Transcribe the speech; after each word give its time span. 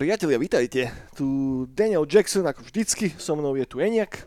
Priatelia, 0.00 0.40
vítajte. 0.40 0.88
Tu 1.12 1.28
Daniel 1.76 2.08
Jackson, 2.08 2.40
ako 2.48 2.64
vždycky, 2.64 3.12
so 3.20 3.36
mnou 3.36 3.52
je 3.52 3.68
tu 3.68 3.84
Eniak. 3.84 4.24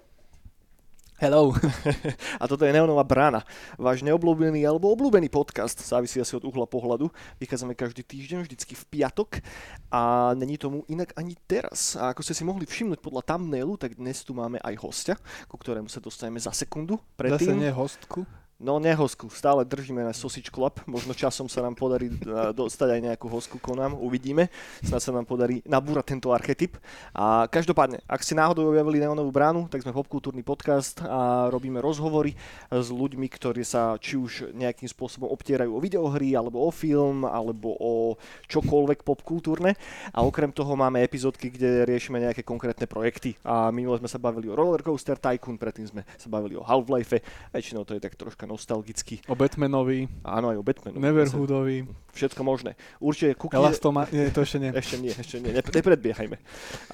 Hello. 1.17 1.49
A 2.41 2.45
toto 2.45 2.61
je 2.61 2.69
Neonová 2.69 3.01
brána, 3.01 3.41
váš 3.73 4.05
neobľúbený 4.05 4.61
alebo 4.69 4.93
obľúbený 4.93 5.33
podcast, 5.33 5.81
závisí 5.81 6.21
asi 6.21 6.37
od 6.37 6.45
uhla 6.45 6.69
pohľadu. 6.69 7.09
Vychádzame 7.41 7.73
každý 7.73 8.05
týždeň, 8.05 8.45
vždycky 8.45 8.77
v 8.77 8.85
piatok 8.85 9.41
a 9.89 10.37
není 10.37 10.61
tomu 10.61 10.85
inak 10.93 11.09
ani 11.17 11.33
teraz. 11.49 11.97
A 11.97 12.13
ako 12.13 12.21
ste 12.21 12.37
si 12.37 12.45
mohli 12.45 12.69
všimnúť 12.69 13.01
podľa 13.01 13.25
thumbnailu, 13.33 13.73
tak 13.73 13.97
dnes 13.97 14.21
tu 14.21 14.37
máme 14.37 14.61
aj 14.61 14.77
hostia, 14.77 15.17
ku 15.49 15.57
ktorému 15.57 15.89
sa 15.89 15.97
dostaneme 15.97 16.37
za 16.37 16.53
sekundu. 16.53 17.01
Predtým... 17.17 17.49
Zase 17.49 17.57
nie 17.57 17.73
hostku. 17.73 18.29
No 18.63 18.79
nehosku, 18.79 19.27
stále 19.27 19.67
držíme 19.67 20.07
na 20.07 20.15
Sausage 20.15 20.47
Club, 20.47 20.79
možno 20.87 21.11
časom 21.11 21.51
sa 21.51 21.59
nám 21.59 21.75
podarí 21.75 22.07
e, 22.07 22.15
dostať 22.55 22.95
aj 22.95 23.01
nejakú 23.11 23.27
hosku 23.27 23.59
konám, 23.59 23.91
uvidíme, 23.91 24.47
snad 24.79 25.03
sa 25.03 25.11
nám 25.11 25.27
podarí 25.27 25.59
nabúrať 25.67 26.15
tento 26.15 26.31
archetyp. 26.31 26.79
A 27.11 27.43
každopádne, 27.51 27.99
ak 28.07 28.23
ste 28.23 28.39
náhodou 28.39 28.71
objavili 28.71 29.03
Neonovú 29.03 29.35
bránu, 29.35 29.67
tak 29.67 29.83
sme 29.83 29.91
popkultúrny 29.91 30.47
podcast 30.47 31.03
a 31.03 31.51
robíme 31.51 31.83
rozhovory 31.83 32.39
s 32.71 32.87
ľuďmi, 32.87 33.27
ktorí 33.27 33.67
sa 33.67 33.99
či 33.99 34.15
už 34.15 34.55
nejakým 34.55 34.87
spôsobom 34.87 35.27
obtierajú 35.27 35.75
o 35.75 35.83
videohry, 35.83 36.31
alebo 36.31 36.63
o 36.63 36.71
film, 36.71 37.27
alebo 37.27 37.75
o 37.75 38.15
čokoľvek 38.47 39.03
popkultúrne. 39.03 39.75
A 40.15 40.23
okrem 40.23 40.55
toho 40.55 40.71
máme 40.79 41.03
epizódky, 41.03 41.51
kde 41.51 41.83
riešime 41.83 42.23
nejaké 42.23 42.47
konkrétne 42.47 42.87
projekty. 42.87 43.35
A 43.43 43.75
minule 43.75 43.99
sme 43.99 44.07
sa 44.07 44.23
bavili 44.23 44.47
o 44.47 44.55
Rollercoaster 44.55 45.19
Tycoon, 45.19 45.59
predtým 45.59 45.91
sme 45.91 46.07
sa 46.15 46.31
bavili 46.31 46.55
o 46.55 46.63
Half-Life, 46.63 47.19
väčšinou 47.51 47.83
to 47.83 47.99
je 47.99 47.99
tak 47.99 48.15
troška 48.15 48.52
nostalgicky. 48.53 49.25
O 49.25 49.33
Batmanovi. 49.33 50.05
Áno, 50.21 50.53
aj 50.53 50.57
o 50.61 50.63
Batmanovi. 50.63 51.01
Neverhoodovi. 51.01 51.77
Všetko 52.13 52.45
možné. 52.45 52.77
Určite 53.01 53.33
kúknite... 53.33 53.57
Elastoma... 53.57 54.05
Nie, 54.13 54.29
to 54.29 54.45
ešte 54.45 54.61
nie. 54.61 54.69
Ešte 54.69 54.95
nie, 55.01 55.09
ešte 55.09 55.41
nie. 55.41 55.49
Nepredbiehajme. 55.57 56.37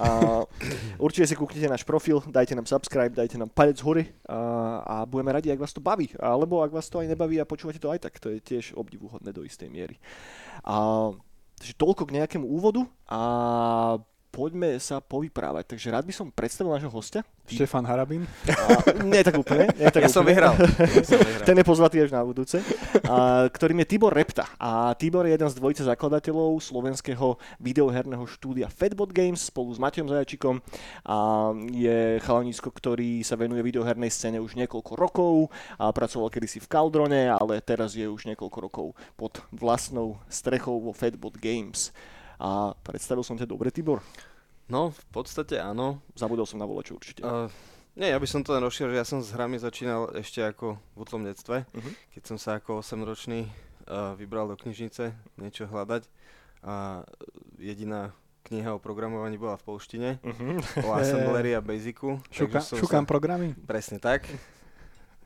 A, 0.00 0.08
určite 0.96 1.28
si 1.28 1.36
kúknite 1.36 1.68
náš 1.68 1.84
profil, 1.84 2.24
dajte 2.24 2.56
nám 2.56 2.64
subscribe, 2.64 3.12
dajte 3.12 3.36
nám 3.36 3.52
palec 3.52 3.76
hore 3.84 4.16
a, 4.24 4.80
a 4.80 4.94
budeme 5.04 5.36
radi, 5.36 5.52
ak 5.52 5.60
vás 5.60 5.76
to 5.76 5.84
baví. 5.84 6.08
Alebo 6.16 6.64
ak 6.64 6.72
vás 6.72 6.88
to 6.88 7.04
aj 7.04 7.12
nebaví 7.12 7.36
a 7.36 7.44
počúvate 7.44 7.76
to 7.76 7.92
aj 7.92 8.00
tak, 8.00 8.16
to 8.16 8.32
je 8.32 8.40
tiež 8.40 8.72
obdivuhodné 8.80 9.36
do 9.36 9.44
istej 9.44 9.68
miery. 9.68 10.00
A, 10.64 11.12
takže 11.60 11.76
toľko 11.76 12.08
k 12.08 12.16
nejakému 12.16 12.48
úvodu 12.48 12.88
a 13.04 13.20
poďme 14.30 14.78
sa 14.78 15.02
povyprávať. 15.02 15.74
Takže 15.76 15.90
rád 15.90 16.06
by 16.06 16.14
som 16.14 16.26
predstavil 16.30 16.70
nášho 16.72 16.90
hostia. 16.90 17.26
Štefan 17.50 17.82
Harabín. 17.82 18.30
A, 18.46 18.94
nie 19.02 19.20
tak 19.26 19.34
úplne. 19.34 19.66
Nie 19.74 19.90
tak 19.90 20.06
ja, 20.06 20.08
úplne. 20.08 20.14
Som 20.14 20.24
vyhral. 20.24 20.54
ja 20.54 21.02
som 21.02 21.18
vyhral. 21.18 21.46
Ten 21.46 21.58
je 21.58 21.66
pozvatý 21.66 21.96
až 21.98 22.14
na 22.14 22.22
budúce. 22.22 22.62
A, 23.10 23.50
ktorým 23.50 23.82
je 23.82 23.90
Tibor 23.90 24.14
Repta. 24.14 24.46
A 24.54 24.94
Tibor 24.94 25.26
je 25.26 25.34
jeden 25.34 25.50
z 25.50 25.58
dvojice 25.58 25.82
zakladateľov 25.82 26.62
slovenského 26.62 27.34
videoherného 27.58 28.22
štúdia 28.30 28.70
Fatbot 28.70 29.10
Games 29.10 29.50
spolu 29.50 29.74
s 29.74 29.82
Matejom 29.82 30.06
Zajačikom. 30.06 30.62
A 31.02 31.50
je 31.74 32.22
chalanisko, 32.22 32.70
ktorý 32.70 33.26
sa 33.26 33.34
venuje 33.34 33.66
videohernej 33.66 34.14
scéne 34.14 34.38
už 34.38 34.54
niekoľko 34.54 34.92
rokov. 34.94 35.34
A 35.74 35.90
pracoval 35.90 36.30
kedysi 36.30 36.62
v 36.62 36.70
Caldrone, 36.70 37.34
ale 37.34 37.58
teraz 37.58 37.98
je 37.98 38.06
už 38.06 38.30
niekoľko 38.30 38.58
rokov 38.62 38.86
pod 39.18 39.42
vlastnou 39.50 40.22
strechou 40.30 40.78
vo 40.78 40.94
Fatbot 40.94 41.34
Games. 41.34 41.90
A 42.40 42.72
predstavil 42.80 43.20
som 43.20 43.36
ťa 43.36 43.44
dobre, 43.44 43.68
Tibor? 43.68 44.00
No, 44.72 44.96
v 44.96 45.04
podstate 45.12 45.60
áno. 45.60 46.00
Zabudol 46.16 46.48
som 46.48 46.56
na 46.56 46.64
volaču 46.64 46.96
určite. 46.96 47.20
Uh, 47.20 47.52
nie, 48.00 48.08
ja 48.08 48.16
by 48.16 48.24
som 48.24 48.40
to 48.40 48.56
len 48.56 48.64
rozšiel, 48.64 48.94
že 48.94 49.00
ja 49.02 49.04
som 49.04 49.20
s 49.20 49.34
hrami 49.36 49.60
začínal 49.60 50.14
ešte 50.16 50.40
ako 50.40 50.80
v 50.94 50.96
útlom 50.96 51.26
detstve, 51.26 51.68
uh-huh. 51.68 51.92
keď 52.16 52.22
som 52.24 52.36
sa 52.40 52.56
ako 52.62 52.80
8-ročný 52.80 53.44
uh, 53.44 54.16
vybral 54.16 54.48
do 54.48 54.56
knižnice 54.56 55.12
niečo 55.36 55.68
hľadať 55.68 56.08
a 56.64 57.04
jediná 57.60 58.14
kniha 58.46 58.72
o 58.72 58.80
programovaní 58.80 59.36
bola 59.36 59.60
v 59.60 59.66
polštine, 59.66 60.10
uh-huh. 60.22 60.86
o 60.86 60.88
assemblery 60.96 61.52
a 61.52 61.60
basicu. 61.66 62.22
Šuka, 62.32 62.62
šukám 62.62 63.04
sa... 63.04 63.10
programy? 63.10 63.52
Presne 63.68 64.00
tak. 64.00 64.24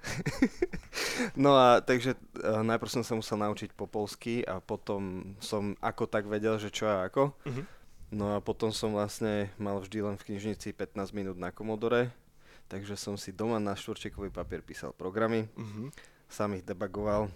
no 1.45 1.57
a 1.57 1.81
takže 1.81 2.15
uh, 2.45 2.61
najprv 2.61 2.91
som 2.91 3.05
sa 3.05 3.17
musel 3.17 3.41
naučiť 3.41 3.73
po 3.73 3.89
polsky 3.89 4.45
a 4.45 4.61
potom 4.61 5.35
som 5.41 5.75
ako 5.81 6.05
tak 6.07 6.29
vedel, 6.29 6.61
že 6.61 6.69
čo 6.69 6.87
a 6.87 7.09
ako. 7.09 7.33
Uh-huh. 7.33 7.65
No 8.15 8.37
a 8.37 8.39
potom 8.39 8.71
som 8.71 8.95
vlastne 8.95 9.51
mal 9.59 9.81
vždy 9.81 10.05
len 10.05 10.17
v 10.21 10.35
knižnici 10.35 10.77
15 10.77 11.17
minút 11.17 11.37
na 11.41 11.51
komodore, 11.51 12.15
takže 12.71 12.95
som 12.95 13.19
si 13.19 13.35
doma 13.35 13.59
na 13.59 13.75
štvorčekový 13.75 14.31
papier 14.31 14.63
písal 14.63 14.95
programy, 14.95 15.51
uh-huh. 15.57 15.91
sám 16.31 16.61
ich 16.61 16.65
debagoval. 16.65 17.33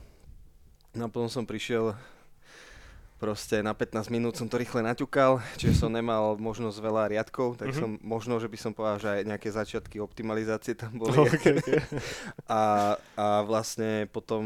No 0.94 1.02
a 1.06 1.12
potom 1.12 1.28
som 1.28 1.44
prišiel 1.44 1.96
proste 3.18 3.60
na 3.60 3.74
15 3.74 4.14
minút 4.14 4.38
som 4.38 4.46
to 4.46 4.56
rýchle 4.56 4.80
naťukal, 4.80 5.42
čiže 5.58 5.82
som 5.82 5.90
nemal 5.90 6.38
možnosť 6.38 6.78
veľa 6.78 7.04
riadkov, 7.10 7.58
tak 7.58 7.74
mm-hmm. 7.74 7.82
som 7.82 7.90
možno, 8.00 8.38
že 8.38 8.46
by 8.46 8.58
som 8.58 8.72
povedal, 8.72 8.98
že 9.02 9.08
aj 9.10 9.22
nejaké 9.26 9.48
začiatky 9.50 9.98
optimalizácie 9.98 10.78
tam 10.78 10.94
boli. 10.94 11.26
Okay, 11.26 11.58
okay. 11.60 11.82
a, 12.46 12.94
a 13.18 13.26
vlastne 13.42 14.06
potom, 14.14 14.42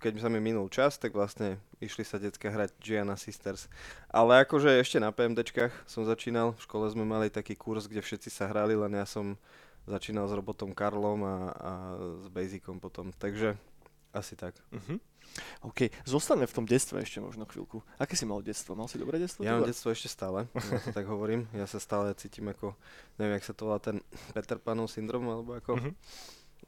keď 0.00 0.24
sa 0.24 0.32
mi 0.32 0.40
minul 0.40 0.72
čas, 0.72 0.96
tak 0.96 1.12
vlastne 1.12 1.60
išli 1.84 2.02
sa 2.02 2.16
detská 2.16 2.48
hrať 2.48 2.72
Gianna 2.80 3.20
Sisters. 3.20 3.68
Ale 4.08 4.40
akože 4.48 4.72
ešte 4.80 4.96
na 4.96 5.12
PMDčkách 5.12 5.84
som 5.84 6.08
začínal, 6.08 6.56
v 6.56 6.64
škole 6.64 6.88
sme 6.88 7.04
mali 7.04 7.28
taký 7.28 7.52
kurz, 7.52 7.84
kde 7.86 8.00
všetci 8.00 8.32
sa 8.32 8.48
hrali, 8.48 8.72
len 8.72 8.96
ja 8.96 9.04
som 9.04 9.36
začínal 9.84 10.30
s 10.30 10.32
robotom 10.32 10.72
Karlom 10.72 11.20
a, 11.26 11.36
a 11.52 11.72
s 12.22 12.26
Basicom 12.32 12.80
potom, 12.80 13.12
takže 13.12 13.58
asi 14.14 14.38
tak. 14.38 14.56
Uh-huh. 14.70 14.96
OK, 15.64 15.88
zostaneme 16.04 16.44
v 16.44 16.56
tom 16.56 16.66
detstve 16.68 17.00
ešte 17.00 17.22
možno 17.22 17.48
chvíľku. 17.48 17.80
Aké 17.96 18.18
si 18.18 18.28
mal 18.28 18.44
detstvo? 18.44 18.76
Mal 18.76 18.88
si 18.90 19.00
dobré 19.00 19.16
detstvo? 19.16 19.44
Ja 19.44 19.56
mám 19.56 19.68
detstvo 19.68 19.92
ešte 19.94 20.10
stále, 20.10 20.50
ja 20.52 20.78
to 20.82 20.92
tak 20.92 21.06
hovorím. 21.08 21.48
Ja 21.56 21.64
sa 21.64 21.80
stále 21.80 22.12
cítim 22.18 22.48
ako, 22.50 22.76
neviem, 23.16 23.38
jak 23.40 23.48
sa 23.48 23.54
to 23.56 23.68
volá, 23.68 23.78
ten 23.80 24.04
Peter 24.36 24.60
Panov 24.60 24.92
syndrom, 24.92 25.24
alebo 25.28 25.56
ako. 25.56 25.78
Uh-huh. 25.78 25.92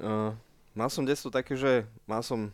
Uh, 0.01 0.31
mal 0.73 0.89
som 0.89 1.05
detstvo 1.05 1.29
také, 1.29 1.55
že 1.55 1.85
mal 2.09 2.25
som 2.25 2.51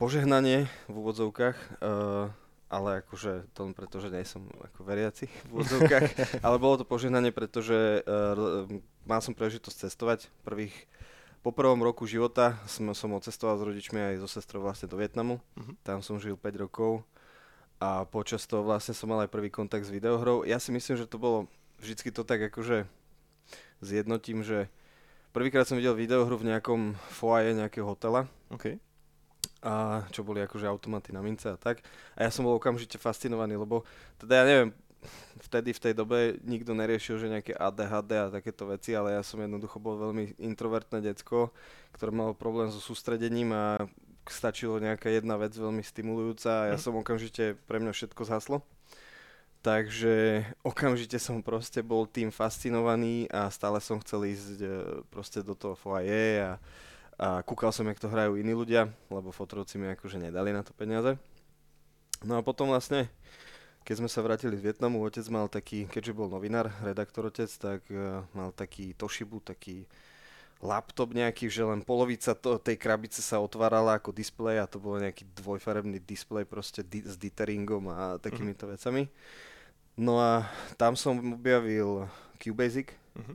požehnanie 0.00 0.64
v 0.88 0.94
úvodzovkách, 0.96 1.56
uh, 1.84 2.32
ale 2.70 3.02
akože 3.04 3.50
to 3.52 3.58
len 3.68 3.74
preto, 3.76 4.00
že 4.00 4.08
nie 4.08 4.24
som 4.24 4.46
ako 4.62 4.86
veriaci 4.86 5.28
v 5.50 5.60
úvodzovkách, 5.60 6.06
ale 6.46 6.56
bolo 6.56 6.80
to 6.80 6.86
požehnanie, 6.88 7.34
pretože 7.34 8.00
uh, 8.06 8.64
mal 9.04 9.20
som 9.20 9.36
príležitosť 9.36 9.76
cestovať 9.90 10.32
prvých 10.46 10.72
po 11.40 11.50
prvom 11.56 11.80
roku 11.80 12.04
života 12.04 12.60
som, 12.68 12.92
som 12.92 13.16
odcestoval 13.16 13.56
s 13.56 13.64
rodičmi 13.64 13.96
aj 13.96 14.14
so 14.20 14.28
sestrou 14.28 14.60
vlastne 14.60 14.88
do 14.88 15.00
Vietnamu. 15.00 15.40
Uh-huh. 15.56 15.72
Tam 15.80 16.04
som 16.04 16.20
žil 16.20 16.36
5 16.36 16.64
rokov 16.68 17.00
a 17.80 18.04
počas 18.04 18.44
toho 18.44 18.60
vlastne 18.60 18.92
som 18.92 19.08
mal 19.08 19.24
aj 19.24 19.32
prvý 19.32 19.48
kontakt 19.48 19.88
s 19.88 19.92
videohrou. 19.92 20.44
Ja 20.44 20.60
si 20.60 20.68
myslím, 20.68 21.00
že 21.00 21.08
to 21.08 21.16
bolo 21.16 21.48
vždycky 21.80 22.12
to 22.12 22.28
tak 22.28 22.44
akože 22.52 22.84
zjednotím, 23.80 24.44
že 24.44 24.68
prvýkrát 25.32 25.64
som 25.64 25.80
videl 25.80 25.96
videohru 25.96 26.36
v 26.36 26.52
nejakom 26.52 26.92
foaje 27.08 27.56
nejakého 27.56 27.88
hotela. 27.88 28.28
Okay. 28.52 28.76
A 29.64 30.04
čo 30.12 30.20
boli 30.20 30.44
akože 30.44 30.68
automaty 30.68 31.16
na 31.16 31.24
mince 31.24 31.48
a 31.48 31.56
tak. 31.56 31.80
A 32.20 32.28
ja 32.28 32.30
som 32.32 32.44
bol 32.44 32.60
okamžite 32.60 33.00
fascinovaný, 33.00 33.56
lebo 33.56 33.88
teda 34.20 34.44
ja 34.44 34.44
neviem, 34.44 34.70
vtedy 35.40 35.72
v 35.72 35.82
tej 35.82 35.94
dobe 35.96 36.36
nikto 36.44 36.76
neriešil, 36.76 37.16
že 37.18 37.32
nejaké 37.32 37.52
ADHD 37.56 38.10
a 38.16 38.32
takéto 38.32 38.68
veci, 38.68 38.92
ale 38.92 39.16
ja 39.16 39.22
som 39.24 39.40
jednoducho 39.40 39.80
bol 39.80 39.96
veľmi 39.98 40.36
introvertné 40.38 41.00
decko, 41.00 41.50
ktoré 41.96 42.10
malo 42.12 42.36
problém 42.36 42.68
so 42.68 42.78
sústredením 42.78 43.52
a 43.56 43.80
stačilo 44.30 44.78
nejaká 44.78 45.10
jedna 45.10 45.34
vec 45.40 45.56
veľmi 45.56 45.82
stimulujúca 45.82 46.50
a 46.50 46.68
ja 46.70 46.76
mm. 46.78 46.82
som 46.82 46.94
okamžite, 46.94 47.58
pre 47.66 47.82
mňa 47.82 47.92
všetko 47.96 48.22
zhaslo. 48.28 48.62
Takže 49.60 50.46
okamžite 50.64 51.20
som 51.20 51.44
proste 51.44 51.84
bol 51.84 52.08
tým 52.08 52.32
fascinovaný 52.32 53.28
a 53.28 53.52
stále 53.52 53.76
som 53.84 54.00
chcel 54.00 54.32
ísť 54.32 54.56
e, 54.64 54.68
proste 55.12 55.44
do 55.44 55.52
toho 55.52 55.76
foaje 55.76 56.40
a, 56.40 56.56
a 57.20 57.44
kúkal 57.44 57.68
som, 57.68 57.84
jak 57.84 58.00
to 58.00 58.08
hrajú 58.08 58.40
iní 58.40 58.56
ľudia, 58.56 58.88
lebo 59.12 59.28
fotrovci 59.28 59.76
mi 59.76 59.92
akože 59.92 60.16
nedali 60.16 60.56
na 60.56 60.64
to 60.64 60.72
peniaze. 60.72 61.20
No 62.24 62.40
a 62.40 62.44
potom 62.44 62.72
vlastne 62.72 63.12
keď 63.90 64.06
sme 64.06 64.06
sa 64.06 64.22
vrátili 64.22 64.54
z 64.54 64.70
Vietnamu, 64.70 65.02
otec 65.02 65.26
mal 65.34 65.50
taký, 65.50 65.82
keďže 65.90 66.14
bol 66.14 66.30
novinár, 66.30 66.70
redaktor 66.78 67.26
otec, 67.26 67.50
tak 67.50 67.82
uh, 67.90 68.22
mal 68.38 68.54
taký 68.54 68.94
Toshibu, 68.94 69.42
taký 69.42 69.82
laptop 70.62 71.10
nejaký, 71.10 71.50
že 71.50 71.66
len 71.66 71.82
polovica 71.82 72.38
to, 72.38 72.62
tej 72.62 72.78
krabice 72.78 73.18
sa 73.18 73.42
otvárala 73.42 73.98
ako 73.98 74.14
displej 74.14 74.62
a 74.62 74.70
to 74.70 74.78
bol 74.78 74.94
nejaký 74.94 75.26
dvojfarebný 75.34 75.98
displej 76.06 76.46
proste 76.46 76.86
di- 76.86 77.02
s 77.02 77.18
ditteringom 77.18 77.90
a 77.90 78.14
takýmito 78.22 78.70
uh-huh. 78.70 78.78
vecami. 78.78 79.10
No 79.98 80.22
a 80.22 80.46
tam 80.78 80.94
som 80.94 81.18
objavil 81.34 82.06
QBasic. 82.38 82.94
Uh-huh. 82.94 83.34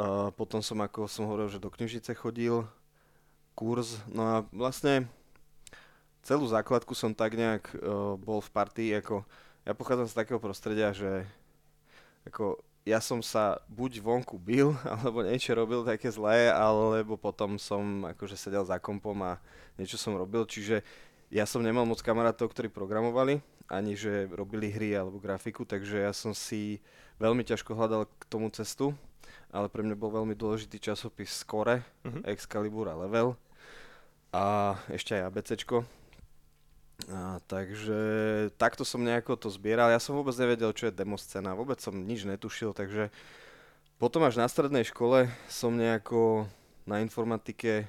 Uh, 0.00 0.28
potom 0.32 0.64
som, 0.64 0.80
ako 0.80 1.12
som 1.12 1.28
hovoril, 1.28 1.52
že 1.52 1.60
do 1.60 1.68
knižnice 1.68 2.16
chodil, 2.16 2.64
kurz. 3.52 4.00
No 4.08 4.24
a 4.24 4.34
vlastne 4.48 5.04
celú 6.24 6.48
základku 6.48 6.96
som 6.96 7.12
tak 7.12 7.36
nejak 7.36 7.68
uh, 7.76 8.16
bol 8.16 8.40
v 8.40 8.48
partii, 8.48 8.96
ako 8.96 9.28
ja 9.68 9.76
pochádzam 9.76 10.08
z 10.08 10.16
takého 10.16 10.40
prostredia, 10.40 10.96
že 10.96 11.28
ako 12.24 12.56
ja 12.88 13.04
som 13.04 13.20
sa 13.20 13.60
buď 13.68 14.00
vonku 14.00 14.40
bil, 14.40 14.72
alebo 14.88 15.20
niečo 15.20 15.52
robil 15.52 15.84
také 15.84 16.08
zlé, 16.08 16.48
alebo 16.48 17.20
potom 17.20 17.60
som 17.60 18.08
akože 18.08 18.40
sedel 18.40 18.64
za 18.64 18.80
kompom 18.80 19.20
a 19.20 19.36
niečo 19.76 20.00
som 20.00 20.16
robil, 20.16 20.48
čiže 20.48 20.80
ja 21.28 21.44
som 21.44 21.60
nemal 21.60 21.84
moc 21.84 22.00
kamarátov, 22.00 22.48
ktorí 22.48 22.72
programovali, 22.72 23.44
ani 23.68 23.92
že 23.92 24.24
robili 24.32 24.72
hry 24.72 24.96
alebo 24.96 25.20
grafiku, 25.20 25.68
takže 25.68 26.00
ja 26.00 26.16
som 26.16 26.32
si 26.32 26.80
veľmi 27.20 27.44
ťažko 27.44 27.76
hľadal 27.76 28.08
k 28.08 28.24
tomu 28.32 28.48
cestu, 28.48 28.96
ale 29.52 29.68
pre 29.68 29.84
mňa 29.84 30.00
bol 30.00 30.08
veľmi 30.08 30.32
dôležitý 30.32 30.80
časopis 30.80 31.44
Score, 31.44 31.84
uh-huh. 31.84 32.24
Excalibur 32.24 32.88
a 32.88 32.96
Level 32.96 33.36
a 34.32 34.76
ešte 34.88 35.12
aj 35.20 35.28
ABCčko. 35.28 35.97
A, 37.06 37.38
takže 37.46 37.94
takto 38.58 38.82
som 38.82 39.06
nejako 39.06 39.38
to 39.38 39.48
zbieral. 39.54 39.86
Ja 39.86 40.02
som 40.02 40.18
vôbec 40.18 40.34
nevedel, 40.34 40.74
čo 40.74 40.90
je 40.90 40.98
demoscéna, 40.98 41.54
vôbec 41.54 41.78
som 41.78 41.94
nič 41.94 42.26
netušil, 42.26 42.74
takže 42.74 43.14
potom 44.02 44.26
až 44.26 44.42
na 44.42 44.50
strednej 44.50 44.82
škole 44.82 45.30
som 45.46 45.70
nejako 45.78 46.50
na 46.90 46.98
informatike 46.98 47.86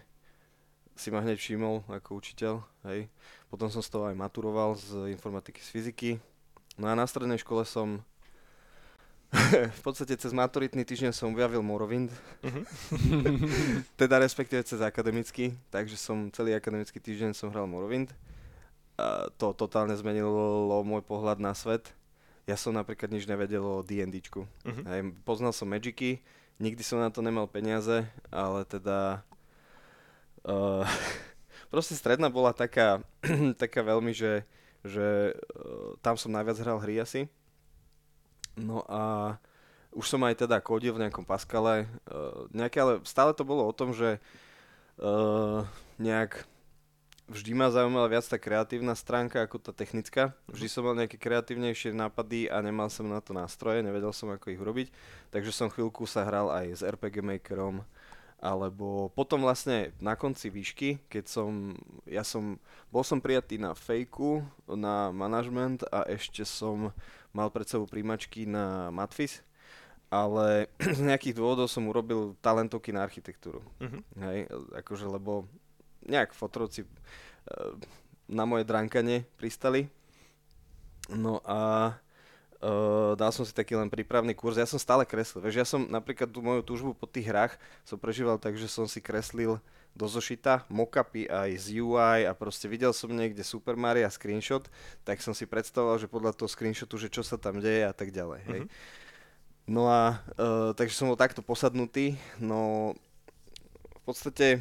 si 0.94 1.10
ma 1.10 1.26
hneď 1.26 1.42
všimol 1.42 1.88
ako 1.90 2.20
učiteľ, 2.22 2.54
hej. 2.92 3.10
Potom 3.50 3.72
som 3.72 3.82
z 3.82 3.90
toho 3.90 4.12
aj 4.12 4.20
maturoval 4.20 4.78
z 4.78 5.16
informatiky 5.16 5.58
z 5.64 5.70
fyziky. 5.74 6.12
No 6.78 6.92
a 6.92 6.94
na 6.94 7.08
strednej 7.10 7.42
škole 7.42 7.66
som 7.66 8.04
v 9.78 9.82
podstate 9.86 10.18
cez 10.18 10.34
maturitný 10.34 10.86
týždeň 10.86 11.14
som 11.14 11.32
objavil 11.34 11.62
Morrowind. 11.66 12.14
Uh-huh. 12.46 12.66
teda 14.02 14.22
respektíve 14.22 14.62
cez 14.66 14.82
akademický, 14.82 15.54
takže 15.74 15.98
som 15.98 16.30
celý 16.34 16.54
akademický 16.54 17.00
týždeň 17.00 17.32
som 17.38 17.50
hral 17.50 17.66
Morrowind. 17.66 18.14
To 19.40 19.56
totálne 19.56 19.96
zmenilo 19.96 20.82
môj 20.84 21.04
pohľad 21.06 21.40
na 21.40 21.56
svet. 21.56 21.94
Ja 22.50 22.58
som 22.58 22.74
napríklad 22.74 23.14
nič 23.14 23.30
nevedel 23.30 23.62
o 23.62 23.86
D&Dčku. 23.86 24.42
Uh-huh. 24.42 24.84
poznal 25.22 25.54
som 25.54 25.70
Magicy, 25.70 26.18
nikdy 26.58 26.82
som 26.82 26.98
na 26.98 27.14
to 27.14 27.22
nemal 27.22 27.46
peniaze, 27.46 28.10
ale 28.34 28.66
teda 28.66 29.22
Uh, 30.44 30.88
proste 31.74 31.96
stredná 31.96 32.32
bola 32.32 32.56
taká, 32.56 33.04
taká 33.62 33.84
veľmi, 33.84 34.16
že, 34.16 34.48
že 34.86 35.36
uh, 35.36 35.96
tam 36.00 36.16
som 36.16 36.32
najviac 36.32 36.58
hral 36.64 36.80
hry 36.80 37.00
asi. 37.04 37.28
No 38.60 38.84
a 38.88 39.36
už 39.96 40.06
som 40.06 40.22
aj 40.24 40.46
teda 40.46 40.62
kodil 40.62 40.94
v 40.96 41.08
nejakom 41.08 41.26
Pascale, 41.26 41.88
uh, 42.12 42.46
nejaké, 42.54 42.80
ale 42.80 42.94
stále 43.04 43.36
to 43.36 43.44
bolo 43.44 43.66
o 43.68 43.76
tom, 43.76 43.92
že 43.92 44.20
uh, 45.02 45.66
nejak 46.00 46.46
vždy 47.30 47.54
ma 47.54 47.70
zaujímala 47.70 48.10
viac 48.10 48.26
tá 48.26 48.42
kreatívna 48.42 48.98
stránka 48.98 49.46
ako 49.46 49.62
tá 49.62 49.72
technická. 49.72 50.34
Vždy 50.50 50.68
som 50.68 50.82
mal 50.84 50.98
nejaké 50.98 51.16
kreatívnejšie 51.16 51.94
nápady 51.94 52.50
a 52.50 52.60
nemal 52.66 52.90
som 52.90 53.06
na 53.06 53.22
to 53.22 53.32
nástroje, 53.32 53.86
nevedel 53.86 54.10
som 54.12 54.34
ako 54.34 54.50
ich 54.50 54.60
urobiť. 54.60 54.88
Takže 55.30 55.54
som 55.54 55.70
chvíľku 55.70 56.10
sa 56.10 56.26
hral 56.26 56.50
aj 56.50 56.66
s 56.74 56.82
RPG 56.82 57.22
Makerom, 57.22 57.86
alebo 58.40 59.12
potom 59.14 59.44
vlastne 59.44 59.92
na 60.00 60.16
konci 60.16 60.48
výšky, 60.48 61.04
keď 61.12 61.26
som, 61.28 61.76
ja 62.08 62.24
som, 62.24 62.56
bol 62.88 63.04
som 63.04 63.20
prijatý 63.20 63.60
na 63.60 63.76
fejku, 63.76 64.42
na 64.66 65.12
manažment 65.12 65.84
a 65.92 66.08
ešte 66.08 66.48
som 66.48 66.96
mal 67.36 67.52
pred 67.52 67.68
sebou 67.68 67.86
príjmačky 67.86 68.48
na 68.48 68.90
Matfis, 68.90 69.44
ale 70.10 70.72
z 70.98 71.02
nejakých 71.04 71.38
dôvodov 71.38 71.70
som 71.70 71.86
urobil 71.86 72.34
talentovky 72.42 72.96
na 72.96 73.06
architektúru. 73.06 73.62
Uh-huh. 73.78 74.02
Hej, 74.24 74.50
akože 74.74 75.06
lebo 75.06 75.46
nejak 76.06 76.32
fotrovci 76.36 76.84
e, 76.84 76.90
na 78.30 78.46
moje 78.46 78.64
dránkanie 78.64 79.26
pristali. 79.36 79.90
No 81.10 81.42
a 81.44 81.94
Uh, 82.60 83.16
dal 83.16 83.32
som 83.32 83.48
si 83.48 83.56
taký 83.56 83.72
len 83.72 83.88
prípravný 83.88 84.36
kurz. 84.36 84.60
Ja 84.60 84.68
som 84.68 84.76
stále 84.76 85.08
kreslil. 85.08 85.40
Vieš, 85.40 85.56
ja 85.56 85.64
som 85.64 85.88
napríklad 85.88 86.28
tú 86.28 86.44
moju 86.44 86.60
túžbu 86.60 86.92
po 86.92 87.08
tých 87.08 87.32
hrách 87.32 87.56
som 87.88 87.96
prežíval 87.96 88.36
tak, 88.36 88.60
že 88.60 88.68
som 88.68 88.84
si 88.84 89.00
kreslil 89.00 89.64
do 89.96 90.06
zošita 90.12 90.68
mockupy 90.68 91.24
aj 91.32 91.56
z 91.56 91.80
UI 91.80 92.28
a 92.28 92.36
proste 92.36 92.68
videl 92.68 92.92
som 92.92 93.16
niekde 93.16 93.48
Super 93.48 93.80
Mario 93.80 94.04
a 94.04 94.12
screenshot, 94.12 94.68
tak 95.08 95.24
som 95.24 95.32
si 95.32 95.48
predstavoval, 95.48 96.04
že 96.04 96.12
podľa 96.12 96.36
toho 96.36 96.52
screenshotu, 96.52 97.00
že 97.00 97.08
čo 97.08 97.24
sa 97.24 97.40
tam 97.40 97.64
deje 97.64 97.88
a 97.88 97.96
tak 97.96 98.12
ďalej. 98.12 98.44
Hej. 98.52 98.62
Uh-huh. 98.68 98.76
No 99.72 99.88
a 99.88 100.20
uh, 100.36 100.76
takže 100.76 101.00
som 101.00 101.08
bol 101.08 101.16
takto 101.16 101.40
posadnutý, 101.40 102.20
no 102.44 102.92
v 103.88 104.02
podstate 104.04 104.60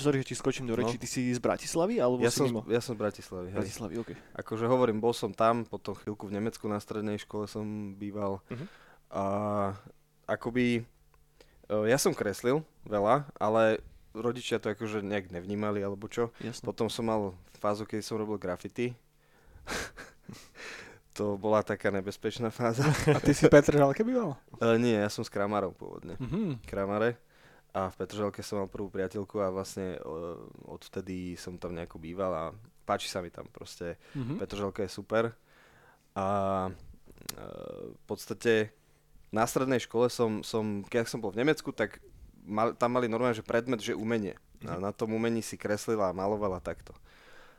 Sorry, 0.00 0.22
že 0.22 0.32
ti 0.32 0.36
skočím 0.36 0.66
do 0.66 0.74
reči, 0.74 0.96
no. 0.96 1.02
ty 1.02 1.08
si 1.08 1.30
z 1.30 1.40
Bratislavy 1.42 2.00
alebo 2.02 2.22
ja 2.22 2.32
si 2.32 2.42
som, 2.42 2.46
mimo? 2.50 2.60
Ja 2.66 2.80
som 2.82 2.94
z 2.94 2.98
Bratislavy, 3.00 3.48
hej. 3.52 3.58
Bratislavy, 3.60 3.94
okay. 4.00 4.16
Akože 4.34 4.64
hovorím, 4.66 4.98
bol 4.98 5.14
som 5.14 5.30
tam, 5.30 5.68
potom 5.68 5.94
chvíľku 5.94 6.26
v 6.26 6.34
Nemecku 6.40 6.64
na 6.66 6.78
strednej 6.82 7.20
škole 7.20 7.46
som 7.46 7.94
býval. 7.94 8.42
Uh-huh. 8.50 8.66
A 9.14 9.24
akoby, 10.26 10.82
e, 11.68 11.74
ja 11.86 11.98
som 12.00 12.16
kreslil 12.16 12.64
veľa, 12.88 13.28
ale 13.38 13.84
rodičia 14.14 14.62
to 14.62 14.70
akože 14.70 15.02
nejak 15.02 15.34
nevnímali 15.34 15.82
alebo 15.82 16.06
čo. 16.06 16.30
Jasne. 16.42 16.64
Potom 16.64 16.86
som 16.86 17.06
mal 17.06 17.34
fázu, 17.58 17.84
keď 17.84 18.02
som 18.02 18.18
robil 18.18 18.38
graffiti. 18.38 18.94
to 21.18 21.38
bola 21.38 21.62
taká 21.62 21.94
nebezpečná 21.94 22.50
fáza. 22.50 22.86
A 23.10 23.18
ty 23.22 23.34
si 23.34 23.46
Petr 23.46 23.78
Žalke 23.78 24.02
býval? 24.02 24.34
Uh, 24.58 24.76
nie, 24.78 24.98
ja 24.98 25.10
som 25.10 25.22
s 25.22 25.30
Kramarov 25.30 25.74
pôvodne. 25.78 26.18
Uh-huh. 26.18 26.58
Kramare 26.66 27.23
a 27.74 27.90
v 27.90 27.98
Petržalke 27.98 28.38
som 28.40 28.62
mal 28.62 28.70
prvú 28.70 28.86
priateľku 28.86 29.42
a 29.42 29.50
vlastne 29.50 29.98
uh, 29.98 30.38
odvtedy 30.70 31.34
som 31.34 31.58
tam 31.58 31.74
nejako 31.74 31.98
býval 31.98 32.30
a 32.30 32.44
páči 32.86 33.10
sa 33.10 33.18
mi 33.18 33.34
tam 33.34 33.50
proste. 33.50 33.98
Mm-hmm. 34.14 34.38
Petržalka 34.38 34.86
je 34.86 34.94
super 34.94 35.34
a 36.14 36.26
uh, 36.70 37.82
v 37.90 38.02
podstate 38.06 38.70
na 39.34 39.42
strednej 39.50 39.82
škole 39.82 40.06
som, 40.06 40.46
som, 40.46 40.86
keď 40.86 41.10
som 41.10 41.18
bol 41.18 41.34
v 41.34 41.42
Nemecku, 41.42 41.74
tak 41.74 41.98
mal, 42.46 42.70
tam 42.78 42.94
mali 42.94 43.10
normálne, 43.10 43.34
že 43.34 43.42
predmet, 43.42 43.82
že 43.82 43.98
umenie. 43.98 44.38
A 44.64 44.78
mhm. 44.78 44.80
na 44.80 44.90
tom 44.94 45.10
umení 45.12 45.42
si 45.42 45.58
kreslila 45.58 46.14
a 46.14 46.16
malovala 46.16 46.62
takto. 46.62 46.94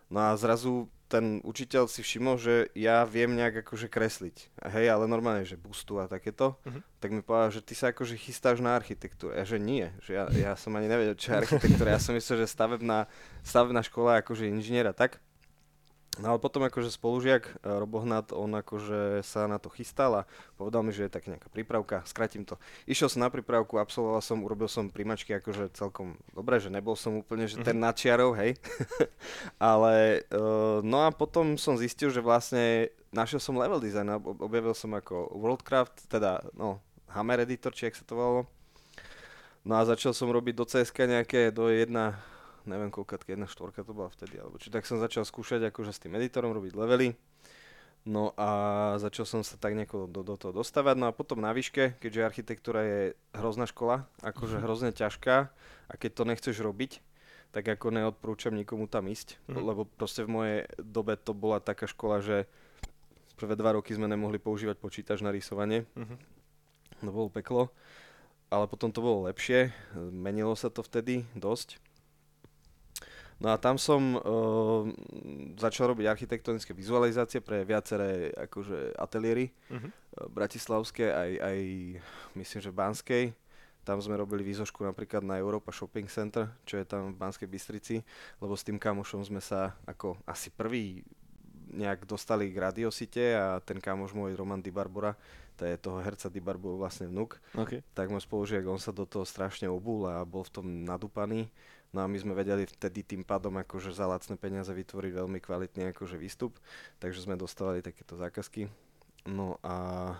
No 0.09 0.19
a 0.21 0.37
zrazu 0.37 0.89
ten 1.05 1.37
učiteľ 1.45 1.85
si 1.85 2.01
všimol, 2.01 2.35
že 2.41 2.73
ja 2.73 3.05
viem 3.05 3.37
nejak 3.37 3.61
akože 3.61 3.87
kresliť. 3.93 4.57
Hej, 4.73 4.89
ale 4.89 5.05
normálne, 5.05 5.45
že 5.45 5.53
bustu 5.53 6.01
a 6.01 6.09
takéto. 6.09 6.57
Uh-huh. 6.65 6.81
Tak 6.97 7.09
mi 7.13 7.21
povedal, 7.21 7.53
že 7.53 7.61
ty 7.61 7.77
sa 7.77 7.93
akože 7.93 8.17
chystáš 8.17 8.57
na 8.59 8.73
architektúru. 8.73 9.37
Ja, 9.37 9.45
že 9.45 9.61
nie. 9.61 9.93
Že 10.01 10.11
ja, 10.11 10.25
ja 10.33 10.51
som 10.57 10.73
ani 10.73 10.89
nevedel, 10.89 11.13
čo 11.13 11.33
je 11.33 11.45
architektúra. 11.45 11.93
Ja 11.93 12.01
som 12.01 12.17
myslel, 12.17 12.41
že 12.41 12.49
stavebná, 12.49 13.05
stavebná 13.45 13.85
škola 13.85 14.25
akože 14.25 14.49
inžiniera 14.49 14.97
tak. 14.97 15.21
No 16.15 16.31
ale 16.31 16.39
potom 16.39 16.63
akože 16.63 16.87
spolužiak 16.95 17.43
e, 17.43 17.51
Robohnat, 17.67 18.31
on 18.31 18.55
akože 18.55 19.19
sa 19.19 19.51
na 19.51 19.59
to 19.59 19.67
chystal 19.67 20.23
a 20.23 20.27
povedal 20.55 20.79
mi, 20.79 20.95
že 20.95 21.07
je 21.07 21.11
tak 21.11 21.27
nejaká 21.27 21.51
prípravka, 21.51 22.07
skratím 22.07 22.47
to. 22.47 22.55
Išiel 22.87 23.11
som 23.11 23.27
na 23.27 23.29
prípravku, 23.33 23.75
absolvoval 23.75 24.23
som, 24.23 24.39
urobil 24.39 24.71
som 24.71 24.87
príjmačky 24.87 25.35
akože 25.35 25.75
celkom 25.75 26.15
dobre, 26.31 26.63
že 26.63 26.71
nebol 26.71 26.95
som 26.95 27.19
úplne 27.19 27.51
že 27.51 27.59
ten 27.59 27.75
mhm. 27.75 27.83
nadčiarov, 27.83 28.31
hej. 28.39 28.55
ale 29.59 30.23
uh, 30.31 30.79
no 30.79 31.03
a 31.03 31.11
potom 31.11 31.59
som 31.59 31.75
zistil, 31.75 32.07
že 32.07 32.23
vlastne 32.23 32.95
našiel 33.11 33.43
som 33.43 33.59
level 33.59 33.83
design, 33.83 34.07
objavil 34.15 34.71
som 34.71 34.95
ako 34.95 35.35
Worldcraft, 35.35 36.07
teda 36.07 36.47
no 36.55 36.79
Hammer 37.11 37.43
Editor, 37.43 37.75
či 37.75 37.91
jak 37.91 37.99
sa 37.99 38.07
to 38.07 38.15
volalo. 38.15 38.41
No 39.65 39.81
a 39.81 39.87
začal 39.87 40.13
som 40.13 40.29
robiť 40.29 40.53
do 40.53 40.65
CSK 40.67 40.97
nejaké, 41.09 41.49
do 41.49 41.73
jedna 41.73 42.21
neviem 42.65 42.93
koľkatky, 42.93 43.33
jedna 43.33 43.49
štvorka 43.49 43.85
to 43.85 43.93
bola 43.95 44.09
vtedy, 44.11 44.37
alebo 44.41 44.59
či 44.61 44.69
tak 44.69 44.85
som 44.85 45.01
začal 45.01 45.25
skúšať 45.25 45.69
akože 45.69 45.91
s 45.93 46.01
tým 46.01 46.17
editorom 46.17 46.53
robiť 46.53 46.73
levely. 46.77 47.17
No 48.05 48.37
a 48.37 48.49
začal 49.01 49.25
som 49.25 49.41
sa 49.41 49.57
tak 49.57 49.73
nejako 49.73 50.05
do, 50.05 50.21
do 50.21 50.37
toho 50.37 50.53
dostávať. 50.53 50.93
No 50.93 51.09
a 51.09 51.15
potom 51.17 51.41
na 51.41 51.49
výške, 51.49 51.97
keďže 51.97 52.21
architektúra 52.21 52.85
je 52.85 53.01
hrozná 53.33 53.65
škola, 53.65 54.05
akože 54.21 54.61
mhm. 54.61 54.63
hrozne 54.63 54.91
ťažká 54.93 55.35
a 55.89 55.93
keď 55.97 56.11
to 56.13 56.23
nechceš 56.29 56.55
robiť, 56.61 57.01
tak 57.55 57.71
ako 57.71 57.87
neodporúčam 57.87 58.51
nikomu 58.51 58.83
tam 58.83 59.07
ísť, 59.07 59.39
mm. 59.47 59.55
lebo 59.55 59.87
proste 59.87 60.27
v 60.27 60.33
mojej 60.35 60.59
dobe 60.75 61.15
to 61.15 61.31
bola 61.31 61.63
taká 61.63 61.87
škola, 61.87 62.19
že 62.19 62.51
prvé 63.39 63.55
dva 63.55 63.79
roky 63.79 63.95
sme 63.95 64.11
nemohli 64.11 64.43
používať 64.43 64.75
počítač 64.75 65.23
na 65.23 65.31
rysovanie. 65.31 65.87
Mm-hmm. 65.95 66.17
To 67.07 67.11
bolo 67.15 67.31
peklo. 67.31 67.71
Ale 68.51 68.67
potom 68.67 68.91
to 68.91 68.99
bolo 68.99 69.31
lepšie, 69.31 69.71
menilo 69.95 70.51
sa 70.59 70.67
to 70.67 70.83
vtedy 70.83 71.23
dosť. 71.31 71.79
No 73.35 73.51
a 73.51 73.59
tam 73.59 73.75
som 73.75 74.15
uh, 74.15 74.87
začal 75.59 75.91
robiť 75.91 76.07
architektonické 76.07 76.71
vizualizácie 76.71 77.43
pre 77.43 77.67
viaceré 77.67 78.31
akože 78.31 78.95
ateliéry, 78.95 79.51
uh-huh. 79.67 79.91
bratislavské 80.31 81.11
aj, 81.11 81.31
aj 81.43 81.59
myslím, 82.39 82.59
že 82.63 82.71
Banskej. 82.71 83.25
Tam 83.85 84.01
sme 84.01 84.17
robili 84.17 84.41
výzošku 84.41 84.81
napríklad 84.81 85.21
na 85.21 85.37
Europa 85.37 85.69
Shopping 85.69 86.09
Center, 86.09 86.49
čo 86.65 86.81
je 86.81 86.87
tam 86.87 87.13
v 87.13 87.19
Banskej 87.21 87.45
Bystrici, 87.45 88.01
lebo 88.41 88.57
s 88.57 88.65
tým 88.65 88.81
kamošom 88.81 89.21
sme 89.21 89.43
sa 89.43 89.77
ako 89.85 90.17
asi 90.25 90.49
prvý 90.49 91.05
nejak 91.69 92.07
dostali 92.07 92.49
k 92.49 92.57
radiosite 92.57 93.35
a 93.35 93.59
ten 93.61 93.77
kamoš 93.77 94.15
môj 94.15 94.33
Roman 94.33 94.63
Di 94.63 94.71
Barbora, 94.71 95.13
to 95.59 95.67
je 95.67 95.75
toho 95.77 95.99
herca 95.99 96.31
Di 96.31 96.39
Barbu 96.39 96.79
vlastne 96.79 97.11
vnuk, 97.11 97.37
okay. 97.53 97.83
tak 97.91 98.09
môj 98.09 98.23
spolužiak, 98.23 98.63
on 98.65 98.79
sa 98.79 98.95
do 98.95 99.03
toho 99.03 99.27
strašne 99.27 99.67
obul 99.67 100.07
a 100.07 100.23
bol 100.23 100.41
v 100.47 100.53
tom 100.55 100.65
nadúpaný 100.87 101.51
No 101.95 102.03
a 102.03 102.11
my 102.11 102.19
sme 102.19 102.35
vedeli 102.35 102.67
vtedy 102.67 103.07
tým 103.07 103.23
pádom 103.23 103.55
akože 103.55 103.95
za 103.95 104.03
lacné 104.03 104.35
peniaze 104.35 104.67
vytvoriť 104.67 105.11
veľmi 105.15 105.39
kvalitný 105.39 105.95
akože 105.95 106.19
výstup, 106.19 106.59
takže 106.99 107.23
sme 107.23 107.39
dostávali 107.39 107.79
takéto 107.79 108.19
zákazky. 108.19 108.67
No 109.31 109.55
a 109.63 110.11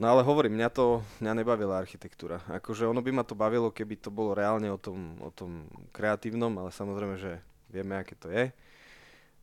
No 0.00 0.08
ale 0.08 0.26
hovorím, 0.26 0.58
mňa 0.58 0.70
to, 0.72 1.04
mňa 1.22 1.32
nebavila 1.44 1.78
architektúra. 1.78 2.42
Akože 2.50 2.88
ono 2.88 2.98
by 3.04 3.12
ma 3.12 3.22
to 3.22 3.38
bavilo, 3.38 3.70
keby 3.70 4.00
to 4.00 4.10
bolo 4.10 4.34
reálne 4.34 4.66
o 4.66 4.80
tom, 4.80 5.14
o 5.22 5.30
tom 5.30 5.68
kreatívnom, 5.94 6.50
ale 6.58 6.74
samozrejme, 6.74 7.20
že 7.20 7.38
vieme, 7.70 7.94
aké 7.94 8.18
to 8.18 8.32
je. 8.32 8.50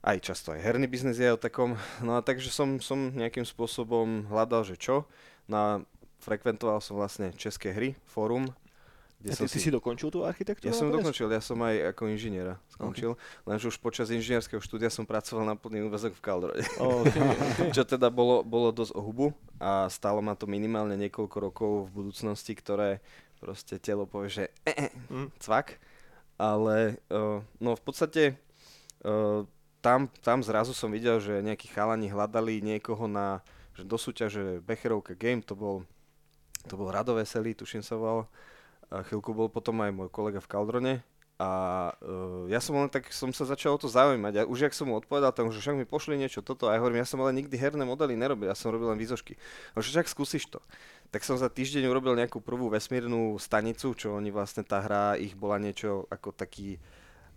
Aj 0.03 0.17
často 0.19 0.51
aj 0.51 0.59
herný 0.59 0.91
biznis 0.91 1.21
je 1.21 1.31
o 1.31 1.39
takom. 1.39 1.79
No 2.03 2.17
a 2.17 2.25
takže 2.25 2.51
som, 2.51 2.81
som 2.83 3.13
nejakým 3.13 3.47
spôsobom 3.47 4.27
hľadal, 4.27 4.67
že 4.67 4.75
čo. 4.75 5.07
No 5.47 5.55
a 5.55 5.67
frekventoval 6.19 6.83
som 6.83 6.99
vlastne 6.99 7.31
české 7.39 7.71
hry, 7.71 7.89
fórum, 8.09 8.51
kde 9.19 9.29
a 9.29 9.35
ty, 9.35 9.39
som 9.43 9.47
ty 9.51 9.59
si... 9.59 9.67
si 9.67 9.69
dokončil 9.69 10.07
tú 10.07 10.23
architektúru? 10.23 10.71
Ja 10.71 10.73
som 10.73 10.87
dokončil, 10.87 11.27
ja 11.27 11.43
som 11.43 11.59
aj 11.59 11.91
ako 11.91 12.07
inžiniera 12.07 12.55
skončil, 12.71 13.19
okay. 13.19 13.47
lenže 13.51 13.67
už 13.67 13.77
počas 13.83 14.07
inžinierského 14.07 14.63
štúdia 14.63 14.87
som 14.87 15.03
pracoval 15.03 15.43
na 15.43 15.59
plný 15.59 15.83
úvezok 15.91 16.15
v 16.15 16.21
Caldrone. 16.23 16.63
Oh, 16.79 17.03
okay, 17.03 17.19
okay. 17.19 17.69
Čo 17.75 17.83
teda 17.83 18.07
bolo, 18.07 18.47
bolo 18.47 18.71
dosť 18.71 18.95
o 18.95 19.01
hubu 19.03 19.35
a 19.59 19.91
stálo 19.91 20.23
ma 20.23 20.39
to 20.39 20.47
minimálne 20.47 20.95
niekoľko 20.95 21.37
rokov 21.51 21.71
v 21.91 21.99
budúcnosti, 21.99 22.55
ktoré 22.55 23.03
proste 23.43 23.75
telo 23.75 24.07
povie, 24.07 24.31
že 24.31 24.43
e, 24.63 24.71
e, 24.71 24.87
mm. 25.11 25.35
cvak. 25.43 25.75
Ale 26.39 27.03
uh, 27.11 27.43
no 27.59 27.75
v 27.75 27.83
podstate 27.83 28.39
uh, 29.03 29.43
tam, 29.83 30.07
tam 30.23 30.39
zrazu 30.39 30.71
som 30.71 30.87
videl, 30.87 31.19
že 31.19 31.43
nejakí 31.43 31.67
chalani 31.67 32.07
hľadali 32.07 32.63
niekoho 32.63 33.11
na 33.11 33.43
že 33.79 33.87
do 33.87 33.95
súťaže 33.95 34.59
Becherovka 34.59 35.15
Game, 35.15 35.39
to 35.39 35.55
bol, 35.55 35.87
to 36.67 36.75
bol 36.75 36.91
Rado 36.91 37.15
Veselý, 37.15 37.55
tuším 37.55 37.79
sa 37.79 37.95
volal 37.95 38.27
a 38.89 39.05
chvíľku 39.05 39.33
bol 39.33 39.49
potom 39.49 39.77
aj 39.85 39.91
môj 39.93 40.09
kolega 40.09 40.41
v 40.41 40.49
Kaldrone 40.49 40.93
a 41.39 41.51
uh, 42.03 42.51
ja 42.51 42.59
som 42.59 42.75
len 42.75 42.91
tak, 42.91 43.07
som 43.15 43.31
sa 43.31 43.47
začal 43.47 43.71
o 43.71 43.79
to 43.79 43.87
zaujímať 43.87 44.43
a 44.43 44.47
už 44.49 44.67
jak 44.67 44.75
som 44.75 44.91
mu 44.91 44.99
odpovedal, 44.99 45.31
tak 45.31 45.47
že 45.55 45.63
však 45.63 45.79
mi 45.79 45.87
pošli 45.87 46.19
niečo 46.19 46.43
toto 46.43 46.67
a 46.67 46.75
ja 46.75 46.83
hovorím, 46.83 46.99
ja 46.99 47.07
som 47.07 47.23
ale 47.23 47.31
nikdy 47.31 47.55
herné 47.55 47.87
modely 47.87 48.19
nerobil, 48.19 48.51
ja 48.51 48.57
som 48.59 48.75
robil 48.75 48.91
len 48.91 48.99
výzošky. 48.99 49.39
No 49.71 49.79
však 49.79 50.11
skúsiš 50.11 50.51
to. 50.51 50.59
Tak 51.15 51.23
som 51.23 51.39
za 51.39 51.47
týždeň 51.47 51.87
urobil 51.87 52.19
nejakú 52.19 52.43
prvú 52.43 52.67
vesmírnu 52.67 53.39
stanicu, 53.39 53.95
čo 53.95 54.19
oni 54.19 54.35
vlastne 54.35 54.67
tá 54.67 54.83
hra, 54.83 55.15
ich 55.15 55.31
bola 55.31 55.55
niečo 55.63 56.03
ako 56.11 56.35
taký 56.35 56.75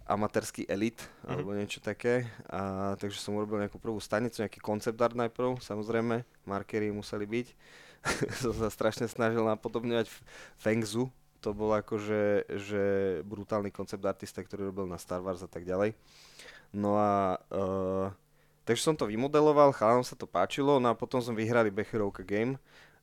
amatérsky 0.02 0.66
elit, 0.66 0.98
mm-hmm. 0.98 1.30
alebo 1.30 1.54
niečo 1.54 1.78
také. 1.78 2.26
A, 2.50 2.92
takže 2.98 3.22
som 3.22 3.38
urobil 3.38 3.62
nejakú 3.62 3.78
prvú 3.78 4.02
stanicu, 4.02 4.42
nejaký 4.42 4.58
koncept 4.58 4.98
art 4.98 5.14
najprv, 5.14 5.62
samozrejme, 5.62 6.26
markery 6.42 6.90
museli 6.90 7.22
byť. 7.22 7.46
som 8.42 8.50
sa 8.50 8.66
strašne 8.66 9.06
snažil 9.06 9.46
napodobňovať 9.46 10.10
Fengzu, 10.58 11.06
to 11.42 11.50
bol 11.50 11.74
akože 11.74 12.46
že 12.62 12.84
brutálny 13.26 13.74
koncept 13.74 14.06
artista, 14.06 14.38
ktorý 14.38 14.70
robil 14.70 14.86
na 14.86 15.02
Star 15.02 15.18
Wars 15.18 15.42
a 15.42 15.50
tak 15.50 15.66
ďalej. 15.66 15.98
No 16.70 16.96
a 16.96 17.42
uh, 17.50 18.08
takže 18.64 18.86
som 18.86 18.94
to 18.94 19.10
vymodeloval, 19.10 19.74
chalanom 19.74 20.06
sa 20.06 20.14
to 20.14 20.24
páčilo, 20.24 20.78
no 20.78 20.88
a 20.88 20.96
potom 20.96 21.18
som 21.18 21.34
vyhrali 21.34 21.68
Becherovka 21.68 22.22
Game, 22.24 22.56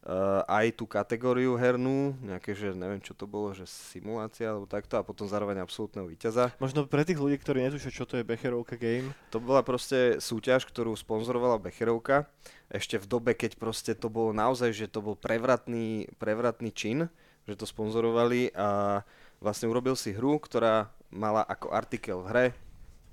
uh, 0.08 0.42
aj 0.48 0.80
tú 0.80 0.88
kategóriu 0.88 1.60
hernú, 1.60 2.16
nejaké, 2.24 2.56
že 2.56 2.72
neviem 2.74 3.04
čo 3.04 3.12
to 3.14 3.28
bolo, 3.28 3.52
že 3.54 3.68
simulácia 3.68 4.50
alebo 4.50 4.66
takto 4.66 4.96
a 4.96 5.06
potom 5.06 5.28
zároveň 5.28 5.62
absolútneho 5.62 6.08
víťaza. 6.08 6.56
Možno 6.58 6.88
pre 6.88 7.04
tých 7.04 7.20
ľudí, 7.20 7.38
ktorí 7.38 7.62
netušia, 7.62 7.94
čo 7.94 8.08
to 8.08 8.18
je 8.18 8.26
Becherovka 8.26 8.80
Game. 8.80 9.12
To 9.30 9.38
bola 9.38 9.62
proste 9.62 10.18
súťaž, 10.18 10.66
ktorú 10.66 10.96
sponzorovala 10.96 11.62
Becherovka, 11.62 12.26
ešte 12.72 12.98
v 12.98 13.06
dobe, 13.06 13.32
keď 13.36 13.60
proste 13.60 13.94
to 13.94 14.10
bolo 14.10 14.34
naozaj, 14.34 14.74
že 14.74 14.90
to 14.90 15.04
bol 15.04 15.14
prevratný, 15.14 16.10
prevratný 16.18 16.74
čin, 16.74 17.12
že 17.50 17.58
to 17.58 17.66
sponzorovali 17.66 18.54
a 18.54 19.02
vlastne 19.42 19.66
urobil 19.66 19.98
si 19.98 20.14
hru, 20.14 20.38
ktorá 20.38 20.94
mala 21.10 21.42
ako 21.44 21.74
artikel 21.74 22.22
v 22.22 22.30
hre 22.30 22.46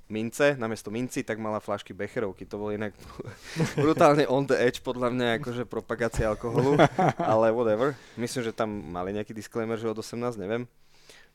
mince, 0.07 0.55
namiesto 0.55 0.91
minci, 0.91 1.27
tak 1.27 1.43
mala 1.43 1.59
flašky 1.59 1.91
becherovky. 1.91 2.47
To 2.47 2.63
bolo 2.63 2.71
inak 2.71 2.95
brutálne 3.83 4.23
on 4.31 4.47
the 4.47 4.55
edge, 4.55 4.79
podľa 4.83 5.11
mňa, 5.11 5.27
akože 5.43 5.67
propagácia 5.67 6.31
alkoholu, 6.31 6.79
ale 7.19 7.51
whatever. 7.51 7.99
Myslím, 8.15 8.47
že 8.47 8.55
tam 8.55 8.71
mali 8.71 9.11
nejaký 9.11 9.35
disclaimer, 9.35 9.79
že 9.79 9.91
od 9.91 9.99
18, 9.99 10.39
neviem. 10.39 10.71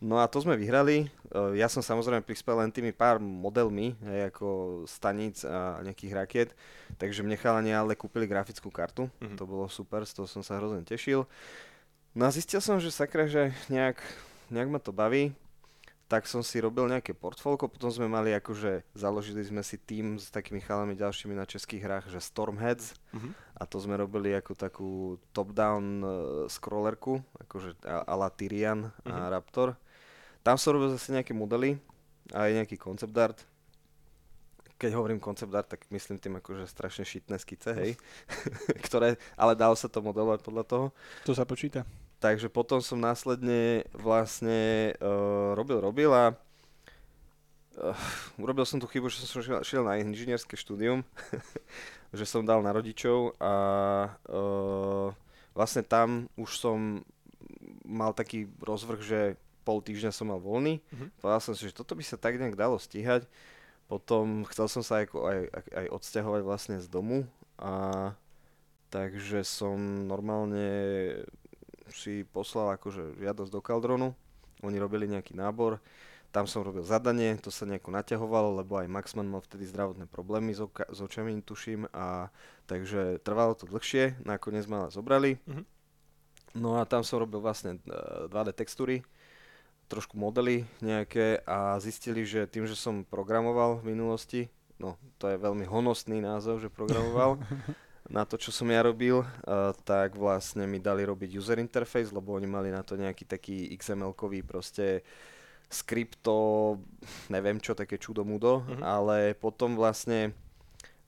No 0.01 0.17
a 0.17 0.25
to 0.25 0.41
sme 0.41 0.58
vyhrali. 0.58 1.05
E, 1.05 1.62
ja 1.62 1.70
som 1.70 1.86
samozrejme 1.86 2.25
prispel 2.25 2.58
len 2.58 2.74
tými 2.74 2.89
pár 2.89 3.22
modelmi, 3.22 3.93
hej, 4.01 4.34
ako 4.34 4.48
staníc 4.89 5.46
a 5.46 5.77
nejakých 5.86 6.13
rakiet, 6.17 6.50
takže 6.98 7.22
mne 7.22 7.38
chalani 7.38 7.70
ale 7.70 7.93
kúpili 7.93 8.25
grafickú 8.25 8.74
kartu. 8.74 9.05
Mm-hmm. 9.22 9.38
To 9.38 9.43
bolo 9.46 9.70
super, 9.70 10.01
z 10.01 10.17
toho 10.17 10.25
som 10.25 10.41
sa 10.41 10.58
hrozne 10.58 10.81
tešil. 10.81 11.29
No 12.12 12.27
a 12.27 12.32
zistil 12.32 12.60
som, 12.60 12.75
že 12.75 12.91
sakra, 12.91 13.24
že 13.24 13.56
nejak, 13.72 13.96
nejak 14.51 14.68
ma 14.68 14.80
to 14.84 14.91
baví, 14.91 15.32
tak 16.12 16.27
som 16.27 16.44
si 16.44 16.60
robil 16.60 16.91
nejaké 16.91 17.15
portfólko, 17.15 17.72
potom 17.72 17.88
sme 17.88 18.12
mali 18.12 18.36
akože, 18.36 18.84
založili 18.91 19.48
sme 19.48 19.63
si 19.63 19.80
tým 19.80 20.20
s 20.20 20.27
takými 20.27 20.60
chalami 20.60 20.91
ďalšími 21.00 21.32
na 21.32 21.48
českých 21.48 21.88
hrách, 21.88 22.06
že 22.12 22.20
Stormheads 22.20 23.00
mm-hmm. 23.15 23.32
a 23.56 23.63
to 23.63 23.80
sme 23.80 23.96
robili 23.96 24.36
ako 24.36 24.51
takú 24.51 24.89
top-down 25.32 26.03
uh, 26.03 26.12
scrollerku, 26.51 27.24
akože 27.48 27.80
a 27.88 28.12
la 28.12 28.27
Tyrian 28.27 28.91
mm-hmm. 28.91 29.08
a 29.08 29.15
mhm. 29.15 29.32
Raptor. 29.32 29.70
Tam 30.44 30.60
som 30.60 30.75
robil 30.75 30.91
zase 30.91 31.15
nejaké 31.15 31.32
modely, 31.32 31.80
aj 32.36 32.60
nejaký 32.60 32.75
concept 32.75 33.15
art. 33.15 33.39
Keď 34.75 34.91
hovorím 35.00 35.24
concept 35.24 35.56
art, 35.56 35.72
tak 35.72 35.88
myslím 35.96 36.20
tým 36.20 36.44
akože 36.44 36.68
strašne 36.68 37.08
šitné 37.08 37.39
skice, 37.39 37.72
hej, 37.72 37.96
ktoré, 38.91 39.15
ale 39.39 39.56
dalo 39.56 39.80
sa 39.80 39.88
to 39.88 40.03
modelovať 40.03 40.44
podľa 40.44 40.63
toho. 40.68 40.86
To 41.24 41.32
sa 41.32 41.48
počíta. 41.48 41.88
Takže 42.22 42.54
potom 42.54 42.86
som 42.86 43.01
následne 43.01 43.82
vlastne 43.98 44.94
uh, 45.01 45.58
robil, 45.58 45.82
robil 45.82 46.13
a 46.13 46.38
uh, 47.82 47.98
urobil 48.38 48.62
som 48.62 48.78
tú 48.78 48.86
chybu, 48.86 49.10
že 49.10 49.25
som 49.25 49.42
šiel, 49.42 49.66
šiel 49.66 49.82
na 49.82 49.98
inžinierské 49.98 50.54
štúdium, 50.54 51.01
že 52.18 52.25
som 52.30 52.46
dal 52.46 52.62
na 52.62 52.70
rodičov 52.78 53.34
a 53.42 53.54
uh, 54.30 55.10
vlastne 55.58 55.82
tam 55.82 56.30
už 56.38 56.62
som 56.62 57.01
mal 57.82 58.13
taký 58.13 58.46
rozvrh, 58.62 59.01
že 59.01 59.20
pol 59.66 59.82
týždňa 59.82 60.13
som 60.13 60.30
mal 60.30 60.38
voľný. 60.38 60.78
Uh-huh. 60.78 61.10
Povedal 61.25 61.42
som 61.42 61.54
si, 61.58 61.66
že 61.66 61.74
toto 61.74 61.98
by 61.98 62.06
sa 62.06 62.22
tak 62.22 62.38
nejak 62.38 62.54
dalo 62.54 62.78
stíhať. 62.78 63.25
Potom 63.90 64.46
chcel 64.54 64.70
som 64.70 64.86
sa 64.86 65.01
aj, 65.01 65.10
aj, 65.10 65.40
aj 65.74 65.86
odsťahovať 65.90 66.42
vlastne 66.46 66.78
z 66.80 66.88
domu 66.88 67.25
a 67.58 68.13
takže 68.94 69.44
som 69.44 70.06
normálne 70.06 70.70
si 71.93 72.24
poslal 72.24 72.75
akože 72.79 73.19
žiadosť 73.19 73.51
do 73.51 73.62
Kaldronu, 73.62 74.10
oni 74.62 74.77
robili 74.77 75.10
nejaký 75.10 75.33
nábor, 75.33 75.81
tam 76.31 76.48
som 76.48 76.63
robil 76.63 76.88
zadanie, 76.88 77.36
to 77.36 77.51
sa 77.51 77.67
nejako 77.67 77.91
naťahovalo, 77.91 78.63
lebo 78.63 78.79
aj 78.79 78.88
Maxman 78.88 79.27
mal 79.27 79.43
vtedy 79.43 79.67
zdravotné 79.67 80.07
problémy 80.07 80.55
s, 80.55 80.63
oka- 80.63 80.88
s 80.88 81.03
očami, 81.03 81.43
tuším, 81.43 81.91
a 81.91 82.31
takže 82.71 83.19
trvalo 83.19 83.51
to 83.51 83.67
dlhšie, 83.67 84.24
nakoniec 84.24 84.63
ma 84.71 84.88
zobrali. 84.88 85.36
Mm-hmm. 85.43 85.65
No 86.55 86.79
a 86.79 86.88
tam 86.88 87.03
som 87.03 87.19
robil 87.19 87.43
vlastne 87.43 87.83
2D 88.31 88.48
e, 88.51 88.55
textúry, 88.55 88.95
trošku 89.91 90.15
modely 90.15 90.63
nejaké 90.79 91.43
a 91.43 91.75
zistili, 91.83 92.24
že 92.24 92.48
tým, 92.48 92.63
že 92.63 92.79
som 92.79 93.03
programoval 93.03 93.83
v 93.83 93.91
minulosti, 93.91 94.48
no 94.79 94.95
to 95.19 95.27
je 95.27 95.36
veľmi 95.36 95.67
honosný 95.67 96.24
názov, 96.24 96.63
že 96.63 96.71
programoval, 96.71 97.43
na 98.10 98.25
to, 98.25 98.39
čo 98.39 98.50
som 98.50 98.65
ja 98.72 98.81
robil, 98.81 99.22
uh, 99.22 99.72
tak 99.86 100.17
vlastne 100.17 100.65
mi 100.65 100.81
dali 100.81 101.05
robiť 101.05 101.38
user 101.38 101.62
interface, 101.62 102.10
lebo 102.10 102.34
oni 102.34 102.50
mali 102.50 102.70
na 102.74 102.81
to 102.81 102.98
nejaký 102.98 103.29
taký 103.29 103.70
XML-kový 103.77 104.41
proste 104.41 105.05
skripto, 105.72 106.77
neviem 107.31 107.62
čo, 107.62 107.77
také 107.77 107.96
čudo 107.96 108.27
mudo, 108.27 108.65
mm-hmm. 108.65 108.84
ale 108.84 109.17
potom 109.39 109.79
vlastne 109.79 110.36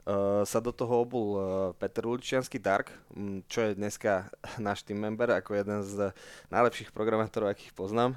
uh, 0.07 0.47
sa 0.47 0.63
do 0.63 0.71
toho 0.71 1.03
obul 1.03 1.27
uh, 1.35 1.43
Peter 1.75 2.07
Lučiansky 2.07 2.61
Dark, 2.61 2.93
um, 3.11 3.43
čo 3.51 3.67
je 3.67 3.75
dneska 3.75 4.31
náš 4.63 4.85
team 4.87 5.03
member, 5.03 5.33
ako 5.35 5.59
jeden 5.59 5.83
z 5.83 6.15
najlepších 6.53 6.95
programátorov, 6.95 7.51
akých 7.51 7.75
poznám, 7.75 8.15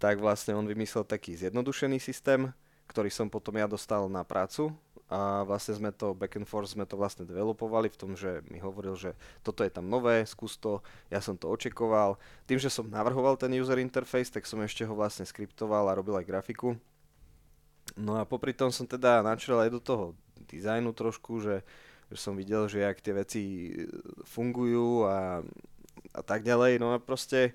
tak 0.00 0.18
vlastne 0.18 0.56
on 0.56 0.66
vymyslel 0.66 1.04
taký 1.04 1.36
zjednodušený 1.36 2.00
systém, 2.00 2.50
ktorý 2.88 3.12
som 3.12 3.28
potom 3.28 3.54
ja 3.56 3.68
dostal 3.68 4.08
na 4.08 4.24
prácu 4.26 4.72
a 5.12 5.44
vlastne 5.44 5.76
sme 5.76 5.92
to 5.92 6.16
back 6.16 6.40
and 6.40 6.48
forth 6.48 6.72
sme 6.72 6.88
to 6.88 6.96
vlastne 6.96 7.28
developovali 7.28 7.92
v 7.92 8.00
tom, 8.00 8.16
že 8.16 8.40
mi 8.48 8.56
hovoril, 8.56 8.96
že 8.96 9.12
toto 9.44 9.60
je 9.60 9.68
tam 9.68 9.92
nové, 9.92 10.24
skús 10.24 10.56
to, 10.56 10.80
ja 11.12 11.20
som 11.20 11.36
to 11.36 11.52
očekoval. 11.52 12.16
Tým, 12.48 12.56
že 12.56 12.72
som 12.72 12.88
navrhoval 12.88 13.36
ten 13.36 13.52
user 13.52 13.76
interface, 13.76 14.32
tak 14.32 14.48
som 14.48 14.64
ešte 14.64 14.88
ho 14.88 14.96
vlastne 14.96 15.28
skriptoval 15.28 15.92
a 15.92 15.96
robil 16.00 16.16
aj 16.16 16.24
grafiku. 16.24 16.80
No 17.92 18.16
a 18.16 18.24
popri 18.24 18.56
tom 18.56 18.72
som 18.72 18.88
teda 18.88 19.20
načal 19.20 19.60
aj 19.60 19.70
do 19.76 19.80
toho 19.84 20.04
dizajnu 20.48 20.96
trošku, 20.96 21.44
že, 21.44 21.60
že 22.08 22.16
som 22.16 22.32
videl, 22.32 22.64
že 22.72 22.80
jak 22.80 23.04
tie 23.04 23.12
veci 23.12 23.42
fungujú 24.24 25.04
a, 25.12 25.44
a 26.16 26.22
tak 26.24 26.40
ďalej. 26.40 26.80
No 26.80 26.96
a 26.96 27.02
proste 27.04 27.52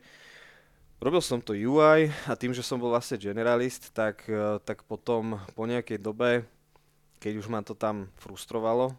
robil 1.01 1.25
som 1.25 1.41
to 1.41 1.57
UI 1.57 2.13
a 2.29 2.37
tým, 2.37 2.53
že 2.53 2.61
som 2.61 2.77
bol 2.77 2.93
vlastne 2.93 3.17
generalist, 3.17 3.89
tak, 3.97 4.29
tak 4.61 4.85
potom 4.85 5.41
po 5.57 5.65
nejakej 5.65 5.97
dobe 5.97 6.45
keď 7.17 7.33
už 7.41 7.47
ma 7.49 7.65
to 7.65 7.73
tam 7.73 8.09
frustrovalo, 8.21 8.93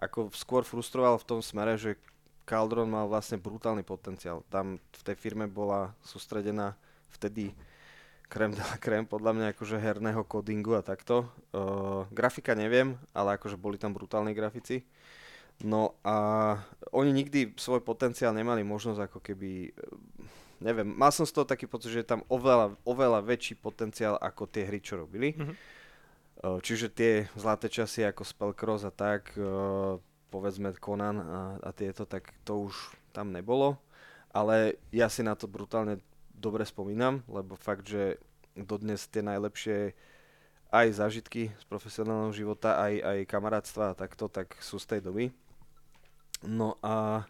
ako 0.00 0.32
skôr 0.32 0.64
frustrovalo 0.64 1.20
v 1.20 1.28
tom 1.28 1.40
smere, 1.44 1.76
že 1.76 2.00
Caldron 2.48 2.88
mal 2.88 3.06
vlastne 3.06 3.38
brutálny 3.38 3.84
potenciál. 3.84 4.42
Tam 4.48 4.80
v 4.80 5.02
tej 5.04 5.14
firme 5.14 5.46
bola 5.46 5.94
sústredená 6.02 6.74
vtedy 7.14 7.52
krem 8.26 8.50
de 8.50 8.62
la 8.62 8.76
krem 8.84 9.04
podľa 9.04 9.36
mňa 9.36 9.46
akože 9.54 9.76
herného 9.76 10.24
codingu 10.24 10.74
a 10.74 10.82
takto. 10.82 11.28
Uh, 11.52 12.08
grafika 12.10 12.56
neviem, 12.56 12.96
ale 13.12 13.36
akože 13.36 13.60
boli 13.60 13.76
tam 13.76 13.92
brutálni 13.92 14.32
grafici. 14.32 14.82
No 15.60 16.00
a 16.00 16.56
oni 16.96 17.12
nikdy 17.12 17.52
svoj 17.60 17.84
potenciál 17.84 18.32
nemali 18.32 18.64
možnosť 18.64 19.12
ako 19.12 19.18
keby, 19.20 19.68
neviem, 20.64 20.88
mal 20.88 21.12
som 21.12 21.28
z 21.28 21.36
toho 21.36 21.44
taký 21.44 21.68
pocit, 21.68 21.92
že 21.92 22.00
je 22.00 22.08
tam 22.16 22.24
oveľa, 22.32 22.80
oveľa 22.88 23.20
väčší 23.20 23.60
potenciál 23.60 24.16
ako 24.16 24.48
tie 24.48 24.64
hry, 24.64 24.80
čo 24.80 24.96
robili. 24.96 25.36
Mm-hmm 25.36 25.79
čiže 26.40 26.88
tie 26.88 27.12
zlaté 27.36 27.68
časy 27.68 28.04
ako 28.04 28.24
Spellcross 28.24 28.88
a 28.88 28.92
tak, 28.92 29.36
povedzme 30.30 30.72
Conan 30.78 31.16
a, 31.20 31.40
a 31.60 31.70
tieto, 31.74 32.06
tak 32.08 32.32
to 32.46 32.70
už 32.70 32.74
tam 33.12 33.34
nebolo. 33.34 33.76
Ale 34.30 34.78
ja 34.94 35.10
si 35.10 35.26
na 35.26 35.34
to 35.34 35.50
brutálne 35.50 35.98
dobre 36.30 36.64
spomínam, 36.64 37.20
lebo 37.28 37.58
fakt, 37.58 37.90
že 37.90 38.16
dodnes 38.56 39.04
tie 39.10 39.20
najlepšie 39.20 39.92
aj 40.70 40.86
zážitky 40.94 41.50
z 41.50 41.64
profesionálneho 41.66 42.30
života, 42.30 42.78
aj, 42.78 42.94
aj 43.02 43.18
kamarátstva 43.26 43.84
a 43.90 43.98
takto, 43.98 44.30
tak 44.30 44.54
sú 44.62 44.78
z 44.78 44.96
tej 44.96 45.00
doby. 45.02 45.24
No 46.46 46.78
a 46.80 47.26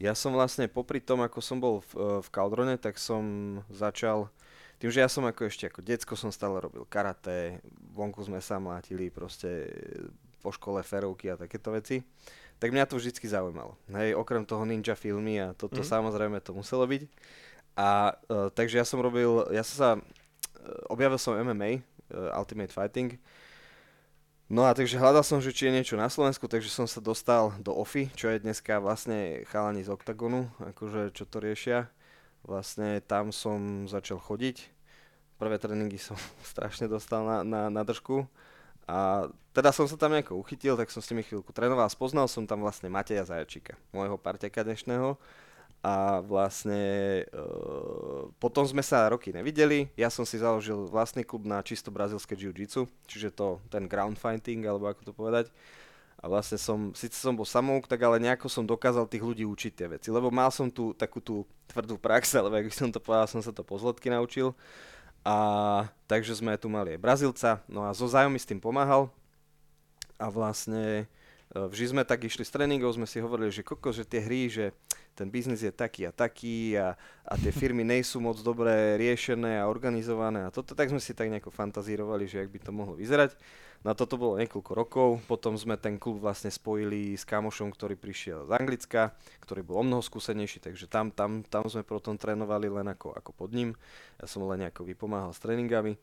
ja 0.00 0.16
som 0.16 0.32
vlastne 0.32 0.64
popri 0.64 0.98
tom, 0.98 1.20
ako 1.20 1.38
som 1.44 1.60
bol 1.60 1.84
v, 1.92 2.24
v 2.24 2.28
Kaldrone, 2.32 2.80
tak 2.80 2.96
som 2.96 3.60
začal, 3.68 4.32
tým, 4.80 4.88
že 4.88 5.04
ja 5.04 5.08
som 5.12 5.28
ako 5.28 5.52
ešte 5.52 5.68
ako 5.68 5.84
decko 5.84 6.16
som 6.16 6.32
stále 6.32 6.56
robil 6.56 6.88
karate, 6.88 7.60
vonku 7.92 8.24
sme 8.24 8.40
sa 8.40 8.56
mlátili 8.56 9.12
proste 9.12 9.68
po 10.40 10.48
škole 10.48 10.80
ferovky 10.80 11.28
a 11.28 11.36
takéto 11.36 11.68
veci, 11.68 12.00
tak 12.56 12.72
mňa 12.72 12.88
to 12.88 12.96
vždycky 12.96 13.28
zaujímalo. 13.28 13.76
Hej, 13.92 14.16
okrem 14.16 14.48
toho 14.48 14.64
ninja 14.64 14.96
filmy 14.96 15.36
a 15.36 15.52
toto 15.52 15.84
mm. 15.84 15.86
samozrejme 15.86 16.40
to 16.40 16.56
muselo 16.56 16.88
byť. 16.88 17.04
A 17.76 18.16
uh, 18.16 18.48
takže 18.48 18.80
ja 18.80 18.84
som 18.88 19.04
robil, 19.04 19.28
ja 19.52 19.60
som 19.60 19.76
sa, 19.76 19.90
uh, 19.96 20.92
objavil 20.92 21.20
som 21.20 21.36
MMA, 21.36 21.84
uh, 22.16 22.40
Ultimate 22.40 22.72
Fighting, 22.72 23.20
No 24.50 24.66
a 24.66 24.74
takže 24.74 24.98
hľadal 24.98 25.22
som, 25.22 25.38
že 25.38 25.54
či 25.54 25.70
je 25.70 25.78
niečo 25.78 25.94
na 25.94 26.10
Slovensku, 26.10 26.50
takže 26.50 26.74
som 26.74 26.82
sa 26.82 26.98
dostal 26.98 27.54
do 27.62 27.70
OFI, 27.70 28.10
čo 28.18 28.26
je 28.34 28.42
dneska 28.42 28.82
vlastne 28.82 29.46
chalani 29.46 29.86
z 29.86 29.94
Octagonu, 29.94 30.50
akože 30.58 31.14
čo 31.14 31.22
to 31.22 31.38
riešia. 31.38 31.86
Vlastne 32.44 33.04
tam 33.04 33.32
som 33.32 33.84
začal 33.88 34.20
chodiť. 34.20 34.68
Prvé 35.40 35.56
tréningy 35.56 35.96
som 36.00 36.16
strašne 36.52 36.88
dostal 36.88 37.24
na, 37.24 37.38
na, 37.44 37.62
na 37.68 37.82
držku. 37.84 38.24
A 38.90 39.30
teda 39.54 39.70
som 39.70 39.86
sa 39.86 39.94
tam 39.94 40.10
nejako 40.10 40.34
uchytil, 40.34 40.74
tak 40.74 40.90
som 40.90 40.98
s 40.98 41.10
nimi 41.14 41.22
chvíľku 41.22 41.54
trénoval. 41.54 41.86
Spoznal 41.86 42.26
som 42.26 42.42
tam 42.42 42.66
vlastne 42.66 42.90
Mateja 42.90 43.22
Zajačíka, 43.22 43.78
môjho 43.94 44.18
parteka 44.18 44.66
dnešného 44.66 45.14
a 45.80 46.20
vlastne 46.20 46.82
e, 47.24 47.42
potom 48.36 48.68
sme 48.68 48.84
sa 48.84 49.08
roky 49.08 49.32
nevideli. 49.32 49.88
Ja 49.96 50.12
som 50.12 50.28
si 50.28 50.36
založil 50.36 50.76
vlastný 50.92 51.24
klub 51.24 51.48
na 51.48 51.64
čisto 51.64 51.88
brazilské 51.88 52.36
jiu-jitsu, 52.36 52.84
čiže 53.08 53.32
to 53.32 53.64
ten 53.72 53.88
ground 53.88 54.20
fighting, 54.20 54.60
alebo 54.68 54.92
ako 54.92 55.08
to 55.08 55.12
povedať. 55.16 55.48
A 56.20 56.28
vlastne 56.28 56.60
som, 56.60 56.92
síce 56.92 57.16
som 57.16 57.32
bol 57.32 57.48
samouk, 57.48 57.88
tak 57.88 58.04
ale 58.04 58.20
nejako 58.20 58.52
som 58.52 58.68
dokázal 58.68 59.08
tých 59.08 59.24
ľudí 59.24 59.48
učiť 59.48 59.72
tie 59.72 59.88
veci. 59.88 60.08
Lebo 60.12 60.28
mal 60.28 60.52
som 60.52 60.68
tu 60.68 60.92
takú 60.92 61.16
tú 61.24 61.48
tvrdú 61.72 61.96
prax, 61.96 62.32
alebo 62.38 62.60
ak 62.60 62.68
by 62.68 62.74
som 62.76 62.92
to 62.92 63.00
povedal, 63.00 63.24
som 63.24 63.40
sa 63.40 63.52
to 63.56 63.64
po 63.64 63.80
zlotky 63.80 64.12
naučil. 64.12 64.52
A 65.24 65.36
takže 66.04 66.36
sme 66.36 66.60
tu 66.60 66.68
mali 66.68 66.96
aj 66.96 67.00
Brazilca, 67.00 67.50
no 67.68 67.84
a 67.84 67.92
zo 67.92 68.08
zájom 68.08 68.32
mi 68.32 68.40
s 68.40 68.48
tým 68.48 68.60
pomáhal. 68.60 69.08
A 70.20 70.28
vlastne 70.28 71.08
vždy 71.50 71.86
sme 71.90 72.02
tak 72.06 72.22
išli 72.22 72.46
z 72.46 72.54
tréningov, 72.54 72.94
sme 72.94 73.10
si 73.10 73.18
hovorili, 73.18 73.50
že 73.50 73.66
koko, 73.66 73.90
že 73.90 74.06
tie 74.06 74.22
hry, 74.22 74.46
že 74.46 74.70
ten 75.18 75.26
biznis 75.26 75.66
je 75.66 75.74
taký 75.74 76.06
a 76.06 76.14
taký 76.14 76.78
a, 76.78 76.94
a 77.26 77.34
tie 77.34 77.50
firmy 77.60 77.82
nejsú 77.82 78.22
moc 78.22 78.38
dobre 78.38 78.94
riešené 78.96 79.58
a 79.58 79.66
organizované 79.66 80.46
a 80.46 80.54
toto, 80.54 80.78
tak 80.78 80.94
sme 80.94 81.02
si 81.02 81.10
tak 81.10 81.26
nejako 81.26 81.50
fantazírovali, 81.50 82.30
že 82.30 82.46
ak 82.46 82.48
by 82.54 82.58
to 82.62 82.70
mohlo 82.70 82.94
vyzerať. 82.94 83.34
Na 83.80 83.96
toto 83.96 84.20
bolo 84.20 84.36
niekoľko 84.36 84.72
rokov, 84.76 85.08
potom 85.24 85.56
sme 85.56 85.80
ten 85.80 85.96
klub 85.96 86.20
vlastne 86.20 86.52
spojili 86.52 87.16
s 87.16 87.24
kamošom, 87.24 87.72
ktorý 87.72 87.96
prišiel 87.96 88.44
z 88.44 88.52
Anglicka, 88.52 89.16
ktorý 89.40 89.64
bol 89.64 89.80
o 89.80 89.84
mnoho 89.88 90.04
skúsenejší, 90.04 90.60
takže 90.60 90.84
tam, 90.84 91.08
tam, 91.08 91.40
tam 91.48 91.64
sme 91.64 91.80
potom 91.80 92.20
trénovali 92.20 92.68
len 92.68 92.92
ako, 92.92 93.16
ako 93.16 93.32
pod 93.32 93.56
ním. 93.56 93.72
Ja 94.20 94.28
som 94.28 94.44
len 94.44 94.68
nejako 94.68 94.84
vypomáhal 94.84 95.32
s 95.32 95.40
tréningami. 95.40 95.96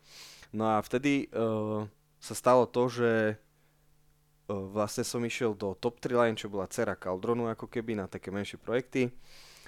No 0.50 0.74
a 0.74 0.82
vtedy 0.82 1.30
uh, 1.30 1.86
sa 2.18 2.34
stalo 2.34 2.66
to, 2.66 2.90
že 2.90 3.38
vlastne 4.48 5.04
som 5.04 5.20
išiel 5.24 5.52
do 5.52 5.76
Top 5.76 6.00
3 6.00 6.16
Line, 6.16 6.40
čo 6.40 6.48
bola 6.48 6.68
dcera 6.72 6.96
Caldronu 6.96 7.52
ako 7.52 7.68
keby 7.68 8.00
na 8.00 8.08
také 8.08 8.32
menšie 8.32 8.56
projekty. 8.56 9.12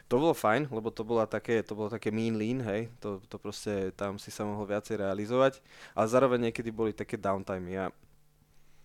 To 0.10 0.18
bolo 0.18 0.34
fajn, 0.34 0.74
lebo 0.74 0.90
to, 0.90 1.06
bola 1.06 1.30
také, 1.30 1.62
to 1.62 1.78
bolo 1.78 1.92
také 1.92 2.10
mean 2.10 2.34
lean, 2.34 2.66
hej, 2.66 2.90
to, 2.98 3.22
to 3.30 3.38
proste 3.38 3.94
tam 3.94 4.18
si 4.18 4.34
sa 4.34 4.42
mohol 4.42 4.66
viacej 4.66 4.98
realizovať, 5.06 5.62
ale 5.94 6.08
zároveň 6.10 6.40
niekedy 6.50 6.74
boli 6.74 6.98
také 6.98 7.14
downtime. 7.14 7.70
Ja 7.70 7.94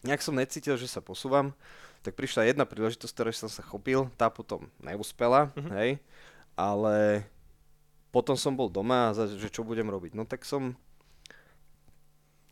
nejak 0.04 0.20
som 0.20 0.36
necítil, 0.36 0.76
že 0.76 0.84
sa 0.84 1.00
posúvam, 1.00 1.56
tak 2.04 2.12
prišla 2.12 2.52
jedna 2.52 2.68
príležitosť, 2.68 3.14
ktorej 3.16 3.40
som 3.40 3.48
sa 3.48 3.64
chopil, 3.64 4.12
tá 4.20 4.28
potom 4.28 4.68
neúspela, 4.84 5.48
mm-hmm. 5.56 5.72
hej, 5.80 5.90
ale 6.60 7.24
potom 8.12 8.36
som 8.36 8.52
bol 8.52 8.68
doma 8.68 9.08
a 9.08 9.16
že 9.16 9.48
čo 9.48 9.64
budem 9.64 9.88
robiť. 9.88 10.12
No 10.12 10.28
tak 10.28 10.44
som 10.44 10.76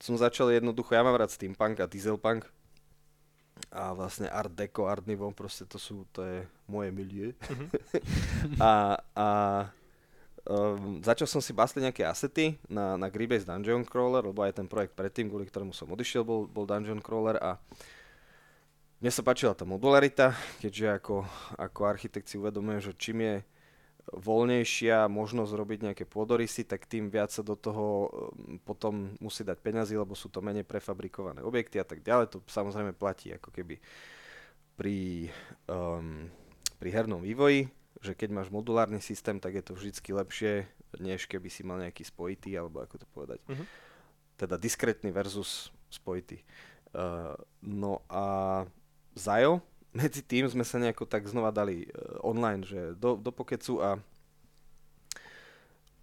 som 0.03 0.19
začal 0.19 0.51
jednoducho, 0.51 0.99
ja 0.99 1.07
mám 1.07 1.15
rád 1.15 1.31
steampunk 1.31 1.79
a 1.79 1.87
dieselpunk, 1.87 2.43
a 3.69 3.93
vlastne 3.95 4.27
Art 4.27 4.51
Deco, 4.51 4.89
Art 4.89 5.07
Nouveau, 5.07 5.31
proste 5.31 5.69
to 5.69 5.79
sú, 5.79 6.09
to 6.11 6.25
je 6.25 6.39
moje 6.67 6.91
milie. 6.91 7.37
Uh-huh. 7.37 7.69
a, 8.69 8.73
a 9.15 9.27
um, 10.49 10.99
začal 11.05 11.29
som 11.31 11.39
si 11.39 11.55
basliť 11.55 11.83
nejaké 11.87 12.03
asety 12.03 12.59
na, 12.67 12.99
na 12.99 13.07
Greybase 13.07 13.47
Dungeon 13.47 13.87
Crawler, 13.87 14.27
lebo 14.27 14.43
aj 14.43 14.59
ten 14.59 14.67
projekt 14.67 14.99
predtým, 14.99 15.31
kvôli 15.31 15.47
ktorému 15.47 15.71
som 15.77 15.91
odišiel, 15.91 16.27
bol, 16.27 16.49
bol 16.51 16.67
Dungeon 16.67 17.05
Crawler 17.05 17.39
a 17.39 17.61
mne 19.03 19.11
sa 19.11 19.27
páčila 19.27 19.51
tá 19.51 19.67
modularita, 19.67 20.31
keďže 20.63 21.03
ako, 21.03 21.27
ako 21.59 21.81
architekt 21.91 22.31
si 22.31 22.39
uvedomujem, 22.39 22.81
že 22.87 22.93
čím 22.95 23.19
je 23.27 23.35
voľnejšia 24.11 25.07
možnosť 25.07 25.53
robiť 25.55 25.79
nejaké 25.87 26.05
pôdorysy, 26.11 26.67
tak 26.67 26.91
tým 26.91 27.07
viac 27.07 27.31
sa 27.31 27.47
do 27.47 27.55
toho 27.55 28.11
um, 28.11 28.59
potom 28.59 29.15
musí 29.23 29.47
dať 29.47 29.63
peňazí, 29.63 29.95
lebo 29.95 30.19
sú 30.19 30.27
to 30.27 30.43
menej 30.43 30.67
prefabrikované 30.67 31.39
objekty 31.47 31.79
a 31.79 31.87
tak 31.87 32.03
ďalej. 32.03 32.35
To 32.35 32.43
samozrejme 32.51 32.99
platí 32.99 33.31
ako 33.31 33.55
keby 33.55 33.79
pri, 34.75 35.31
um, 35.71 36.27
pri 36.83 36.91
hernom 36.91 37.23
vývoji, 37.23 37.71
že 38.03 38.19
keď 38.19 38.43
máš 38.43 38.49
modulárny 38.51 38.99
systém, 38.99 39.39
tak 39.39 39.55
je 39.55 39.63
to 39.63 39.79
vždycky 39.79 40.11
lepšie, 40.11 40.67
než 40.99 41.31
keby 41.31 41.47
si 41.47 41.63
mal 41.63 41.79
nejaký 41.79 42.03
spojitý, 42.03 42.59
alebo 42.59 42.83
ako 42.83 42.99
to 42.99 43.07
povedať. 43.15 43.39
Uh-huh. 43.47 43.67
Teda 44.35 44.59
diskrétny 44.59 45.15
versus 45.15 45.71
spojitý. 45.87 46.43
Uh, 46.91 47.39
no 47.63 48.03
a 48.11 48.67
Zajo, 49.15 49.63
medzi 49.93 50.25
tým 50.25 50.49
sme 50.49 50.65
sa 50.65 50.81
nejako 50.81 51.05
tak 51.05 51.29
znova 51.29 51.53
dali 51.53 51.89
uh, 51.89 52.21
online, 52.25 52.65
že 52.65 52.97
do, 52.97 53.17
do 53.17 53.31
Pokecu 53.33 53.81
a 53.81 53.91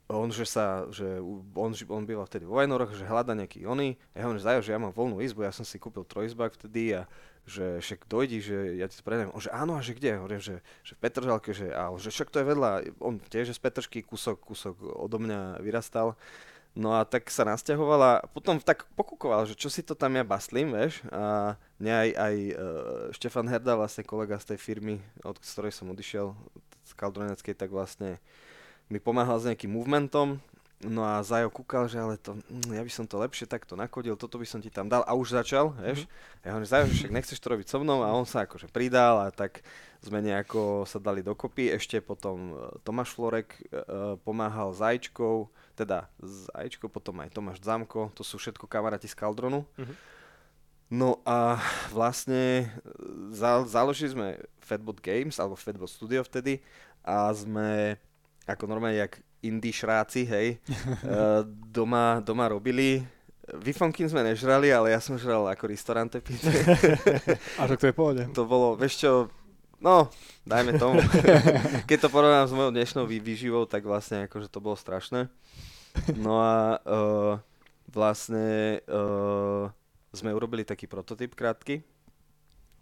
on, 0.10 0.34
že 0.34 0.42
sa, 0.50 0.90
že 0.90 1.22
on, 1.54 1.70
on 1.70 2.04
býval 2.10 2.26
vtedy 2.26 2.42
vo 2.42 2.58
Vajnoroch, 2.58 2.98
že 2.98 3.06
hľada 3.06 3.38
nejaký 3.38 3.70
ony. 3.70 3.94
Ja 4.18 4.26
hovorím, 4.26 4.42
že 4.42 4.66
že 4.66 4.74
ja 4.74 4.82
mám 4.82 4.90
voľnú 4.90 5.22
izbu, 5.22 5.46
ja 5.46 5.54
som 5.54 5.62
si 5.62 5.78
kúpil 5.78 6.02
trojizbák 6.02 6.58
vtedy 6.58 6.98
a 6.98 7.06
že 7.46 7.78
však 7.78 8.10
dojdi, 8.10 8.42
že 8.42 8.58
ja 8.82 8.90
ti 8.90 8.98
to 8.98 9.06
predajem. 9.06 9.30
On, 9.34 9.42
že 9.42 9.54
áno, 9.54 9.78
a 9.78 9.86
že 9.86 9.94
kde? 9.94 10.18
Hovorím, 10.18 10.42
že, 10.42 10.66
že 10.82 10.94
v 10.98 11.02
Petržalke, 11.02 11.54
že, 11.54 11.70
a, 11.70 11.94
že 11.98 12.10
však 12.10 12.30
to 12.34 12.42
je 12.42 12.50
vedľa, 12.50 12.72
on 13.02 13.22
tiež 13.22 13.54
z 13.54 13.62
Petržky 13.62 14.02
kúsok, 14.02 14.42
kúsok 14.42 14.82
odo 14.82 15.22
mňa 15.22 15.62
vyrastal. 15.62 16.18
No 16.78 16.94
a 16.94 17.02
tak 17.04 17.28
sa 17.34 17.44
nasťahovala, 17.44 18.30
potom 18.30 18.62
tak 18.62 18.86
pokúkoval, 18.94 19.50
že 19.50 19.58
čo 19.58 19.68
si 19.68 19.82
to 19.82 19.98
tam 19.98 20.16
ja 20.16 20.24
baslím, 20.24 20.72
vieš. 20.72 21.02
A 21.10 21.58
mňa 21.82 21.96
aj, 21.98 22.10
aj 22.14 22.36
uh, 22.36 22.56
Štefan 23.12 23.50
Herda, 23.50 23.74
vlastne 23.74 24.06
kolega 24.06 24.38
z 24.38 24.54
tej 24.54 24.60
firmy, 24.62 24.96
od 25.26 25.36
ktorej 25.42 25.74
som 25.74 25.90
odišiel, 25.92 26.32
z 26.86 26.92
Kaldroneckej, 26.94 27.58
tak 27.58 27.70
vlastne 27.74 28.22
mi 28.90 28.98
pomáhal 28.98 29.38
s 29.38 29.46
nejakým 29.50 29.70
movementom. 29.70 30.42
No 30.80 31.04
a 31.04 31.20
Zajo 31.20 31.52
kúkal, 31.52 31.92
že 31.92 32.00
ale 32.00 32.16
to, 32.16 32.40
mm, 32.40 32.72
ja 32.72 32.80
by 32.80 32.88
som 32.88 33.04
to 33.04 33.20
lepšie 33.20 33.44
takto 33.44 33.76
nakodil, 33.76 34.16
toto 34.16 34.40
by 34.40 34.48
som 34.48 34.64
ti 34.64 34.72
tam 34.72 34.88
dal 34.88 35.04
a 35.04 35.12
už 35.12 35.36
začal, 35.36 35.76
vieš. 35.76 36.08
Mm-hmm. 36.08 36.40
Ja 36.48 36.50
hovorím, 36.56 36.72
Zajo, 36.72 36.86
že 36.88 36.96
však 37.04 37.16
nechceš 37.20 37.40
to 37.44 37.52
robiť 37.52 37.68
so 37.68 37.78
mnou 37.84 38.00
a 38.00 38.16
on 38.16 38.24
sa 38.24 38.48
akože 38.48 38.72
pridal 38.72 39.20
a 39.20 39.28
tak 39.28 39.60
sme 40.00 40.24
nejako 40.24 40.88
sa 40.88 41.04
dali 41.04 41.20
dokopy. 41.20 41.76
Ešte 41.76 42.00
potom 42.00 42.56
e, 42.56 42.80
Tomáš 42.88 43.12
Florek 43.12 43.60
uh, 43.60 44.16
pomáhal 44.24 44.72
Zajčkou, 44.72 45.52
teda 45.80 46.12
z 46.20 46.52
Ajčko, 46.52 46.92
potom 46.92 47.24
aj 47.24 47.32
Tomáš 47.32 47.64
Zamko, 47.64 48.12
to 48.12 48.28
sú 48.28 48.36
všetko 48.36 48.68
kamaráti 48.68 49.08
z 49.08 49.16
Kaldronu. 49.16 49.64
Uh-huh. 49.64 49.96
No 50.90 51.22
a 51.24 51.62
vlastne 51.96 52.66
e, 52.66 52.68
za, 53.32 53.64
založili 53.64 54.12
sme 54.12 54.28
Fatbot 54.60 55.00
Games, 55.00 55.40
alebo 55.40 55.56
Fatbot 55.56 55.88
Studio 55.88 56.26
vtedy 56.26 56.60
a 57.06 57.32
sme 57.32 57.96
ako 58.50 58.66
normálne 58.66 58.98
jak 58.98 59.22
indie 59.40 59.72
šráci, 59.72 60.28
hej, 60.28 60.48
e, 60.60 61.18
doma, 61.48 62.20
doma 62.20 62.52
robili. 62.52 63.06
Vyfonkin 63.50 64.06
sme 64.06 64.22
nežrali, 64.22 64.70
ale 64.70 64.94
ja 64.94 65.02
som 65.02 65.18
žral 65.18 65.48
ako 65.50 65.74
restaurante 65.74 66.22
pizze. 66.22 66.54
a 67.58 67.66
to 67.66 67.78
je 67.82 67.96
pohode. 68.02 68.30
To 68.38 68.46
bolo, 68.46 68.78
vieš 68.78 69.02
čo, 69.02 69.12
no, 69.80 70.12
dajme 70.44 70.80
tomu. 70.80 71.00
Keď 71.90 71.98
to 72.08 72.10
porovnám 72.14 72.48
s 72.48 72.56
mojou 72.56 72.72
dnešnou 72.72 73.04
výživou, 73.08 73.64
tak 73.66 73.84
vlastne 73.84 74.28
akože 74.28 74.48
to 74.52 74.60
bolo 74.64 74.76
strašné. 74.76 75.28
No 76.16 76.40
a 76.40 76.80
uh, 76.84 77.34
vlastne 77.90 78.80
uh, 78.86 79.68
sme 80.14 80.36
urobili 80.36 80.62
taký 80.64 80.86
prototyp 80.86 81.34
krátky. 81.34 81.82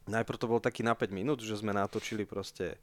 Najprv 0.07 0.37
to 0.39 0.47
bol 0.47 0.59
taký 0.63 0.83
na 0.83 0.95
5 0.95 1.11
minút, 1.11 1.39
že 1.43 1.59
sme 1.59 1.75
natočili 1.75 2.23
proste 2.23 2.79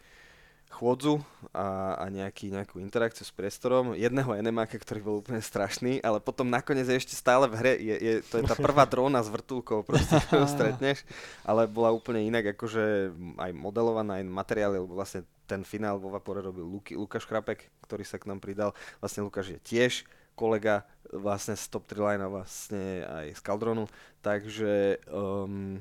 chôdzu 0.71 1.23
a, 1.55 1.95
a 2.03 2.05
nejaký, 2.11 2.51
nejakú 2.51 2.83
interakciu 2.83 3.23
s 3.23 3.31
priestorom. 3.31 3.95
Jedného 3.95 4.35
enemáka, 4.35 4.75
ktorý 4.75 5.01
bol 5.01 5.17
úplne 5.23 5.39
strašný, 5.39 6.03
ale 6.03 6.19
potom 6.19 6.51
nakoniec 6.51 6.91
je 6.91 6.99
ešte 6.99 7.15
stále 7.15 7.47
v 7.47 7.55
hre. 7.55 7.73
Je, 7.79 7.95
je, 7.95 8.13
to 8.27 8.43
je 8.43 8.45
tá 8.45 8.59
prvá 8.59 8.83
dróna 8.93 9.23
s 9.23 9.31
vrtulkou, 9.31 9.87
proste, 9.87 10.19
ktorú 10.29 10.51
stretneš, 10.51 11.07
ale 11.47 11.71
bola 11.71 11.95
úplne 11.95 12.27
inak, 12.27 12.59
akože 12.59 13.15
aj 13.39 13.51
modelovaná, 13.55 14.19
aj 14.19 14.27
materiály, 14.27 14.83
lebo 14.83 14.99
vlastne 14.99 15.23
ten 15.47 15.63
finál 15.63 16.01
vo 16.01 16.11
Vapore 16.11 16.43
robil 16.43 16.67
Luky, 16.67 16.99
Lukáš 16.99 17.29
Krapek, 17.29 17.71
ktorý 17.87 18.03
sa 18.03 18.19
k 18.19 18.27
nám 18.27 18.43
pridal. 18.43 18.75
Vlastne 18.99 19.23
Lukáš 19.23 19.55
je 19.55 19.61
tiež 19.63 20.09
kolega 20.35 20.83
vlastne 21.15 21.55
z 21.55 21.65
Top 21.71 21.87
3 21.87 21.95
Line 21.95 22.27
vlastne 22.27 23.07
aj 23.07 23.39
z 23.39 23.41
Caldronu, 23.41 23.87
takže 24.19 24.99
um, 25.07 25.79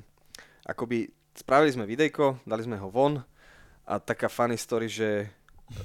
akoby 0.69 1.09
spravili 1.33 1.73
sme 1.73 1.89
videjko, 1.89 2.45
dali 2.45 2.61
sme 2.61 2.77
ho 2.77 2.87
von, 2.93 3.25
a 3.83 3.99
taká 3.99 4.31
funny 4.31 4.55
story, 4.55 4.87
že 4.87 5.27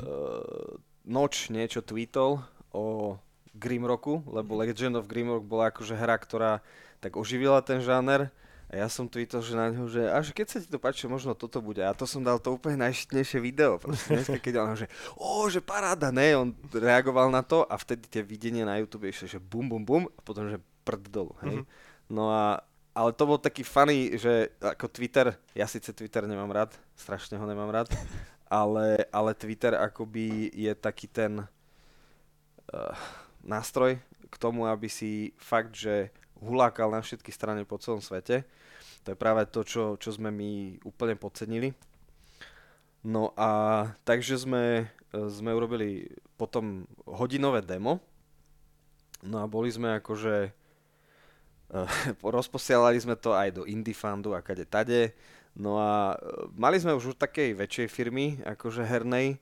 uh, 0.02 0.78
Noč 1.08 1.48
niečo 1.48 1.80
tweetol 1.80 2.42
o 2.70 3.16
Grimrocku, 3.56 4.22
lebo 4.28 4.60
Legend 4.60 5.00
of 5.00 5.08
Grimrock 5.08 5.42
bola 5.42 5.72
akože 5.72 5.96
hra, 5.96 6.14
ktorá 6.20 6.60
tak 7.02 7.16
oživila 7.18 7.64
ten 7.64 7.82
žáner. 7.82 8.30
A 8.68 8.84
ja 8.84 8.88
som 8.92 9.08
tweetol, 9.08 9.40
že 9.40 9.56
na 9.56 9.72
ňo, 9.72 9.88
že, 9.88 10.04
a 10.12 10.20
že 10.20 10.36
keď 10.36 10.46
sa 10.52 10.58
ti 10.60 10.68
to 10.68 10.76
páči, 10.76 11.08
možno 11.08 11.32
toto 11.32 11.64
bude. 11.64 11.80
A 11.80 11.96
to 11.96 12.04
som 12.04 12.20
dal 12.20 12.36
to 12.36 12.52
úplne 12.52 12.84
najšitnejšie 12.84 13.40
video. 13.40 13.80
Proste 13.80 14.12
dneska, 14.20 14.36
keď 14.36 14.54
on, 14.60 14.76
že, 14.76 14.86
o, 15.16 15.48
že 15.48 15.64
paráda, 15.64 16.12
ne, 16.12 16.36
on 16.36 16.52
reagoval 16.76 17.32
na 17.32 17.40
to 17.40 17.64
a 17.64 17.80
vtedy 17.80 18.04
tie 18.12 18.20
videnie 18.20 18.68
na 18.68 18.76
YouTube 18.76 19.08
išli, 19.08 19.24
že 19.24 19.40
bum, 19.40 19.72
bum, 19.72 19.88
bum 19.88 20.04
a 20.12 20.20
potom, 20.20 20.52
že 20.52 20.60
prd 20.84 21.08
dolu, 21.08 21.32
hej. 21.48 21.64
Mm-hmm. 21.64 22.12
No 22.12 22.28
a 22.28 22.60
ale 22.98 23.14
to 23.14 23.30
bol 23.30 23.38
taký 23.38 23.62
funny, 23.62 24.18
že 24.18 24.50
ako 24.58 24.90
Twitter, 24.90 25.30
ja 25.54 25.70
síce 25.70 25.94
Twitter 25.94 26.26
nemám 26.26 26.50
rád, 26.50 26.74
strašne 26.98 27.38
ho 27.38 27.46
nemám 27.46 27.70
rád, 27.70 27.94
ale, 28.50 29.06
ale 29.14 29.38
Twitter 29.38 29.78
akoby 29.78 30.50
je 30.50 30.74
taký 30.74 31.06
ten 31.06 31.46
uh, 31.46 32.98
nástroj 33.46 34.02
k 34.02 34.34
tomu, 34.34 34.66
aby 34.66 34.90
si 34.90 35.30
fakt, 35.38 35.78
že 35.78 36.10
hulákal 36.42 36.90
na 36.90 36.98
všetky 36.98 37.30
strany 37.30 37.62
po 37.62 37.78
celom 37.78 38.02
svete. 38.02 38.42
To 39.06 39.14
je 39.14 39.16
práve 39.16 39.46
to, 39.46 39.62
čo, 39.62 39.94
čo 39.94 40.10
sme 40.10 40.34
my 40.34 40.82
úplne 40.82 41.14
podcenili. 41.14 41.70
No 43.06 43.30
a 43.38 43.50
takže 44.02 44.42
sme, 44.42 44.90
sme 45.14 45.54
urobili 45.54 46.10
potom 46.34 46.82
hodinové 47.06 47.62
demo. 47.62 48.02
No 49.22 49.38
a 49.38 49.46
boli 49.46 49.70
sme 49.70 50.02
akože 50.02 50.34
Eh, 50.44 50.50
rozposielali 52.22 52.98
sme 53.00 53.16
to 53.16 53.36
aj 53.36 53.60
do 53.60 53.62
Indie 53.68 53.96
Fundu 53.96 54.32
a 54.32 54.40
kade 54.40 54.64
tade. 54.64 55.12
No 55.58 55.76
a 55.80 56.14
eh, 56.14 56.48
mali 56.54 56.78
sme 56.78 56.94
už 56.94 57.12
u 57.12 57.14
takej 57.14 57.58
väčšej 57.58 57.88
firmy, 57.90 58.40
akože 58.46 58.86
hernej, 58.86 59.36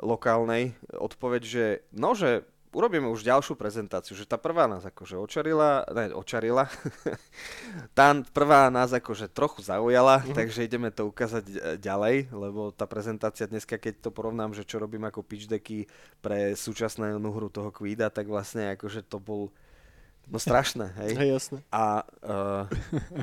lokálnej, 0.00 0.74
odpoveď, 0.96 1.42
že 1.44 1.64
no, 1.92 2.16
že 2.16 2.46
urobíme 2.70 3.10
už 3.10 3.26
ďalšiu 3.26 3.58
prezentáciu, 3.58 4.14
že 4.14 4.22
tá 4.22 4.38
prvá 4.38 4.70
nás 4.70 4.86
akože 4.86 5.18
očarila, 5.18 5.82
ne, 5.90 6.14
očarila, 6.14 6.70
tá 7.98 8.14
prvá 8.30 8.70
nás 8.70 8.94
akože 8.94 9.26
trochu 9.26 9.66
zaujala, 9.66 10.22
mm-hmm. 10.22 10.36
takže 10.38 10.64
ideme 10.64 10.88
to 10.94 11.10
ukázať 11.10 11.44
eh, 11.50 11.54
ďalej, 11.76 12.30
lebo 12.30 12.70
tá 12.70 12.86
prezentácia 12.86 13.50
dneska, 13.50 13.76
keď 13.76 14.08
to 14.08 14.10
porovnám, 14.14 14.54
že 14.54 14.66
čo 14.66 14.78
robím 14.78 15.04
ako 15.06 15.26
pitch 15.26 15.50
decky 15.50 15.90
pre 16.22 16.54
súčasnú 16.54 17.18
hru 17.30 17.50
toho 17.50 17.74
Quida, 17.74 18.08
tak 18.08 18.30
vlastne 18.30 18.72
akože 18.78 19.04
to 19.04 19.18
bol 19.20 19.50
No 20.28 20.38
strašné, 20.38 20.92
hej. 21.02 21.12
Hej, 21.16 21.28
jasné. 21.38 21.58
A, 21.72 22.04
uh, 22.22 22.64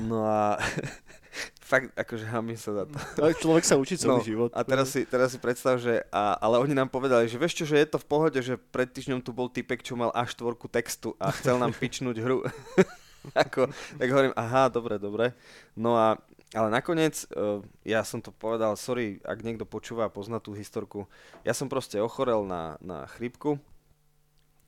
no 0.02 0.26
a 0.28 0.58
fakt, 1.70 1.92
akože 1.96 2.26
hambím 2.28 2.60
sa 2.60 2.72
za 2.72 2.84
to. 2.88 2.96
Ale 3.20 3.36
človek 3.36 3.64
sa 3.68 3.76
učí 3.76 4.00
celý 4.00 4.20
no, 4.20 4.26
život. 4.26 4.50
A 4.56 4.64
teraz 4.64 4.92
si, 4.96 5.04
teraz 5.04 5.36
si 5.36 5.40
predstav, 5.40 5.78
že, 5.78 6.04
a, 6.10 6.36
ale 6.40 6.60
oni 6.64 6.74
nám 6.74 6.88
povedali, 6.88 7.28
že 7.28 7.36
vieš 7.36 7.60
čo, 7.60 7.66
že 7.68 7.80
je 7.80 7.88
to 7.88 8.00
v 8.00 8.08
pohode, 8.08 8.40
že 8.40 8.56
pred 8.56 8.88
týždňom 8.88 9.20
tu 9.20 9.36
bol 9.36 9.52
typek, 9.52 9.84
čo 9.84 10.00
mal 10.00 10.12
až 10.16 10.36
tvorku 10.40 10.72
textu 10.72 11.14
a 11.20 11.30
chcel 11.36 11.60
nám 11.60 11.76
pičnúť 11.80 12.18
hru. 12.24 12.44
Ako, 13.44 13.68
tak 14.00 14.08
hovorím, 14.08 14.32
aha, 14.40 14.72
dobre, 14.72 14.96
dobre. 14.96 15.36
No 15.76 16.00
a 16.00 16.16
ale 16.56 16.72
nakoniec, 16.72 17.28
uh, 17.36 17.60
ja 17.84 18.00
som 18.08 18.24
to 18.24 18.32
povedal, 18.32 18.80
sorry, 18.80 19.20
ak 19.28 19.44
niekto 19.44 19.68
počúva 19.68 20.08
a 20.08 20.14
pozná 20.14 20.40
tú 20.40 20.56
historku, 20.56 21.04
ja 21.44 21.52
som 21.52 21.68
proste 21.68 22.00
ochorel 22.00 22.48
na, 22.48 22.80
na 22.80 23.04
chrípku, 23.04 23.60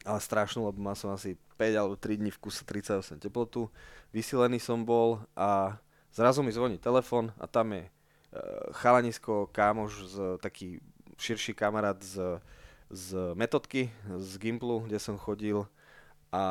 ale 0.05 0.19
strašnú, 0.19 0.67
lebo 0.67 0.79
mal 0.79 0.95
som 0.95 1.12
asi 1.12 1.35
5 1.59 1.75
alebo 1.75 1.95
3 1.99 2.19
dní 2.19 2.31
v 2.31 2.39
kuse 2.39 2.63
38 2.63 3.19
teplotu, 3.19 3.67
vysilený 4.15 4.59
som 4.59 4.79
bol 4.83 5.19
a 5.35 5.75
zrazu 6.15 6.43
mi 6.43 6.51
zvoní 6.51 6.79
telefon 6.79 7.31
a 7.35 7.45
tam 7.47 7.75
je 7.75 7.83
uh, 7.83 7.91
chalanisko, 8.71 9.51
kámoš, 9.51 9.91
z, 10.07 10.15
taký 10.39 10.79
širší 11.19 11.53
kamarát 11.53 11.99
z, 11.99 12.39
z 12.89 13.35
metodky, 13.35 13.91
z 14.17 14.31
Gimplu, 14.39 14.88
kde 14.88 14.99
som 14.99 15.19
chodil 15.19 15.67
a 16.29 16.43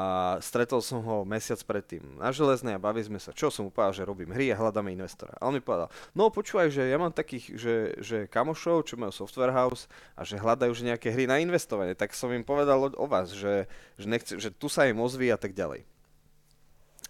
stretol 0.43 0.83
som 0.83 0.99
ho 1.07 1.23
mesiac 1.23 1.63
predtým 1.63 2.03
na 2.19 2.35
železnej 2.35 2.75
a 2.75 2.83
bavili 2.83 3.07
sme 3.07 3.23
sa, 3.23 3.31
čo 3.31 3.47
som 3.47 3.71
mu 3.71 3.73
že 3.95 4.03
robím 4.03 4.35
hry 4.35 4.51
a 4.51 4.59
hľadáme 4.59 4.91
investora. 4.91 5.39
A 5.39 5.47
on 5.47 5.55
mi 5.55 5.63
povedal, 5.63 5.87
no 6.19 6.35
počúvaj, 6.35 6.67
že 6.75 6.91
ja 6.91 6.99
mám 6.99 7.15
takých, 7.15 7.55
že, 7.55 7.75
že 8.03 8.17
kamošov, 8.27 8.91
čo 8.91 8.99
majú 8.99 9.15
software 9.15 9.55
house 9.55 9.87
a 10.19 10.27
že 10.27 10.35
hľadajú 10.35 10.75
že 10.75 10.83
nejaké 10.83 11.15
hry 11.15 11.31
na 11.31 11.39
investovanie, 11.39 11.95
tak 11.95 12.11
som 12.11 12.35
im 12.35 12.43
povedal 12.43 12.91
o 12.91 13.07
vás, 13.07 13.31
že, 13.31 13.71
že, 13.95 14.07
nechce, 14.11 14.35
že 14.35 14.51
tu 14.51 14.67
sa 14.67 14.91
im 14.91 14.99
ozví 14.99 15.31
a 15.31 15.39
tak 15.39 15.55
ďalej. 15.55 15.87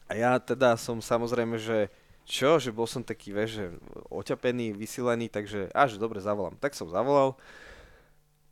A 0.09 0.13
ja 0.13 0.37
teda 0.37 0.77
som 0.77 1.01
samozrejme, 1.01 1.57
že 1.57 1.89
čo, 2.29 2.61
že 2.61 2.69
bol 2.69 2.85
som 2.85 3.01
taký, 3.01 3.33
vieš, 3.33 3.51
že 3.57 3.67
oťapený, 4.13 4.77
vysilený, 4.77 5.33
takže 5.33 5.73
až 5.73 5.97
dobre 5.97 6.21
zavolám. 6.21 6.61
Tak 6.61 6.77
som 6.77 6.93
zavolal, 6.93 7.41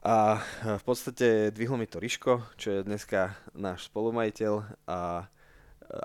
a 0.07 0.39
v 0.63 0.85
podstate 0.87 1.51
dvihol 1.51 1.83
mi 1.83 1.91
to 1.91 1.99
Riško, 1.99 2.55
čo 2.55 2.79
je 2.79 2.87
dneska 2.87 3.35
náš 3.59 3.91
spolumajiteľ 3.91 4.63
a, 4.87 5.27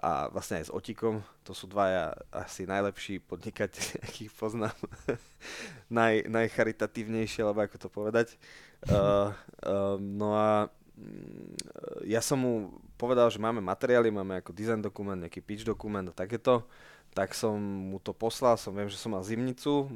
a 0.02 0.12
vlastne 0.34 0.58
aj 0.58 0.66
s 0.66 0.74
Otikom. 0.74 1.22
To 1.46 1.54
sú 1.54 1.70
dvaja 1.70 2.18
asi 2.34 2.66
najlepší 2.66 3.22
podnikateľi, 3.22 4.02
akých 4.10 4.34
poznám. 4.34 4.74
Naj, 5.94 6.26
najcharitatívnejšie, 6.34 7.46
alebo 7.46 7.62
ako 7.62 7.78
to 7.78 7.90
povedať. 7.94 8.42
Uh, 8.90 9.38
uh, 9.70 10.02
no 10.02 10.34
a 10.34 10.66
mm, 10.98 12.10
ja 12.10 12.26
som 12.26 12.42
mu 12.42 12.54
povedal, 12.98 13.30
že 13.30 13.38
máme 13.38 13.62
materiály, 13.62 14.10
máme 14.10 14.42
ako 14.42 14.50
design 14.50 14.82
dokument, 14.82 15.22
nejaký 15.22 15.46
pitch 15.46 15.62
dokument 15.62 16.10
a 16.10 16.18
takéto. 16.18 16.66
Tak 17.14 17.38
som 17.38 17.54
mu 17.62 18.02
to 18.02 18.18
poslal, 18.18 18.58
som 18.58 18.74
viem, 18.74 18.90
že 18.90 18.98
som 18.98 19.14
mal 19.14 19.22
zimnicu, 19.22 19.94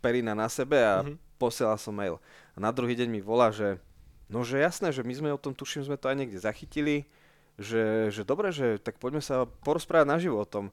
perina 0.00 0.32
na 0.32 0.48
sebe 0.48 0.80
a 0.80 1.04
mm-hmm 1.04 1.25
posielal 1.36 1.76
som 1.76 1.94
mail. 1.94 2.18
A 2.56 2.60
na 2.60 2.72
druhý 2.72 2.96
deň 2.96 3.08
mi 3.08 3.20
volá, 3.20 3.52
že 3.52 3.78
no 4.26 4.42
že 4.42 4.58
jasné, 4.58 4.90
že 4.90 5.06
my 5.06 5.14
sme 5.14 5.28
o 5.30 5.40
tom, 5.40 5.54
tuším, 5.54 5.86
sme 5.86 6.00
to 6.00 6.10
aj 6.10 6.16
niekde 6.18 6.40
zachytili, 6.40 7.06
že, 7.56 8.12
že 8.12 8.22
dobre, 8.26 8.52
že 8.52 8.76
tak 8.76 9.00
poďme 9.00 9.24
sa 9.24 9.48
porozprávať 9.64 10.06
naživo 10.08 10.36
o 10.40 10.48
tom. 10.48 10.68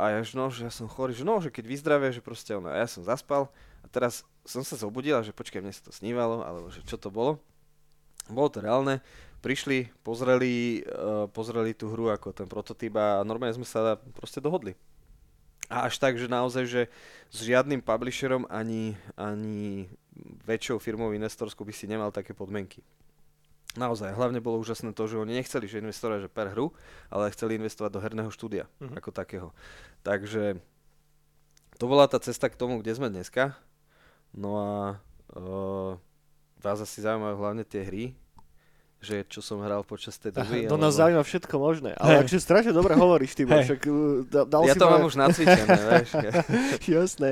A 0.00 0.16
ja, 0.16 0.20
že 0.24 0.32
no, 0.32 0.48
že 0.48 0.64
ja 0.64 0.72
som 0.72 0.88
chorý, 0.88 1.12
že 1.12 1.28
no, 1.28 1.44
že 1.44 1.52
keď 1.52 1.64
vyzdravie, 1.68 2.08
že 2.12 2.24
proste 2.24 2.56
ono, 2.56 2.72
ja 2.72 2.88
som 2.88 3.04
zaspal 3.04 3.52
a 3.84 3.86
teraz 3.88 4.24
som 4.48 4.64
sa 4.64 4.76
zobudil 4.76 5.12
a 5.12 5.24
že 5.24 5.36
počkaj, 5.36 5.60
mne 5.60 5.76
sa 5.76 5.84
to 5.84 5.92
snívalo, 5.92 6.40
alebo 6.40 6.72
že 6.72 6.80
čo 6.88 6.96
to 6.96 7.12
bolo. 7.12 7.36
Bolo 8.32 8.48
to 8.48 8.64
reálne, 8.64 9.04
prišli, 9.44 9.92
pozreli, 10.00 10.84
uh, 10.88 11.28
pozreli 11.28 11.76
tú 11.76 11.92
hru 11.92 12.08
ako 12.08 12.32
ten 12.32 12.48
prototyp 12.48 12.96
a 12.96 13.20
normálne 13.24 13.60
sme 13.60 13.68
sa 13.68 14.00
proste 14.16 14.40
dohodli. 14.40 14.72
A 15.70 15.86
až 15.86 16.02
tak, 16.02 16.18
že 16.18 16.26
naozaj, 16.26 16.66
že 16.66 16.82
s 17.30 17.46
žiadnym 17.46 17.78
publisherom 17.78 18.42
ani, 18.50 18.98
ani 19.14 19.86
väčšou 20.42 20.82
firmou 20.82 21.14
investorskou 21.14 21.62
by 21.62 21.70
si 21.70 21.86
nemal 21.86 22.10
také 22.10 22.34
podmienky. 22.34 22.82
Naozaj, 23.78 24.18
hlavne 24.18 24.42
bolo 24.42 24.58
úžasné 24.58 24.90
to, 24.90 25.06
že 25.06 25.22
oni 25.22 25.38
nechceli 25.38 25.70
že 25.70 25.78
investovať 25.78 26.26
že 26.26 26.30
per 26.30 26.50
hru, 26.50 26.74
ale 27.06 27.30
chceli 27.30 27.54
investovať 27.54 27.90
do 27.94 28.02
herného 28.02 28.30
štúdia 28.34 28.66
uh-huh. 28.82 28.98
ako 28.98 29.14
takého. 29.14 29.48
Takže 30.02 30.58
to 31.78 31.84
bola 31.86 32.10
tá 32.10 32.18
cesta 32.18 32.50
k 32.50 32.58
tomu, 32.58 32.82
kde 32.82 32.98
sme 32.98 33.14
dneska. 33.14 33.54
No 34.34 34.58
a 34.58 34.74
uh, 35.38 35.94
vás 36.58 36.82
asi 36.82 36.98
zaujímajú 36.98 37.36
hlavne 37.38 37.62
tie 37.62 37.86
hry, 37.86 38.04
že 39.00 39.24
čo 39.32 39.40
som 39.40 39.64
hral 39.64 39.80
počas 39.80 40.20
tej 40.20 40.36
doby. 40.36 40.68
To 40.68 40.76
nás 40.76 41.00
zaujíma 41.00 41.24
všetko 41.24 41.56
možné, 41.56 41.96
ale 41.96 42.20
hey. 42.20 42.20
akže 42.20 42.36
strašne 42.36 42.76
dobre 42.76 42.92
hovoríš, 42.92 43.32
ty, 43.32 43.48
hey. 43.48 43.64
však 43.64 43.80
uh, 43.88 44.44
dal 44.44 44.68
Ja 44.68 44.76
si 44.76 44.80
to 44.80 44.86
ma... 44.86 45.00
mám 45.00 45.08
už 45.08 45.16
nacvičené, 45.16 45.78
vieš. 45.88 46.10
Jasné. 46.84 47.30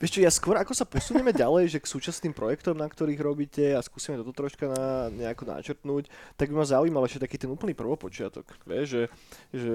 Vieš 0.00 0.10
čo, 0.16 0.20
ja 0.24 0.32
skôr 0.32 0.56
ako 0.56 0.72
sa 0.72 0.88
posunieme 0.88 1.36
ďalej, 1.36 1.76
že 1.76 1.78
k 1.84 1.86
súčasným 1.92 2.32
projektom, 2.32 2.80
na 2.80 2.88
ktorých 2.88 3.20
robíte 3.20 3.76
a 3.76 3.84
skúsime 3.84 4.16
toto 4.24 4.32
troška 4.32 4.72
na, 4.72 5.12
nejako 5.12 5.52
načrtnúť, 5.52 6.08
tak 6.40 6.48
by 6.48 6.64
ma 6.64 6.66
zaujímalo 6.66 7.04
ešte 7.04 7.28
taký 7.28 7.36
ten 7.36 7.52
úplný 7.52 7.76
prvopočiatok, 7.76 8.48
vieš, 8.64 8.86
že, 8.88 9.02
že 9.52 9.74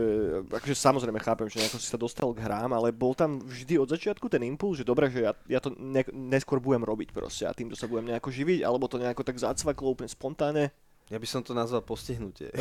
akože 0.50 0.74
samozrejme 0.74 1.22
chápem, 1.22 1.46
že 1.54 1.62
nejako 1.62 1.78
si 1.78 1.86
sa 1.86 2.02
dostal 2.02 2.34
k 2.34 2.42
hrám, 2.42 2.74
ale 2.74 2.90
bol 2.90 3.14
tam 3.14 3.38
vždy 3.46 3.78
od 3.78 3.94
začiatku 3.94 4.26
ten 4.26 4.42
impuls, 4.42 4.82
že 4.82 4.90
dobre, 4.90 5.14
že 5.14 5.22
ja, 5.22 5.38
ja 5.46 5.62
to 5.62 5.70
ne, 5.78 6.02
neskôr 6.10 6.58
budem 6.58 6.82
robiť 6.82 7.14
proste 7.14 7.46
a 7.46 7.54
týmto 7.54 7.78
sa 7.78 7.86
budem 7.86 8.10
nejako 8.10 8.34
živiť, 8.34 8.66
alebo 8.66 8.90
to 8.90 8.98
nejako 8.98 9.22
tak 9.22 9.38
zacvaklo 9.38 9.94
úplne 9.94 10.10
spontánne. 10.10 10.74
Ja 11.08 11.18
by 11.18 11.28
som 11.28 11.40
to 11.40 11.56
nazval 11.56 11.80
postihnutie. 11.88 12.52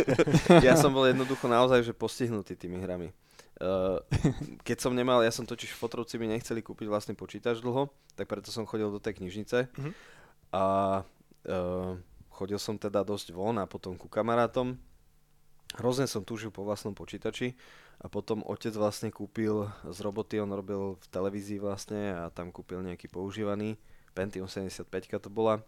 ja 0.66 0.76
som 0.76 0.92
bol 0.92 1.08
jednoducho 1.08 1.48
naozaj 1.48 1.80
že 1.80 1.96
postihnutý 1.96 2.52
tými 2.52 2.76
hrami. 2.84 3.08
Uh, 3.56 4.04
keď 4.68 4.84
som 4.84 4.92
nemal, 4.92 5.24
ja 5.24 5.32
som 5.32 5.48
totiž 5.48 5.72
fotrovci 5.72 6.20
mi 6.20 6.28
nechceli 6.28 6.60
kúpiť 6.60 6.92
vlastný 6.92 7.16
počítač 7.16 7.64
dlho, 7.64 7.88
tak 8.12 8.28
preto 8.28 8.52
som 8.52 8.68
chodil 8.68 8.92
do 8.92 9.00
tej 9.00 9.16
knižnice. 9.16 9.72
Mhm. 9.72 9.90
A 10.52 10.64
uh, 11.48 11.96
chodil 12.28 12.60
som 12.60 12.76
teda 12.76 13.00
dosť 13.00 13.32
von 13.32 13.56
a 13.56 13.64
potom 13.64 13.96
ku 13.96 14.12
kamarátom. 14.12 14.76
Hrozne 15.80 16.04
som 16.04 16.20
túžil 16.22 16.52
po 16.52 16.68
vlastnom 16.68 16.92
počítači 16.92 17.56
a 18.00 18.12
potom 18.12 18.44
otec 18.44 18.76
vlastne 18.76 19.08
kúpil 19.08 19.66
z 19.88 19.98
roboty, 20.04 20.36
on 20.36 20.52
robil 20.52 21.00
v 21.00 21.06
televízii 21.08 21.58
vlastne 21.58 22.12
a 22.12 22.28
tam 22.28 22.52
kúpil 22.52 22.84
nejaký 22.84 23.08
používaný, 23.08 23.80
Pentium 24.16 24.48
75 24.48 24.88
to 25.20 25.28
bola. 25.28 25.60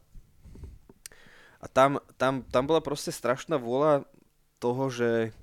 A 1.59 1.67
tam, 1.67 1.99
tam, 2.15 2.47
tam 2.47 2.65
bola 2.71 2.79
proste 2.79 3.11
strašná 3.11 3.59
vôľa 3.59 4.07
toho, 4.63 4.91
že 4.91 5.35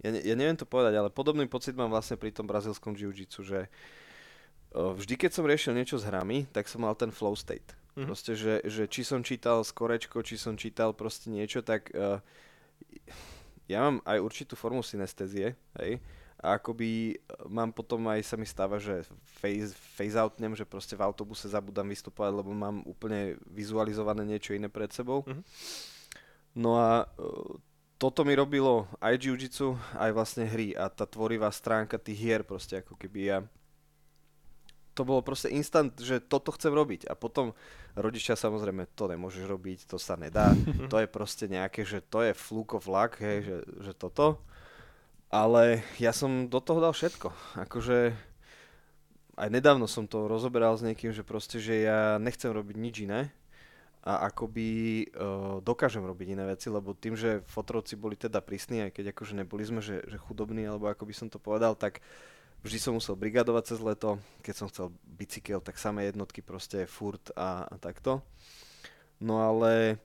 ja, 0.00 0.10
ne, 0.12 0.20
ja 0.24 0.32
neviem 0.32 0.56
to 0.56 0.64
povedať, 0.64 0.96
ale 0.96 1.12
podobný 1.12 1.44
pocit 1.44 1.76
mám 1.76 1.92
vlastne 1.92 2.16
pri 2.16 2.32
tom 2.32 2.48
brazilskom 2.48 2.96
jiu-jitsu, 2.96 3.44
že 3.44 3.68
vždy 4.72 5.14
keď 5.20 5.30
som 5.34 5.44
riešil 5.44 5.76
niečo 5.76 6.00
s 6.00 6.06
hrami, 6.06 6.48
tak 6.54 6.70
som 6.70 6.86
mal 6.86 6.96
ten 6.96 7.12
flow 7.12 7.36
state. 7.36 7.76
Mm-hmm. 7.98 8.06
Proste, 8.06 8.32
že, 8.38 8.62
že 8.64 8.86
či 8.86 9.02
som 9.02 9.20
čítal 9.20 9.66
skorečko, 9.66 10.22
či 10.22 10.38
som 10.38 10.54
čítal 10.54 10.94
proste 10.94 11.26
niečo, 11.28 11.60
tak 11.60 11.90
uh, 11.90 12.22
ja 13.66 13.82
mám 13.82 13.98
aj 14.06 14.18
určitú 14.22 14.54
formu 14.54 14.80
synestézie, 14.86 15.58
hej, 15.82 15.98
a 16.40 16.56
akoby 16.56 17.20
mám 17.52 17.70
potom 17.70 18.08
aj 18.08 18.24
sa 18.24 18.36
mi 18.40 18.48
stáva, 18.48 18.80
že 18.80 19.04
phase, 19.38 19.76
phase 19.76 20.16
outnem, 20.16 20.56
že 20.56 20.64
proste 20.64 20.96
v 20.96 21.04
autobuse 21.04 21.46
zabudám 21.46 21.86
vystupovať, 21.92 22.32
lebo 22.32 22.50
mám 22.56 22.80
úplne 22.88 23.36
vizualizované 23.44 24.24
niečo 24.24 24.56
iné 24.56 24.72
pred 24.72 24.88
sebou. 24.88 25.20
Mm-hmm. 25.28 25.44
No 26.56 26.80
a 26.80 27.04
uh, 27.04 27.60
toto 28.00 28.24
mi 28.24 28.32
robilo 28.32 28.88
aj 29.04 29.20
jiu-jitsu, 29.20 29.76
aj 30.00 30.10
vlastne 30.16 30.48
hry 30.48 30.72
a 30.72 30.88
tá 30.88 31.04
tvorivá 31.04 31.52
stránka 31.52 32.00
tých 32.00 32.18
hier 32.18 32.42
proste 32.42 32.80
ako 32.80 32.96
keby 32.96 33.20
ja 33.20 33.38
to 35.00 35.06
bolo 35.06 35.24
proste 35.24 35.48
instant, 35.48 35.94
že 35.96 36.20
toto 36.20 36.52
chcem 36.52 36.74
robiť. 36.74 37.08
A 37.08 37.16
potom 37.16 37.56
rodičia 37.96 38.36
samozrejme, 38.36 38.90
to 38.92 39.08
nemôžeš 39.08 39.48
robiť, 39.48 39.78
to 39.88 39.96
sa 39.96 40.18
nedá. 40.18 40.52
to 40.92 41.00
je 41.00 41.08
proste 41.08 41.48
nejaké, 41.48 41.86
že 41.86 42.04
to 42.04 42.20
je 42.20 42.36
fluke 42.36 42.76
of 42.76 42.84
luck, 42.84 43.16
hej, 43.22 43.46
že, 43.46 43.56
že 43.80 43.92
toto. 43.96 44.42
Ale 45.30 45.86
ja 46.02 46.10
som 46.10 46.50
do 46.50 46.58
toho 46.58 46.82
dal 46.82 46.90
všetko. 46.90 47.30
Akože 47.62 48.12
aj 49.38 49.48
nedávno 49.48 49.86
som 49.86 50.04
to 50.04 50.26
rozoberal 50.26 50.74
s 50.74 50.84
niekým, 50.84 51.14
že 51.14 51.24
proste, 51.24 51.62
že 51.62 51.86
ja 51.86 52.18
nechcem 52.20 52.50
robiť 52.52 52.76
nič 52.76 52.96
iné 53.06 53.30
a 54.00 54.28
akoby 54.28 54.68
uh, 55.12 55.60
dokážem 55.60 56.00
robiť 56.04 56.34
iné 56.36 56.44
veci, 56.48 56.72
lebo 56.72 56.96
tým, 56.96 57.16
že 57.16 57.44
fotrovci 57.48 57.96
boli 58.00 58.16
teda 58.16 58.40
prísni, 58.40 58.88
aj 58.88 58.96
keď 58.96 59.12
akože 59.12 59.38
neboli 59.38 59.64
sme, 59.64 59.84
že, 59.84 60.04
že 60.08 60.16
chudobní, 60.16 60.64
alebo 60.64 60.88
ako 60.88 61.04
by 61.04 61.14
som 61.16 61.28
to 61.28 61.36
povedal, 61.36 61.76
tak 61.76 62.00
vždy 62.64 62.78
som 62.80 62.96
musel 62.96 63.16
brigadovať 63.16 63.76
cez 63.76 63.78
leto, 63.80 64.20
keď 64.40 64.54
som 64.56 64.66
chcel 64.72 64.92
bicykel, 65.04 65.60
tak 65.60 65.76
samé 65.76 66.08
jednotky 66.08 66.40
proste 66.40 66.88
furt 66.88 67.28
a, 67.36 67.68
a 67.68 67.76
takto. 67.76 68.24
No 69.20 69.44
ale 69.44 70.00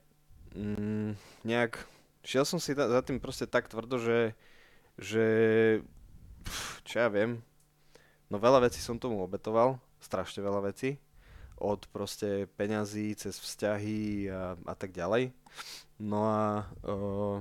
mm, 0.52 1.16
nejak 1.48 1.80
šiel 2.20 2.44
som 2.44 2.60
si 2.60 2.76
za 2.76 3.00
tým 3.00 3.16
proste 3.16 3.48
tak 3.48 3.68
tvrdo, 3.68 3.96
že, 3.96 4.36
že 4.96 5.26
čo 6.86 7.02
ja 7.02 7.08
viem, 7.10 7.42
no 8.30 8.38
veľa 8.38 8.66
vecí 8.70 8.78
som 8.78 8.96
tomu 8.96 9.20
obetoval, 9.20 9.76
strašne 9.98 10.40
veľa 10.40 10.70
vecí, 10.70 10.96
od 11.56 11.88
proste 11.88 12.46
peňazí 12.54 13.16
cez 13.16 13.40
vzťahy 13.40 14.28
a, 14.28 14.54
a 14.54 14.74
tak 14.76 14.92
ďalej. 14.92 15.32
No 15.96 16.28
a 16.28 16.68
uh, 16.84 17.40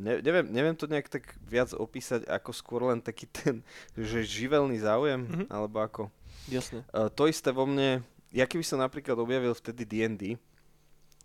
ne, 0.00 0.18
neviem, 0.24 0.46
neviem 0.48 0.76
to 0.76 0.88
nejak 0.88 1.12
tak 1.12 1.36
viac 1.44 1.76
opísať 1.76 2.24
ako 2.24 2.50
skôr 2.56 2.80
len 2.88 3.04
taký 3.04 3.28
ten, 3.28 3.60
že 3.94 4.24
živelný 4.24 4.80
záujem, 4.80 5.28
mm-hmm. 5.28 5.48
alebo 5.52 5.76
ako. 5.84 6.02
Jasne. 6.48 6.82
Uh, 6.90 7.12
to 7.12 7.28
isté 7.28 7.52
vo 7.52 7.68
mne, 7.68 8.00
ja 8.32 8.48
keby 8.48 8.64
som 8.64 8.80
napríklad 8.80 9.16
objavil 9.20 9.52
vtedy 9.52 9.84
D&D, 9.84 10.22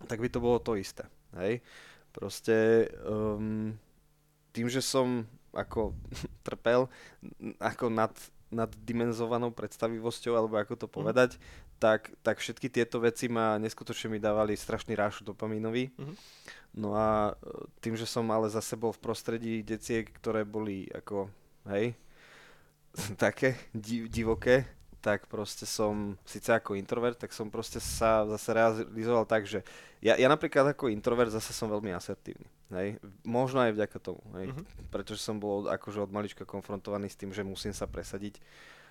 tak 0.08 0.20
by 0.20 0.28
to 0.28 0.40
bolo 0.40 0.60
to 0.60 0.76
isté, 0.76 1.04
hej. 1.36 1.60
Proste 2.10 2.88
um, 3.06 3.76
tým, 4.50 4.66
že 4.66 4.82
som 4.82 5.24
ako 5.54 5.94
trpel 6.46 6.86
ako 7.58 7.86
nad, 7.90 8.12
dimenzovanou 8.82 9.54
predstavivosťou, 9.54 10.34
alebo 10.34 10.58
ako 10.58 10.74
to 10.74 10.86
mhm. 10.90 10.94
povedať, 10.94 11.30
mm. 11.36 11.40
tak, 11.78 12.10
tak 12.24 12.42
všetky 12.42 12.68
tieto 12.72 12.98
veci 12.98 13.30
ma 13.30 13.56
neskutočne 13.60 14.10
mi 14.10 14.18
dávali 14.18 14.58
strašný 14.58 14.94
ráš 14.98 15.22
dopamínový. 15.22 15.90
Mm-hmm. 15.94 16.16
No 16.70 16.94
a 16.94 17.34
e, 17.34 17.66
tým, 17.82 17.98
že 17.98 18.06
som 18.06 18.26
ale 18.30 18.46
za 18.46 18.62
sebou 18.62 18.94
v 18.94 19.02
prostredí 19.02 19.62
deciek, 19.66 20.06
ktoré 20.06 20.46
boli 20.46 20.86
ako, 20.90 21.26
hej, 21.70 21.98
také 23.22 23.58
div, 23.74 24.06
divoké, 24.06 24.79
tak 25.00 25.26
proste 25.26 25.64
som, 25.64 26.20
síce 26.28 26.52
ako 26.52 26.76
introvert, 26.76 27.16
tak 27.16 27.32
som 27.32 27.48
proste 27.48 27.80
sa 27.80 28.28
zase 28.28 28.52
realizoval 28.52 29.24
tak, 29.24 29.48
že 29.48 29.64
ja, 30.04 30.16
ja 30.20 30.28
napríklad 30.28 30.76
ako 30.76 30.92
introvert 30.92 31.32
zase 31.32 31.56
som 31.56 31.72
veľmi 31.72 31.92
asertívny, 31.96 32.44
hej, 32.76 33.00
možno 33.24 33.64
aj 33.64 33.72
vďaka 33.72 33.98
tomu, 33.98 34.20
hej, 34.36 34.52
mm-hmm. 34.52 34.92
pretože 34.92 35.24
som 35.24 35.40
bol 35.40 35.66
akože 35.72 36.04
od 36.04 36.12
malička 36.12 36.44
konfrontovaný 36.44 37.08
s 37.08 37.16
tým, 37.16 37.32
že 37.32 37.40
musím 37.40 37.72
sa 37.72 37.88
presadiť, 37.88 38.38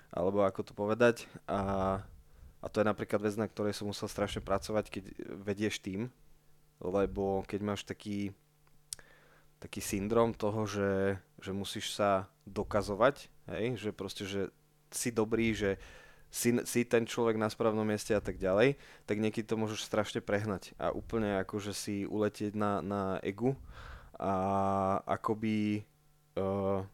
alebo 0.09 0.41
ako 0.41 0.61
to 0.65 0.73
povedať. 0.73 1.29
A, 1.45 2.01
a 2.59 2.65
to 2.67 2.81
je 2.81 2.89
napríklad 2.89 3.21
vec, 3.21 3.37
na 3.37 3.45
ktorej 3.45 3.77
som 3.77 3.85
musel 3.85 4.09
strašne 4.09 4.41
pracovať, 4.41 4.85
keď 4.89 5.03
vedieš 5.45 5.79
tým, 5.79 6.09
lebo 6.81 7.45
keď 7.45 7.59
máš 7.61 7.85
taký, 7.85 8.33
taký 9.61 9.81
syndrom 9.83 10.33
toho, 10.33 10.65
že, 10.65 11.21
že 11.37 11.51
musíš 11.53 11.93
sa 11.93 12.25
dokazovať, 12.49 13.29
hej, 13.53 13.77
že 13.77 13.89
proste, 13.93 14.25
že 14.25 14.49
si 14.89 15.13
dobrý, 15.13 15.53
že 15.53 15.77
si, 16.29 16.53
si 16.65 16.85
ten 16.85 17.09
človek 17.09 17.35
na 17.35 17.49
správnom 17.49 17.85
mieste 17.85 18.13
a 18.13 18.21
tak 18.21 18.37
ďalej, 18.37 18.77
tak 19.09 19.17
niekedy 19.17 19.45
to 19.45 19.57
môžeš 19.57 19.85
strašne 19.85 20.21
prehnať 20.21 20.77
a 20.77 20.93
úplne 20.93 21.41
akože 21.41 21.73
si 21.73 21.95
uletieť 22.05 22.53
na, 22.53 22.85
na 22.85 23.01
egu 23.25 23.57
a 24.17 24.33
akoby 25.09 25.81
uh, 26.37 26.85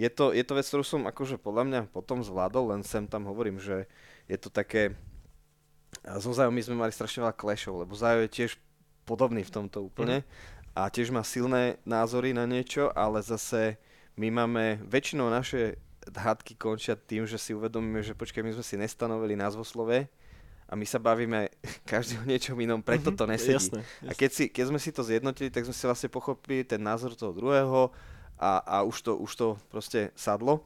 je 0.00 0.08
to, 0.08 0.32
je 0.32 0.44
to 0.46 0.52
vec, 0.56 0.64
ktorú 0.64 0.84
som 0.86 1.02
akože 1.04 1.36
podľa 1.36 1.64
mňa 1.66 1.80
potom 1.92 2.24
zvládol, 2.24 2.72
len 2.78 2.82
sem 2.86 3.04
tam 3.04 3.28
hovorím, 3.28 3.60
že 3.60 3.84
je 4.30 4.38
to 4.38 4.48
také 4.48 4.96
so 6.18 6.32
Zajom 6.32 6.54
my 6.54 6.62
sme 6.62 6.76
mali 6.86 6.92
strašne 6.94 7.26
veľa 7.26 7.36
clashov, 7.36 7.82
lebo 7.82 7.92
Zajo 7.92 8.24
je 8.24 8.30
tiež 8.30 8.50
podobný 9.04 9.42
v 9.42 9.52
tomto 9.52 9.84
úplne. 9.84 10.22
Mm. 10.22 10.26
A 10.78 10.86
tiež 10.86 11.10
má 11.10 11.26
silné 11.26 11.82
názory 11.82 12.30
na 12.30 12.46
niečo, 12.46 12.94
ale 12.94 13.20
zase 13.26 13.76
my 14.14 14.30
máme, 14.30 14.78
väčšinou 14.86 15.26
naše 15.26 15.82
hádky 16.08 16.56
končia 16.56 16.96
tým, 16.96 17.28
že 17.28 17.36
si 17.36 17.52
uvedomíme, 17.52 18.00
že 18.00 18.16
počkaj, 18.16 18.40
my 18.40 18.56
sme 18.56 18.64
si 18.64 18.76
nestanovili 18.80 19.36
názvoslové 19.36 20.08
a 20.70 20.72
my 20.78 20.86
sa 20.86 21.02
bavíme 21.02 21.50
každý 21.90 22.16
o 22.16 22.24
niečom 22.24 22.56
inom, 22.56 22.80
preto 22.80 23.12
mhm, 23.12 23.16
to 23.18 23.24
nesedí. 23.26 23.56
Jasné, 23.58 23.80
jasné. 23.84 24.08
A 24.08 24.12
keď, 24.16 24.30
si, 24.30 24.44
keď 24.48 24.64
sme 24.72 24.80
si 24.80 24.90
to 24.94 25.02
zjednotili, 25.02 25.50
tak 25.52 25.66
sme 25.66 25.76
si 25.76 25.84
vlastne 25.84 26.08
pochopili 26.08 26.62
ten 26.64 26.80
názor 26.80 27.12
toho 27.12 27.34
druhého 27.34 27.90
a, 28.40 28.62
a 28.64 28.76
už, 28.86 28.96
to, 29.04 29.12
už 29.20 29.32
to 29.36 29.46
proste 29.68 30.08
sadlo. 30.16 30.64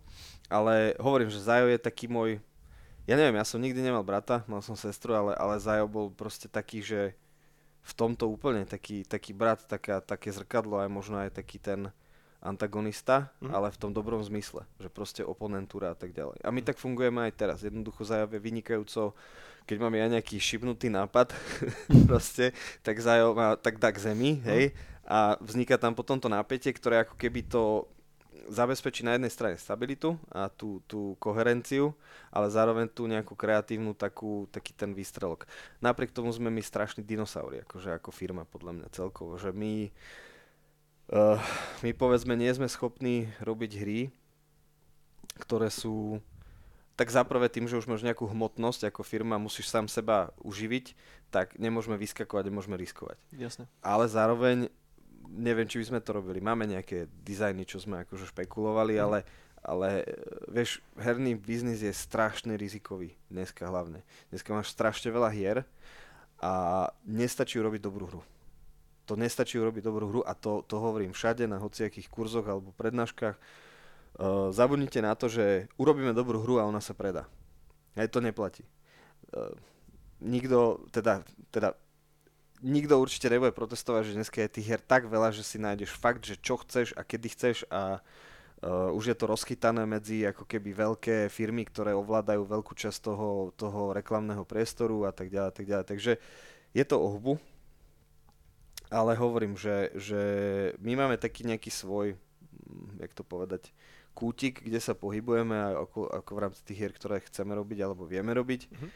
Ale 0.53 0.95
hovorím, 1.01 1.33
že 1.33 1.43
Zajo 1.43 1.67
je 1.73 1.81
taký 1.81 2.07
môj, 2.07 2.39
ja 3.09 3.17
neviem, 3.17 3.41
ja 3.41 3.49
som 3.49 3.59
nikdy 3.59 3.81
nemal 3.81 4.05
brata, 4.05 4.45
mal 4.45 4.61
som 4.61 4.77
sestru, 4.77 5.17
ale, 5.17 5.33
ale 5.41 5.57
Zajo 5.57 5.89
bol 5.89 6.13
proste 6.13 6.47
taký, 6.47 6.85
že 6.85 7.17
v 7.85 7.93
tomto 7.93 8.29
úplne 8.29 8.65
taký, 8.65 9.05
taký 9.05 9.37
brat, 9.37 9.65
taká, 9.69 10.01
také 10.01 10.33
zrkadlo, 10.33 10.81
aj 10.81 10.89
možno 10.89 11.21
aj 11.21 11.37
taký 11.37 11.61
ten 11.61 11.93
antagonista, 12.45 13.33
mm. 13.41 13.51
ale 13.51 13.73
v 13.73 13.81
tom 13.81 13.91
dobrom 13.91 14.21
zmysle, 14.21 14.69
že 14.77 14.93
proste 14.93 15.25
oponentúra 15.25 15.93
a 15.93 15.97
tak 15.97 16.13
ďalej. 16.13 16.45
A 16.45 16.53
my 16.53 16.61
mm. 16.61 16.69
tak 16.69 16.77
fungujeme 16.77 17.25
aj 17.25 17.33
teraz. 17.33 17.59
Jednoducho 17.65 18.05
Zajo 18.05 18.29
vynikajúco, 18.29 19.17
keď 19.65 19.77
mám 19.81 19.97
ja 19.97 20.07
nejaký 20.13 20.37
šibnutý 20.37 20.93
nápad, 20.93 21.33
proste, 22.09 22.53
tak 22.85 23.01
Zajo 23.01 23.33
má 23.33 23.57
tak 23.57 23.81
dá 23.81 23.89
k 23.89 24.13
zemi, 24.13 24.39
mm. 24.39 24.45
hej, 24.45 24.65
a 25.09 25.41
vzniká 25.41 25.81
tam 25.81 25.97
potom 25.97 26.21
to 26.21 26.29
napätie, 26.29 26.73
ktoré 26.73 27.05
ako 27.05 27.17
keby 27.17 27.49
to 27.49 27.89
zabezpečí 28.49 29.05
na 29.05 29.17
jednej 29.17 29.33
strane 29.33 29.57
stabilitu 29.57 30.21
a 30.29 30.53
tú, 30.53 30.85
tú 30.85 31.17
koherenciu, 31.17 31.97
ale 32.29 32.53
zároveň 32.53 32.93
tú 32.93 33.09
nejakú 33.09 33.33
kreatívnu 33.33 33.97
takú, 33.97 34.45
taký 34.53 34.77
ten 34.77 34.93
výstrelok. 34.93 35.49
Napriek 35.81 36.13
tomu 36.13 36.29
sme 36.29 36.53
my 36.53 36.61
strašní 36.61 37.01
dinosauri, 37.05 37.65
akože 37.65 37.97
ako 37.97 38.11
firma 38.13 38.45
podľa 38.45 38.73
mňa 38.81 38.87
celkovo, 38.93 39.41
že 39.41 39.49
my, 39.53 39.89
uh, 41.11 41.41
my 41.83 41.91
povedzme 41.93 42.39
nie 42.39 42.53
sme 42.55 42.71
schopní 42.71 43.29
robiť 43.43 43.73
hry, 43.81 44.01
ktoré 45.43 45.69
sú 45.69 46.23
tak 46.95 47.11
zaprvé 47.11 47.51
tým, 47.51 47.67
že 47.67 47.75
už 47.75 47.91
máš 47.91 48.07
nejakú 48.07 48.23
hmotnosť 48.31 48.87
ako 48.87 49.03
firma, 49.03 49.35
musíš 49.35 49.67
sám 49.67 49.91
seba 49.91 50.31
uživiť, 50.47 50.95
tak 51.35 51.59
nemôžeme 51.59 51.99
vyskakovať, 51.99 52.45
nemôžeme 52.47 52.79
riskovať. 52.79 53.19
Jasne. 53.35 53.67
Ale 53.83 54.07
zároveň 54.07 54.71
neviem, 55.35 55.67
či 55.67 55.83
by 55.83 55.85
sme 55.91 56.01
to 56.01 56.15
robili. 56.15 56.39
Máme 56.39 56.71
nejaké 56.71 57.11
dizajny, 57.27 57.67
čo 57.67 57.83
sme 57.83 58.07
akože 58.07 58.31
špekulovali, 58.31 58.95
mm. 58.95 59.03
ale, 59.03 59.19
ale 59.67 59.89
vieš, 60.47 60.79
herný 60.95 61.35
biznis 61.35 61.83
je 61.83 61.91
strašne 61.91 62.55
rizikový 62.55 63.19
dneska 63.27 63.67
hlavne. 63.67 64.07
Dneska 64.31 64.55
máš 64.55 64.71
strašne 64.71 65.11
veľa 65.11 65.31
hier 65.35 65.67
a 66.39 66.87
nestačí 67.03 67.59
urobiť 67.59 67.83
dobrú 67.83 68.07
hru. 68.07 68.23
To 69.05 69.21
nestačí 69.21 69.61
urobiť 69.61 69.85
dobrú 69.85 70.09
hru 70.09 70.21
a 70.25 70.33
to, 70.33 70.65
to 70.65 70.81
hovorím 70.81 71.13
všade 71.13 71.45
na 71.45 71.61
hociakých 71.61 72.09
kurzoch 72.09 72.49
alebo 72.49 72.73
prednáškach. 72.73 73.37
uh, 73.37 74.49
zabudnite 74.49 75.05
na 75.05 75.13
to, 75.13 75.29
že 75.29 75.69
urobíme 75.77 76.17
dobrú 76.17 76.41
hru 76.41 76.57
a 76.57 76.69
ona 76.69 76.81
sa 76.81 76.97
predá. 76.97 77.29
Aj 77.95 78.09
to 78.09 78.25
neplatí. 78.25 78.65
Uh, 79.35 79.53
nikto, 80.25 80.89
teda, 80.89 81.21
teda 81.53 81.77
nikto 82.65 82.97
určite 82.97 83.29
nebude 83.29 83.53
protestovať, 83.53 84.03
že 84.09 84.17
dneska 84.17 84.39
je 84.41 84.55
tých 84.57 84.67
hier 84.73 84.81
tak 84.81 85.05
veľa, 85.05 85.37
že 85.37 85.45
si 85.45 85.61
nájdeš 85.61 85.93
fakt, 85.93 86.25
že 86.25 86.41
čo 86.41 86.57
chceš 86.57 86.97
a 86.97 87.05
kedy 87.05 87.29
chceš 87.29 87.69
a 87.69 88.01
uh, 88.65 88.97
už 88.97 89.13
je 89.13 89.17
to 89.21 89.29
rozchytané 89.29 89.85
medzi 89.85 90.25
ako 90.25 90.49
keby 90.49 90.73
veľké 90.73 91.17
firmy, 91.29 91.69
ktoré 91.69 91.93
ovládajú 91.93 92.41
veľkú 92.41 92.73
časť 92.73 92.99
toho, 93.05 93.53
toho 93.53 93.93
reklamného 93.93 94.49
priestoru 94.49 95.05
a 95.05 95.13
tak 95.13 95.29
ďalej, 95.29 95.53
tak 95.53 95.67
ďalej. 95.69 95.87
Takže 95.93 96.13
je 96.73 96.85
to 96.89 96.97
o 96.97 97.09
hbu, 97.21 97.37
ale 98.95 99.19
hovorím, 99.19 99.59
že, 99.59 99.91
že 99.99 100.23
my 100.79 100.95
máme 100.95 101.17
taký 101.19 101.43
nejaký 101.43 101.75
svoj, 101.75 102.15
hm, 102.15 103.03
jak 103.03 103.11
to 103.11 103.27
povedať, 103.27 103.75
kútik, 104.15 104.63
kde 104.63 104.79
sa 104.79 104.95
pohybujeme 104.95 105.75
ako, 105.75 106.07
ako 106.07 106.31
v 106.39 106.43
rámci 106.47 106.61
tých 106.63 106.79
hier, 106.87 106.93
ktoré 106.95 107.19
chceme 107.27 107.51
robiť 107.59 107.83
alebo 107.83 108.07
vieme 108.07 108.31
robiť. 108.31 108.71
Mm-hmm 108.71 108.91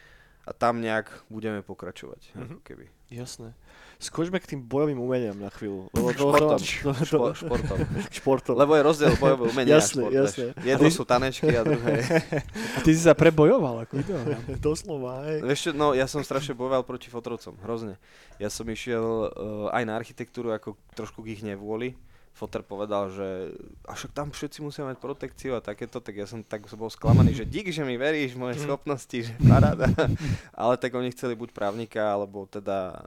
a 0.49 0.51
tam 0.53 0.81
nejak 0.81 1.29
budeme 1.29 1.61
pokračovať. 1.61 2.33
Mm-hmm. 2.33 2.41
Ako 2.41 2.59
keby. 2.65 2.85
Jasné. 3.13 3.53
Skočme 3.99 4.39
k 4.39 4.55
tým 4.55 4.63
bojovým 4.63 4.95
umeniam 4.95 5.35
na 5.35 5.51
chvíľu. 5.51 5.91
Lebo 5.91 6.15
to, 6.15 6.23
športom. 6.23 6.55
To, 6.55 6.55
to, 6.55 6.91
to, 7.03 7.27
športom. 7.35 7.77
športom. 8.07 8.55
Lebo 8.55 8.71
je 8.79 8.81
rozdiel 8.87 9.11
bojové 9.19 9.43
umenia 9.51 9.75
jasné, 9.75 10.07
a 10.07 10.07
šport. 10.07 10.13
Jasné. 10.15 10.45
Jedno 10.63 10.87
ty... 10.87 10.95
sú 10.95 11.03
tanečky 11.03 11.51
a 11.51 11.61
druhé... 11.67 11.93
A 12.75 12.79
ty 12.79 12.95
si 12.95 13.01
sa 13.03 13.11
prebojoval, 13.11 13.83
ako 13.83 13.99
to? 13.99 14.15
Doslova, 14.71 15.27
hej. 15.27 15.43
Vieš 15.43 15.59
čo, 15.59 15.71
no 15.75 15.91
ja 15.91 16.07
som 16.07 16.23
strašne 16.23 16.55
bojoval 16.55 16.87
proti 16.87 17.11
fotrovcom, 17.11 17.59
hrozne. 17.59 17.99
Ja 18.39 18.47
som 18.47 18.63
išiel 18.71 19.03
uh, 19.03 19.67
aj 19.75 19.83
na 19.83 19.99
architektúru 19.99 20.55
ako 20.55 20.79
trošku 20.95 21.19
k 21.19 21.35
ich 21.35 21.43
nevôli 21.43 21.91
Foter 22.39 22.63
povedal, 22.63 23.11
že 23.11 23.51
a 23.83 23.99
však 23.99 24.15
tam 24.15 24.31
všetci 24.31 24.63
musia 24.63 24.87
mať 24.87 24.95
protekciu 25.03 25.59
a 25.59 25.65
takéto, 25.65 25.99
tak 25.99 26.15
ja 26.15 26.23
som 26.23 26.39
tak 26.39 26.63
bol 26.71 26.87
sklamaný, 26.87 27.35
že 27.35 27.43
dík, 27.43 27.67
že 27.67 27.83
mi 27.83 27.99
veríš 27.99 28.39
moje 28.39 28.55
mhm. 28.55 28.63
schopnosti, 28.63 29.19
že 29.27 29.35
paráda. 29.43 29.91
Ale 30.55 30.79
tak 30.79 30.95
oni 30.95 31.11
chceli 31.11 31.35
buď 31.35 31.51
právnika, 31.51 31.99
alebo 32.15 32.47
teda 32.47 33.03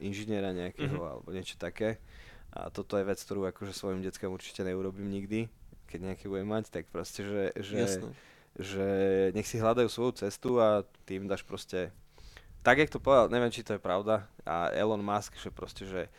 inžiniera 0.00 0.50
nejakého, 0.56 0.96
mm-hmm. 0.96 1.10
alebo 1.12 1.28
niečo 1.30 1.60
také. 1.60 2.00
A 2.50 2.72
toto 2.72 2.98
je 2.98 3.06
vec, 3.06 3.20
ktorú 3.22 3.46
akože 3.46 3.70
svojim 3.70 4.02
deckám 4.02 4.34
určite 4.34 4.66
neurobím 4.66 5.06
nikdy, 5.06 5.46
keď 5.86 6.00
nejaké 6.12 6.24
budem 6.26 6.50
mať, 6.50 6.74
tak 6.74 6.90
proste, 6.90 7.22
že, 7.22 7.44
že, 7.62 7.82
že 8.58 8.86
nech 9.36 9.46
si 9.46 9.62
hľadajú 9.62 9.86
svoju 9.86 10.26
cestu 10.26 10.58
a 10.58 10.82
tým 11.06 11.30
dáš 11.30 11.46
proste 11.46 11.94
tak, 12.66 12.82
jak 12.82 12.90
to 12.90 12.98
povedal, 12.98 13.30
neviem, 13.30 13.54
či 13.54 13.62
to 13.62 13.78
je 13.78 13.80
pravda, 13.80 14.26
a 14.42 14.68
Elon 14.74 15.00
Musk, 15.00 15.38
že 15.38 15.54
proste, 15.54 15.86
že, 15.86 16.10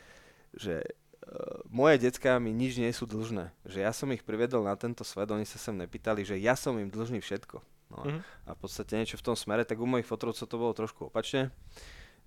že 0.56 0.86
Uh, 1.22 1.62
moje 1.70 2.02
decka 2.02 2.42
mi 2.42 2.50
nič 2.50 2.82
nie 2.82 2.90
sú 2.90 3.06
dlžné. 3.06 3.54
Že 3.64 3.80
ja 3.86 3.94
som 3.94 4.10
ich 4.10 4.26
priviedol 4.26 4.66
na 4.66 4.74
tento 4.74 5.06
svet, 5.06 5.30
oni 5.30 5.46
sa 5.46 5.62
sem 5.62 5.78
nepýtali, 5.78 6.26
že 6.26 6.42
ja 6.42 6.58
som 6.58 6.74
im 6.82 6.90
dlžný 6.90 7.22
všetko. 7.22 7.62
No, 7.94 7.98
mm-hmm. 8.02 8.22
A 8.48 8.50
v 8.52 8.60
podstate 8.60 8.98
niečo 8.98 9.22
v 9.22 9.26
tom 9.30 9.38
smere, 9.38 9.62
tak 9.62 9.78
u 9.78 9.86
mojich 9.86 10.10
fotrovcov 10.10 10.50
to 10.50 10.58
bolo 10.58 10.74
trošku 10.74 11.14
opačne, 11.14 11.54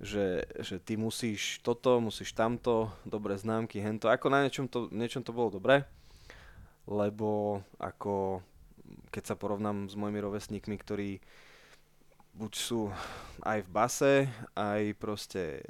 že, 0.03 0.43
že 0.59 0.83
ty 0.83 0.99
musíš 0.99 1.63
toto, 1.63 2.03
musíš 2.03 2.35
tamto, 2.35 2.91
dobré 3.07 3.39
známky, 3.39 3.79
hento. 3.79 4.11
Ako 4.11 4.27
na 4.31 4.43
niečom 4.43 4.67
to, 4.67 4.91
niečom 4.91 5.23
to 5.23 5.31
bolo 5.31 5.55
dobré, 5.55 5.87
lebo 6.85 7.63
ako 7.79 8.43
keď 9.15 9.23
sa 9.23 9.39
porovnám 9.39 9.87
s 9.87 9.95
mojimi 9.95 10.19
rovesníkmi, 10.21 10.75
ktorí 10.75 11.23
buď 12.35 12.53
sú 12.59 12.91
aj 13.47 13.63
v 13.63 13.71
base, 13.71 14.15
aj 14.59 14.99
proste 14.99 15.63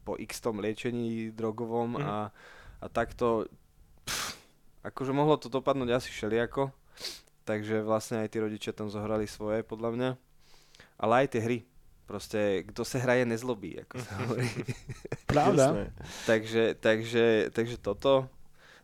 po 0.00 0.16
x 0.16 0.40
tom 0.40 0.64
liečení 0.64 1.28
drogovom 1.28 2.00
mm. 2.00 2.04
a, 2.08 2.32
a 2.80 2.86
takto 2.88 3.44
pff, 4.08 4.32
akože 4.80 5.12
mohlo 5.12 5.36
to 5.36 5.52
dopadnúť 5.52 5.92
asi 5.92 6.08
všelijako, 6.08 6.72
takže 7.44 7.84
vlastne 7.84 8.24
aj 8.24 8.32
tí 8.32 8.38
rodičia 8.40 8.72
tam 8.72 8.88
zohrali 8.88 9.28
svoje 9.28 9.60
podľa 9.60 9.90
mňa, 9.92 10.10
ale 10.96 11.12
aj 11.24 11.26
tie 11.36 11.40
hry, 11.44 11.58
proste 12.08 12.64
kto 12.72 12.88
sa 12.88 12.96
hraje 13.04 13.28
nezlobí, 13.28 13.84
ako 13.84 13.94
sa 14.00 14.12
hovorí. 14.24 14.48
Pravda. 15.28 15.92
takže, 16.24 16.72
takže, 16.80 17.52
takže 17.52 17.76
toto. 17.76 18.32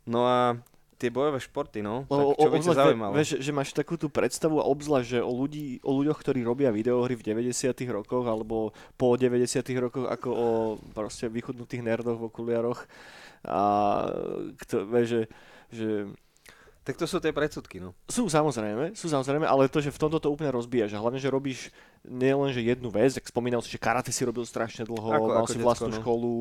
No 0.05 0.29
a 0.29 0.61
tie 1.01 1.09
bojové 1.09 1.41
športy, 1.41 1.81
no. 1.81 2.05
Tak 2.07 2.37
čo 2.37 2.49
by 2.53 2.59
ťa 2.61 2.75
zaujímalo? 2.77 3.13
Vieš, 3.17 3.31
že 3.41 3.51
máš 3.51 3.73
takú 3.73 3.97
tú 3.97 4.13
predstavu 4.13 4.61
a 4.61 4.69
obzvlášť, 4.69 5.19
že 5.19 5.21
o, 5.21 5.33
ľudí, 5.33 5.81
o 5.81 5.97
ľuďoch, 6.01 6.19
ktorí 6.21 6.45
robia 6.45 6.69
videohry 6.69 7.17
v 7.17 7.25
90 7.35 7.73
rokoch 7.89 8.25
alebo 8.29 8.77
po 9.01 9.17
90 9.17 9.65
rokoch, 9.81 10.07
ako 10.07 10.29
o 10.31 10.49
proste 10.93 11.33
vychudnutých 11.33 11.83
nerdoch 11.83 12.21
v 12.21 12.29
okuliaroch. 12.29 12.85
A 13.45 13.61
kto, 14.65 14.89
vieš, 14.89 15.09
že, 15.09 15.23
že 15.73 15.89
tak 16.85 17.01
to 17.01 17.09
sú 17.09 17.17
tie 17.17 17.33
predsudky, 17.33 17.81
no. 17.81 17.97
Sú 18.13 18.29
samozrejme, 18.29 18.93
sú 18.93 19.09
samozrejme, 19.09 19.49
ale 19.49 19.73
to, 19.73 19.81
že 19.81 19.89
v 19.89 19.97
tomto 19.97 20.21
to 20.21 20.29
úplne 20.29 20.53
rozbíjaš 20.53 20.93
a 20.93 21.01
hlavne, 21.01 21.17
že 21.17 21.33
robíš 21.33 21.73
nielen, 22.05 22.53
že 22.53 22.61
jednu 22.61 22.93
vec, 22.93 23.17
tak 23.17 23.25
spomínal 23.25 23.65
si, 23.65 23.73
že 23.73 23.81
karate 23.81 24.13
si 24.13 24.21
robil 24.21 24.45
strašne 24.45 24.85
dlho, 24.85 25.09
ako, 25.09 25.25
mal 25.25 25.37
ako 25.41 25.49
si 25.49 25.59
vlastnú 25.65 25.89
no. 25.89 25.97
školu 25.97 26.37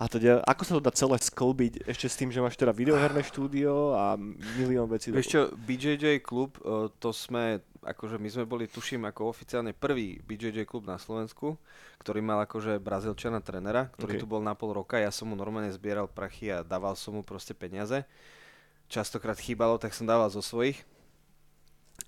a 0.00 0.08
teda, 0.08 0.40
ako 0.48 0.62
sa 0.64 0.72
to 0.80 0.82
dá 0.88 0.92
celé 0.96 1.16
sklbiť 1.20 1.84
ešte 1.84 2.06
s 2.08 2.16
tým, 2.16 2.32
že 2.32 2.40
máš 2.40 2.56
teda 2.56 2.72
videoherné 2.72 3.20
štúdio 3.20 3.92
a 3.92 4.16
milión 4.56 4.88
vecí. 4.88 5.12
Vieš 5.12 5.28
čo, 5.28 5.40
BJJ 5.60 6.24
klub, 6.24 6.56
e, 6.64 6.88
to 6.96 7.12
sme, 7.12 7.60
akože 7.84 8.16
my 8.16 8.28
sme 8.32 8.44
boli, 8.48 8.64
tuším, 8.72 9.04
ako 9.04 9.28
oficiálne 9.28 9.76
prvý 9.76 10.24
BJJ 10.24 10.64
klub 10.64 10.88
na 10.88 10.96
Slovensku, 10.96 11.60
ktorý 12.00 12.24
mal 12.24 12.40
akože 12.48 12.80
brazilčana 12.80 13.44
trenera, 13.44 13.92
ktorý 14.00 14.16
okay. 14.16 14.22
tu 14.24 14.26
bol 14.26 14.40
na 14.40 14.56
pol 14.56 14.72
roka, 14.72 14.96
ja 14.96 15.12
som 15.12 15.28
mu 15.28 15.36
normálne 15.36 15.68
zbieral 15.68 16.08
prachy 16.08 16.48
a 16.48 16.64
dával 16.64 16.96
som 16.96 17.12
mu 17.12 17.20
proste 17.20 17.52
peniaze 17.52 18.08
častokrát 18.92 19.40
chýbalo, 19.40 19.80
tak 19.80 19.96
som 19.96 20.04
dával 20.04 20.28
zo 20.28 20.44
svojich. 20.44 20.84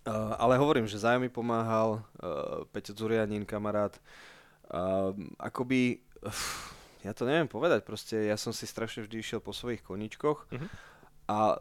Uh, 0.05 0.37
ale 0.37 0.61
hovorím, 0.61 0.85
že 0.85 1.01
mi 1.17 1.33
pomáhal, 1.33 2.05
uh, 2.21 2.69
Peťo 2.69 2.93
Zurianin, 2.93 3.49
kamarát. 3.49 3.97
Uh, 4.69 5.17
akoby, 5.41 6.05
uh, 6.21 6.45
ja 7.09 7.17
to 7.17 7.25
neviem 7.25 7.49
povedať, 7.49 7.89
proste 7.89 8.29
ja 8.29 8.37
som 8.37 8.53
si 8.53 8.69
strašne 8.69 9.09
vždy 9.09 9.17
išiel 9.21 9.41
po 9.41 9.57
svojich 9.57 9.81
koničkoch 9.81 10.49
uh-huh. 10.49 10.69
a 11.29 11.61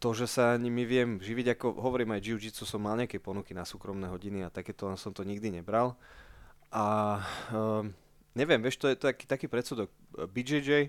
to, 0.00 0.12
že 0.12 0.28
sa 0.28 0.60
nimi 0.60 0.84
viem 0.84 1.20
živiť, 1.20 1.56
ako 1.56 1.76
hovorím 1.80 2.16
aj 2.16 2.24
jiu-jitsu, 2.24 2.64
som 2.64 2.84
mal 2.84 2.96
nejaké 2.96 3.20
ponuky 3.20 3.56
na 3.56 3.64
súkromné 3.64 4.08
hodiny 4.08 4.44
a 4.44 4.52
takéto 4.52 4.88
som 4.96 5.12
to 5.12 5.24
nikdy 5.24 5.52
nebral. 5.52 5.96
A 6.72 7.20
uh, 7.52 7.84
neviem, 8.36 8.60
vieš, 8.60 8.80
to 8.80 8.92
je, 8.92 8.96
to 8.96 9.08
je 9.08 9.12
taký, 9.12 9.24
taký 9.24 9.46
predsudok. 9.48 9.88
BJJ, 10.32 10.88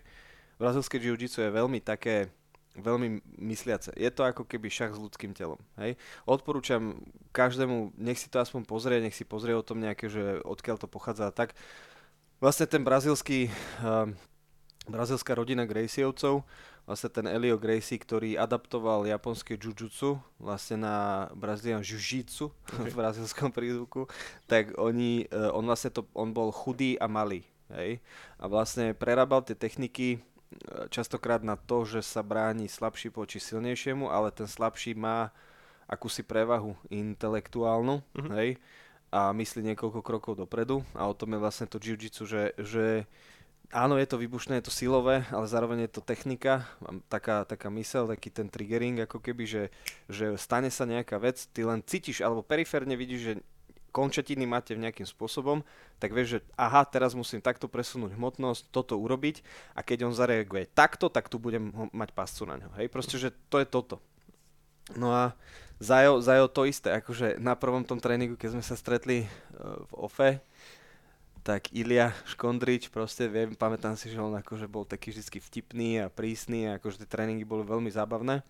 brazilské 0.59 0.99
jiu-jitsu 0.99 1.43
je 1.43 1.51
veľmi 1.55 1.79
také, 1.83 2.31
veľmi 2.75 3.23
mysliace. 3.39 3.95
Je 3.95 4.11
to 4.11 4.27
ako 4.27 4.43
keby 4.43 4.67
šach 4.67 4.93
s 4.95 5.01
ľudským 5.01 5.31
telom. 5.31 5.59
Hej? 5.79 5.95
Odporúčam 6.27 6.99
každému, 7.31 7.95
nech 7.95 8.19
si 8.19 8.27
to 8.27 8.43
aspoň 8.43 8.67
pozrie, 8.67 8.99
nech 8.99 9.15
si 9.15 9.23
pozrie 9.23 9.55
o 9.55 9.65
tom 9.65 9.79
nejaké, 9.79 10.11
že 10.11 10.43
odkiaľ 10.43 10.77
to 10.79 10.87
pochádza 10.91 11.31
a 11.31 11.35
tak. 11.35 11.55
Vlastne 12.43 12.67
ten 12.67 12.83
brazilský, 12.83 13.47
uh, 13.79 14.11
brazilská 14.91 15.33
rodina 15.33 15.63
Gracievcov, 15.63 16.43
vlastne 16.83 17.09
ten 17.09 17.25
Elio 17.25 17.57
Gracie, 17.57 17.97
ktorý 17.97 18.37
adaptoval 18.37 19.09
japonské 19.09 19.57
jujutsu 19.57 20.21
vlastne 20.37 20.85
na 20.85 21.27
brazilian 21.33 21.81
jiu-jitsu 21.81 22.51
okay. 22.53 22.91
v 22.91 22.93
brazilskom 22.93 23.49
prízvuku, 23.49 24.05
tak 24.45 24.75
oni, 24.75 25.31
uh, 25.31 25.55
on 25.55 25.63
vlastne 25.63 25.95
to, 25.95 26.03
on 26.11 26.35
bol 26.35 26.51
chudý 26.51 26.99
a 26.99 27.07
malý. 27.07 27.47
Hej? 27.71 28.03
A 28.37 28.45
vlastne 28.51 28.93
prerábal 28.93 29.41
tie 29.41 29.57
techniky 29.57 30.21
častokrát 30.89 31.43
na 31.43 31.55
to, 31.55 31.85
že 31.85 32.01
sa 32.01 32.23
bráni 32.25 32.65
slabší 32.71 33.11
voči 33.11 33.39
silnejšiemu, 33.39 34.09
ale 34.09 34.31
ten 34.31 34.47
slabší 34.47 34.95
má 34.95 35.29
akúsi 35.85 36.25
prevahu 36.25 36.73
intelektuálnu, 36.89 38.01
mm-hmm. 38.01 38.31
hej, 38.41 38.57
a 39.13 39.31
myslí 39.31 39.61
niekoľko 39.71 40.01
krokov 40.01 40.33
dopredu 40.35 40.83
a 40.97 41.07
o 41.07 41.15
tom 41.15 41.37
je 41.37 41.39
vlastne 41.39 41.67
to 41.69 41.79
jiu-jitsu, 41.79 42.25
že, 42.25 42.51
že 42.57 43.05
áno, 43.71 43.95
je 43.95 44.07
to 44.09 44.19
vybušné, 44.19 44.59
je 44.59 44.67
to 44.67 44.73
silové, 44.73 45.23
ale 45.29 45.45
zároveň 45.47 45.87
je 45.87 45.91
to 45.95 46.01
technika, 46.03 46.67
taká, 47.07 47.45
taká 47.45 47.71
mysel, 47.71 48.09
taký 48.09 48.33
ten 48.33 48.49
triggering, 48.51 48.99
ako 49.05 49.23
keby, 49.23 49.45
že, 49.47 49.63
že 50.11 50.35
stane 50.35 50.67
sa 50.67 50.83
nejaká 50.83 51.15
vec, 51.21 51.47
ty 51.53 51.63
len 51.63 51.79
cítiš, 51.85 52.25
alebo 52.25 52.43
periférne 52.43 52.97
vidíš, 52.97 53.21
že 53.21 53.33
končatiny 53.95 54.43
máte 54.43 54.75
nejakým 54.75 55.07
spôsobom, 55.07 55.63
tak 56.03 56.11
vieš, 56.11 56.27
že 56.35 56.39
aha, 56.59 56.83
teraz 56.83 57.15
musím 57.15 57.39
takto 57.39 57.71
presunúť 57.71 58.19
hmotnosť, 58.19 58.75
toto 58.75 58.99
urobiť 58.99 59.39
a 59.71 59.79
keď 59.79 60.11
on 60.11 60.13
zareaguje 60.13 60.67
takto, 60.67 61.07
tak 61.07 61.31
tu 61.31 61.39
budem 61.39 61.71
mať 61.95 62.11
pascu 62.11 62.43
na 62.43 62.59
ňo. 62.59 62.75
Hej, 62.75 62.91
proste, 62.91 63.15
že 63.15 63.31
to 63.47 63.63
je 63.63 63.67
toto. 63.71 64.03
No 64.99 65.15
a 65.15 65.31
Zajo, 65.79 66.19
Zajo 66.19 66.51
to 66.51 66.67
isté, 66.67 66.91
akože 66.91 67.39
na 67.39 67.55
prvom 67.55 67.87
tom 67.87 68.03
tréningu, 68.03 68.35
keď 68.35 68.59
sme 68.59 68.63
sa 68.63 68.75
stretli 68.75 69.23
uh, 69.23 69.79
v 69.87 69.91
OFE, 69.95 70.31
tak 71.45 71.69
Ilia 71.77 72.09
Škondrič, 72.25 72.89
proste 72.89 73.29
viem, 73.29 73.53
pamätám 73.53 73.93
si, 73.93 74.09
že 74.09 74.17
on 74.17 74.33
akože 74.33 74.65
bol 74.65 74.81
taký 74.81 75.13
vždy 75.13 75.37
vtipný 75.37 75.89
a 76.01 76.09
prísny 76.09 76.65
a 76.65 76.81
akože 76.81 77.05
tie 77.05 77.09
tréningy 77.09 77.45
boli 77.45 77.61
veľmi 77.61 77.91
zábavné. 77.93 78.41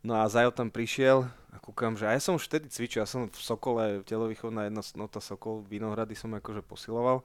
No 0.00 0.16
a 0.16 0.24
Zajo 0.32 0.48
tam 0.48 0.72
prišiel 0.72 1.28
a 1.52 1.56
kúkam, 1.60 1.92
že 1.92 2.08
aj 2.08 2.24
som 2.24 2.32
už 2.40 2.48
vtedy 2.48 2.72
cvičil, 2.72 3.04
ja 3.04 3.08
som 3.08 3.28
v 3.28 3.36
Sokole, 3.36 4.00
telovýchovná 4.08 4.64
jednotnota 4.64 5.20
Sokol, 5.20 5.60
Vinohrady 5.68 6.16
som 6.16 6.32
akože 6.32 6.64
posiloval, 6.64 7.20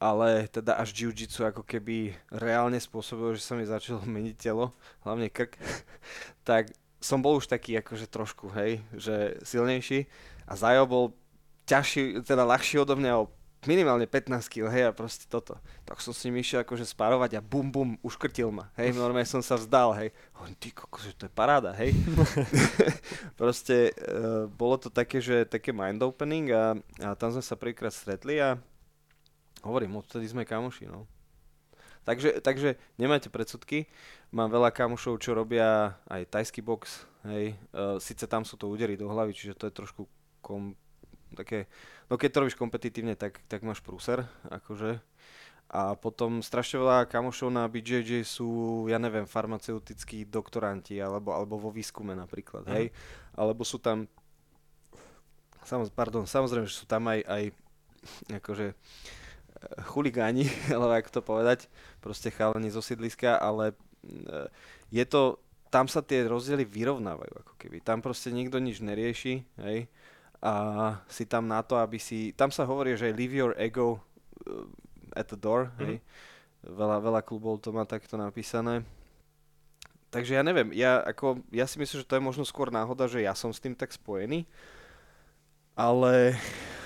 ale 0.00 0.48
teda 0.48 0.80
až 0.80 0.96
jiu-jitsu 0.96 1.44
ako 1.44 1.60
keby 1.60 2.16
reálne 2.32 2.80
spôsobilo, 2.80 3.36
že 3.36 3.44
sa 3.44 3.52
mi 3.52 3.68
začalo 3.68 4.00
meniť 4.16 4.36
telo, 4.40 4.72
hlavne 5.04 5.28
krk, 5.28 5.60
tak 6.48 6.72
som 7.04 7.20
bol 7.20 7.36
už 7.36 7.52
taký 7.52 7.76
akože 7.76 8.08
trošku, 8.08 8.48
hej, 8.56 8.80
že 8.96 9.36
silnejší 9.44 10.08
a 10.48 10.56
Zajo 10.56 10.88
bol 10.88 11.04
ťažší, 11.68 12.24
teda 12.24 12.48
ľahší 12.48 12.80
odo 12.80 12.96
mňa 12.96 13.12
o 13.20 13.28
minimálne 13.66 14.08
15 14.08 14.48
kg, 14.48 14.70
hej, 14.72 14.88
a 14.88 14.96
proste 14.96 15.28
toto. 15.28 15.58
Tak 15.84 16.00
som 16.00 16.16
s 16.16 16.24
ním 16.28 16.40
išiel 16.40 16.64
akože 16.64 16.86
spárovať 16.88 17.38
a 17.38 17.44
bum 17.44 17.68
bum, 17.68 17.96
uškrtil 18.00 18.48
ma, 18.48 18.70
hej, 18.78 18.96
normálne 18.96 19.28
som 19.28 19.42
sa 19.44 19.58
vzdal, 19.58 19.92
hej. 20.00 20.08
Hovorím, 20.36 20.56
ty 20.56 20.68
kokos, 20.72 21.08
to 21.16 21.28
je 21.28 21.32
paráda, 21.32 21.72
hej. 21.76 21.92
proste 23.40 23.92
uh, 23.94 24.46
bolo 24.48 24.80
to 24.80 24.88
také, 24.88 25.20
že 25.20 25.48
také 25.48 25.74
mind 25.74 26.00
opening 26.04 26.52
a, 26.52 26.78
a 27.02 27.08
tam 27.18 27.32
sme 27.32 27.44
sa 27.44 27.58
prvýkrát 27.58 27.92
stretli 27.92 28.40
a 28.40 28.56
hovorím, 29.64 29.98
odtedy 29.98 30.28
sme 30.28 30.48
kamoši, 30.48 30.88
no. 30.88 31.08
Takže, 32.04 32.44
takže 32.44 32.76
nemajte 33.00 33.32
predsudky. 33.32 33.88
Mám 34.28 34.52
veľa 34.52 34.76
kamošov, 34.76 35.24
čo 35.24 35.32
robia 35.32 35.96
aj 36.04 36.28
tajský 36.28 36.60
box, 36.60 37.08
hej. 37.24 37.56
Uh, 37.72 37.96
Sice 37.96 38.28
tam 38.28 38.44
sú 38.44 38.60
to 38.60 38.68
údery 38.68 39.00
do 39.00 39.08
hlavy, 39.08 39.32
čiže 39.32 39.56
to 39.56 39.64
je 39.72 39.72
trošku 39.72 40.04
kom, 40.44 40.76
také, 41.34 41.70
no 42.08 42.16
keď 42.16 42.30
to 42.30 42.40
robíš 42.42 42.58
kompetitívne, 42.58 43.14
tak, 43.14 43.42
tak 43.46 43.62
máš 43.62 43.82
prúser, 43.84 44.26
akože. 44.48 44.98
A 45.74 45.98
potom 45.98 46.38
strašne 46.44 46.78
veľa 46.78 47.10
kamošov 47.10 47.50
na 47.50 47.66
BJJ 47.66 48.22
sú, 48.22 48.84
ja 48.86 49.00
neviem, 49.00 49.26
farmaceutickí 49.26 50.22
doktoranti, 50.28 51.00
alebo, 51.02 51.34
alebo 51.34 51.58
vo 51.58 51.70
výskume 51.74 52.14
napríklad, 52.14 52.68
hej. 52.70 52.92
Mm. 52.92 52.94
Alebo 53.34 53.66
sú 53.66 53.82
tam, 53.82 54.06
samoz, 55.66 55.90
pardon, 55.90 56.28
samozrejme, 56.28 56.70
že 56.70 56.78
sú 56.78 56.86
tam 56.86 57.10
aj, 57.10 57.26
aj 57.26 57.42
akože 58.38 58.66
eh, 58.70 58.76
chuligáni, 59.90 60.46
alebo 60.74 60.94
ako 60.94 61.10
to 61.10 61.22
povedať, 61.24 61.58
proste 61.98 62.30
chalani 62.30 62.70
zo 62.70 62.84
sídliska, 62.84 63.40
ale 63.40 63.74
eh, 64.06 64.46
je 64.94 65.04
to, 65.08 65.42
tam 65.74 65.90
sa 65.90 66.06
tie 66.06 66.22
rozdiely 66.22 66.62
vyrovnávajú, 66.62 67.34
ako 67.34 67.52
keby. 67.58 67.82
Tam 67.82 67.98
proste 67.98 68.30
nikto 68.30 68.62
nič 68.62 68.78
nerieši, 68.78 69.42
hej 69.58 69.90
a 70.44 70.54
si 71.08 71.24
tam 71.24 71.48
na 71.48 71.64
to, 71.64 71.80
aby 71.80 71.96
si... 71.96 72.36
Tam 72.36 72.52
sa 72.52 72.68
hovorí, 72.68 72.92
že 73.00 73.16
leave 73.16 73.32
your 73.32 73.56
ego 73.56 73.96
uh, 74.44 74.68
at 75.16 75.32
the 75.32 75.40
door, 75.40 75.72
mm-hmm. 75.72 75.84
hej. 75.88 75.96
Veľa, 76.68 77.00
veľa 77.00 77.20
klubov 77.24 77.64
to 77.64 77.72
má 77.72 77.88
takto 77.88 78.20
napísané. 78.20 78.84
Takže 80.12 80.36
ja 80.36 80.44
neviem, 80.44 80.68
ja, 80.76 81.00
ako, 81.00 81.40
ja 81.48 81.64
si 81.64 81.80
myslím, 81.80 82.04
že 82.04 82.08
to 82.08 82.16
je 82.20 82.28
možno 82.28 82.44
skôr 82.44 82.68
náhoda, 82.68 83.08
že 83.08 83.24
ja 83.24 83.32
som 83.32 83.56
s 83.56 83.58
tým 83.58 83.72
tak 83.72 83.96
spojený, 83.96 84.44
ale 85.72 86.36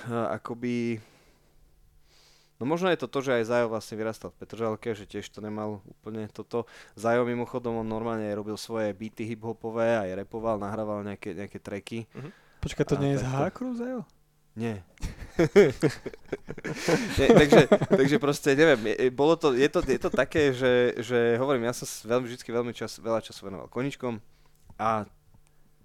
uh, 0.07 0.31
akoby... 0.39 1.03
No 2.59 2.67
možno 2.67 2.91
je 2.91 2.99
to 2.99 3.07
to, 3.07 3.23
že 3.23 3.39
aj 3.39 3.47
Zajo 3.47 3.67
vlastne 3.71 3.95
vyrastal 3.95 4.35
v 4.35 4.39
Petržalke, 4.43 4.91
že 4.91 5.07
tiež 5.07 5.31
to 5.31 5.39
nemal 5.39 5.79
úplne 5.87 6.27
toto. 6.31 6.67
Zajo 6.95 7.23
mimochodom, 7.23 7.83
on 7.83 7.87
normálne 7.87 8.27
robil 8.35 8.59
svoje 8.59 8.91
beaty 8.91 9.23
hip-hopové, 9.31 9.95
aj 9.95 10.27
repoval, 10.27 10.59
nahrával 10.59 11.03
nejaké, 11.03 11.35
nejaké 11.35 11.59
tracky. 11.59 12.07
Mm-hmm 12.15 12.48
Počkaj, 12.59 12.85
to 12.85 12.95
a 12.95 13.01
nie 13.01 13.11
je 13.15 13.23
z 13.23 13.25
H-Cruise, 13.27 14.03
Nie. 14.55 14.83
Nie 17.15 17.27
takže, 17.31 17.71
takže 17.87 18.17
proste 18.19 18.51
neviem, 18.59 18.91
bolo 19.15 19.39
to, 19.39 19.55
je, 19.55 19.69
to, 19.71 19.79
je 19.87 19.95
to 19.95 20.11
také, 20.11 20.51
že, 20.51 20.99
že 20.99 21.39
hovorím, 21.39 21.71
ja 21.71 21.71
som 21.71 21.87
veľmi, 21.87 22.27
vždy 22.27 22.43
veľmi 22.43 22.73
čas, 22.75 22.99
veľa 22.99 23.23
času 23.23 23.47
venoval 23.47 23.71
koničkom 23.71 24.19
a 24.75 25.07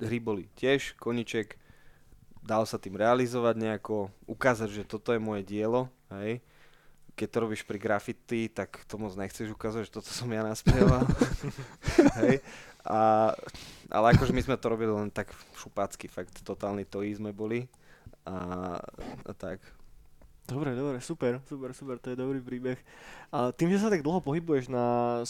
hry 0.03 0.18
boli 0.18 0.51
tiež, 0.59 0.99
koniček, 0.99 1.55
dal 2.43 2.66
sa 2.66 2.83
tým 2.83 2.99
realizovať 2.99 3.55
nejako, 3.62 4.11
ukázať, 4.27 4.83
že 4.83 4.83
toto 4.83 5.14
je 5.14 5.22
moje 5.22 5.47
dielo, 5.47 5.87
hej. 6.18 6.43
Keď 7.14 7.29
to 7.31 7.43
robíš 7.47 7.62
pri 7.62 7.79
graffiti, 7.79 8.51
tak 8.51 8.83
to 8.91 8.99
moc 8.99 9.14
nechceš 9.14 9.55
ukázať, 9.55 9.87
že 9.87 9.95
toto 9.95 10.11
som 10.11 10.27
ja 10.35 10.43
naspieval. 10.43 11.07
hej. 12.27 12.43
A, 12.85 13.32
ale 13.89 14.07
akože 14.12 14.37
my 14.37 14.43
sme 14.45 14.57
to 14.61 14.68
robili 14.68 14.93
len 14.93 15.09
tak 15.09 15.32
šupácky, 15.57 16.09
fakt 16.09 16.45
totálny 16.45 16.85
to 16.85 17.01
sme 17.01 17.32
boli. 17.32 17.64
A, 18.28 18.76
a 19.24 19.32
tak. 19.32 19.61
Dobre, 20.45 20.76
dobre, 20.76 21.01
super, 21.01 21.41
super, 21.49 21.72
super, 21.72 21.97
to 21.97 22.12
je 22.12 22.20
dobrý 22.20 22.37
príbeh. 22.45 22.76
A 23.32 23.49
tým, 23.57 23.72
že 23.72 23.80
sa 23.80 23.89
tak 23.89 24.05
dlho 24.05 24.20
pohybuješ 24.20 24.68
na 24.68 25.20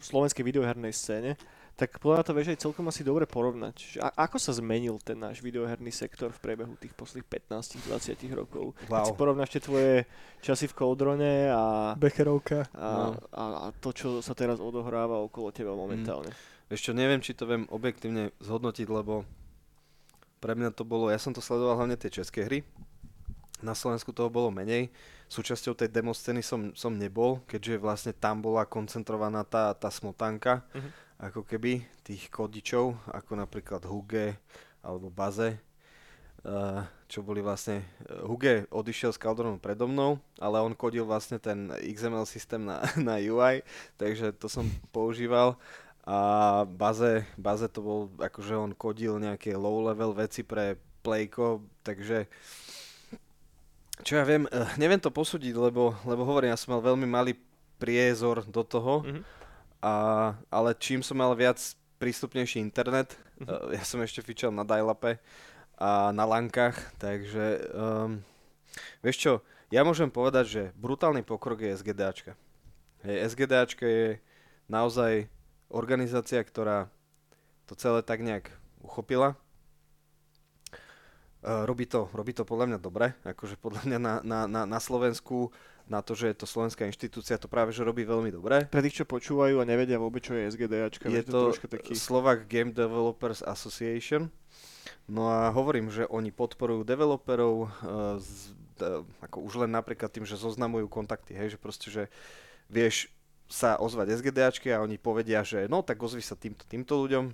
slovenskej 0.00 0.40
videohernej 0.40 0.88
scéne, 0.96 1.36
tak 1.76 2.00
podľa 2.00 2.24
to 2.24 2.32
vieš 2.32 2.54
aj 2.54 2.62
celkom 2.64 2.86
asi 2.88 3.04
dobre 3.04 3.28
porovnať. 3.28 4.00
A- 4.00 4.24
ako 4.24 4.40
sa 4.40 4.56
zmenil 4.56 4.96
ten 5.04 5.18
náš 5.18 5.44
videoherný 5.44 5.90
sektor 5.92 6.32
v 6.32 6.40
priebehu 6.40 6.78
tých 6.80 6.96
posledných 6.96 7.28
15-20 7.50 8.40
rokov? 8.40 8.72
Wow. 8.88 9.04
Keď 9.04 9.04
si 9.04 9.14
porovnáš 9.18 9.50
tie 9.52 9.62
tvoje 9.62 9.92
časy 10.40 10.64
v 10.70 10.76
Koudrone 10.80 11.50
a, 11.52 11.92
Becherovka. 11.98 12.64
A, 12.72 12.88
no. 12.88 13.20
a, 13.36 13.42
a 13.58 13.74
to, 13.74 13.90
čo 13.92 14.24
sa 14.24 14.32
teraz 14.32 14.62
odohráva 14.62 15.18
okolo 15.20 15.52
teba 15.52 15.76
momentálne. 15.76 16.32
Mm. 16.32 16.53
Ešte 16.72 16.96
neviem, 16.96 17.20
či 17.20 17.36
to 17.36 17.44
viem 17.44 17.68
objektívne 17.68 18.32
zhodnotiť, 18.40 18.88
lebo 18.88 19.28
pre 20.40 20.56
mňa 20.56 20.76
to 20.76 20.84
bolo, 20.84 21.08
ja 21.08 21.20
som 21.20 21.32
to 21.32 21.44
sledoval 21.44 21.80
hlavne 21.80 21.96
tie 21.96 22.12
české 22.12 22.44
hry, 22.44 22.60
na 23.64 23.72
Slovensku 23.72 24.12
toho 24.12 24.28
bolo 24.28 24.52
menej. 24.52 24.92
Súčasťou 25.32 25.72
tej 25.72 25.88
demo 25.88 26.12
scény 26.12 26.44
som, 26.44 26.76
som 26.76 26.92
nebol, 26.92 27.40
keďže 27.48 27.80
vlastne 27.80 28.12
tam 28.12 28.44
bola 28.44 28.68
koncentrovaná 28.68 29.40
tá, 29.48 29.72
tá 29.72 29.88
smotanka, 29.88 30.60
uh-huh. 30.76 30.90
ako 31.32 31.48
keby 31.48 31.80
tých 32.04 32.28
kodičov, 32.28 32.92
ako 33.08 33.40
napríklad 33.40 33.88
Huge 33.88 34.36
alebo 34.84 35.08
Baze, 35.08 35.56
uh, 36.44 36.84
čo 37.08 37.24
boli 37.24 37.40
vlastne... 37.40 37.80
Uh, 38.04 38.28
Huge 38.28 38.68
odišiel 38.68 39.16
s 39.16 39.18
Calderonom 39.18 39.56
predo 39.56 39.88
mnou, 39.88 40.20
ale 40.36 40.60
on 40.60 40.76
kodil 40.76 41.08
vlastne 41.08 41.40
ten 41.40 41.72
XML 41.72 42.28
systém 42.28 42.60
na, 42.60 42.84
na 43.00 43.16
UI, 43.16 43.64
takže 43.96 44.36
to 44.36 44.46
som 44.46 44.68
používal 44.92 45.56
a 46.04 46.18
Baze, 46.68 47.24
Baze 47.40 47.68
to 47.72 47.80
bol, 47.80 48.00
akože 48.20 48.54
on 48.54 48.72
kodil 48.76 49.16
nejaké 49.16 49.56
low 49.56 49.80
level 49.80 50.12
veci 50.12 50.44
pre 50.44 50.76
Playko, 51.00 51.64
takže 51.80 52.28
čo 54.04 54.20
ja 54.20 54.24
viem, 54.28 54.44
eh, 54.52 54.68
neviem 54.76 55.00
to 55.00 55.08
posúdiť, 55.08 55.56
lebo, 55.56 55.96
lebo 56.04 56.22
hovorím, 56.28 56.52
ja 56.52 56.60
som 56.60 56.76
mal 56.76 56.84
veľmi 56.84 57.08
malý 57.08 57.32
priezor 57.80 58.44
do 58.44 58.60
toho, 58.60 59.00
mm-hmm. 59.04 59.22
a, 59.80 59.94
ale 60.52 60.70
čím 60.76 61.00
som 61.00 61.16
mal 61.16 61.32
viac 61.32 61.60
prístupnejší 61.96 62.60
internet, 62.60 63.16
mm-hmm. 63.40 63.72
ja 63.72 63.82
som 63.84 64.00
ešte 64.04 64.20
fičal 64.20 64.52
na 64.52 64.64
dial 64.64 64.92
a 65.74 66.14
na 66.14 66.24
lankách, 66.28 66.76
takže 67.02 67.66
um, 67.74 68.22
vieš 69.02 69.16
čo, 69.18 69.32
ja 69.74 69.82
môžem 69.82 70.06
povedať, 70.06 70.44
že 70.46 70.62
brutálny 70.78 71.26
pokrok 71.26 71.66
je 71.66 71.74
SGDAčka. 71.74 72.38
Hej, 73.02 73.34
SGDAčka 73.34 73.82
je 73.82 74.22
naozaj 74.70 75.26
organizácia, 75.74 76.38
ktorá 76.38 76.86
to 77.66 77.74
celé 77.74 78.06
tak 78.06 78.22
nejak 78.22 78.54
uchopila. 78.78 79.34
Uh, 81.44 81.68
robí, 81.68 81.84
to, 81.84 82.08
robí 82.16 82.32
to 82.32 82.48
podľa 82.48 82.72
mňa 82.72 82.78
dobre, 82.80 83.12
akože 83.20 83.60
podľa 83.60 83.82
mňa 83.84 83.98
na, 84.00 84.14
na, 84.24 84.40
na, 84.48 84.62
na 84.64 84.80
Slovensku, 84.80 85.52
na 85.84 86.00
to, 86.00 86.16
že 86.16 86.32
je 86.32 86.36
to 86.40 86.48
slovenská 86.48 86.88
inštitúcia, 86.88 87.36
to 87.36 87.52
práve 87.52 87.76
že 87.76 87.84
robí 87.84 88.00
veľmi 88.00 88.32
dobre. 88.32 88.64
Pre 88.64 88.80
tých, 88.80 89.04
čo 89.04 89.04
počúvajú 89.04 89.60
a 89.60 89.68
nevedia 89.68 90.00
vôbec, 90.00 90.24
čo 90.24 90.32
je 90.32 90.48
SGDAčka, 90.48 91.12
je 91.12 91.20
to, 91.20 91.52
to 91.52 91.68
taký... 91.68 91.92
Slovak 91.92 92.48
Game 92.48 92.72
Developers 92.72 93.44
Association. 93.44 94.32
No 95.04 95.28
a 95.28 95.52
hovorím, 95.52 95.92
že 95.92 96.08
oni 96.08 96.32
podporujú 96.32 96.80
developerov, 96.80 97.68
uh, 97.68 98.16
z, 98.16 98.56
uh, 98.80 99.04
ako 99.20 99.44
už 99.44 99.68
len 99.68 99.76
napríklad 99.76 100.08
tým, 100.08 100.24
že 100.24 100.40
zoznamujú 100.40 100.88
kontakty, 100.88 101.36
hej, 101.36 101.56
že 101.56 101.58
proste, 101.60 101.92
že 101.92 102.08
vieš, 102.72 103.12
sa 103.48 103.76
ozvať 103.76 104.16
SGDAčky 104.20 104.72
a 104.72 104.80
oni 104.80 104.96
povedia, 104.96 105.44
že 105.44 105.68
no 105.68 105.84
tak 105.84 106.00
ozvi 106.00 106.24
sa 106.24 106.34
týmto, 106.34 106.64
týmto 106.64 106.96
ľuďom. 106.96 107.32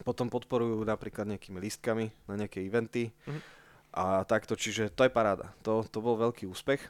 Potom 0.00 0.32
podporujú 0.32 0.80
napríklad 0.80 1.28
nejakými 1.28 1.60
listkami 1.60 2.08
na 2.24 2.34
nejaké 2.40 2.64
eventy. 2.64 3.12
Mm-hmm. 3.12 3.42
A 3.90 4.22
takto, 4.24 4.54
čiže 4.54 4.88
to 4.94 5.04
je 5.04 5.12
paráda. 5.12 5.52
To, 5.66 5.84
to 5.84 5.98
bol 6.00 6.16
veľký 6.16 6.46
úspech. 6.48 6.80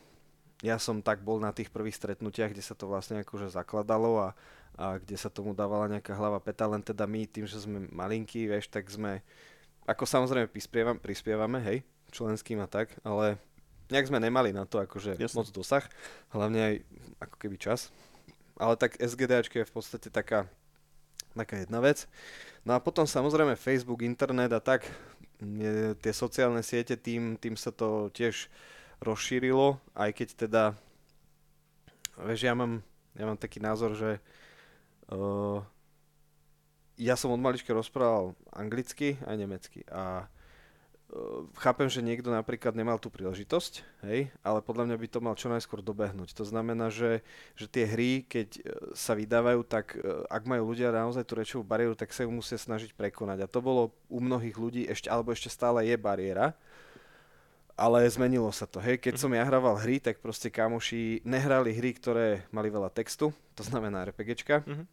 Ja 0.61 0.76
som 0.76 1.01
tak 1.01 1.24
bol 1.24 1.41
na 1.41 1.51
tých 1.51 1.72
prvých 1.72 1.97
stretnutiach, 1.97 2.53
kde 2.53 2.61
sa 2.61 2.76
to 2.76 2.85
vlastne 2.85 3.24
akože 3.24 3.49
zakladalo 3.49 4.20
a, 4.20 4.28
a 4.76 5.01
kde 5.01 5.16
sa 5.16 5.33
tomu 5.33 5.57
dávala 5.57 5.89
nejaká 5.89 6.12
hlava 6.12 6.37
peta, 6.37 6.68
len 6.68 6.85
teda 6.85 7.09
my 7.09 7.24
tým, 7.24 7.49
že 7.49 7.64
sme 7.64 7.89
malinkí, 7.89 8.45
vieš, 8.45 8.68
tak 8.68 8.85
sme, 8.93 9.24
ako 9.89 10.05
samozrejme 10.05 10.53
prispievam, 10.53 11.01
prispievame, 11.01 11.64
hej, 11.64 11.78
členským 12.12 12.61
a 12.61 12.68
tak, 12.68 12.93
ale 13.01 13.41
nejak 13.89 14.12
sme 14.12 14.20
nemali 14.20 14.53
na 14.53 14.68
to 14.68 14.85
akože 14.85 15.16
Jasne. 15.16 15.33
moc 15.41 15.49
dosah, 15.49 15.89
hlavne 16.37 16.61
aj 16.61 16.74
ako 17.24 17.37
keby 17.41 17.57
čas 17.57 17.89
ale 18.61 18.77
tak 18.77 19.01
SGDAčka 19.01 19.65
je 19.65 19.69
v 19.69 19.73
podstate 19.73 20.13
taká, 20.13 20.45
taká 21.33 21.65
jedna 21.65 21.81
vec. 21.81 22.05
No 22.69 22.77
a 22.77 22.79
potom 22.79 23.09
samozrejme 23.09 23.57
Facebook, 23.57 24.05
internet 24.05 24.53
a 24.53 24.61
tak, 24.61 24.85
je, 25.41 25.97
tie 25.97 26.13
sociálne 26.13 26.61
siete, 26.61 27.01
tým, 27.01 27.41
tým 27.41 27.57
sa 27.57 27.73
to 27.73 28.13
tiež 28.13 28.53
rozšírilo, 29.01 29.81
aj 29.97 30.11
keď 30.13 30.29
teda, 30.37 30.63
vieš, 32.21 32.45
ja 32.45 32.53
mám, 32.53 32.85
ja 33.17 33.25
mám 33.25 33.41
taký 33.41 33.65
názor, 33.65 33.97
že 33.97 34.21
uh, 35.09 35.65
ja 37.01 37.17
som 37.17 37.33
od 37.33 37.41
malička 37.41 37.73
rozprával 37.73 38.37
anglicky 38.53 39.17
a 39.25 39.33
nemecky 39.33 39.89
a 39.89 40.29
chápem, 41.59 41.91
že 41.91 42.05
niekto 42.05 42.31
napríklad 42.31 42.71
nemal 42.79 42.95
tú 43.03 43.11
príležitosť, 43.11 43.83
hej, 44.07 44.31
ale 44.47 44.63
podľa 44.63 44.91
mňa 44.91 44.97
by 44.97 45.07
to 45.11 45.19
mal 45.19 45.35
čo 45.35 45.51
najskôr 45.51 45.83
dobehnúť. 45.83 46.31
To 46.39 46.47
znamená, 46.47 46.87
že, 46.87 47.27
že 47.59 47.67
tie 47.67 47.83
hry, 47.83 48.23
keď 48.23 48.49
e, 48.55 48.61
sa 48.95 49.19
vydávajú, 49.19 49.61
tak 49.67 49.99
e, 49.99 50.03
ak 50.31 50.43
majú 50.47 50.71
ľudia 50.71 50.95
naozaj 50.95 51.27
tú 51.27 51.35
rečovú 51.35 51.63
bariéru, 51.67 51.99
tak 51.99 52.15
sa 52.15 52.23
ju 52.23 52.31
musia 52.31 52.55
snažiť 52.55 52.95
prekonať. 52.95 53.43
A 53.43 53.51
to 53.51 53.59
bolo 53.59 53.91
u 54.07 54.23
mnohých 54.23 54.55
ľudí, 54.55 54.83
ešte, 54.87 55.11
alebo 55.11 55.35
ešte 55.35 55.51
stále 55.51 55.83
je 55.83 55.97
bariéra, 55.99 56.55
ale 57.75 58.07
zmenilo 58.07 58.53
sa 58.55 58.71
to. 58.71 58.79
Hej, 58.79 59.03
keď 59.03 59.19
mm-hmm. 59.19 59.35
som 59.35 59.39
ja 59.41 59.43
hrával 59.43 59.75
hry, 59.83 59.99
tak 59.99 60.23
proste 60.23 60.47
kamoši 60.47 61.27
nehrali 61.27 61.75
hry, 61.75 61.91
ktoré 61.97 62.47
mali 62.55 62.71
veľa 62.71 62.93
textu, 62.93 63.35
to 63.59 63.63
znamená 63.67 64.07
RPGčka, 64.07 64.63
mm-hmm. 64.63 64.87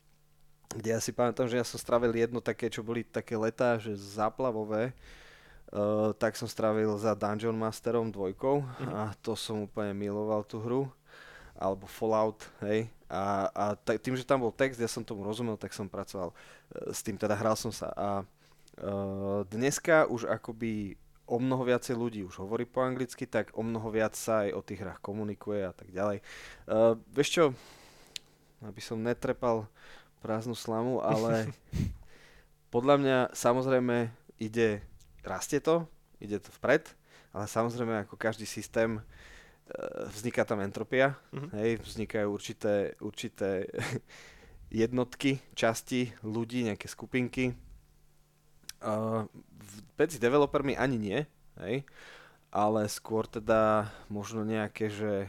kde 0.82 0.90
ja 0.98 1.00
si 1.04 1.14
pamätám, 1.14 1.46
že 1.46 1.62
ja 1.62 1.66
som 1.68 1.78
strávil 1.78 2.16
jedno 2.18 2.42
také, 2.42 2.74
čo 2.74 2.82
boli 2.82 3.06
také 3.06 3.38
letá, 3.38 3.78
že 3.78 3.94
záplavové, 3.94 4.98
Uh, 5.68 6.16
tak 6.16 6.40
som 6.40 6.48
strávil 6.48 6.96
za 6.96 7.12
Dungeon 7.12 7.52
Masterom 7.52 8.08
dvojkou 8.08 8.64
mm-hmm. 8.64 8.88
a 8.88 9.12
to 9.20 9.36
som 9.36 9.68
úplne 9.68 9.92
miloval 9.92 10.48
tú 10.48 10.64
hru 10.64 10.88
alebo 11.60 11.84
Fallout, 11.90 12.48
hej. 12.64 12.88
A, 13.12 13.52
a 13.52 13.66
t- 13.76 14.00
tým, 14.00 14.16
že 14.16 14.24
tam 14.24 14.46
bol 14.46 14.54
text, 14.54 14.80
ja 14.80 14.88
som 14.88 15.04
tomu 15.04 15.28
rozumel, 15.28 15.60
tak 15.60 15.76
som 15.76 15.92
pracoval 15.92 16.32
uh, 16.32 16.36
s 16.94 17.04
tým, 17.04 17.20
teda 17.20 17.36
hral 17.36 17.60
som 17.60 17.74
sa. 17.74 17.92
A 17.98 18.10
uh, 18.24 19.44
dneska 19.50 20.08
už 20.08 20.30
akoby 20.32 20.96
o 21.28 21.38
mnoho 21.44 21.68
viacej 21.68 21.96
ľudí 22.00 22.24
už 22.24 22.40
hovorí 22.40 22.64
po 22.64 22.80
anglicky, 22.80 23.28
tak 23.28 23.52
o 23.52 23.60
mnoho 23.60 23.92
viac 23.92 24.16
sa 24.16 24.48
aj 24.48 24.50
o 24.56 24.62
tých 24.64 24.80
hrách 24.80 25.04
komunikuje 25.04 25.68
a 25.68 25.76
tak 25.76 25.92
ďalej. 25.92 26.24
Uh, 26.64 26.96
vieš 27.12 27.30
čo, 27.36 27.46
aby 28.64 28.80
som 28.80 29.04
netrepal 29.04 29.68
prázdnu 30.24 30.56
slamu, 30.56 31.04
ale 31.04 31.52
podľa 32.74 32.96
mňa 33.04 33.18
samozrejme 33.36 34.08
ide 34.40 34.80
rastie 35.28 35.60
to, 35.60 35.86
ide 36.18 36.40
to 36.40 36.50
vpred, 36.58 36.88
ale 37.36 37.46
samozrejme 37.46 38.08
ako 38.08 38.16
každý 38.18 38.48
systém 38.48 38.98
e, 38.98 39.02
vzniká 40.16 40.48
tam 40.48 40.64
entropia, 40.64 41.20
mm-hmm. 41.30 41.50
hej, 41.60 41.72
vznikajú 41.84 42.28
určité, 42.32 42.96
určité 43.04 43.68
jednotky, 44.84 45.44
časti 45.54 46.12
ľudí, 46.24 46.68
nejaké 46.68 46.88
skupinky. 46.88 47.56
Uh, 48.78 49.26
medzi 49.98 50.22
developermi 50.22 50.78
ani 50.78 51.02
nie, 51.02 51.20
hej, 51.58 51.82
ale 52.54 52.86
skôr 52.86 53.26
teda 53.26 53.90
možno 54.06 54.46
nejaké, 54.46 54.94
že 54.94 55.26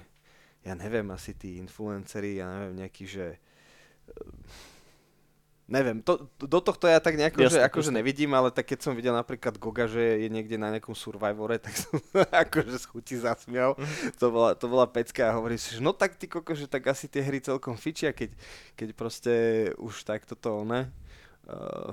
ja 0.69 0.77
neviem, 0.77 1.09
asi 1.09 1.33
tí 1.33 1.57
influenceri, 1.57 2.45
ja 2.45 2.45
neviem, 2.45 2.85
nejaký, 2.85 3.05
že 3.09 3.27
Neviem, 5.69 6.01
to, 6.01 6.25
do 6.41 6.65
tohto 6.65 6.89
ja 6.89 6.97
tak 6.97 7.21
nejako, 7.21 7.45
jasne, 7.45 7.61
že 7.61 7.69
akože 7.69 7.93
nevidím, 7.93 8.33
ale 8.33 8.49
tak 8.49 8.73
keď 8.73 8.89
som 8.89 8.97
videl 8.97 9.13
napríklad 9.13 9.61
Goga, 9.61 9.85
že 9.85 10.01
je 10.17 10.29
niekde 10.33 10.57
na 10.57 10.73
nejakom 10.73 10.97
Survivore, 10.97 11.61
tak 11.61 11.77
som 11.77 11.93
akože 12.49 12.73
z 12.81 12.85
chuti 12.89 13.15
zasmial. 13.21 13.77
To, 14.17 14.33
bola, 14.33 14.57
to 14.57 14.65
bola 14.65 14.89
pecka 14.89 15.29
a 15.29 15.37
hovorí 15.37 15.61
si, 15.61 15.77
že 15.77 15.85
no 15.85 15.93
tak 15.93 16.17
ty 16.17 16.25
koko, 16.25 16.57
že 16.57 16.73
tak 16.73 16.89
asi 16.89 17.05
tie 17.05 17.21
hry 17.21 17.45
celkom 17.45 17.77
fičia, 17.77 18.17
keď, 18.17 18.33
keď 18.81 18.89
proste 18.97 19.33
už 19.77 20.09
takto 20.09 20.33
to 20.33 20.65
one. 20.65 20.89
Uh, 21.45 21.93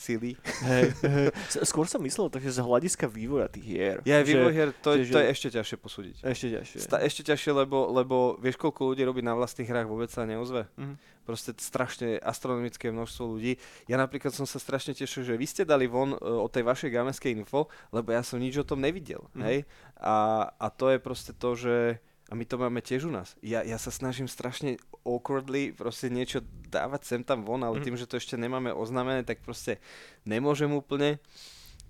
sily. 0.00 0.32
Hej, 0.64 0.96
hej. 1.04 1.28
Skôr 1.68 1.84
som 1.84 2.00
myslel 2.00 2.32
takže 2.32 2.56
z 2.56 2.60
hľadiska 2.64 3.04
vývoja 3.04 3.52
tých 3.52 3.66
hier. 3.68 3.96
Ja, 4.08 4.24
že, 4.24 4.32
vývoj 4.32 4.52
hier, 4.56 4.70
to, 4.80 4.96
že, 4.96 5.12
to 5.12 5.20
je 5.20 5.28
ešte 5.28 5.48
ťažšie 5.52 5.76
posúdiť. 5.76 6.16
Ešte 6.24 6.46
ťažšie. 6.56 6.78
Sta, 6.80 6.96
ešte 7.04 7.22
ťažšie, 7.28 7.52
lebo, 7.52 7.92
lebo 7.92 8.40
vieš, 8.40 8.56
koľko 8.56 8.96
ľudí 8.96 9.04
robí 9.04 9.20
na 9.20 9.36
vlastných 9.36 9.68
hrách, 9.68 9.92
vôbec 9.92 10.08
sa 10.08 10.24
neozve. 10.24 10.64
Mm-hmm. 10.80 10.96
Proste 11.28 11.52
strašne 11.60 12.16
astronomické 12.24 12.88
množstvo 12.88 13.22
ľudí. 13.36 13.60
Ja 13.86 14.00
napríklad 14.00 14.32
som 14.32 14.48
sa 14.48 14.56
strašne 14.56 14.96
tešil, 14.96 15.22
že 15.22 15.36
vy 15.36 15.46
ste 15.46 15.62
dali 15.68 15.84
von 15.84 16.16
uh, 16.16 16.42
o 16.42 16.48
tej 16.48 16.64
vašej 16.64 16.90
gameskej 16.90 17.36
info, 17.36 17.68
lebo 17.92 18.10
ja 18.10 18.24
som 18.24 18.40
nič 18.40 18.56
o 18.56 18.66
tom 18.66 18.80
nevidel. 18.80 19.28
Mm-hmm. 19.36 19.44
Hej? 19.44 19.58
A, 20.00 20.48
a 20.56 20.66
to 20.72 20.88
je 20.90 20.98
proste 20.98 21.36
to, 21.36 21.52
že 21.54 22.00
a 22.30 22.38
my 22.38 22.46
to 22.46 22.62
máme 22.62 22.78
tiež 22.78 23.10
u 23.10 23.12
nás. 23.12 23.34
Ja, 23.42 23.66
ja 23.66 23.74
sa 23.74 23.90
snažím 23.90 24.30
strašne 24.30 24.78
awkwardly 25.02 25.74
proste 25.74 26.06
niečo 26.06 26.46
dávať 26.70 27.02
sem 27.02 27.22
tam 27.26 27.42
von, 27.42 27.66
ale 27.66 27.82
mm. 27.82 27.84
tým, 27.84 27.98
že 27.98 28.06
to 28.06 28.22
ešte 28.22 28.38
nemáme 28.38 28.70
oznámené, 28.70 29.26
tak 29.26 29.42
proste 29.42 29.82
nemôžem 30.22 30.70
úplne. 30.70 31.18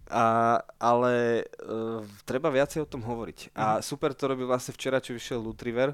A, 0.09 0.59
ale 0.81 1.45
uh, 1.61 2.03
treba 2.25 2.49
viacej 2.49 2.83
o 2.83 2.89
tom 2.89 3.05
hovoriť. 3.05 3.53
Mm. 3.53 3.61
A 3.61 3.67
mhm. 3.79 3.83
super 3.85 4.17
to 4.17 4.33
robí 4.33 4.43
vlastne 4.49 4.73
včera, 4.73 5.05
čo 5.05 5.13
vyšiel 5.13 5.39
Lutriver, 5.45 5.93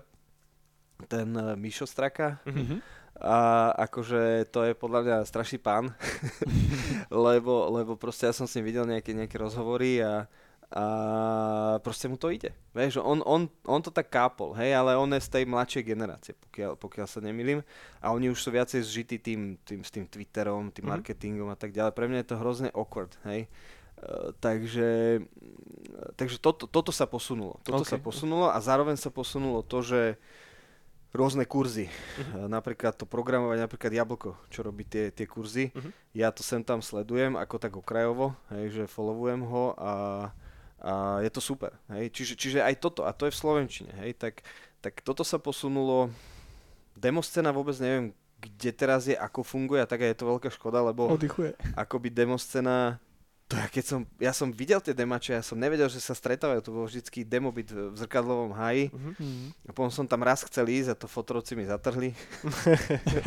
ten 1.11 1.35
uh, 1.35 1.59
Mišo 1.59 1.85
Straka. 1.85 2.39
Mm-hmm. 2.47 2.81
A 3.17 3.73
akože 3.89 4.53
to 4.53 4.61
je 4.63 4.77
podľa 4.77 5.01
mňa 5.01 5.17
strašný 5.25 5.57
pán, 5.57 5.89
lebo, 7.29 7.73
lebo 7.73 7.97
proste 7.97 8.29
ja 8.29 8.33
som 8.37 8.45
s 8.45 8.61
ním 8.61 8.69
videl 8.69 8.85
nejaké, 8.85 9.17
nejaké 9.17 9.41
rozhovory 9.41 10.05
a, 10.05 10.29
a 10.73 11.79
proste 11.79 12.11
mu 12.11 12.19
to 12.19 12.35
ide. 12.35 12.51
Vieš, 12.75 12.99
on, 12.99 13.23
on, 13.23 13.47
on 13.67 13.81
to 13.81 13.95
tak 13.95 14.11
kápol, 14.11 14.51
hej, 14.59 14.75
ale 14.75 14.99
on 14.99 15.07
je 15.15 15.23
z 15.23 15.31
tej 15.31 15.45
mladšej 15.47 15.85
generácie, 15.87 16.35
pokiaľ, 16.35 16.75
pokiaľ 16.75 17.07
sa 17.07 17.23
nemýlim. 17.23 17.63
A 18.03 18.11
oni 18.11 18.35
už 18.35 18.43
sú 18.43 18.51
viacej 18.51 18.83
zžití 18.83 19.23
tým, 19.23 19.55
tým, 19.63 19.87
s 19.87 19.95
tým 19.95 20.11
Twitterom, 20.11 20.75
tým 20.75 20.83
mm-hmm. 20.83 20.91
marketingom 20.91 21.49
a 21.55 21.59
tak 21.59 21.71
ďalej. 21.71 21.95
Pre 21.95 22.07
mňa 22.11 22.19
je 22.23 22.29
to 22.35 22.41
hrozne 22.43 22.69
awkward, 22.75 23.15
hej. 23.31 23.47
Uh, 23.97 24.35
takže 24.45 25.23
takže 26.21 26.37
toto, 26.37 26.69
toto 26.69 26.93
sa 26.93 27.09
posunulo. 27.09 27.57
Toto 27.65 27.87
okay. 27.87 27.97
sa 27.97 27.99
posunulo 28.03 28.53
a 28.53 28.59
zároveň 28.61 29.01
sa 29.01 29.09
posunulo 29.09 29.65
to, 29.65 29.81
že 29.81 30.21
rôzne 31.17 31.49
kurzy. 31.49 31.89
Uh-huh. 31.89 32.45
Napríklad 32.45 32.93
to 32.93 33.09
programovanie, 33.09 33.65
napríklad 33.65 33.89
Jablko, 33.89 34.37
čo 34.53 34.61
robí 34.61 34.85
tie, 34.85 35.09
tie 35.09 35.25
kurzy. 35.25 35.73
Uh-huh. 35.73 35.89
Ja 36.13 36.29
to 36.29 36.45
sem 36.45 36.61
tam 36.61 36.85
sledujem, 36.85 37.41
ako 37.41 37.57
tak 37.57 37.73
okrajovo, 37.73 38.37
hej, 38.53 38.69
že 38.69 38.85
followujem 38.85 39.41
ho 39.49 39.73
a 39.81 39.93
a 40.81 41.21
je 41.25 41.31
to 41.33 41.41
super. 41.41 41.73
Hej? 41.93 42.13
Čiže, 42.13 42.35
čiže 42.37 42.59
aj 42.61 42.77
toto, 42.81 43.09
a 43.09 43.13
to 43.17 43.27
je 43.29 43.35
v 43.35 43.41
Slovenčine, 43.41 43.93
hej? 44.05 44.13
Tak, 44.17 44.45
tak 44.85 45.01
toto 45.01 45.25
sa 45.25 45.41
posunulo. 45.41 46.13
Demoscéna 46.97 47.53
vôbec 47.53 47.77
neviem, 47.81 48.13
kde 48.41 48.71
teraz 48.73 49.09
je, 49.09 49.17
ako 49.17 49.41
funguje 49.41 49.81
a 49.81 49.89
tak 49.89 50.05
je 50.05 50.17
to 50.17 50.29
veľká 50.29 50.49
škoda, 50.53 50.85
lebo 50.85 51.09
Oddychuje. 51.09 51.57
akoby 51.77 52.09
demoscéna 52.13 53.01
to 53.47 53.55
ja 53.55 53.71
keď 53.71 53.85
som, 53.87 54.01
ja 54.19 54.35
som 54.35 54.51
videl 54.51 54.83
tie 54.83 54.91
demače, 54.91 55.39
ja 55.39 55.43
som 55.43 55.55
nevedel, 55.55 55.87
že 55.87 56.03
sa 56.03 56.19
stretávajú, 56.19 56.67
to 56.67 56.75
bol 56.75 56.83
vždycky 56.83 57.23
byť 57.23 57.69
v 57.71 57.95
zrkadlovom 57.95 58.51
háji. 58.51 58.91
Uh-huh. 58.91 59.55
A 59.63 59.71
potom 59.71 59.87
som 59.95 60.03
tam 60.03 60.27
raz 60.27 60.43
chcel 60.43 60.67
ísť 60.67 60.91
a 60.91 60.99
to 60.99 61.07
fotrovci 61.07 61.55
mi 61.55 61.63
zatrhli. 61.63 62.11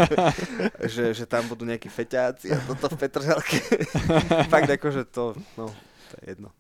že, 0.94 1.16
že 1.16 1.24
tam 1.24 1.48
budú 1.48 1.64
nejakí 1.64 1.88
feťáci 1.88 2.52
a 2.52 2.60
toto 2.68 2.92
v 2.92 3.00
Petržalke. 3.00 3.64
Fakt 4.52 4.68
akože 4.68 5.08
to, 5.08 5.40
no, 5.56 5.72
to 6.12 6.14
je 6.20 6.36
jedno. 6.36 6.52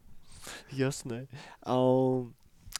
Jasné. 0.73 1.25
Um, 1.65 2.33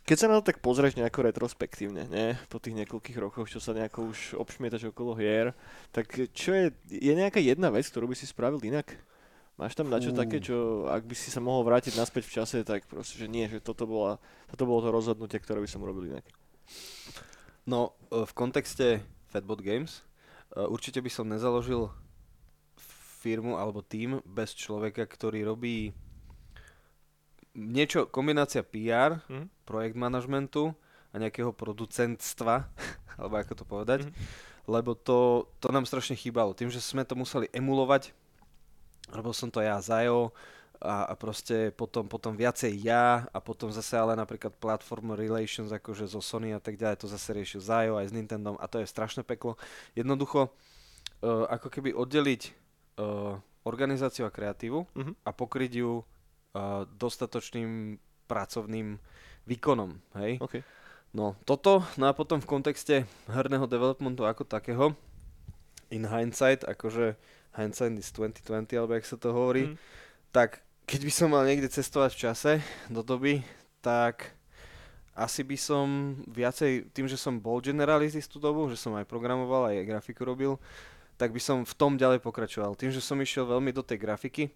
keď 0.10 0.18
sa 0.18 0.30
na 0.30 0.42
to 0.42 0.50
tak 0.50 0.62
pozrieš 0.62 0.98
nejako 0.98 1.30
retrospektívne, 1.30 2.10
ne? 2.10 2.34
po 2.50 2.58
tých 2.58 2.74
niekoľkých 2.82 3.18
rokoch, 3.22 3.46
čo 3.46 3.62
sa 3.62 3.78
nejako 3.78 4.10
už 4.10 4.42
obšmietaš 4.42 4.90
okolo 4.90 5.14
hier, 5.14 5.54
tak 5.94 6.10
čo 6.34 6.54
je, 6.54 6.66
je 6.90 7.14
nejaká 7.14 7.38
jedna 7.38 7.70
vec, 7.70 7.86
ktorú 7.86 8.10
by 8.10 8.16
si 8.18 8.26
spravil 8.26 8.58
inak? 8.66 8.90
Máš 9.60 9.76
tam 9.76 9.92
na 9.92 10.00
čo 10.00 10.10
uh. 10.10 10.18
také, 10.18 10.40
čo 10.40 10.88
ak 10.88 11.04
by 11.04 11.14
si 11.14 11.30
sa 11.30 11.44
mohol 11.44 11.68
vrátiť 11.68 11.94
naspäť 11.94 12.26
v 12.26 12.36
čase, 12.42 12.58
tak 12.66 12.88
proste, 12.88 13.20
že 13.20 13.28
nie, 13.28 13.46
že 13.46 13.62
toto, 13.62 13.84
bola, 13.84 14.18
toto 14.50 14.64
bolo 14.64 14.82
to 14.82 14.90
rozhodnutie, 14.90 15.38
ktoré 15.38 15.60
by 15.60 15.70
som 15.70 15.84
urobil 15.84 16.10
inak. 16.10 16.26
No, 17.68 17.94
e, 18.10 18.24
v 18.26 18.34
kontexte 18.34 19.04
Fatbot 19.30 19.62
Games 19.62 20.02
e, 20.56 20.64
určite 20.64 21.04
by 21.04 21.12
som 21.14 21.30
nezaložil 21.30 21.92
firmu 23.20 23.60
alebo 23.60 23.84
tým 23.84 24.24
bez 24.24 24.56
človeka, 24.56 25.04
ktorý 25.04 25.44
robí 25.44 25.92
niečo, 27.56 28.06
kombinácia 28.10 28.66
PR, 28.66 29.22
mm. 29.30 29.66
projekt 29.66 29.96
manažmentu 29.98 30.74
a 31.10 31.16
nejakého 31.18 31.54
producentstva, 31.54 32.70
alebo 33.20 33.36
ako 33.38 33.54
to 33.58 33.66
povedať, 33.66 34.00
mm. 34.06 34.14
lebo 34.70 34.94
to, 34.94 35.50
to 35.64 35.70
nám 35.74 35.90
strašne 35.90 36.18
chýbalo. 36.18 36.58
Tým, 36.58 36.70
že 36.70 36.84
sme 36.84 37.06
to 37.06 37.18
museli 37.18 37.50
emulovať, 37.54 38.14
robil 39.10 39.34
som 39.34 39.50
to 39.50 39.62
ja, 39.64 39.82
Zajo, 39.82 40.34
a, 40.80 41.12
a 41.12 41.14
proste 41.20 41.76
potom, 41.76 42.08
potom 42.08 42.40
viacej 42.40 42.72
ja 42.80 43.28
a 43.36 43.38
potom 43.44 43.68
zase 43.68 44.00
ale 44.00 44.16
napríklad 44.16 44.56
platform 44.56 45.12
relations 45.12 45.76
akože 45.76 46.08
zo 46.08 46.24
Sony 46.24 46.56
a 46.56 46.62
tak 46.64 46.80
ďalej, 46.80 47.04
to 47.04 47.12
zase 47.12 47.36
riešil 47.36 47.60
Zajo 47.60 48.00
aj 48.00 48.08
s 48.10 48.16
Nintendom 48.16 48.56
a 48.56 48.66
to 48.72 48.80
je 48.80 48.88
strašné 48.88 49.28
peklo. 49.28 49.60
Jednoducho, 49.92 50.48
uh, 50.48 51.46
ako 51.52 51.68
keby 51.68 51.92
oddeliť 51.92 52.42
uh, 52.96 53.36
organizáciu 53.68 54.24
a 54.24 54.32
kreatívu 54.32 54.88
mm-hmm. 54.88 55.14
a 55.28 55.30
pokryť 55.36 55.72
ju 55.84 56.00
dostatočným 56.98 57.98
pracovným 58.30 58.98
výkonom. 59.46 59.98
Hej? 60.22 60.42
Okay. 60.42 60.62
No 61.10 61.34
toto, 61.46 61.82
no 61.98 62.06
a 62.06 62.14
potom 62.14 62.38
v 62.38 62.50
kontexte 62.50 63.10
herného 63.26 63.66
developmentu 63.66 64.30
ako 64.30 64.46
takého, 64.46 64.94
in 65.90 66.06
hindsight, 66.06 66.62
akože 66.62 67.18
hindsight 67.58 67.98
is 67.98 68.14
2020, 68.14 68.78
alebo 68.78 68.94
jak 68.94 69.10
sa 69.10 69.18
to 69.18 69.34
hovorí, 69.34 69.74
mm. 69.74 69.76
tak 70.30 70.62
keď 70.86 71.02
by 71.06 71.14
som 71.14 71.28
mal 71.34 71.44
niekde 71.46 71.70
cestovať 71.70 72.14
v 72.14 72.22
čase 72.30 72.52
do 72.94 73.02
doby, 73.02 73.42
tak 73.82 74.38
asi 75.18 75.42
by 75.44 75.58
som 75.58 76.16
viacej, 76.30 76.94
tým, 76.94 77.10
že 77.10 77.20
som 77.20 77.42
bol 77.42 77.60
generalist 77.60 78.16
tú 78.30 78.40
dobu, 78.40 78.70
že 78.72 78.80
som 78.80 78.96
aj 78.96 79.10
programoval, 79.10 79.74
aj 79.74 79.90
grafiku 79.90 80.24
robil, 80.24 80.56
tak 81.20 81.36
by 81.36 81.42
som 81.42 81.68
v 81.68 81.74
tom 81.76 82.00
ďalej 82.00 82.24
pokračoval. 82.24 82.80
Tým, 82.80 82.94
že 82.94 83.04
som 83.04 83.20
išiel 83.20 83.44
veľmi 83.44 83.76
do 83.76 83.84
tej 83.84 84.00
grafiky, 84.00 84.48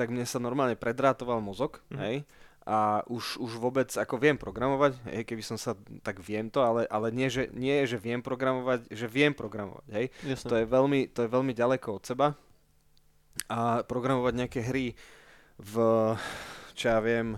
tak 0.00 0.08
mne 0.08 0.24
sa 0.24 0.40
normálne 0.40 0.80
predrátoval 0.80 1.44
mozog, 1.44 1.84
mm. 1.92 1.98
hej, 2.00 2.16
a 2.64 3.04
už, 3.12 3.36
už 3.36 3.60
vôbec 3.60 3.92
ako 3.92 4.16
viem 4.16 4.40
programovať, 4.40 4.96
hej, 5.12 5.28
keby 5.28 5.44
som 5.44 5.60
sa, 5.60 5.76
tak 6.00 6.24
viem 6.24 6.48
to, 6.48 6.64
ale, 6.64 6.88
ale 6.88 7.12
nie, 7.12 7.28
že, 7.28 7.52
nie 7.52 7.84
je, 7.84 7.96
že 7.96 7.98
viem 8.00 8.24
programovať, 8.24 8.88
že 8.88 9.04
viem 9.04 9.36
programovať, 9.36 9.86
hej. 9.92 10.06
Jasne. 10.24 10.48
To 10.48 10.54
je, 10.56 10.64
veľmi, 10.64 11.00
to 11.12 11.20
je 11.24 11.28
veľmi 11.28 11.52
ďaleko 11.52 12.00
od 12.00 12.04
seba 12.08 12.32
a 13.52 13.84
programovať 13.84 14.32
nejaké 14.40 14.60
hry 14.64 14.96
v, 15.60 15.74
čo 16.72 16.84
ja 16.88 16.98
viem, 17.04 17.36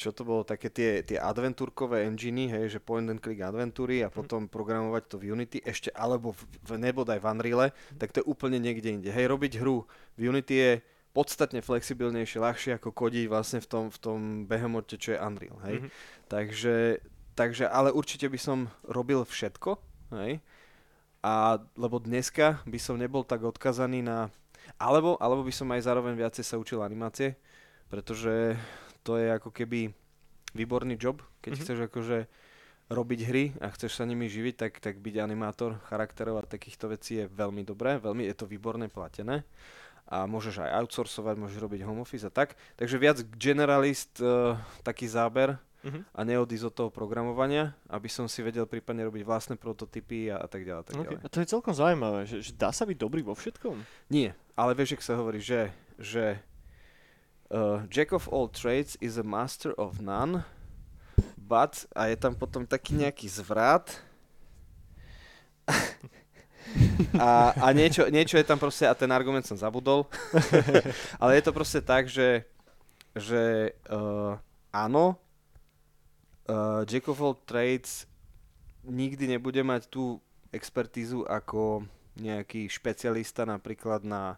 čo 0.00 0.10
to 0.12 0.22
bolo, 0.26 0.42
také 0.42 0.68
tie, 0.68 1.02
tie 1.02 1.18
adventúrkové 1.18 2.04
enginy, 2.06 2.50
hej, 2.50 2.76
že 2.76 2.78
point 2.82 3.06
and 3.08 3.22
click 3.22 3.40
adventúry 3.40 4.02
a 4.02 4.12
potom 4.12 4.46
programovať 4.46 5.02
to 5.08 5.16
v 5.18 5.34
Unity 5.34 5.58
ešte, 5.62 5.90
alebo 5.94 6.34
v, 6.34 6.40
v 6.66 6.70
nebodaj 6.78 7.18
v 7.22 7.28
Unreal, 7.28 7.62
tak 7.98 8.12
to 8.12 8.20
je 8.22 8.28
úplne 8.28 8.58
niekde 8.58 8.90
inde. 8.90 9.10
Hej, 9.10 9.30
robiť 9.30 9.62
hru 9.62 9.86
v 10.18 10.20
Unity 10.28 10.54
je 10.54 10.70
podstatne 11.12 11.60
flexibilnejšie, 11.60 12.40
ľahšie 12.40 12.70
ako 12.80 12.90
kodiť 12.90 13.24
vlastne 13.28 13.60
v 13.60 13.68
tom, 13.68 13.84
v 13.92 13.98
tom 14.00 14.18
behemote, 14.48 14.96
čo 14.96 15.16
je 15.16 15.18
Unreal, 15.20 15.58
hej. 15.68 15.76
Mhm. 15.84 15.88
Takže, 16.26 16.76
takže, 17.36 17.64
ale 17.68 17.92
určite 17.92 18.26
by 18.28 18.38
som 18.40 18.58
robil 18.88 19.22
všetko, 19.24 19.76
hej. 20.16 20.40
A 21.22 21.62
lebo 21.78 22.02
dneska 22.02 22.58
by 22.66 22.78
som 22.82 22.98
nebol 22.98 23.22
tak 23.22 23.46
odkazaný 23.46 24.02
na, 24.02 24.26
alebo, 24.74 25.14
alebo 25.22 25.46
by 25.46 25.54
som 25.54 25.70
aj 25.70 25.86
zároveň 25.86 26.18
viacej 26.18 26.42
sa 26.42 26.58
učil 26.58 26.82
animácie, 26.82 27.38
pretože 27.86 28.58
to 29.02 29.16
je 29.16 29.28
ako 29.30 29.50
keby 29.50 29.90
výborný 30.52 30.96
job, 30.96 31.20
keď 31.40 31.52
Mhm. 31.52 31.60
chceš 31.60 31.78
akože 31.86 32.18
robiť 32.88 33.20
hry 33.24 33.44
a 33.58 33.70
chceš 33.70 33.96
sa 33.96 34.04
nimi 34.04 34.26
živiť, 34.26 34.54
tak, 34.54 34.72
tak 34.76 34.98
byť 34.98 35.14
animátor 35.18 35.80
charakterov 35.82 36.36
a 36.36 36.44
takýchto 36.44 36.88
vecí 36.88 37.16
je 37.16 37.26
veľmi 37.26 37.62
dobré, 37.62 37.96
veľmi 37.96 38.24
je 38.24 38.34
to 38.34 38.44
výborne 38.44 38.84
platené 38.86 39.48
a 40.04 40.26
môžeš 40.26 40.60
aj 40.60 40.70
outsourcovať, 40.76 41.34
môžeš 41.38 41.56
robiť 41.58 41.80
home 41.82 42.00
office 42.00 42.20
a 42.22 42.30
tak. 42.30 42.52
Takže 42.76 42.96
viac 42.96 43.16
generalist, 43.32 44.20
uh, 44.20 44.54
taký 44.82 45.08
záber 45.08 45.56
Mhm. 45.82 46.00
a 46.06 46.20
neodísť 46.22 46.64
od 46.64 46.74
toho 46.76 46.90
programovania, 46.90 47.72
aby 47.88 48.06
som 48.06 48.28
si 48.28 48.38
vedel 48.38 48.62
prípadne 48.64 49.02
robiť 49.02 49.24
vlastné 49.24 49.54
prototypy 49.56 50.28
a, 50.28 50.38
a 50.38 50.46
tak 50.46 50.62
ďalej. 50.62 50.82
Tak 50.84 50.94
Okay. 50.94 51.06
ďalej. 51.08 51.22
A 51.22 51.28
to 51.28 51.38
je 51.40 51.48
celkom 51.48 51.72
zaujímavé, 51.72 52.20
že, 52.22 52.38
že 52.40 52.52
dá 52.52 52.70
sa 52.70 52.84
byť 52.84 52.94
dobrý 52.94 53.18
vo 53.20 53.32
všetkom. 53.32 53.82
Nie, 54.06 54.30
ale 54.52 54.74
vieš, 54.74 54.94
jak 54.94 55.02
sa 55.02 55.16
hovorí, 55.16 55.40
že, 55.40 55.72
že 55.96 56.38
uh, 57.52 57.84
Jack 57.92 58.12
of 58.12 58.28
all 58.32 58.48
trades 58.48 58.96
is 59.00 59.20
a 59.20 59.22
master 59.22 59.76
of 59.76 60.00
none, 60.00 60.44
but, 61.36 61.84
a 61.94 62.08
je 62.08 62.16
tam 62.16 62.34
potom 62.34 62.64
taký 62.64 62.96
nejaký 62.96 63.28
zvrat, 63.28 64.00
a, 67.20 67.52
a 67.52 67.66
niečo, 67.76 68.08
niečo 68.08 68.40
je 68.40 68.46
tam 68.48 68.56
proste, 68.56 68.88
a 68.88 68.96
ten 68.96 69.12
argument 69.12 69.44
som 69.44 69.60
zabudol, 69.60 70.08
ale 71.22 71.36
je 71.38 71.42
to 71.44 71.52
proste 71.52 71.84
tak, 71.84 72.08
že, 72.08 72.48
že 73.12 73.76
uh, 73.92 74.40
áno, 74.72 75.20
uh, 76.48 76.82
Jack 76.88 77.12
of 77.12 77.20
all 77.20 77.36
trades 77.36 78.08
nikdy 78.82 79.28
nebude 79.30 79.62
mať 79.62 79.86
tú 79.92 80.18
expertízu 80.50 81.24
ako 81.28 81.86
nejaký 82.18 82.68
špecialista 82.68 83.48
napríklad 83.48 84.04
na 84.04 84.36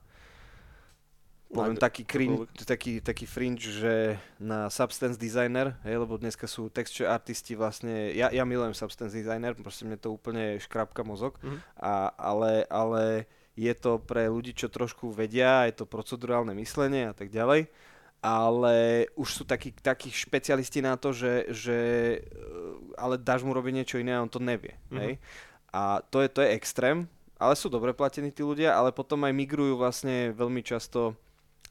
poviem 1.51 1.77
Na- 1.77 1.85
taký, 1.85 2.03
crin, 2.03 2.47
taký, 2.57 2.99
taký 2.99 3.27
fringe, 3.27 3.61
že 3.63 4.17
na 4.39 4.67
substance 4.69 5.15
designer, 5.15 5.77
hej, 5.83 5.99
lebo 5.99 6.17
dneska 6.17 6.47
sú 6.47 6.67
texture 6.69 7.05
artisti 7.05 7.53
vlastne, 7.53 8.11
ja, 8.11 8.29
ja 8.29 8.43
milujem 8.43 8.73
substance 8.73 9.13
designer, 9.13 9.53
proste 9.55 9.85
mne 9.85 9.97
to 9.97 10.11
úplne 10.11 10.57
škrapka 10.59 11.03
mozog, 11.03 11.37
Mhm. 11.43 11.59
a, 11.77 11.93
ale, 12.15 12.65
ale 12.67 13.03
je 13.55 13.71
to 13.73 13.99
pre 13.99 14.27
ľudí, 14.27 14.51
čo 14.51 14.67
trošku 14.67 15.11
vedia, 15.11 15.67
je 15.67 15.75
to 15.77 15.87
procedurálne 15.87 16.51
myslenie 16.55 17.07
a 17.07 17.15
tak 17.15 17.31
ďalej, 17.31 17.71
ale 18.19 18.75
už 19.15 19.29
sú 19.31 19.43
takí, 19.45 19.71
takí 19.71 20.09
špecialisti 20.09 20.81
na 20.81 20.97
to, 20.97 21.13
že, 21.13 21.47
že 21.53 21.79
e, 22.17 22.19
ale 22.97 23.15
dáš 23.15 23.45
mu 23.45 23.53
robiť 23.53 23.73
niečo 23.75 24.01
iné 24.01 24.17
a 24.17 24.23
on 24.23 24.31
to 24.31 24.41
nevie, 24.41 24.75
Mhm. 24.91 24.99
hej. 24.99 25.13
A 25.71 26.01
to 26.03 26.19
je, 26.19 26.29
to 26.29 26.41
je 26.41 26.51
extrém, 26.51 27.07
ale 27.35 27.55
sú 27.55 27.69
dobre 27.69 27.91
platení 27.93 28.31
tí 28.31 28.41
ľudia, 28.41 28.73
ale 28.73 28.91
potom 28.91 29.23
aj 29.23 29.35
migrujú 29.35 29.75
vlastne 29.75 30.31
veľmi 30.33 30.63
často 30.63 31.19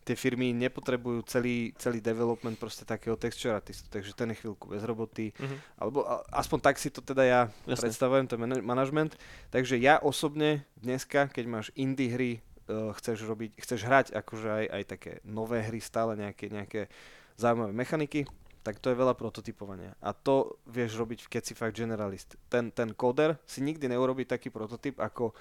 tie 0.04 0.16
firmy 0.16 0.52
nepotrebujú 0.52 1.24
celý, 1.24 1.72
celý 1.80 2.00
development 2.00 2.60
proste 2.60 2.84
takého 2.84 3.16
texture 3.16 3.56
artistu, 3.56 3.88
takže 3.88 4.12
ten 4.12 4.30
je 4.30 4.44
chvíľku 4.44 4.68
bez 4.68 4.84
roboty, 4.84 5.32
Mhm. 5.34 5.58
alebo 5.80 6.04
a- 6.04 6.24
aspoň 6.36 6.60
tak 6.60 6.76
si 6.78 6.92
to 6.92 7.00
teda 7.00 7.24
ja 7.24 7.42
Jasne. 7.64 7.88
predstavujem, 7.88 8.28
ten 8.28 8.40
manažment. 8.62 9.16
Takže 9.50 9.80
ja 9.80 9.98
osobne 9.98 10.68
dneska, 10.76 11.28
keď 11.28 11.46
máš 11.48 11.68
indie 11.74 12.12
hry, 12.12 12.32
uh, 12.68 12.92
chceš 12.96 13.24
robiť, 13.24 13.56
chceš 13.60 13.82
hrať 13.84 14.06
akože 14.14 14.48
aj, 14.48 14.66
aj 14.72 14.84
také 14.88 15.12
nové 15.24 15.64
hry, 15.64 15.80
stále 15.80 16.16
nejaké, 16.16 16.48
nejaké 16.48 16.88
zaujímavé 17.36 17.74
mechaniky, 17.74 18.24
tak 18.64 18.80
to 18.80 18.88
je 18.88 18.96
veľa 18.96 19.20
prototypovania. 19.20 19.92
A 20.00 20.16
to 20.16 20.56
vieš 20.64 20.96
robiť, 20.96 21.28
keď 21.28 21.42
si 21.44 21.54
fakt 21.54 21.76
generalist. 21.76 22.40
Ten, 22.48 22.72
ten 22.72 22.96
koder 22.96 23.36
si 23.44 23.60
nikdy 23.60 23.92
neurobí 23.92 24.24
taký 24.24 24.48
prototyp 24.48 25.04
ako 25.04 25.36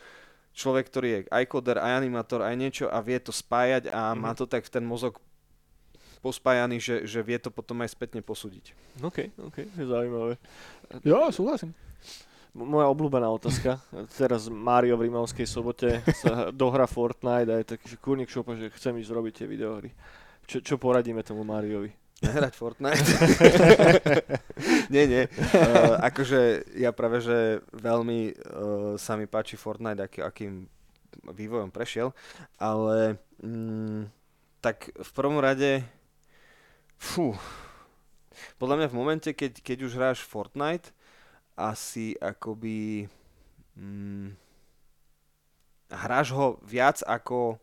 človek, 0.52 0.84
ktorý 0.86 1.08
je 1.08 1.20
aj 1.28 1.44
koder, 1.46 1.76
aj 1.76 1.92
animátor, 1.96 2.40
aj 2.40 2.54
niečo 2.54 2.86
a 2.86 3.00
vie 3.00 3.16
to 3.16 3.30
spájať 3.30 3.88
a 3.88 4.12
má 4.12 4.32
Mhm. 4.32 4.36
to 4.36 4.44
tak 4.46 4.64
ten 4.66 4.82
mozog 4.82 5.16
pospájaný, 6.20 6.78
že, 6.78 7.02
že 7.02 7.18
vie 7.20 7.34
to 7.36 7.50
potom 7.50 7.82
aj 7.82 7.90
spätne 7.90 8.20
posúdiť. 8.20 8.76
OK, 9.00 9.34
OK, 9.42 9.56
je 9.66 9.84
zaujímavé. 9.84 10.38
Jo, 11.02 11.26
súhlasím. 11.30 11.74
Moja 12.52 12.86
obľúbená 12.86 13.26
otázka. 13.26 13.80
Teraz 14.20 14.46
Mario 14.46 14.94
v 14.94 15.08
Rímavskej 15.08 15.48
sobote 15.48 15.88
sa 16.14 16.52
dohra 16.52 16.84
Fortnite 16.84 17.48
a 17.48 17.58
je 17.58 17.66
taký, 17.66 17.86
že 17.88 17.96
kurník 17.96 18.28
šopa, 18.28 18.54
že 18.54 18.70
chcem 18.70 18.94
ísť 18.94 19.10
robiť 19.10 19.32
tie 19.34 19.46
videohry. 19.48 19.90
Čo, 20.44 20.60
čo 20.60 20.74
poradíme 20.76 21.24
tomu 21.24 21.42
Mariovi? 21.42 21.90
Hrať 22.22 22.54
Fortnite? 22.54 23.02
nie, 24.94 25.04
nie. 25.10 25.24
Uh, 25.26 25.98
akože 26.08 26.70
ja 26.78 26.94
práve, 26.94 27.18
že 27.18 27.60
veľmi 27.74 28.20
uh, 28.30 28.34
sa 28.94 29.18
mi 29.18 29.26
páči 29.26 29.58
Fortnite, 29.58 30.06
aký, 30.06 30.20
akým 30.22 30.70
vývojom 31.26 31.74
prešiel, 31.74 32.14
ale 32.56 33.18
mm, 33.42 34.06
tak 34.62 34.94
v 34.94 35.10
prvom 35.12 35.42
rade 35.42 35.82
fú, 36.96 37.34
podľa 38.56 38.76
mňa 38.78 38.88
v 38.88 38.98
momente, 38.98 39.30
keď, 39.34 39.58
keď 39.60 39.78
už 39.82 39.92
hráš 39.98 40.18
Fortnite, 40.22 40.94
asi 41.58 42.16
akoby 42.16 43.10
mm, 43.76 44.38
hráš 45.92 46.32
ho 46.32 46.56
viac 46.64 47.04
ako 47.04 47.60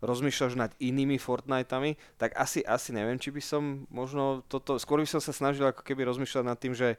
rozmýšľaš 0.00 0.52
nad 0.56 0.72
inými 0.80 1.20
Fortnitami, 1.20 1.96
tak 2.16 2.32
asi, 2.36 2.64
asi 2.64 2.90
neviem, 2.92 3.20
či 3.20 3.28
by 3.32 3.42
som 3.44 3.84
možno 3.92 4.42
toto, 4.48 4.80
skôr 4.80 5.00
by 5.00 5.08
som 5.08 5.20
sa 5.20 5.32
snažil 5.32 5.68
ako 5.68 5.84
keby 5.84 6.08
rozmýšľať 6.08 6.44
nad 6.44 6.56
tým, 6.56 6.72
že 6.72 6.96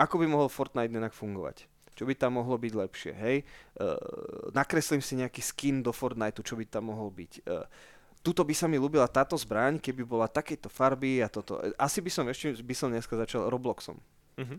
ako 0.00 0.24
by 0.24 0.26
mohol 0.26 0.48
Fortnite 0.48 0.92
inak 0.92 1.12
fungovať. 1.12 1.68
Čo 1.92 2.08
by 2.08 2.16
tam 2.16 2.40
mohlo 2.40 2.56
byť 2.56 2.72
lepšie, 2.72 3.12
hej? 3.12 3.36
Uh, 3.76 3.92
nakreslím 4.56 5.04
si 5.04 5.20
nejaký 5.20 5.44
skin 5.44 5.84
do 5.84 5.92
Fortniteu, 5.92 6.40
čo 6.40 6.56
by 6.56 6.64
tam 6.64 6.88
mohol 6.88 7.12
byť. 7.12 7.44
Uh, 7.44 7.68
tuto 8.24 8.40
by 8.40 8.56
sa 8.56 8.64
mi 8.72 8.80
ľúbila 8.80 9.04
táto 9.04 9.36
zbraň, 9.36 9.76
keby 9.76 10.08
bola 10.08 10.24
takéto 10.24 10.72
farby 10.72 11.20
a 11.20 11.28
toto. 11.28 11.60
Asi 11.76 12.00
by 12.00 12.08
som 12.08 12.24
ešte 12.32 12.56
by 12.64 12.72
som 12.72 12.88
dneska 12.88 13.20
začal 13.20 13.52
Robloxom. 13.52 14.00
Mhm. 14.40 14.56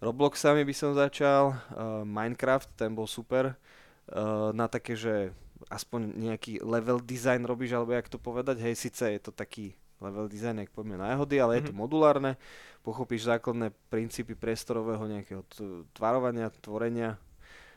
Robloxami 0.00 0.64
by 0.64 0.72
som 0.72 0.96
začal, 0.96 1.52
uh, 1.52 2.00
Minecraft, 2.08 2.72
ten 2.72 2.96
bol 2.96 3.04
super, 3.04 3.52
uh, 3.52 4.48
na 4.56 4.64
také, 4.64 4.96
že 4.96 5.36
aspoň 5.68 6.00
nejaký 6.16 6.62
level 6.62 6.98
design 6.98 7.44
robíš, 7.44 7.74
alebo 7.74 7.92
jak 7.92 8.08
to 8.08 8.16
povedať, 8.16 8.56
hej, 8.60 8.74
síce 8.74 9.04
je 9.04 9.20
to 9.20 9.30
taký 9.30 9.74
level 10.00 10.24
design, 10.26 10.56
jak 10.58 10.72
poďme 10.72 10.96
na 10.96 11.12
jahody, 11.12 11.36
ale 11.36 11.60
je 11.60 11.68
to 11.68 11.74
Mhm. 11.74 11.80
modulárne, 11.80 12.32
pochopíš 12.80 13.28
základné 13.28 13.68
princípy 13.92 14.32
priestorového 14.32 15.04
nejakého 15.04 15.44
t- 15.44 15.84
tvarovania, 15.92 16.48
tvorenia, 16.56 17.20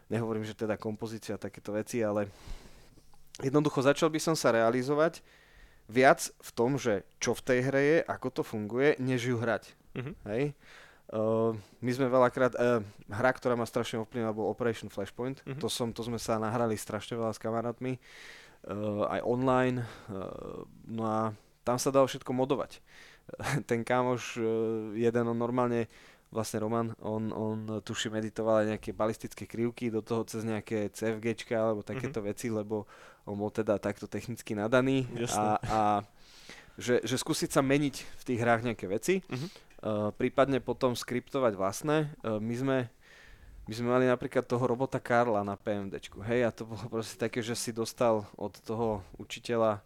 nehovorím, 0.08 0.48
že 0.48 0.56
teda 0.56 0.80
kompozícia 0.80 1.36
a 1.36 1.42
takéto 1.42 1.76
veci, 1.76 2.00
ale 2.00 2.32
jednoducho 3.42 3.82
začal 3.82 4.08
by 4.08 4.20
som 4.22 4.36
sa 4.38 4.54
realizovať 4.54 5.20
viac 5.90 6.32
v 6.40 6.50
tom, 6.56 6.80
že 6.80 7.04
čo 7.20 7.36
v 7.36 7.44
tej 7.44 7.60
hre 7.68 7.82
je, 7.84 7.98
ako 8.08 8.28
to 8.32 8.42
funguje, 8.42 8.96
než 9.04 9.28
ju 9.28 9.36
hrať. 9.36 9.76
Mhm. 9.94 10.12
Hej? 10.26 10.44
Uh, 11.12 11.52
my 11.84 11.92
sme 11.92 12.08
veľakrát, 12.08 12.56
uh, 12.56 12.80
hra, 13.12 13.32
ktorá 13.36 13.54
ma 13.60 13.68
strašne 13.68 14.02
ovplyvnila, 14.02 14.34
bol 14.34 14.50
Operation 14.50 14.88
Flashpoint. 14.88 15.44
Mhm. 15.44 15.60
To, 15.60 15.68
som, 15.68 15.92
to 15.92 16.02
sme 16.02 16.18
sa 16.18 16.40
nahrali 16.40 16.80
strašne 16.80 17.20
veľa 17.20 17.36
s 17.36 17.42
kamarátmi, 17.44 18.00
uh, 18.00 19.06
aj 19.12 19.20
online. 19.28 19.84
Uh, 20.08 20.64
no 20.88 21.04
a 21.04 21.20
tam 21.68 21.78
sa 21.78 21.92
dalo 21.92 22.08
všetko 22.08 22.32
modovať. 22.32 22.80
Ten 23.70 23.84
kámoš, 23.84 24.40
uh, 24.40 24.96
jeden, 24.96 25.24
on 25.28 25.38
normálne, 25.38 25.92
vlastne 26.34 26.66
Roman, 26.66 26.98
on, 26.98 27.30
on 27.30 27.86
tuším 27.86 28.18
editoval 28.18 28.66
aj 28.66 28.68
nejaké 28.74 28.90
balistické 28.90 29.46
krivky, 29.46 29.94
do 29.94 30.02
toho 30.02 30.26
cez 30.26 30.42
nejaké 30.42 30.90
CFGčka 30.90 31.54
alebo 31.54 31.86
takéto 31.86 32.26
veci, 32.26 32.50
lebo 32.50 32.90
on 33.30 33.38
bol 33.38 33.54
teda 33.54 33.78
takto 33.78 34.10
technicky 34.10 34.58
nadaný. 34.58 35.06
Jasné. 35.14 35.38
A, 35.38 35.48
a 35.62 35.80
že, 36.74 37.06
že 37.06 37.22
skúsiť 37.22 37.54
sa 37.54 37.62
meniť 37.62 37.96
v 38.02 38.24
tých 38.26 38.40
hrách 38.42 38.66
nejaké 38.66 38.90
veci. 38.90 39.22
Mhm. 39.30 39.48
Uh, 39.84 40.16
prípadne 40.16 40.64
potom 40.64 40.96
skriptovať 40.96 41.60
vlastné. 41.60 42.08
Uh, 42.24 42.40
my 42.40 42.56
sme 42.56 42.78
my 43.64 43.74
sme 43.76 43.88
mali 43.96 44.06
napríklad 44.08 44.44
toho 44.44 44.64
robota 44.68 45.00
Karla 45.00 45.40
na 45.40 45.56
PMDčku, 45.56 46.20
hej, 46.28 46.44
a 46.44 46.52
to 46.52 46.68
bolo 46.68 46.84
proste 46.92 47.16
také, 47.16 47.40
že 47.40 47.56
si 47.56 47.72
dostal 47.72 48.28
od 48.36 48.52
toho 48.60 49.00
učiteľa 49.16 49.80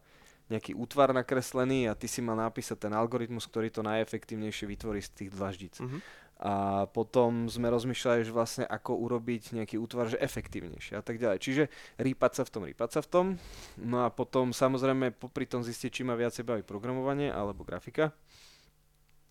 nejaký 0.49 0.73
útvar 0.73 1.13
nakreslený 1.13 1.91
a 1.91 1.93
ty 1.93 2.09
si 2.09 2.23
mal 2.23 2.39
napísať 2.39 2.87
ten 2.87 2.93
algoritmus, 2.95 3.45
ktorý 3.45 3.69
to 3.69 3.85
najefektívnejšie 3.85 4.65
vytvorí 4.65 5.03
z 5.03 5.09
tých 5.13 5.29
dlaždic. 5.29 5.77
Mhm. 5.77 5.99
A 6.37 6.85
potom 6.93 7.49
sme 7.49 7.65
rozmýšľali, 7.73 8.21
že 8.21 8.29
vlastne 8.29 8.65
ako 8.69 8.93
urobiť 8.93 9.57
nejaký 9.57 9.81
útvar, 9.81 10.05
že 10.05 10.21
efektívnejšie 10.21 10.93
a 10.93 11.01
tak 11.01 11.17
ďalej. 11.17 11.41
Čiže 11.41 11.63
rýpať 11.97 12.31
sa 12.37 12.43
v 12.45 12.49
tom, 12.53 12.61
rýpať 12.69 12.89
sa 12.93 13.01
v 13.01 13.09
tom. 13.09 13.25
No 13.81 14.05
a 14.05 14.13
potom 14.13 14.53
samozrejme 14.53 15.17
popri 15.17 15.49
tom 15.49 15.65
zistiť, 15.65 15.89
či 15.89 16.01
ma 16.05 16.13
viacej 16.13 16.45
baví 16.45 16.61
programovanie 16.61 17.33
alebo 17.33 17.65
grafika 17.65 18.13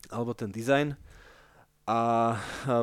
alebo 0.09 0.33
ten 0.33 0.51
dizajn 0.51 0.95
a 1.87 2.35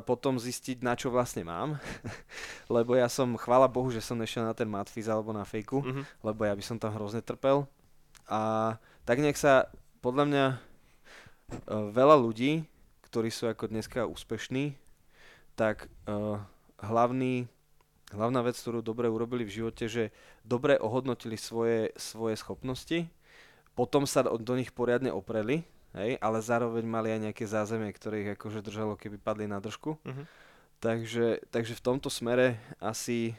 potom 0.07 0.39
zistiť, 0.39 0.79
na 0.79 0.95
čo 0.95 1.11
vlastne 1.11 1.43
mám. 1.43 1.75
lebo 2.75 2.95
ja 2.95 3.11
som, 3.11 3.35
chvála 3.35 3.67
Bohu, 3.67 3.91
že 3.91 3.99
som 3.99 4.15
nešiel 4.15 4.47
na 4.47 4.55
ten 4.55 4.67
matfiz 4.71 5.11
alebo 5.11 5.35
na 5.35 5.43
fejku, 5.43 5.83
Mhm. 5.83 6.03
lebo 6.23 6.47
ja 6.47 6.55
by 6.55 6.63
som 6.63 6.79
tam 6.79 6.95
hrozne 6.95 7.19
trpel. 7.19 7.67
A 8.31 8.75
tak 9.03 9.19
nejak 9.19 9.35
sa, 9.35 9.67
podľa 9.99 10.23
mňa, 10.31 10.45
e, 10.47 11.75
veľa 11.91 12.15
ľudí, 12.15 12.63
ktorí 13.11 13.27
sú 13.27 13.51
ako 13.51 13.67
dneska 13.69 14.09
úspešní, 14.09 14.73
tak 15.53 15.85
uh, 16.09 16.41
hlavný, 16.81 17.45
hlavná 18.09 18.41
vec, 18.41 18.57
ktorú 18.57 18.81
dobre 18.81 19.05
urobili 19.05 19.45
v 19.45 19.61
živote, 19.61 19.85
že 19.85 20.09
dobre 20.41 20.81
ohodnotili 20.81 21.37
svoje, 21.37 21.93
svoje 21.93 22.41
schopnosti, 22.41 23.05
potom 23.77 24.09
sa 24.09 24.25
do 24.25 24.53
nich 24.57 24.73
poriadne 24.73 25.13
opreli, 25.13 25.61
hej, 25.93 26.17
ale 26.19 26.37
zároveň 26.41 26.85
mali 26.85 27.09
aj 27.13 27.21
nejaké 27.29 27.45
zázemie, 27.45 27.93
ktoré 27.93 28.25
ich 28.25 28.31
akože 28.33 28.65
držalo, 28.65 28.97
keby 28.97 29.21
padli 29.21 29.45
na 29.45 29.61
držku. 29.61 29.97
Mhm. 30.03 30.25
Takže, 30.83 31.47
takže 31.47 31.79
v 31.79 31.85
tomto 31.85 32.11
smere 32.11 32.59
asi, 32.83 33.31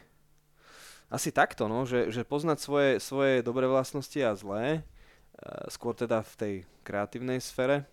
asi 1.12 1.28
takto, 1.28 1.68
no, 1.68 1.84
že, 1.84 2.08
že 2.08 2.24
poznať 2.24 2.56
svoje, 2.56 2.90
svoje 3.04 3.44
dobré 3.44 3.68
vlastnosti 3.68 4.16
a 4.24 4.32
zlé, 4.32 4.80
e, 4.80 4.82
skôr 5.68 5.92
teda 5.92 6.24
v 6.24 6.34
tej 6.40 6.54
kreatívnej 6.80 7.44
sfere, 7.44 7.84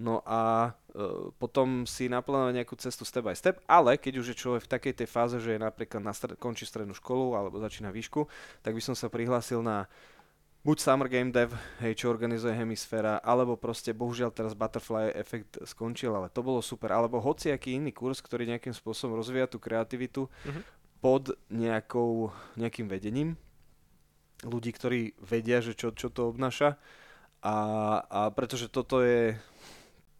no 0.00 0.24
a 0.24 0.72
e, 0.96 1.30
potom 1.36 1.84
si 1.84 2.08
naplánovať 2.08 2.64
nejakú 2.64 2.72
cestu 2.80 3.04
step 3.04 3.28
by 3.28 3.36
step, 3.36 3.60
ale 3.68 4.00
keď 4.00 4.24
už 4.24 4.32
je 4.32 4.40
človek 4.40 4.64
v 4.64 4.72
takej 4.72 4.94
tej 5.04 5.08
fáze, 5.12 5.36
že 5.36 5.52
je 5.52 5.60
napríklad 5.60 6.00
na 6.00 6.16
stred, 6.16 6.40
končí 6.40 6.64
strednú 6.64 6.96
školu 6.96 7.36
alebo 7.36 7.60
začína 7.60 7.92
výšku, 7.92 8.24
tak 8.64 8.72
by 8.72 8.80
som 8.80 8.96
sa 8.96 9.12
prihlásil 9.12 9.60
na 9.60 9.84
buď 10.62 10.76
Summer 10.78 11.10
Game 11.10 11.34
Dev, 11.34 11.50
hej, 11.82 11.98
čo 11.98 12.06
organizuje 12.06 12.54
Hemisféra, 12.54 13.18
alebo 13.18 13.58
proste, 13.58 13.90
bohužiaľ 13.90 14.30
teraz 14.30 14.54
Butterfly 14.54 15.10
efekt 15.12 15.58
skončil, 15.66 16.14
ale 16.14 16.30
to 16.30 16.40
bolo 16.40 16.62
super, 16.62 16.94
alebo 16.94 17.18
hociaký 17.18 17.74
iný 17.74 17.90
kurz, 17.90 18.22
ktorý 18.22 18.46
nejakým 18.46 18.70
spôsobom 18.70 19.18
rozvíja 19.18 19.50
tú 19.50 19.58
kreativitu 19.58 20.30
Mhm. 20.46 20.62
pod 21.02 21.34
nejakou, 21.50 22.30
nejakým 22.54 22.86
vedením 22.86 23.34
ľudí, 24.42 24.70
ktorí 24.70 25.18
vedia, 25.18 25.58
že 25.58 25.74
čo, 25.74 25.90
čo 25.90 26.10
to 26.10 26.30
obnáša 26.30 26.78
a, 27.42 27.56
a 28.06 28.20
pretože 28.30 28.70
toto 28.70 29.02
je 29.02 29.34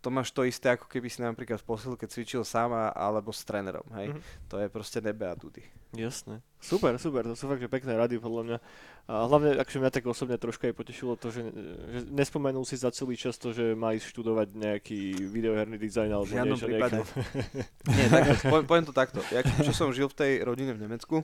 to 0.02 0.10
máš 0.10 0.34
to 0.34 0.42
isté, 0.42 0.74
ako 0.74 0.90
keby 0.90 1.06
si 1.06 1.22
napríklad 1.22 1.62
v 1.62 1.68
posilke 1.70 2.10
cvičil 2.10 2.42
sám 2.42 2.74
alebo 2.90 3.30
s 3.30 3.46
trénerom, 3.46 3.86
hej. 3.94 4.10
Mhm. 4.10 4.20
To 4.50 4.58
je 4.58 4.66
proste 4.66 4.98
nebe 4.98 5.22
a 5.30 5.38
dudy. 5.38 5.62
Jasné. 5.92 6.40
Super, 6.56 6.96
super, 6.96 7.28
to 7.28 7.36
sú 7.36 7.52
fakt, 7.52 7.60
že 7.60 7.68
pekné 7.68 7.92
rady 7.92 8.16
podľa 8.16 8.42
mňa. 8.48 8.58
A 9.12 9.28
hlavne, 9.28 9.60
akže 9.60 9.76
mňa 9.76 9.92
tak 9.92 10.08
osobne 10.08 10.40
troška 10.40 10.72
aj 10.72 10.78
potešilo 10.78 11.20
to, 11.20 11.28
že, 11.28 11.44
že 11.92 11.98
nespomenul 12.08 12.64
si 12.64 12.80
za 12.80 12.88
celý 12.88 13.12
čas 13.12 13.36
to, 13.36 13.52
že 13.52 13.76
má 13.76 13.92
ísť 13.92 14.08
študovať 14.08 14.56
nejaký 14.56 15.20
videoherný 15.28 15.76
dizajn 15.76 16.10
alebo 16.16 16.24
V 16.24 16.32
žiadnom 16.32 16.56
niečo. 16.56 16.68
prípade. 16.70 16.98
Nie, 17.98 18.06
tak, 18.08 18.24
poviem, 18.52 18.64
poviem 18.64 18.86
to 18.88 18.94
takto. 18.96 19.20
Ja, 19.28 19.44
čo 19.44 19.76
som 19.76 19.92
žil 19.92 20.08
v 20.08 20.16
tej 20.16 20.32
rodine 20.48 20.72
v 20.72 20.80
Nemecku, 20.88 21.20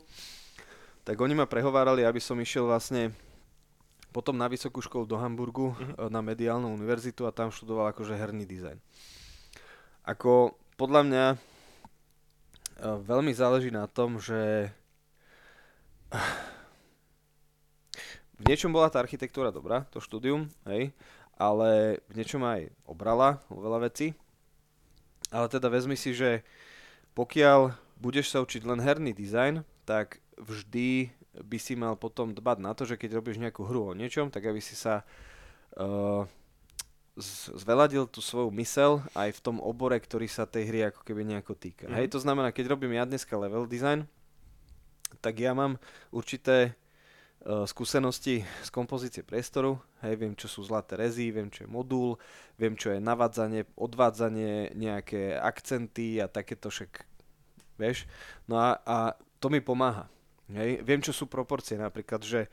tak 1.08 1.16
oni 1.16 1.32
ma 1.32 1.48
prehovárali, 1.48 2.04
aby 2.04 2.20
som 2.20 2.36
išiel 2.36 2.68
vlastne 2.68 3.16
potom 4.12 4.36
na 4.36 4.52
vysokú 4.52 4.84
školu 4.84 5.08
do 5.08 5.16
Hamburgu 5.16 5.72
eh, 5.72 6.12
na 6.12 6.20
mediálnu 6.20 6.68
univerzitu 6.68 7.24
a 7.24 7.32
tam 7.32 7.48
študoval 7.48 7.96
akože 7.96 8.12
herný 8.12 8.44
dizajn. 8.44 8.76
Ako 10.04 10.60
podľa 10.76 11.02
mňa 11.08 11.24
veľmi 12.82 13.34
záleží 13.34 13.70
na 13.74 13.90
tom, 13.90 14.22
že 14.22 14.70
v 18.38 18.42
niečom 18.46 18.70
bola 18.70 18.88
tá 18.88 19.02
architektúra 19.02 19.50
dobrá, 19.50 19.84
to 19.90 19.98
štúdium, 19.98 20.46
hej, 20.70 20.94
ale 21.38 22.00
v 22.06 22.22
niečom 22.22 22.42
aj 22.46 22.70
obrala 22.86 23.42
o 23.50 23.58
veľa 23.58 23.90
vecí. 23.90 24.14
Ale 25.28 25.50
teda 25.50 25.68
vezmi 25.68 25.98
si, 25.98 26.16
že 26.16 26.46
pokiaľ 27.12 27.74
budeš 27.98 28.30
sa 28.32 28.40
učiť 28.40 28.62
len 28.64 28.80
herný 28.80 29.12
dizajn, 29.12 29.66
tak 29.84 30.22
vždy 30.38 31.10
by 31.38 31.58
si 31.58 31.74
mal 31.74 31.98
potom 31.98 32.32
dbať 32.32 32.58
na 32.62 32.72
to, 32.72 32.86
že 32.86 32.96
keď 32.96 33.18
robíš 33.18 33.42
nejakú 33.42 33.66
hru 33.66 33.92
o 33.92 33.96
niečom, 33.98 34.30
tak 34.30 34.46
aby 34.46 34.62
si 34.62 34.78
sa 34.78 35.02
uh, 35.76 36.24
zveladil 37.58 38.06
tú 38.06 38.22
svoju 38.22 38.48
mysel 38.54 39.02
aj 39.12 39.34
v 39.34 39.42
tom 39.42 39.56
obore, 39.58 39.98
ktorý 39.98 40.30
sa 40.30 40.46
tej 40.46 40.70
hry 40.70 40.80
ako 40.88 41.02
keby 41.02 41.26
nejako 41.26 41.58
týka. 41.58 41.90
Mhm. 41.90 41.94
Hej, 41.98 42.06
to 42.14 42.22
znamená, 42.22 42.54
keď 42.54 42.72
robím 42.72 42.94
ja 42.94 43.04
dneska 43.04 43.34
level 43.34 43.66
design, 43.66 44.06
tak 45.18 45.40
ja 45.40 45.56
mám 45.56 45.80
určité 46.14 46.76
uh, 47.42 47.64
skúsenosti 47.64 48.44
z 48.44 48.68
kompozície 48.70 49.24
priestoru, 49.24 49.80
hej, 50.04 50.14
viem, 50.20 50.34
čo 50.36 50.46
sú 50.46 50.62
zlaté 50.62 51.00
rezy, 51.00 51.32
viem, 51.32 51.48
čo 51.50 51.64
je 51.64 51.70
modul, 51.70 52.20
viem, 52.60 52.76
čo 52.76 52.92
je 52.94 53.00
navádzanie, 53.02 53.66
odvádzanie, 53.74 54.76
nejaké 54.76 55.34
akcenty 55.34 56.20
a 56.22 56.28
takéto 56.28 56.70
však, 56.70 57.02
vieš. 57.80 58.06
No 58.46 58.60
a, 58.60 58.78
a 58.84 58.96
to 59.42 59.48
mi 59.48 59.58
pomáha. 59.64 60.06
Hej. 60.48 60.80
Viem, 60.80 61.04
čo 61.04 61.12
sú 61.12 61.28
proporcie, 61.28 61.76
napríklad, 61.76 62.24
že, 62.24 62.48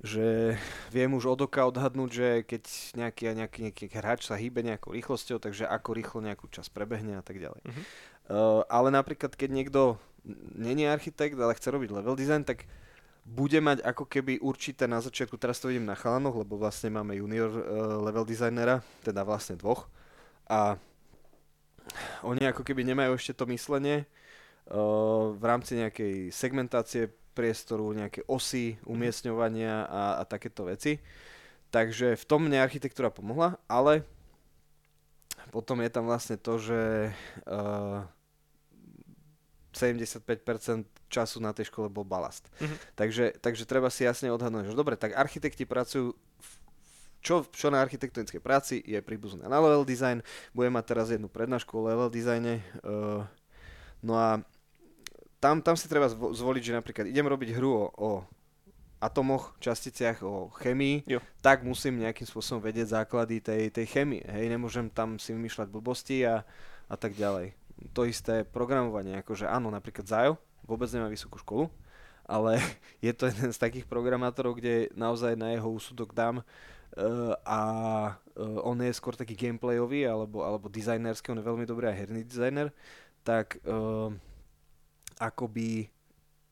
že 0.00 0.56
viem 0.88 1.12
už 1.12 1.36
od 1.36 1.44
oka 1.44 1.68
odhadnúť, 1.68 2.10
že 2.10 2.28
keď 2.48 2.62
nejaký, 2.96 3.22
nejaký, 3.36 3.58
nejaký 3.68 3.84
hráč 3.92 4.32
sa 4.32 4.40
hýbe 4.40 4.64
nejakou 4.64 4.96
rýchlosťou, 4.96 5.36
takže 5.36 5.68
ako 5.68 5.92
rýchlo 5.92 6.18
nejakú 6.24 6.48
čas 6.48 6.72
prebehne 6.72 7.20
a 7.20 7.24
tak 7.24 7.36
ďalej. 7.36 7.60
Mhm. 7.68 7.82
Uh, 8.30 8.62
ale 8.70 8.88
napríklad, 8.94 9.36
keď 9.36 9.50
niekto 9.52 9.80
není 10.56 10.86
architekt, 10.88 11.36
ale 11.36 11.56
chce 11.58 11.68
robiť 11.68 11.90
level 11.92 12.16
design, 12.16 12.46
tak 12.46 12.64
bude 13.28 13.60
mať 13.60 13.84
ako 13.84 14.08
keby 14.08 14.40
určité 14.40 14.88
na 14.88 15.04
začiatku, 15.04 15.36
teraz 15.36 15.60
to 15.60 15.68
vidím 15.68 15.84
na 15.84 15.98
chalanoch, 15.98 16.34
lebo 16.34 16.56
vlastne 16.56 16.88
máme 16.88 17.20
junior 17.20 17.52
uh, 17.52 17.60
level 18.00 18.24
designera, 18.24 18.80
teda 19.04 19.20
vlastne 19.26 19.60
dvoch. 19.60 19.92
A 20.48 20.80
oni 22.24 22.48
ako 22.48 22.64
keby 22.64 22.88
nemajú 22.88 23.20
ešte 23.20 23.36
to 23.36 23.44
myslenie 23.52 24.08
uh, 24.72 25.36
v 25.36 25.42
rámci 25.44 25.76
nejakej 25.76 26.32
segmentácie 26.32 27.12
priestoru, 27.32 27.90
nejaké 27.94 28.26
osy, 28.26 28.76
umiestňovania 28.84 29.86
a, 29.86 30.02
a 30.20 30.22
takéto 30.26 30.66
veci. 30.66 30.98
Takže 31.70 32.18
v 32.18 32.24
tom 32.26 32.50
mne 32.50 32.58
architektúra 32.58 33.14
pomohla, 33.14 33.58
ale 33.70 34.02
potom 35.54 35.78
je 35.82 35.90
tam 35.90 36.06
vlastne 36.06 36.34
to, 36.34 36.58
že 36.58 37.10
uh, 37.46 38.02
75% 39.70 40.26
času 41.06 41.38
na 41.38 41.54
tej 41.54 41.70
škole 41.70 41.86
bol 41.86 42.02
balast. 42.02 42.50
Mhm. 42.58 42.76
Takže, 42.98 43.24
takže 43.38 43.64
treba 43.66 43.90
si 43.90 44.02
jasne 44.02 44.34
odhadnúť, 44.34 44.70
že 44.70 44.78
dobre, 44.78 44.98
tak 44.98 45.14
architekti 45.14 45.62
pracujú 45.66 46.14
v 46.14 46.50
čo, 47.20 47.44
čo 47.52 47.68
na 47.68 47.84
architektonickej 47.84 48.40
práci 48.40 48.80
je 48.80 48.96
príbuzné 49.04 49.44
na 49.44 49.60
level 49.60 49.84
design. 49.84 50.24
Budem 50.56 50.72
mať 50.72 50.84
teraz 50.88 51.12
jednu 51.12 51.28
prednášku 51.28 51.68
o 51.76 51.84
level 51.84 52.08
dizajne. 52.08 52.64
Uh, 52.80 53.28
no 54.00 54.16
a 54.16 54.40
tam, 55.40 55.64
tam 55.64 55.74
si 55.74 55.88
treba 55.88 56.06
zvo- 56.12 56.36
zvoliť, 56.36 56.62
že 56.62 56.76
napríklad 56.76 57.08
idem 57.08 57.24
robiť 57.24 57.56
hru 57.56 57.70
o, 57.72 57.84
o 57.96 58.10
atomoch, 59.00 59.56
časticiach, 59.56 60.20
o 60.20 60.52
chemii, 60.60 61.08
Jo. 61.08 61.18
tak 61.40 61.64
musím 61.64 62.04
nejakým 62.04 62.28
spôsobom 62.28 62.60
vedieť 62.60 63.00
základy 63.00 63.40
tej, 63.40 63.72
tej 63.72 63.88
chemie. 63.88 64.20
Hej, 64.28 64.52
nemôžem 64.52 64.92
tam 64.92 65.16
si 65.16 65.32
vymýšľať 65.32 65.72
blbosti 65.72 66.28
a, 66.28 66.44
a 66.84 66.94
tak 67.00 67.16
ďalej. 67.16 67.56
To 67.96 68.04
isté 68.04 68.44
programovanie, 68.44 69.16
akože 69.24 69.48
áno, 69.48 69.72
napríklad 69.72 70.04
Zajo 70.04 70.36
vôbec 70.68 70.92
nemá 70.92 71.08
vysokú 71.08 71.40
školu, 71.40 71.72
ale 72.28 72.60
je 73.04 73.10
to 73.16 73.32
jeden 73.32 73.48
z 73.50 73.58
takých 73.58 73.88
programátorov, 73.88 74.60
kde 74.60 74.92
naozaj 74.92 75.32
na 75.34 75.56
jeho 75.56 75.66
úsudok 75.72 76.12
dám 76.12 76.44
Uh, 76.90 77.38
a 77.46 77.60
uh, 78.34 78.66
on 78.66 78.74
je 78.82 78.90
skôr 78.90 79.14
taký 79.14 79.38
gameplayový 79.38 80.10
alebo, 80.10 80.42
alebo 80.42 80.66
dizajnerský, 80.66 81.30
on 81.30 81.38
je 81.38 81.46
veľmi 81.46 81.62
dobrý 81.62 81.86
aj 81.86 82.02
herný 82.02 82.26
dizajner, 82.26 82.74
tak 83.22 83.62
uh, 83.62 84.10
akoby 85.20 85.92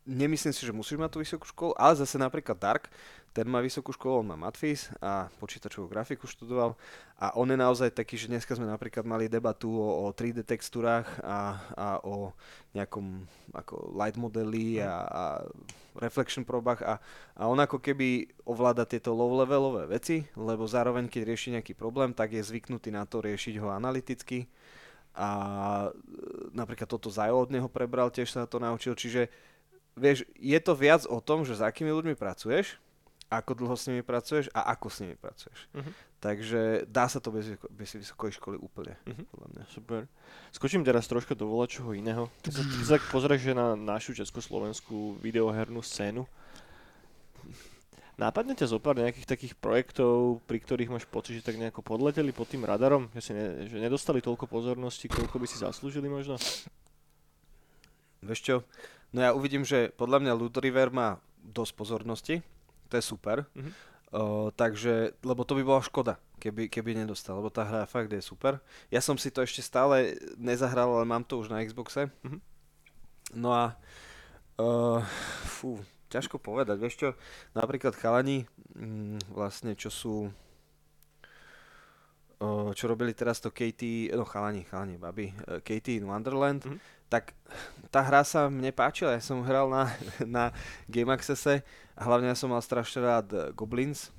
nemyslím 0.09 0.53
si, 0.57 0.65
že 0.65 0.73
musíš 0.73 0.97
mať 0.97 1.11
tú 1.13 1.19
vysokú 1.21 1.45
školu, 1.45 1.73
ale 1.77 2.01
zase 2.01 2.17
napríklad 2.17 2.57
Dark, 2.57 2.89
ten 3.37 3.45
má 3.45 3.61
vysokú 3.61 3.93
školu, 3.93 4.25
on 4.25 4.33
má 4.33 4.37
Matfis 4.41 4.89
a 5.05 5.29
počítačovú 5.37 5.87
grafiku 5.87 6.25
študoval 6.25 6.75
a 7.21 7.37
on 7.37 7.47
je 7.53 7.61
naozaj 7.61 7.93
taký, 7.93 8.17
že 8.17 8.27
dneska 8.27 8.57
sme 8.57 8.65
napríklad 8.65 9.05
mali 9.05 9.29
debatu 9.29 9.69
o, 9.69 10.09
o 10.09 10.17
3D 10.17 10.43
textúrách 10.49 11.07
a, 11.21 11.61
a 11.77 11.89
o 12.03 12.33
nejakom 12.73 13.29
ako 13.53 13.93
light 13.95 14.17
modeli 14.17 14.81
a, 14.81 15.05
a 15.07 15.23
reflection 16.01 16.43
probách 16.43 16.83
a, 16.83 16.99
a 17.37 17.43
on 17.47 17.61
ako 17.61 17.79
keby 17.79 18.27
ovláda 18.49 18.89
tieto 18.89 19.13
low 19.13 19.31
levelové 19.37 19.87
veci, 19.87 20.25
lebo 20.35 20.65
zároveň 20.65 21.07
keď 21.07 21.23
rieši 21.29 21.49
nejaký 21.61 21.77
problém, 21.77 22.17
tak 22.17 22.33
je 22.33 22.43
zvyknutý 22.43 22.89
na 22.91 23.05
to 23.05 23.21
riešiť 23.21 23.61
ho 23.61 23.69
analyticky 23.71 24.49
a 25.19 25.29
e, 25.85 26.55
napríklad 26.55 26.87
toto 26.87 27.11
Zajo 27.11 27.43
od 27.43 27.51
neho 27.51 27.67
prebral, 27.67 28.15
tiež 28.15 28.31
sa 28.31 28.47
to 28.47 28.63
naučil, 28.63 28.95
čiže 28.95 29.27
vieš, 29.99 30.23
je 30.39 30.59
to 30.63 30.79
viac 30.79 31.03
o 31.11 31.19
tom, 31.19 31.43
že 31.43 31.59
s 31.59 31.63
akými 31.63 31.91
ľuďmi 31.91 32.15
pracuješ 32.15 32.79
ako 33.29 33.53
dlho 33.53 33.77
s 33.77 33.85
nimi 33.93 34.01
pracuješ 34.01 34.49
a 34.57 34.73
ako 34.73 34.89
s 34.89 35.05
nimi 35.05 35.13
pracuješ. 35.13 35.69
Mhm. 35.77 35.93
Takže 36.19 36.61
dá 36.89 37.07
sa 37.07 37.21
to 37.23 37.31
bez, 37.31 37.47
bez 37.71 37.95
vysokej 37.95 38.41
školy 38.41 38.57
úplne, 38.59 38.97
Mhm. 39.07 39.23
podľa 39.31 39.49
mňa. 39.55 39.63
Super. 39.71 40.01
Skočím 40.51 40.83
teraz 40.83 41.07
troška 41.07 41.37
do 41.37 41.47
čoho 41.69 41.93
iného. 41.93 42.27
Sa, 42.49 42.65
keď 42.65 42.85
sa 42.89 42.97
pozrieš 43.13 43.53
na 43.53 43.77
našu 43.77 44.17
československú 44.17 45.21
videohernú 45.21 45.85
scénu, 45.85 46.25
nápadne 48.19 48.59
ťa 48.59 48.75
zopár 48.75 48.99
nejakých 48.99 49.31
takých 49.31 49.55
projektov, 49.55 50.43
pri 50.45 50.59
ktorých 50.59 50.91
máš 50.91 51.07
pocit, 51.07 51.39
že 51.39 51.47
tak 51.47 51.57
nejako 51.57 51.87
podleteli 51.87 52.35
pod 52.35 52.51
tým 52.51 52.67
radarom, 52.67 53.07
že, 53.15 53.31
si 53.31 53.33
ne, 53.33 53.65
že 53.71 53.79
nedostali 53.79 54.19
toľko 54.19 54.51
pozornosti, 54.51 55.07
koľko 55.07 55.39
by 55.39 55.47
si 55.47 55.63
zaslúžili 55.63 56.11
možno? 56.11 56.35
Vieš 58.27 58.41
čo? 58.43 58.57
No 59.15 59.23
ja 59.23 59.31
uvidím, 59.31 59.63
že 59.63 59.95
podľa 59.95 60.19
mňa 60.21 60.33
Loot 60.35 60.59
River 60.59 60.91
má 60.91 61.23
dosť 61.41 61.73
pozornosti, 61.79 62.37
to 62.91 62.99
je 62.99 63.05
super. 63.07 63.47
Mhm. 63.55 63.71
O, 64.09 64.49
takže, 64.49 65.21
lebo 65.21 65.45
to 65.45 65.53
by 65.53 65.63
bola 65.63 65.85
škoda, 65.85 66.17
keby, 66.41 66.73
keby 66.73 66.97
nedostal, 66.97 67.45
lebo 67.45 67.53
tá 67.53 67.61
hra 67.61 67.85
fakt 67.85 68.09
je 68.09 68.25
super. 68.25 68.57
Ja 68.89 69.05
som 69.05 69.21
si 69.21 69.29
to 69.29 69.45
ešte 69.45 69.61
stále 69.61 70.17
nezahral, 70.41 70.89
ale 70.89 71.05
mám 71.05 71.21
to 71.29 71.37
už 71.37 71.53
na 71.53 71.61
Xboxe. 71.61 72.09
Mhm. 72.25 72.41
No 73.37 73.53
a 73.53 73.77
uh, 74.57 75.05
fú, 75.45 75.77
ťažko 76.09 76.41
povedať, 76.41 76.77
vieš 76.77 76.97
čo, 76.97 77.09
napríklad 77.53 77.93
chalani, 77.95 78.45
mm, 78.75 79.33
vlastne 79.33 79.77
čo 79.77 79.89
sú 79.89 80.33
čo 82.79 82.87
robili 82.87 83.11
teraz 83.19 83.43
to 83.43 83.51
Katie, 83.51 84.15
no 84.15 84.23
chalani, 84.23 84.63
chalani, 84.63 84.95
babi, 84.95 85.35
eh, 85.35 85.59
Katie 85.59 85.99
in 85.99 86.07
Wonderland, 86.07 86.63
Mhm. 86.63 86.79
tak 87.11 87.35
tá 87.91 87.99
hra 88.07 88.23
sa 88.23 88.47
mne 88.47 88.71
páčila, 88.71 89.19
ja 89.19 89.19
som 89.19 89.43
hral 89.43 89.67
na, 89.67 89.91
na 90.23 90.55
Game 90.87 91.11
Accesse 91.11 91.67
a 91.99 92.01
hlavne 92.07 92.31
ja 92.31 92.39
som 92.39 92.55
mal 92.55 92.63
strašne 92.63 93.03
rád 93.03 93.27
eh, 93.35 93.51
Goblins, 93.59 94.15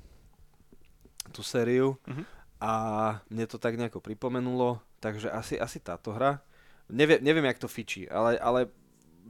tú 1.32 1.40
sériu 1.40 1.96
Mhm. 2.04 2.22
a 2.60 2.72
mne 3.32 3.48
to 3.48 3.56
tak 3.56 3.80
nejako 3.80 4.04
pripomenulo, 4.04 4.84
takže 5.00 5.32
asi, 5.32 5.56
asi 5.56 5.80
táto 5.80 6.12
hra. 6.12 6.44
Neviem, 6.92 7.24
neviem 7.24 7.48
jak 7.48 7.56
to 7.62 7.72
fičí, 7.72 8.04
ale, 8.04 8.36
ale 8.36 8.68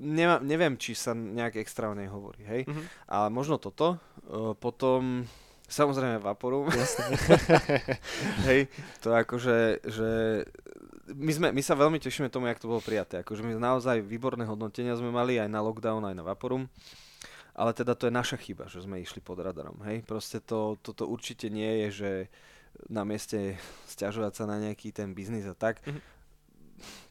nema, 0.01 0.41
neviem, 0.41 0.81
či 0.81 0.97
sa 0.97 1.13
nejak 1.13 1.61
extra 1.61 1.93
o 1.93 1.95
nej 1.95 2.09
hovorí, 2.09 2.41
hej. 2.49 2.63
Mhm. 2.65 2.83
Ale 3.07 3.29
možno 3.29 3.61
toto. 3.61 4.01
E, 4.25 4.57
potom 4.57 5.29
samozrejme 5.71 6.19
Vaporum. 6.19 6.67
Hej, 8.51 8.67
to 8.99 9.15
akože, 9.15 9.87
že 9.87 10.11
my, 11.15 11.31
sme, 11.31 11.49
my 11.55 11.63
sa 11.63 11.79
veľmi 11.79 12.03
tešíme 12.03 12.27
tomu, 12.27 12.51
jak 12.51 12.59
to 12.59 12.67
bolo 12.67 12.83
prijaté. 12.83 13.23
Akože 13.23 13.47
my 13.47 13.55
naozaj 13.55 14.03
výborné 14.03 14.51
hodnotenia 14.51 14.99
sme 14.99 15.15
mali 15.15 15.39
aj 15.39 15.47
na 15.47 15.63
Lockdown, 15.63 16.03
aj 16.11 16.17
na 16.19 16.27
Vaporum. 16.27 16.67
Ale 17.55 17.71
teda 17.71 17.95
to 17.95 18.11
je 18.11 18.15
naša 18.15 18.39
chyba, 18.39 18.67
že 18.67 18.83
sme 18.83 18.99
išli 18.99 19.23
pod 19.23 19.39
radarom. 19.39 19.79
Hej, 19.87 20.03
proste 20.07 20.43
to, 20.43 20.75
toto 20.83 21.07
určite 21.07 21.51
nie 21.51 21.87
je, 21.87 21.89
že 21.91 22.13
na 22.87 23.03
mieste 23.03 23.59
stiažovať 23.91 24.33
sa 24.33 24.45
na 24.47 24.57
nejaký 24.59 24.95
ten 24.95 25.15
biznis 25.15 25.47
a 25.47 25.55
tak. 25.55 25.83
Mhm. 25.87 26.01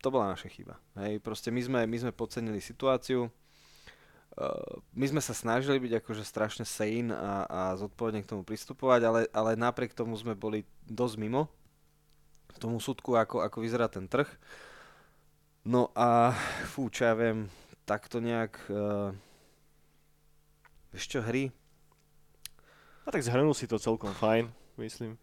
To 0.02 0.08
bola 0.10 0.34
naša 0.34 0.50
chyba. 0.50 0.78
Hej, 0.98 1.22
proste 1.22 1.54
my 1.54 1.62
sme, 1.62 1.80
my 1.86 1.98
sme 2.00 2.12
podcenili 2.16 2.60
situáciu. 2.60 3.30
Uh, 4.40 4.82
my 4.96 5.06
sme 5.10 5.22
sa 5.22 5.36
snažili 5.36 5.82
byť 5.82 6.00
akože 6.00 6.24
strašne 6.24 6.64
sane 6.64 7.12
a, 7.12 7.46
a 7.50 7.62
zodpovedne 7.76 8.24
k 8.24 8.32
tomu 8.32 8.46
pristupovať, 8.46 9.02
ale, 9.04 9.22
ale 9.34 9.60
napriek 9.60 9.98
tomu 9.98 10.16
sme 10.16 10.38
boli 10.38 10.64
dosť 10.88 11.16
mimo 11.18 11.50
tomu 12.60 12.78
súdku, 12.84 13.16
ako, 13.16 13.46
ako 13.46 13.58
vyzerá 13.64 13.88
ten 13.88 14.06
trh. 14.06 14.28
No 15.64 15.96
a 15.96 16.36
fú, 16.68 16.92
čo 16.92 17.08
ja 17.08 17.16
viem, 17.16 17.48
takto 17.88 18.20
nejak... 18.20 18.60
Uh, 18.68 19.16
vieš 20.92 21.22
hry? 21.24 21.54
A 23.06 23.14
tak 23.14 23.24
zhrnul 23.24 23.56
si 23.56 23.66
to 23.66 23.80
celkom 23.80 24.12
fajn, 24.12 24.52
myslím. 24.78 25.16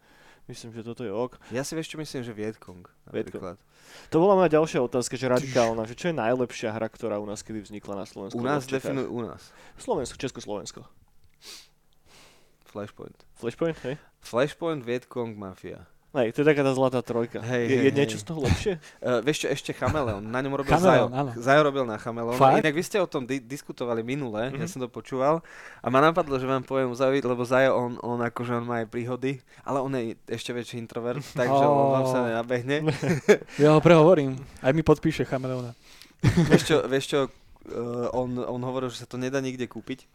Myslím, 0.47 0.71
že 0.71 0.81
toto 0.81 1.03
je 1.03 1.11
ok. 1.11 1.35
Ja 1.51 1.67
si 1.67 1.75
vieš 1.75 1.91
čo 1.91 1.99
myslím, 1.99 2.23
že 2.23 2.31
Vietkong. 2.31 2.87
napríklad. 3.03 3.59
To 4.11 4.23
bola 4.23 4.39
moja 4.39 4.47
ďalšia 4.55 4.79
otázka, 4.79 5.19
že 5.19 5.27
radikálna, 5.27 5.83
že 5.83 5.95
čo 5.95 6.07
je 6.11 6.15
najlepšia 6.15 6.71
hra, 6.71 6.87
ktorá 6.87 7.19
u 7.19 7.27
nás 7.27 7.43
kedy 7.43 7.67
vznikla 7.67 7.99
na 7.99 8.05
Slovensku? 8.07 8.39
U 8.39 8.43
nás 8.43 8.63
alebo 8.63 8.67
v 8.67 8.71
Čechách? 8.71 8.83
definuj 8.95 9.07
u 9.11 9.19
nás. 9.27 9.41
Slovensko, 9.75 10.15
Československo. 10.15 10.81
Flashpoint. 12.67 13.17
Flashpoint, 13.35 13.77
hej? 13.83 13.95
Flashpoint, 14.23 14.83
Vietkong, 14.87 15.35
Mafia. 15.35 15.87
Hej, 16.09 16.31
to 16.31 16.41
je 16.41 16.47
taká 16.47 16.61
tá 16.61 16.71
zlatá 16.71 16.99
trojka. 16.99 17.39
Hej, 17.39 17.63
je, 17.63 17.69
hej, 17.69 17.77
je 17.77 17.83
hej. 17.83 17.93
niečo 17.93 18.17
z 18.17 18.25
toho 18.25 18.39
lepšie? 18.41 18.73
Uh, 18.97 19.19
vieš 19.27 19.37
čo, 19.39 19.47
ešte 19.49 19.71
Chameleon. 19.71 20.23
Na 20.23 20.39
ňom 20.39 20.55
robil 20.55 20.71
Chameleon, 20.71 21.07
Zajo. 21.07 21.13
áno. 21.13 21.31
Zajo 21.35 21.61
robil 21.61 21.83
na 21.83 21.95
Chameleon. 21.95 22.33
Fakt? 22.33 22.57
Inak 22.57 22.73
vy 22.73 22.81
ste 22.81 22.97
o 22.97 23.05
tom 23.05 23.23
di- 23.23 23.37
diskutovali 23.39 24.01
minule, 24.01 24.47
mm-hmm. 24.47 24.55
ja 24.55 24.65
Mhm. 24.65 24.71
som 24.71 24.79
to 24.79 24.89
počúval. 24.89 25.43
A 25.77 25.87
ma 25.87 25.99
napadlo, 25.99 26.33
že 26.33 26.43
vám 26.43 26.63
poviem 26.63 26.89
Zajovi, 26.89 27.21
lebo 27.21 27.43
Zajo, 27.43 27.75
on, 27.75 27.91
on 27.99 28.17
akože 28.19 28.55
on 28.55 28.65
má 28.65 28.81
aj 28.81 28.87
príhody, 28.87 29.31
ale 29.61 29.77
on 29.77 29.91
je 29.91 30.03
ešte 30.25 30.49
väčší 30.49 30.79
introvert, 30.79 31.21
takže 31.37 31.53
on 31.61 31.77
vám 31.93 32.05
sa 32.05 32.17
Oh. 32.17 32.25
nenabehne. 32.25 32.75
Ja 33.61 33.71
ho 33.71 33.79
prehovorím. 33.79 34.39
Aj 34.57 34.71
mi 34.71 34.81
podpíše 34.81 35.21
chameleona. 35.23 35.75
vieš 36.47 36.63
čo, 36.65 36.77
vieš 36.83 37.05
čo 37.07 37.19
uh, 37.23 38.09
on, 38.11 38.33
on 38.37 38.61
hovoril, 38.63 38.87
že 38.87 39.03
sa 39.03 39.07
to 39.07 39.15
nedá 39.15 39.37
nikde 39.37 39.63
kúpiť, 39.63 40.07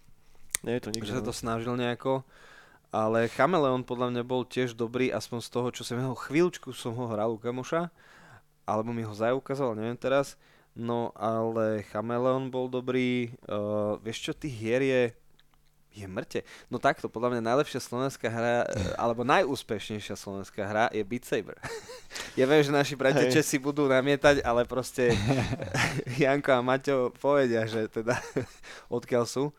Nie 0.62 0.78
je 0.78 0.82
to 0.82 0.90
nikde. 0.90 1.04
že 1.04 1.14
sa 1.14 1.22
to 1.22 1.30
no. 1.30 1.36
snažil 1.36 1.74
nejako. 1.74 2.24
Ale 2.92 3.32
Chameleon 3.32 3.80
podľa 3.88 4.12
mňa 4.12 4.22
bol 4.28 4.44
tiež 4.44 4.76
dobrý, 4.76 5.08
aspoň 5.08 5.40
z 5.40 5.48
toho, 5.48 5.68
čo 5.72 5.82
som 5.82 5.96
ho 5.96 6.12
chvíľučku 6.12 6.76
som 6.76 6.92
ho 6.92 7.08
hral 7.08 7.32
u 7.32 7.40
kamoša, 7.40 7.88
alebo 8.68 8.92
mi 8.92 9.00
ho 9.00 9.16
Zajo 9.16 9.40
ukázal, 9.40 9.72
neviem 9.72 9.96
teraz. 9.96 10.36
No 10.76 11.12
ale 11.16 11.84
Chameleon 11.88 12.52
bol 12.52 12.68
dobrý, 12.68 13.32
uh, 13.48 13.96
vieš 14.00 14.28
čo, 14.28 14.32
tých 14.32 14.56
hier 14.56 14.82
je, 14.84 15.02
je 15.92 16.06
mŕte. 16.08 16.40
No 16.72 16.80
takto, 16.80 17.12
podľa 17.12 17.36
mňa 17.36 17.42
najlepšia 17.52 17.80
slovenská 17.80 18.28
hra, 18.32 18.64
eh, 18.64 18.96
alebo 18.96 19.20
najúspešnejšia 19.28 20.16
slovenská 20.16 20.64
hra 20.64 20.84
je 20.88 21.04
Beat 21.04 21.28
Saber. 21.28 21.60
ja 22.40 22.48
viem, 22.48 22.64
že 22.64 22.72
naši 22.72 22.96
bratia 22.96 23.28
Hej. 23.28 23.40
Česi 23.40 23.60
budú 23.60 23.84
namietať, 23.84 24.40
ale 24.40 24.64
proste 24.64 25.12
Janko 26.20 26.56
a 26.56 26.64
Maťo 26.64 27.12
povedia, 27.20 27.68
že 27.68 27.92
teda 27.92 28.16
odkiaľ 28.96 29.28
sú. 29.28 29.52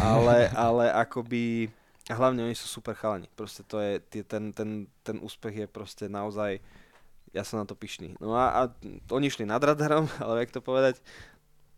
Ale, 0.00 0.52
ale 0.52 0.92
akoby, 0.92 1.72
a 2.10 2.18
hlavne 2.18 2.42
oni 2.42 2.58
sú 2.58 2.66
super 2.66 2.98
chalani. 2.98 3.30
Proste 3.38 3.62
to 3.62 3.78
je, 3.78 4.02
ten, 4.26 4.50
ten, 4.50 4.90
ten 5.06 5.16
úspech 5.22 5.62
je 5.62 5.66
proste 5.70 6.10
naozaj, 6.10 6.58
ja 7.30 7.46
som 7.46 7.62
na 7.62 7.66
to 7.66 7.78
pyšný. 7.78 8.18
No 8.18 8.34
a, 8.34 8.50
a 8.50 8.60
oni 9.14 9.30
šli 9.30 9.46
nad 9.46 9.62
radarom, 9.62 10.10
ale 10.26 10.42
jak 10.42 10.58
to 10.58 10.60
povedať, 10.60 10.98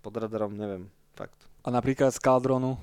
pod 0.00 0.16
radarom 0.16 0.56
neviem, 0.56 0.88
fakt. 1.12 1.36
A 1.62 1.68
napríklad 1.68 2.10
z 2.16 2.18
Caldronu. 2.18 2.80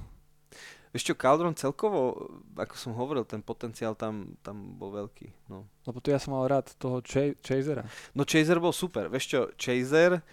Vieš 0.89 1.13
čo, 1.13 1.13
Caldron 1.13 1.53
celkovo, 1.53 2.17
ako 2.57 2.73
som 2.73 2.97
hovoril, 2.97 3.21
ten 3.21 3.45
potenciál 3.45 3.93
tam, 3.93 4.33
tam 4.41 4.73
bol 4.73 4.89
veľký. 4.89 5.29
No. 5.45 5.69
Lebo 5.85 6.01
tu 6.01 6.09
ja 6.09 6.17
som 6.17 6.33
mal 6.33 6.49
rád 6.49 6.73
toho 6.81 6.97
Ch- 7.05 7.37
Chasera. 7.45 7.85
no 8.17 8.25
Chaser 8.25 8.57
bol 8.57 8.73
super. 8.73 9.05
Vieš 9.05 9.25
čo, 9.29 9.39
Chaser 9.53 10.25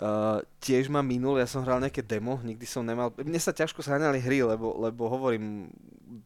uh, 0.00 0.40
tiež 0.58 0.88
ma 0.88 1.00
minul, 1.00 1.36
ja 1.36 1.46
som 1.46 1.62
hral 1.62 1.78
nejaké 1.78 2.00
demo, 2.00 2.40
nikdy 2.40 2.64
som 2.64 2.82
nemal, 2.82 3.12
mne 3.16 3.38
sa 3.38 3.52
ťažko 3.52 3.80
zháňali 3.80 4.18
hry, 4.20 4.42
lebo, 4.42 4.74
lebo 4.80 5.06
hovorím, 5.06 5.68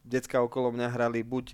decka 0.02 0.40
okolo 0.40 0.70
mňa 0.72 0.88
hrali 0.90 1.20
buď 1.20 1.52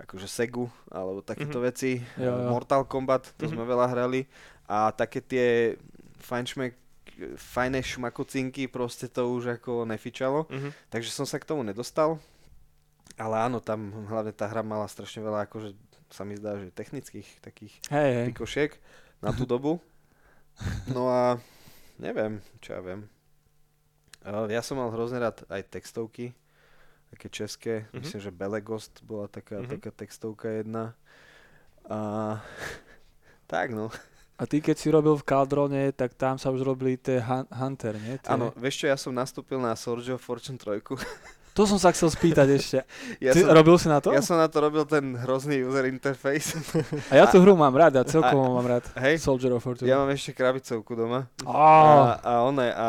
akože 0.00 0.26
Segu, 0.26 0.66
alebo 0.88 1.20
takéto 1.20 1.60
Mhm. 1.60 1.64
veci, 1.64 2.00
Jo, 2.16 2.32
jo. 2.32 2.48
Mortal 2.48 2.84
Kombat, 2.88 3.36
to 3.36 3.44
Mhm. 3.46 3.52
sme 3.52 3.64
veľa 3.64 3.86
hrali, 3.88 4.24
a 4.64 4.90
také 4.90 5.20
tie 5.20 5.76
fajnšmek, 6.20 6.72
fajné 7.36 7.84
šmakocinky, 7.84 8.64
proste 8.64 9.04
to 9.04 9.28
už 9.28 9.60
ako 9.60 9.84
nefičalo. 9.84 10.48
Mhm. 10.48 10.72
Takže 10.88 11.10
som 11.12 11.28
sa 11.28 11.36
k 11.36 11.44
tomu 11.44 11.60
nedostal. 11.60 12.16
Ale 13.20 13.36
áno, 13.36 13.60
tam 13.60 13.92
hlavne 14.08 14.32
tá 14.32 14.48
hra 14.48 14.64
mala 14.64 14.88
strašne 14.88 15.20
veľa, 15.20 15.44
akože 15.44 15.76
sa 16.08 16.24
mi 16.24 16.40
zdá, 16.40 16.56
že 16.56 16.72
technických 16.72 17.28
takých 17.44 17.74
Hej, 17.92 18.10
hej. 18.16 18.26
pikošiek 18.32 18.70
na 19.20 19.36
tú 19.36 19.44
dobu. 19.44 19.76
No 20.96 21.08
a 21.08 21.36
neviem, 22.00 22.32
čo 22.58 22.72
ja 22.72 22.80
viem. 22.80 23.04
Uh, 24.20 24.48
Ja 24.48 24.60
som 24.60 24.76
mal 24.76 24.88
hrozne 24.88 25.16
rád 25.16 25.44
aj 25.46 25.68
textovky, 25.70 26.32
také 27.10 27.28
české. 27.28 27.72
Mhm. 27.92 28.00
Myslím, 28.00 28.20
že 28.20 28.30
Belegost 28.30 29.00
bola 29.02 29.28
taká, 29.28 29.60
Mhm. 29.60 29.68
taká 29.70 29.90
textovka 29.90 30.48
jedna. 30.50 30.96
A 31.84 32.40
tak 33.46 33.70
no. 33.70 33.88
A 34.40 34.48
ty 34.48 34.58
keď 34.58 34.76
si 34.76 34.88
robil 34.88 35.12
v 35.14 35.26
Caldrone, 35.26 35.92
tak 35.92 36.16
tam 36.16 36.40
sa 36.40 36.48
už 36.48 36.64
robili 36.64 36.96
tie 36.96 37.20
hun- 37.20 37.44
Hunter, 37.52 37.92
nie? 37.94 38.16
Tie... 38.16 38.32
Áno, 38.32 38.56
vieš 38.56 38.80
čo, 38.80 38.86
ja 38.88 38.96
som 38.96 39.12
nastúpil 39.12 39.60
na 39.60 39.76
Soldier 39.76 40.16
of 40.16 40.24
Fortune 40.24 40.56
3. 40.56 40.80
To 41.50 41.66
som 41.66 41.76
sa 41.76 41.90
chcel 41.90 42.08
spýtať 42.08 42.48
ešte. 42.54 42.78
Ja 43.24 43.34
ty 43.34 43.42
som, 43.42 43.52
robil 43.52 43.74
si 43.76 43.90
na 43.90 43.98
to? 43.98 44.14
ja 44.14 44.22
som 44.22 44.38
na 44.38 44.46
to 44.46 44.62
robil 44.62 44.86
ten 44.86 45.18
hrozný 45.18 45.60
user 45.66 45.90
interface. 45.90 46.56
A 47.10 47.18
ja 47.20 47.24
tú 47.26 47.42
hru 47.42 47.58
mám 47.58 47.74
rád, 47.74 48.00
ja 48.00 48.04
celkovo 48.06 48.54
mám 48.56 48.64
rád. 48.64 48.86
Hej, 48.96 49.18
Soldier 49.20 49.52
of 49.52 49.60
Fortune. 49.60 49.90
ja 49.90 49.98
mám 49.98 50.08
ešte 50.14 50.32
krabicovku 50.32 50.94
doma. 50.94 51.26
Á, 51.42 51.50
A, 51.50 51.94
a 52.22 52.32
one, 52.46 52.70
a 52.70 52.88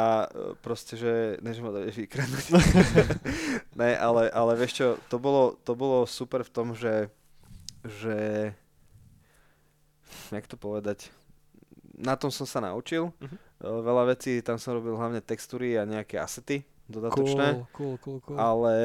proste, 0.62 0.95
že, 0.95 1.41
ne, 1.41 1.51
že 1.51 1.59
ma 1.59 1.74
vieš 1.74 2.05
vykradnúť. 2.05 2.45
ne, 3.82 3.91
ale, 3.97 4.30
ale 4.30 4.51
vieš 4.55 4.72
čo, 4.78 4.88
to 5.09 5.18
bolo, 5.18 5.57
to 5.66 5.74
bolo 5.74 6.05
super 6.05 6.45
v 6.45 6.51
tom, 6.53 6.68
že, 6.78 7.09
že, 7.84 8.51
jak 10.32 10.45
to 10.47 10.55
povedať, 10.55 11.09
na 11.97 12.16
tom 12.16 12.30
som 12.32 12.45
sa 12.45 12.62
naučil. 12.62 13.09
E, 13.20 13.34
Veľa 13.62 14.16
vecí, 14.16 14.41
tam 14.41 14.57
som 14.57 14.74
robil 14.74 14.95
hlavne 14.95 15.22
textúry 15.22 15.78
a 15.78 15.86
nejaké 15.86 16.18
asety 16.18 16.66
dodatočné. 16.92 17.66
cool, 17.74 17.96
cool, 17.96 17.96
cool, 17.98 18.20
cool. 18.22 18.38
Ale 18.38 18.76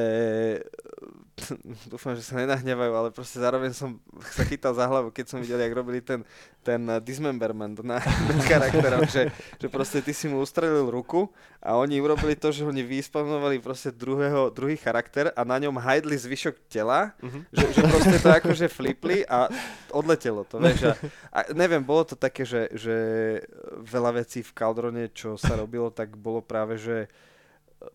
dúfam, 1.91 2.17
že 2.17 2.25
sa 2.25 2.41
nenahnevajú, 2.41 2.93
ale 2.93 3.09
proste 3.13 3.37
zároveň 3.37 3.71
som 3.71 4.01
sa 4.33 4.41
chytal 4.41 4.73
za 4.73 4.89
hlavu, 4.89 5.13
keď 5.13 5.25
som 5.29 5.37
videl, 5.37 5.61
jak 5.61 5.73
robili 5.73 6.01
ten, 6.01 6.25
ten 6.65 6.81
uh, 6.89 6.97
dismemberment 6.97 7.77
na, 7.85 8.01
na 8.01 8.33
charakteroch, 8.49 9.05
že, 9.05 9.29
že 9.61 9.67
proste 9.69 10.01
ty 10.01 10.17
si 10.17 10.25
mu 10.25 10.41
ustrelil 10.41 10.89
ruku 10.89 11.29
a 11.61 11.77
oni 11.77 12.01
urobili 12.01 12.33
to, 12.33 12.49
že 12.49 12.65
oni 12.65 12.81
vyspavnovali 12.81 13.61
proste 13.61 13.93
druhého, 13.93 14.49
druhý 14.49 14.77
charakter 14.81 15.29
a 15.37 15.41
na 15.45 15.61
ňom 15.61 15.77
hajdli 15.77 16.17
zvyšok 16.17 16.55
tela, 16.69 17.13
uh-huh. 17.21 17.41
že, 17.53 17.65
že 17.77 17.81
proste 17.85 18.17
to 18.17 18.29
akože 18.33 18.65
flipli 18.73 19.21
a 19.29 19.45
odletelo 19.93 20.41
to, 20.41 20.57
vieš. 20.57 20.89
A, 20.89 20.93
a 21.29 21.39
neviem, 21.53 21.85
bolo 21.85 22.01
to 22.01 22.17
také, 22.17 22.45
že, 22.45 22.65
že 22.73 22.95
veľa 23.85 24.25
vecí 24.25 24.41
v 24.41 24.53
Caldrone, 24.57 25.13
čo 25.13 25.37
sa 25.37 25.53
robilo, 25.53 25.93
tak 25.93 26.17
bolo 26.17 26.41
práve, 26.41 26.81
že 26.81 27.05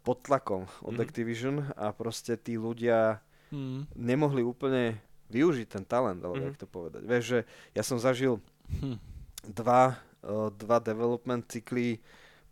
pod 0.07 0.23
tlakom 0.23 0.67
od 0.83 0.95
mm. 0.95 1.03
Activision 1.03 1.57
a 1.75 1.91
proste 1.91 2.39
tí 2.39 2.55
ľudia 2.55 3.19
mm. 3.51 3.95
nemohli 3.99 4.43
úplne 4.47 4.99
využiť 5.33 5.67
ten 5.67 5.85
talent, 5.89 6.21
alebo 6.23 6.39
mm. 6.39 6.47
jak 6.53 6.59
to 6.61 6.67
povedať. 6.69 7.03
Vieš, 7.03 7.25
že 7.25 7.39
ja 7.73 7.83
som 7.83 7.97
zažil 7.97 8.39
hm. 8.69 9.01
dva, 9.49 9.97
uh, 10.23 10.53
dva 10.53 10.79
development 10.79 11.49
cykly 11.49 11.99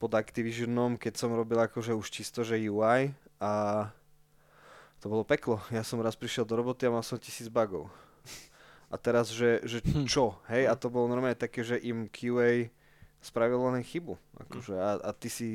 pod 0.00 0.16
Activisionom, 0.16 0.96
keď 0.96 1.12
som 1.20 1.36
robil 1.36 1.60
akože 1.60 1.92
už 1.92 2.08
čisto, 2.08 2.40
že 2.40 2.56
UI 2.56 3.12
a 3.36 3.52
to 5.00 5.12
bolo 5.12 5.24
peklo. 5.28 5.60
Ja 5.68 5.84
som 5.84 6.00
raz 6.00 6.16
prišiel 6.16 6.48
do 6.48 6.56
roboty 6.56 6.88
a 6.88 6.92
mal 6.92 7.04
som 7.04 7.20
tisíc 7.20 7.52
bugov. 7.52 7.92
A 8.90 8.98
teraz, 8.98 9.30
že, 9.30 9.62
že 9.62 9.78
hm. 9.84 10.08
čo, 10.08 10.40
hej, 10.50 10.66
a 10.66 10.74
to 10.74 10.90
bolo 10.90 11.06
normálne 11.06 11.38
také, 11.38 11.62
že 11.62 11.78
im 11.78 12.08
QA 12.10 12.72
spravil 13.20 13.60
len 13.60 13.84
chybu. 13.84 14.16
Akože, 14.48 14.74
a, 14.80 14.90
a 15.00 15.10
ty 15.12 15.28
si 15.28 15.48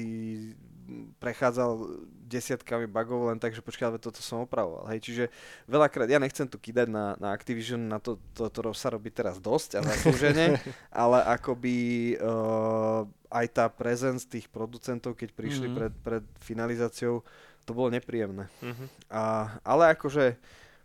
prechádzal 1.18 1.82
desiatkami 2.26 2.86
bugov 2.86 3.30
len 3.34 3.42
tak, 3.42 3.54
že 3.58 3.62
počkaj, 3.62 3.98
toto 3.98 4.22
som 4.22 4.46
opravoval. 4.46 4.86
Hej, 4.94 5.00
čiže 5.02 5.24
veľakrát, 5.66 6.06
ja 6.10 6.22
nechcem 6.22 6.46
tu 6.46 6.62
kýdať 6.62 6.90
na, 6.90 7.18
na 7.18 7.34
Activision, 7.34 7.82
na 7.90 7.98
to, 7.98 8.22
to, 8.38 8.50
to 8.50 8.62
sa 8.78 8.94
robí 8.94 9.10
teraz 9.10 9.42
dosť 9.42 9.82
a 9.82 9.86
zaslúžene, 9.86 10.62
ale 10.94 11.26
akoby 11.26 11.76
uh, 12.22 13.06
aj 13.34 13.46
tá 13.50 13.66
presence 13.70 14.30
tých 14.30 14.46
producentov, 14.50 15.18
keď 15.18 15.34
prišli 15.34 15.68
mm-hmm. 15.70 15.78
pred, 15.78 15.94
pred 16.06 16.24
finalizáciou, 16.42 17.26
to 17.66 17.72
bolo 17.74 17.90
nepríjemné. 17.90 18.46
Mm-hmm. 18.62 18.88
A, 19.10 19.58
ale 19.66 19.98
akože, 19.98 20.38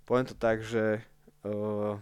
poviem 0.08 0.26
to 0.28 0.36
tak, 0.36 0.64
že 0.64 1.04
uh, 1.44 2.00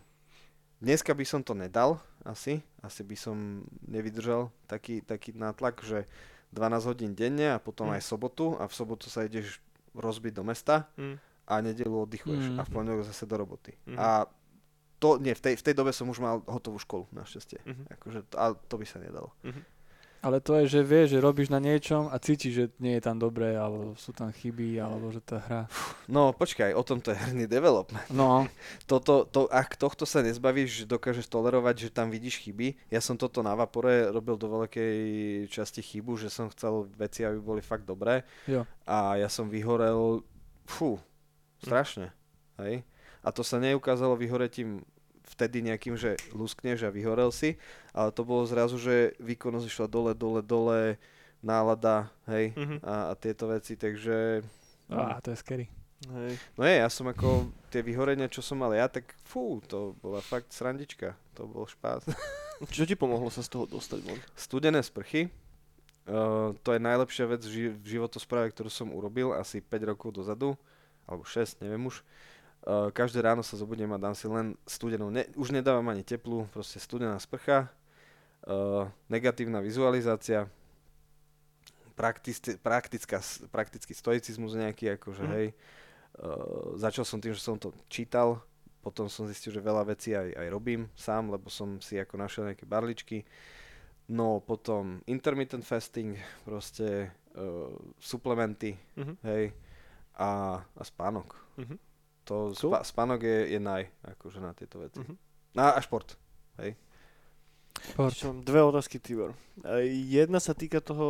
dneska 0.79 1.15
by 1.15 1.25
som 1.27 1.41
to 1.43 1.55
nedal, 1.55 2.03
asi, 2.27 2.63
asi 2.83 3.03
by 3.03 3.17
som 3.19 3.67
nevydržal 3.87 4.51
taký, 4.67 5.03
taký 5.03 5.35
nátlak, 5.35 5.83
že 5.83 6.07
12 6.53 6.89
hodín 6.89 7.13
denne 7.13 7.55
a 7.55 7.63
potom 7.63 7.93
mm. 7.93 8.01
aj 8.01 8.03
sobotu 8.03 8.57
a 8.57 8.65
v 8.67 8.75
sobotu 8.75 9.13
sa 9.13 9.27
ideš 9.27 9.61
rozbiť 9.93 10.33
do 10.33 10.45
mesta 10.47 10.89
mm. 10.97 11.17
a 11.49 11.55
nedelu 11.61 11.93
oddychuješ 11.93 12.55
mm. 12.55 12.59
a 12.59 12.63
v 12.65 12.71
pondelok 12.73 13.05
zase 13.05 13.29
do 13.29 13.37
roboty. 13.37 13.77
Mm. 13.85 13.99
A 14.01 14.25
to, 14.99 15.19
nie, 15.23 15.35
v 15.35 15.43
tej, 15.43 15.55
v 15.55 15.65
tej 15.71 15.75
dobe 15.79 15.95
som 15.95 16.11
už 16.11 16.19
mal 16.19 16.43
hotovú 16.51 16.83
školu, 16.83 17.07
našťastie. 17.15 17.63
Mm-hmm. 17.63 17.87
Akože, 17.95 18.19
a 18.35 18.51
to 18.59 18.75
by 18.75 18.87
sa 18.87 18.99
nedalo. 18.99 19.31
Mm-hmm. 19.47 19.63
Ale 20.19 20.43
to 20.43 20.59
je, 20.59 20.79
že 20.79 20.81
vieš, 20.83 21.15
že 21.15 21.23
robíš 21.23 21.49
na 21.49 21.63
niečom 21.63 22.11
a 22.11 22.19
cítiš, 22.19 22.53
že 22.53 22.65
nie 22.83 22.99
je 22.99 23.03
tam 23.07 23.23
dobré, 23.23 23.55
alebo 23.55 23.95
sú 23.95 24.11
tam 24.11 24.35
chyby, 24.35 24.83
alebo 24.83 25.15
že 25.15 25.23
tá 25.23 25.39
hra... 25.39 25.61
No 26.11 26.35
počkaj, 26.35 26.75
o 26.75 26.83
tom 26.83 26.99
to 26.99 27.15
je 27.15 27.21
herný 27.23 27.47
development. 27.47 28.03
No. 28.11 28.51
toto, 28.91 29.23
to, 29.31 29.47
ak 29.47 29.79
tohto 29.79 30.03
sa 30.03 30.19
nezbavíš, 30.27 30.83
že 30.83 30.91
dokážeš 30.91 31.31
tolerovať, 31.31 31.87
že 31.87 31.95
tam 31.95 32.11
vidíš 32.11 32.43
chyby. 32.43 32.75
Ja 32.91 32.99
som 32.99 33.15
toto 33.15 33.47
na 33.47 33.55
Vapore 33.55 34.11
robil 34.11 34.35
do 34.35 34.51
veľkej 34.51 34.97
časti 35.55 35.87
chybu, 35.87 36.19
že 36.19 36.35
som 36.35 36.51
chcel 36.51 36.91
veci, 36.99 37.23
aby 37.23 37.39
boli 37.39 37.63
fakt 37.63 37.87
dobré. 37.87 38.27
Jo. 38.51 38.67
A 38.91 39.23
ja 39.23 39.31
som 39.31 39.47
vyhorel, 39.47 40.27
fú, 40.67 40.99
strašne. 41.63 42.11
Hej? 42.59 42.83
A 43.23 43.31
to 43.31 43.47
sa 43.47 43.63
neukázalo 43.63 44.19
vyhoretím 44.19 44.83
vtedy 45.39 45.63
nejakým, 45.63 45.95
že 45.95 46.19
luskneš 46.35 46.83
a 46.83 46.91
vyhorel 46.91 47.31
si, 47.31 47.55
ale 47.95 48.11
to 48.11 48.27
bolo 48.27 48.43
zrazu, 48.43 48.75
že 48.75 49.15
výkonnosť 49.23 49.67
išla 49.71 49.87
dole, 49.87 50.13
dole, 50.19 50.43
dole, 50.43 50.99
nálada, 51.39 52.11
hej, 52.27 52.51
mm-hmm. 52.59 52.83
a, 52.83 52.95
a 53.11 53.13
tieto 53.15 53.47
veci, 53.47 53.79
takže... 53.79 54.43
Á, 54.91 55.23
to 55.23 55.31
je 55.31 55.39
scary. 55.39 55.71
Hej. 56.07 56.39
No 56.55 56.63
je, 56.63 56.75
ja 56.79 56.91
som 56.91 57.11
ako 57.11 57.51
tie 57.75 57.83
vyhorenia, 57.83 58.31
čo 58.31 58.39
som 58.39 58.59
mal 58.59 58.71
ja, 58.75 58.87
tak 58.87 59.15
fú, 59.27 59.59
to 59.67 59.99
bola 59.99 60.23
fakt 60.23 60.55
srandička. 60.55 61.19
To 61.35 61.47
bol 61.47 61.67
špás. 61.67 62.07
Čo 62.75 62.83
ti 62.83 62.99
pomohlo 62.99 63.31
sa 63.31 63.43
z 63.47 63.55
toho 63.55 63.71
dostať 63.71 64.03
von? 64.03 64.19
Studené 64.35 64.83
sprchy. 64.83 65.31
Uh, 66.09 66.57
to 66.67 66.75
je 66.75 66.83
najlepšia 66.83 67.31
vec 67.31 67.47
v 67.47 67.79
životospráve, 67.87 68.51
ktorú 68.51 68.67
som 68.67 68.91
urobil 68.91 69.31
asi 69.31 69.63
5 69.63 69.95
rokov 69.95 70.11
dozadu, 70.11 70.59
alebo 71.07 71.23
6, 71.23 71.63
neviem 71.63 71.87
už. 71.87 72.03
Uh, 72.69 72.93
každé 72.93 73.25
ráno 73.25 73.41
sa 73.41 73.57
zobudím 73.57 73.89
a 73.97 74.03
dám 74.03 74.13
si 74.13 74.29
len 74.29 74.53
studenú, 74.69 75.09
ne, 75.09 75.25
už 75.41 75.57
nedávam 75.57 75.89
ani 75.89 76.05
teplú, 76.05 76.45
proste 76.53 76.77
studená 76.77 77.17
sprcha, 77.17 77.65
uh, 78.45 78.85
negatívna 79.09 79.65
vizualizácia, 79.65 80.45
praktici, 81.97 82.61
praktická, 82.61 83.25
praktický 83.49 83.97
stoicizmus 83.97 84.53
nejaký, 84.53 85.01
akože 85.01 85.25
mm. 85.25 85.33
hej. 85.33 85.47
Uh, 86.21 86.77
začal 86.77 87.09
som 87.09 87.17
tým, 87.17 87.33
že 87.33 87.41
som 87.41 87.57
to 87.57 87.73
čítal, 87.89 88.45
potom 88.85 89.09
som 89.09 89.25
zistil, 89.25 89.49
že 89.49 89.65
veľa 89.65 89.89
vecí 89.89 90.13
aj, 90.13 90.37
aj 90.37 90.49
robím 90.53 90.93
sám, 90.93 91.33
lebo 91.33 91.49
som 91.49 91.81
si 91.81 91.97
ako 91.97 92.21
našiel 92.21 92.53
nejaké 92.53 92.69
barličky. 92.69 93.25
No 94.13 94.45
potom 94.45 95.01
intermittent 95.09 95.65
fasting, 95.65 96.21
proste 96.45 97.17
uh, 97.33 97.73
suplementy, 97.97 98.77
mm-hmm. 98.77 99.17
hej, 99.25 99.57
a, 100.21 100.61
a 100.61 100.83
spánok. 100.85 101.33
Mm-hmm. 101.57 101.88
To 102.29 102.53
cool. 102.53 102.73
spa, 102.77 102.85
spánok 102.85 103.25
je, 103.25 103.39
je 103.57 103.61
naj, 103.61 103.89
akože 104.05 104.39
na 104.45 104.53
tieto 104.53 104.85
veci. 104.85 105.01
Uh-huh. 105.01 105.17
A, 105.57 105.75
a 105.77 105.81
šport, 105.81 106.15
hej. 106.61 106.77
Šport. 107.95 108.15
Dve 108.45 108.61
otázky, 108.61 109.01
Tibor. 109.01 109.33
Jedna 109.89 110.43
sa 110.43 110.53
týka 110.53 110.85
toho 110.85 111.09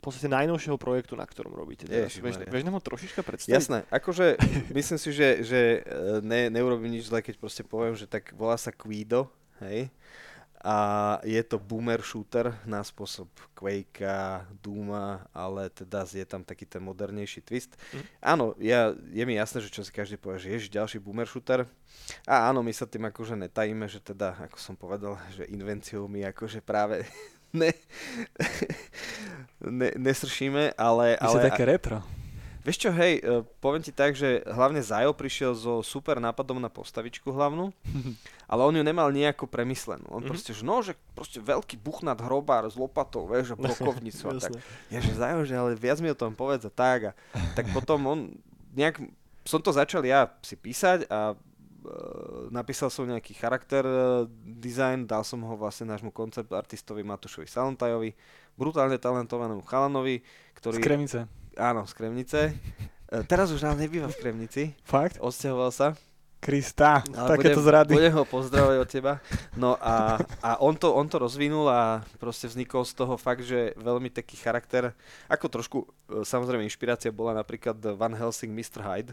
v 0.00 0.08
podstate 0.08 0.32
najnovšieho 0.32 0.80
projektu, 0.80 1.12
na 1.12 1.28
ktorom 1.28 1.52
robíte. 1.52 1.84
Ježiš, 1.84 2.24
vieš, 2.24 2.40
vieš 2.48 2.64
nám 2.64 2.80
ho 2.80 2.82
trošička 2.84 3.20
predstaviť? 3.20 3.52
Jasné, 3.52 3.84
akože 3.92 4.40
myslím 4.78 4.96
si, 4.96 5.10
že, 5.12 5.28
že 5.44 5.60
e, 5.84 6.24
ne, 6.24 6.48
neurobím 6.48 6.96
nič 6.96 7.12
zle, 7.12 7.20
keď 7.20 7.36
proste 7.36 7.60
poviem, 7.68 7.92
že 7.92 8.08
tak 8.08 8.32
volá 8.32 8.56
sa 8.56 8.72
Quido, 8.72 9.28
hej 9.60 9.92
a 10.60 10.76
je 11.24 11.40
to 11.40 11.56
boomer 11.56 12.04
shooter 12.04 12.52
na 12.68 12.84
spôsob 12.84 13.32
Quakea, 13.56 14.44
Dooma, 14.60 15.24
ale 15.32 15.72
teda 15.72 16.04
je 16.04 16.26
tam 16.28 16.44
taký 16.44 16.68
ten 16.68 16.84
modernejší 16.84 17.40
twist. 17.40 17.80
Mm. 17.96 18.04
Áno, 18.20 18.44
ja, 18.60 18.92
je 18.92 19.24
mi 19.24 19.40
jasné, 19.40 19.64
že 19.64 19.72
čo 19.72 19.80
si 19.80 19.88
každý 19.88 20.20
povie, 20.20 20.44
že 20.44 20.52
je 20.52 20.76
ďalší 20.76 21.00
boomer 21.00 21.24
shooter. 21.24 21.64
A 22.28 22.52
áno, 22.52 22.60
my 22.60 22.76
sa 22.76 22.84
tým 22.84 23.08
akože 23.08 23.40
netajíme, 23.40 23.88
že 23.88 24.04
teda, 24.04 24.36
ako 24.36 24.58
som 24.60 24.76
povedal, 24.76 25.16
že 25.32 25.48
invenciou 25.48 26.04
my 26.12 26.28
akože 26.28 26.60
práve 26.60 27.08
ne, 27.56 27.72
ne, 29.80 29.88
nesršíme, 29.96 30.76
ale... 30.76 31.16
My 31.16 31.24
ale 31.24 31.48
také 31.48 31.64
retro. 31.64 32.19
Vieš 32.60 32.76
čo, 32.76 32.90
hej, 32.92 33.24
uh, 33.24 33.40
poviem 33.64 33.80
ti 33.80 33.88
tak, 33.88 34.12
že 34.12 34.44
hlavne 34.44 34.84
Zajo 34.84 35.16
prišiel 35.16 35.56
so 35.56 35.80
super 35.80 36.20
nápadom 36.20 36.60
na 36.60 36.68
postavičku 36.68 37.32
hlavnú, 37.32 37.72
ale 38.52 38.60
on 38.60 38.76
ju 38.76 38.84
nemal 38.84 39.08
nejako 39.08 39.48
premyslenú. 39.48 40.04
On 40.12 40.20
mm-hmm. 40.20 40.28
proste, 40.28 40.52
že 40.52 40.62
no, 40.62 40.84
že 40.84 40.92
proste 41.16 41.40
veľký 41.40 41.80
buchnat 41.80 42.20
hrobár 42.20 42.68
s 42.68 42.76
lopatou, 42.76 43.24
vieš, 43.24 43.56
a 43.56 43.56
brokovnicu 43.56 44.24
a 44.28 44.32
tak. 44.36 44.52
Ja, 44.92 45.00
že 45.00 45.12
Zajo, 45.16 45.48
že 45.48 45.56
ale 45.56 45.72
viac 45.72 46.04
mi 46.04 46.12
o 46.12 46.16
tom 46.16 46.36
povedz 46.36 46.68
a 46.68 46.72
tak. 46.72 47.10
A, 47.10 47.12
tak 47.56 47.72
potom 47.72 48.04
on 48.04 48.18
nejak, 48.76 49.00
som 49.48 49.64
to 49.64 49.72
začal 49.72 50.04
ja 50.04 50.28
si 50.44 50.52
písať 50.52 51.08
a 51.08 51.32
uh, 51.32 52.52
napísal 52.52 52.92
som 52.92 53.08
nejaký 53.08 53.40
charakter 53.40 53.88
uh, 53.88 54.28
design, 54.44 55.08
dal 55.08 55.24
som 55.24 55.40
ho 55.48 55.56
vlastne 55.56 55.88
nášmu 55.88 56.12
koncept 56.12 56.52
artistovi 56.52 57.00
Matušovi 57.08 57.48
Salantajovi, 57.48 58.12
brutálne 58.60 59.00
talentovanému 59.00 59.64
chalanovi, 59.64 60.20
ktorý... 60.60 60.76
Z 60.76 60.84
Kremice 60.84 61.39
Áno, 61.60 61.84
z 61.84 61.92
Kremnice. 61.92 62.56
E, 63.12 63.20
teraz 63.28 63.52
už 63.52 63.60
ale 63.68 63.84
nebýva 63.84 64.08
v 64.08 64.16
Kremnici. 64.16 64.62
Fakt? 64.80 65.20
Odsťahoval 65.20 65.70
sa. 65.70 65.92
Krista, 66.40 67.04
takéto 67.04 67.60
zrady. 67.60 67.92
Budem 67.92 68.16
ho 68.16 68.24
pozdravovať 68.24 68.78
od 68.80 68.88
teba. 68.88 69.12
No 69.60 69.76
a, 69.76 70.16
a 70.40 70.56
on, 70.64 70.72
to, 70.72 70.88
on 70.96 71.04
to 71.04 71.20
rozvinul 71.20 71.68
a 71.68 72.00
proste 72.16 72.48
vznikol 72.48 72.88
z 72.88 72.96
toho 72.96 73.20
fakt, 73.20 73.44
že 73.44 73.76
veľmi 73.76 74.08
taký 74.08 74.40
charakter, 74.40 74.96
ako 75.28 75.46
trošku, 75.52 75.78
e, 75.84 76.24
samozrejme 76.24 76.64
inšpirácia 76.64 77.12
bola 77.12 77.36
napríklad 77.36 77.76
Van 77.92 78.16
Helsing 78.16 78.56
Mr. 78.56 78.80
Hyde. 78.80 79.12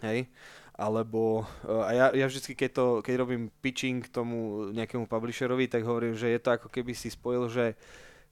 Hej 0.00 0.32
alebo 0.78 1.42
e, 1.66 1.74
a 1.74 1.90
ja, 1.90 2.06
ja 2.14 2.26
vždycky, 2.30 2.54
keď, 2.54 2.70
to, 2.70 2.86
keď 3.02 3.14
robím 3.18 3.50
pitching 3.60 4.06
tomu 4.06 4.70
nejakému 4.70 5.10
publisherovi, 5.10 5.66
tak 5.66 5.82
hovorím, 5.82 6.14
že 6.14 6.30
je 6.30 6.38
to 6.38 6.54
ako 6.54 6.70
keby 6.70 6.94
si 6.94 7.10
spojil, 7.10 7.50
že, 7.50 7.74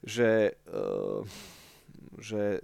že 0.07 0.55
uh, 0.70 1.26
že 2.19 2.61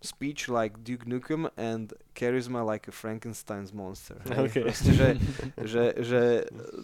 speech 0.00 0.46
like 0.46 0.78
Duke 0.84 1.08
Nukem 1.08 1.50
and 1.56 1.92
charisma 2.14 2.62
like 2.62 2.86
a 2.86 2.94
Frankenstein's 2.94 3.72
monster. 3.72 4.20
Okay. 4.26 4.62
Proste, 4.62 4.92
že, 4.94 5.08
že, 5.72 5.84
že 6.04 6.22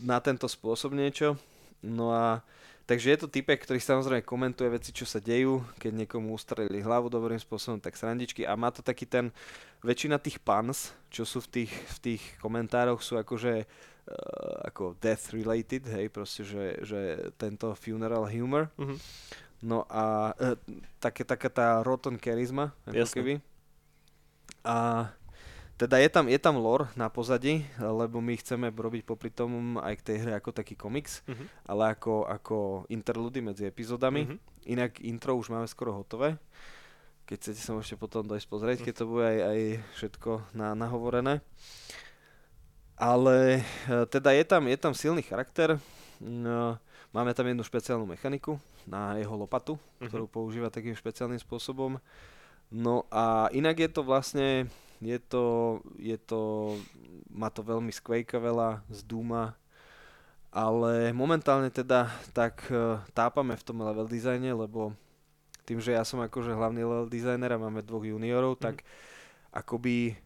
na 0.03 0.19
tento 0.19 0.49
spôsob 0.51 0.97
niečo. 0.97 1.39
No 1.83 2.11
a 2.11 2.43
Takže 2.83 3.15
je 3.15 3.19
to 3.23 3.31
typek, 3.31 3.63
ktorý 3.63 3.79
samozrejme 3.79 4.27
komentuje 4.27 4.67
veci, 4.67 4.91
čo 4.91 5.07
sa 5.07 5.23
dejú, 5.23 5.63
keď 5.79 6.03
niekomu 6.03 6.35
ustrelili 6.35 6.83
hlavu 6.83 7.07
dobrým 7.07 7.39
spôsobom, 7.39 7.79
tak 7.79 7.95
srandičky 7.95 8.43
a 8.43 8.59
má 8.59 8.75
to 8.75 8.83
taký 8.83 9.07
ten, 9.07 9.31
väčšina 9.87 10.19
tých 10.19 10.43
pans, 10.43 10.91
čo 11.07 11.23
sú 11.23 11.39
v 11.47 11.63
tých, 11.63 11.73
v 11.73 11.99
tých 12.03 12.23
komentároch 12.43 12.99
sú 12.99 13.23
akože 13.23 13.63
uh, 13.63 14.67
ako 14.67 14.99
death 14.99 15.31
related, 15.31 15.87
hej, 15.87 16.11
proste, 16.11 16.43
že, 16.43 16.83
že 16.83 17.31
tento 17.39 17.71
funeral 17.79 18.27
humor. 18.27 18.67
Mhm. 18.75 18.99
No 19.63 19.87
a 19.87 20.35
uh, 20.35 20.59
také, 20.99 21.23
taká 21.23 21.47
tá 21.47 21.79
rotten 21.81 22.19
charisma, 22.19 22.75
ako 22.83 23.07
keby. 23.09 23.39
A 24.63 25.07
teda 25.79 25.99
je 25.99 26.11
tam, 26.11 26.27
je 26.27 26.39
tam 26.39 26.59
lore 26.59 26.87
na 26.95 27.07
pozadí, 27.07 27.63
lebo 27.79 28.19
my 28.19 28.35
chceme 28.37 28.71
robiť 28.71 29.03
popri 29.03 29.31
tom 29.31 29.79
aj 29.79 29.99
k 29.99 30.07
tej 30.07 30.17
hre 30.23 30.33
ako 30.37 30.51
taký 30.51 30.75
komiks, 30.75 31.23
Mhm. 31.27 31.45
ale 31.67 31.95
ako, 31.95 32.27
ako 32.27 32.57
interludy 32.87 33.39
medzi 33.39 33.67
epizódami. 33.67 34.27
Mhm. 34.27 34.37
Inak 34.67 35.03
intro 35.03 35.35
už 35.35 35.51
máme 35.51 35.67
skoro 35.67 35.95
hotové. 35.95 36.39
Keď 37.27 37.37
chcete 37.39 37.61
sa 37.63 37.73
môžete 37.73 37.97
potom 37.97 38.27
dojsť 38.27 38.47
pozrieť, 38.47 38.79
keď 38.83 38.95
to 38.95 39.05
bude 39.07 39.23
aj, 39.23 39.39
aj 39.47 39.61
všetko 39.95 40.31
na, 40.55 40.75
nahovorené. 40.75 41.39
Ale 42.95 43.63
e, 43.89 44.07
teda 44.07 44.31
je 44.35 44.45
tam, 44.45 44.63
je 44.67 44.79
tam 44.79 44.93
silný 44.95 45.23
charakter. 45.23 45.79
No, 46.21 46.79
máme 47.13 47.33
tam 47.33 47.47
jednu 47.47 47.63
špeciálnu 47.63 48.05
mechaniku 48.05 48.57
na 48.85 49.17
jeho 49.17 49.33
lopatu, 49.33 49.79
Mhm. 50.01 50.09
ktorú 50.09 50.27
používa 50.27 50.69
takým 50.69 50.93
špeciálnym 50.93 51.39
spôsobom. 51.39 52.01
No 52.69 53.05
a 53.09 53.53
inak 53.53 53.79
je 53.79 53.91
to 53.91 54.01
vlastne, 54.03 54.65
je 54.99 55.19
to, 55.21 55.45
je 55.97 56.17
to, 56.17 56.75
má 57.29 57.53
to 57.53 57.61
veľmi 57.61 57.93
z 57.93 58.01
Quakea 58.01 58.41
veľa, 58.41 58.81
z 58.89 59.01
Duma, 59.05 59.53
ale 60.49 61.13
momentálne 61.13 61.69
teda 61.69 62.09
tak 62.33 62.65
e, 62.69 62.97
tápame 63.13 63.57
v 63.57 63.65
tom 63.65 63.81
level 63.81 64.05
designe, 64.05 64.53
lebo 64.53 64.93
tým, 65.65 65.81
že 65.81 65.93
ja 65.93 66.03
som 66.03 66.21
akože 66.21 66.53
hlavný 66.53 66.81
level 66.81 67.09
designer 67.09 67.53
a 67.53 67.61
máme 67.61 67.81
dvoch 67.81 68.03
juniorov, 68.03 68.57
Mhm. 68.57 68.63
tak 68.63 68.77
akoby 69.53 70.17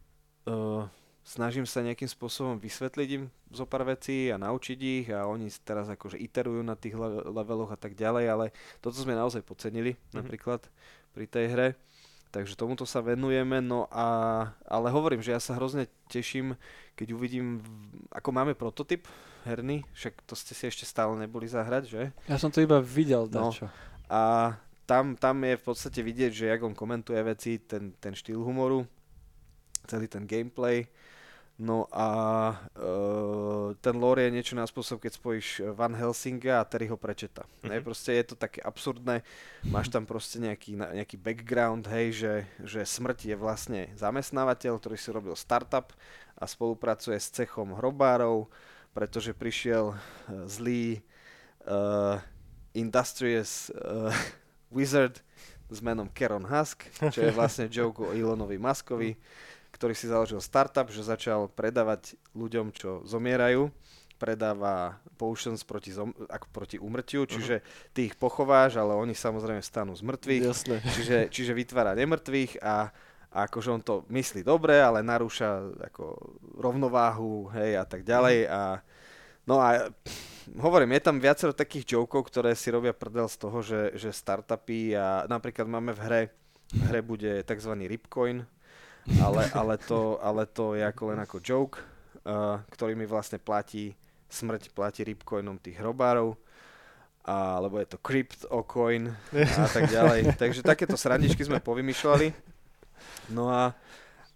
uh, 0.46 0.86
snažím 1.26 1.66
sa 1.66 1.82
nejakým 1.82 2.06
spôsobom 2.06 2.54
vysvetliť 2.56 3.08
im 3.12 3.24
zo 3.50 3.66
pár 3.66 3.82
vecí 3.82 4.30
a 4.30 4.38
naučiť 4.38 4.78
ich 4.78 5.06
a 5.08 5.26
oni 5.26 5.50
teraz 5.58 5.86
akože 5.88 6.14
iterujú 6.16 6.62
na 6.62 6.72
tých 6.72 6.94
le- 6.94 7.26
leveloch 7.26 7.68
a 7.68 7.76
tak 7.76 7.92
ďalej, 7.92 8.24
ale 8.24 8.44
toto 8.78 8.94
sme 8.94 9.12
naozaj 9.12 9.42
podcenili 9.42 9.98
Mhm. 10.08 10.14
napríklad 10.14 10.62
pri 11.10 11.26
tej 11.26 11.46
hre. 11.48 11.68
Takže 12.28 12.54
tomuto 12.54 12.84
sa 12.84 13.00
venujeme, 13.00 13.58
no 13.58 13.88
a, 13.88 14.06
ale 14.62 14.86
hovorím, 14.88 15.18
že 15.18 15.32
ja 15.32 15.40
sa 15.40 15.56
hrozne 15.56 15.88
teším, 16.06 16.52
keď 16.92 17.10
uvidím, 17.10 17.64
ako 18.10 18.28
máme 18.30 18.52
prototyp 18.52 19.08
herný, 19.42 19.86
však 19.94 20.20
to 20.22 20.34
ste 20.34 20.52
si 20.52 20.66
ešte 20.66 20.84
stále 20.84 21.16
neboli 21.16 21.46
zahrať, 21.46 21.82
že? 21.86 22.02
Ja 22.26 22.36
som 22.36 22.50
to 22.50 22.60
iba 22.60 22.76
videl, 22.78 23.24
No. 23.26 23.48
dačo. 23.48 23.70
A 24.06 24.52
tam, 24.84 25.14
tam 25.14 25.38
je 25.40 25.54
v 25.54 25.64
podstate 25.64 25.98
vidieť, 25.98 26.30
že 26.30 26.44
jak 26.46 26.60
on 26.60 26.70
komentuje 26.70 27.18
veci, 27.24 27.58
ten, 27.58 27.94
ten 27.96 28.12
štýl 28.12 28.38
humoru, 28.38 28.84
celý 29.86 30.06
ten 30.06 30.22
gameplay. 30.22 30.84
No 31.56 31.88
a 31.88 32.08
e, 32.52 33.72
ten 33.80 33.96
lore 33.96 34.28
je 34.28 34.34
niečo 34.36 34.52
na 34.52 34.68
spôsob, 34.68 35.00
keď 35.00 35.12
spojíš 35.16 35.48
Van 35.72 35.96
Helsinga 35.96 36.60
a 36.60 36.68
Terryho 36.68 37.00
Prečeta. 37.00 37.48
Mm-hmm. 37.48 37.68
Ne, 37.72 37.76
Mhm. 37.80 37.84
proste 37.84 38.12
je 38.12 38.24
to 38.28 38.36
také 38.36 38.60
absurdné, 38.60 39.24
máš 39.72 39.88
tam 39.88 40.04
proste 40.04 40.36
nejaký, 40.36 40.76
nejaký 40.76 41.16
background, 41.16 41.88
hej, 41.88 42.12
že, 42.12 42.34
že 42.60 42.80
smrť 42.84 43.32
je 43.32 43.36
vlastne 43.40 43.80
zamestnávateľ, 43.96 44.76
ktorý 44.76 44.96
si 45.00 45.08
robil 45.08 45.32
startup 45.32 45.96
a 46.36 46.44
spolupracuje 46.44 47.16
s 47.16 47.32
cechom 47.32 47.72
hrobárov, 47.72 48.52
pretože 48.92 49.32
prišiel 49.32 49.92
e, 49.92 49.96
zlý 50.44 50.84
uh, 51.64 52.20
industrious 52.72 53.72
uh, 53.72 54.12
wizard 54.76 55.24
s 55.72 55.80
menom 55.80 56.06
Keron 56.12 56.44
Husk, 56.46 56.84
čo 57.10 57.24
je 57.24 57.32
vlastne 57.38 57.66
joke 57.72 58.04
o 58.04 58.12
Elonovi 58.12 58.60
Muskovi, 58.60 59.16
ktorý 59.76 59.92
si 59.92 60.08
založil 60.08 60.40
startup, 60.40 60.88
že 60.88 61.04
začal 61.04 61.52
predávať 61.52 62.16
ľuďom, 62.32 62.72
čo 62.72 63.04
zomierajú, 63.04 63.68
predáva 64.16 64.96
potions 65.20 65.60
proti, 65.60 65.92
zom, 65.92 66.16
ako 66.32 66.46
proti 66.48 66.76
umrtiu, 66.80 67.28
čiže 67.28 67.60
ty 67.92 68.08
ich 68.08 68.16
pochováš, 68.16 68.80
ale 68.80 68.96
oni 68.96 69.12
samozrejme 69.12 69.60
stanú 69.60 69.92
z 69.92 70.02
mŕtvych, 70.02 70.44
Jasné. 70.48 70.76
čiže, 70.96 71.16
čiže 71.28 71.52
vytvára 71.52 71.92
nemrtvých 71.92 72.64
a, 72.64 72.88
a 73.28 73.38
akože 73.44 73.68
on 73.68 73.82
to 73.84 74.08
myslí 74.08 74.40
dobre, 74.40 74.80
ale 74.80 75.04
narúša 75.04 75.68
ako 75.92 76.16
rovnováhu, 76.56 77.52
hej, 77.52 77.76
a 77.76 77.84
tak 77.84 78.08
ďalej. 78.08 78.48
A 78.48 78.80
no 79.44 79.60
a 79.60 79.92
hovorím, 80.56 80.96
je 80.96 81.06
tam 81.12 81.20
viacero 81.20 81.52
takých 81.52 82.00
jokov, 82.00 82.32
ktoré 82.32 82.56
si 82.56 82.72
robia 82.72 82.96
prdel 82.96 83.28
z 83.28 83.36
toho, 83.36 83.60
že, 83.60 83.92
že 84.00 84.16
startupy 84.16 84.96
a 84.96 85.28
napríklad 85.28 85.68
máme 85.68 85.92
v 85.92 86.00
hre, 86.00 86.22
v 86.72 86.82
hre 86.88 87.00
bude 87.04 87.44
tzv. 87.44 87.72
ripcoin, 87.84 88.48
ale, 89.22 89.46
ale, 89.54 89.74
to, 89.78 90.18
ale 90.18 90.42
to 90.46 90.74
je 90.74 90.82
ako 90.82 91.02
len 91.14 91.18
ako 91.22 91.36
joke, 91.38 91.78
uh, 92.26 92.58
ktorý 92.74 92.98
mi 92.98 93.06
vlastne 93.06 93.38
platí, 93.38 93.94
smrť 94.26 94.74
platí 94.74 95.06
ripcoinom 95.06 95.58
tých 95.62 95.78
hrobárov, 95.78 96.34
a, 97.26 97.58
lebo 97.58 97.82
je 97.82 97.90
to 97.90 97.98
crypto-coin 97.98 99.10
a 99.34 99.66
tak 99.66 99.90
ďalej. 99.90 100.30
Takže 100.42 100.62
takéto 100.62 100.94
srandičky 100.94 101.42
sme 101.42 101.58
povymýšľali. 101.58 102.30
No 103.34 103.50
a, 103.50 103.74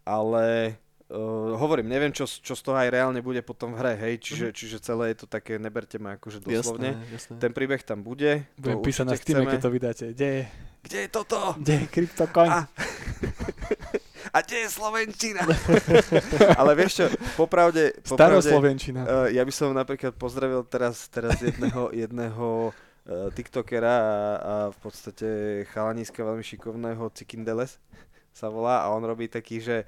ale 0.03 0.75
uh, 1.07 1.55
hovorím, 1.55 1.87
neviem, 1.87 2.11
čo, 2.11 2.27
čo 2.27 2.59
z 2.59 2.63
toho 2.67 2.75
aj 2.75 2.91
reálne 2.91 3.23
bude 3.23 3.43
potom 3.47 3.75
v 3.75 3.79
hre, 3.79 3.95
hej, 3.95 4.19
čiže, 4.19 4.51
čiže 4.51 4.83
celé 4.83 5.15
je 5.15 5.23
to 5.23 5.27
také, 5.31 5.55
neberte 5.63 6.03
ma 6.03 6.19
akože 6.19 6.43
doslovne. 6.43 6.99
Jasné, 6.99 7.15
jasné. 7.15 7.35
Ten 7.39 7.53
príbeh 7.55 7.83
tam 7.87 8.03
bude. 8.03 8.43
Budem 8.59 8.83
písať 8.83 9.05
na 9.07 9.15
Steam, 9.15 9.47
keď 9.47 9.61
to 9.63 9.71
vydáte. 9.71 10.05
Kde 10.11 10.27
je? 10.27 10.43
Kde 10.81 10.99
je 11.07 11.09
toto? 11.15 11.39
Kde 11.63 11.75
je 11.77 11.87
CryptoCoin? 11.87 12.51
A, 12.51 12.61
a 14.31 14.39
kde 14.43 14.67
je 14.67 14.69
Slovenčina? 14.71 15.43
Ale 16.61 16.73
vieš 16.79 17.03
čo, 17.03 17.05
popravde, 17.35 17.95
popravde 18.07 18.47
Staroslovenčina. 18.47 19.01
uh, 19.03 19.29
ja 19.31 19.43
by 19.43 19.53
som 19.53 19.75
napríklad 19.75 20.15
pozdravil 20.15 20.63
teraz, 20.67 21.11
teraz 21.11 21.43
jedného, 21.43 21.91
jedného 22.07 22.71
uh, 22.71 23.29
tiktokera 23.35 23.95
a, 23.95 24.17
a 24.39 24.55
v 24.71 24.79
podstate 24.79 25.29
chalaniska 25.75 26.23
veľmi 26.23 26.43
šikovného 26.47 27.11
Cikindeles 27.11 27.83
sa 28.31 28.47
volá 28.47 28.87
a 28.87 28.95
on 28.95 29.03
robí 29.03 29.27
taký, 29.27 29.59
že 29.59 29.83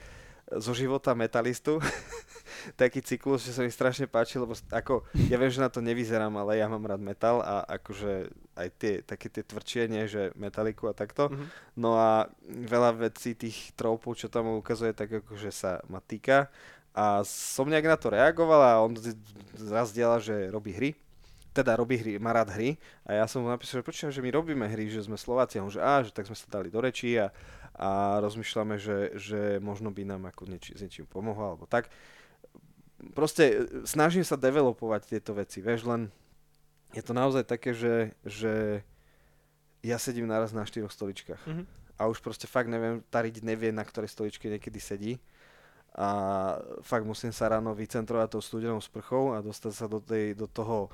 zo 0.49 0.73
života 0.75 1.15
metalistu, 1.15 1.79
taký 2.81 3.01
cyklus, 3.03 3.47
že 3.47 3.55
sa 3.55 3.63
mi 3.65 3.71
strašne 3.71 4.07
páči, 4.11 4.37
lebo 4.39 4.53
ako, 4.71 5.07
ja 5.31 5.37
viem, 5.39 5.51
že 5.53 5.63
na 5.63 5.71
to 5.73 5.81
nevyzerám, 5.81 6.35
ale 6.37 6.61
ja 6.61 6.67
mám 6.69 6.85
rád 6.85 7.03
metal 7.03 7.41
a 7.43 7.65
akože 7.67 8.29
aj 8.59 8.69
tie, 8.77 8.93
také 9.03 9.33
tie 9.33 9.43
tvrdšie, 9.47 9.83
nie, 9.89 10.05
že 10.05 10.35
metaliku 10.37 10.91
a 10.91 10.95
takto. 10.97 11.33
Mhm. 11.33 11.45
No 11.81 11.97
a 11.97 12.29
veľa 12.45 13.09
vecí 13.09 13.33
tých 13.33 13.73
tropov, 13.79 14.19
čo 14.19 14.29
tam 14.29 14.53
ukazuje, 14.59 14.93
tak 14.93 15.25
akože 15.25 15.51
sa 15.51 15.81
ma 15.89 16.03
týka. 16.05 16.53
A 16.93 17.25
som 17.25 17.65
nejak 17.65 17.89
na 17.89 17.97
to 17.97 18.13
reagoval 18.13 18.61
a 18.61 18.85
on 18.85 18.93
z- 18.93 19.17
zazdiela, 19.57 20.21
že 20.21 20.53
robí 20.53 20.77
hry. 20.77 20.93
Teda 21.57 21.73
robí 21.77 21.97
hry, 21.97 22.21
má 22.21 22.37
rád 22.37 22.53
hry. 22.53 22.77
A 23.09 23.17
ja 23.17 23.25
som 23.25 23.41
mu 23.41 23.49
napísal, 23.49 23.81
že 23.81 23.89
počujem, 23.89 24.13
že 24.13 24.21
my 24.21 24.29
robíme 24.29 24.65
hry, 24.69 24.93
že 24.93 25.05
sme 25.05 25.17
Slováci. 25.17 25.57
A 25.57 25.65
on, 25.65 25.73
že 25.73 25.81
á, 25.81 26.05
že 26.05 26.13
tak 26.13 26.29
sme 26.29 26.37
sa 26.37 26.45
dali 26.53 26.69
do 26.69 26.81
rečí 26.85 27.17
a, 27.17 27.33
a 27.73 28.21
rozmýšľame, 28.21 28.77
že, 28.77 29.17
že 29.17 29.41
možno 29.59 29.89
by 29.89 30.05
nám 30.05 30.29
ako 30.29 30.45
nieči, 30.45 30.77
s 30.77 30.81
niečím 30.85 31.09
pomohol, 31.09 31.57
alebo 31.57 31.65
tak. 31.65 31.89
Proste 33.17 33.45
e, 33.49 33.55
snažím 33.83 34.23
sa 34.23 34.37
developovať 34.37 35.09
tieto 35.09 35.33
veci, 35.33 35.59
vieš, 35.65 35.89
len 35.89 36.13
je 36.93 37.03
to 37.03 37.17
naozaj 37.17 37.49
také, 37.49 37.73
že, 37.73 38.13
že 38.23 38.85
ja 39.81 39.97
sedím 39.97 40.29
naraz 40.29 40.53
na 40.53 40.63
štyroch 40.63 40.93
stoličkách 40.93 41.43
Mhm. 41.49 41.65
a 41.97 42.03
už 42.07 42.21
proste 42.21 42.45
fakt 42.47 42.69
neviem, 42.69 43.01
Tariť 43.09 43.43
nevie, 43.43 43.73
na 43.73 43.83
ktorej 43.83 44.13
stoličke 44.13 44.47
niekedy 44.47 44.79
sedí 44.79 45.15
a 45.93 46.09
fakt 46.81 47.05
musím 47.05 47.37
sa 47.37 47.53
ráno 47.53 47.77
vycentrovať 47.77 48.33
tou 48.33 48.41
studenou 48.41 48.81
sprchou 48.81 49.37
a 49.37 49.45
dostať 49.45 49.73
sa 49.77 49.85
do, 49.85 50.01
tej, 50.01 50.33
do 50.33 50.49
toho, 50.49 50.89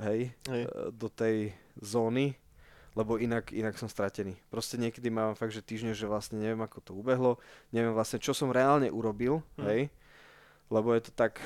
hej, 0.00 0.32
Hej. 0.48 0.64
do 0.96 1.08
tej 1.12 1.52
zóny, 1.76 2.32
lebo 2.92 3.16
inak, 3.16 3.54
inak 3.54 3.78
som 3.78 3.86
stratený. 3.86 4.34
Proste 4.50 4.74
niekedy 4.74 5.08
mám 5.08 5.38
fakt, 5.38 5.54
že 5.54 5.62
týždne, 5.62 5.94
že 5.94 6.10
vlastne 6.10 6.42
neviem, 6.42 6.60
ako 6.60 6.78
to 6.82 6.92
ubehlo, 6.92 7.38
neviem 7.70 7.94
vlastne, 7.94 8.18
čo 8.18 8.34
som 8.34 8.50
reálne 8.50 8.90
urobil, 8.90 9.42
Mhm. 9.56 9.64
hej, 9.66 9.80
lebo 10.68 10.90
je 10.94 11.02
to 11.06 11.12
tak 11.14 11.38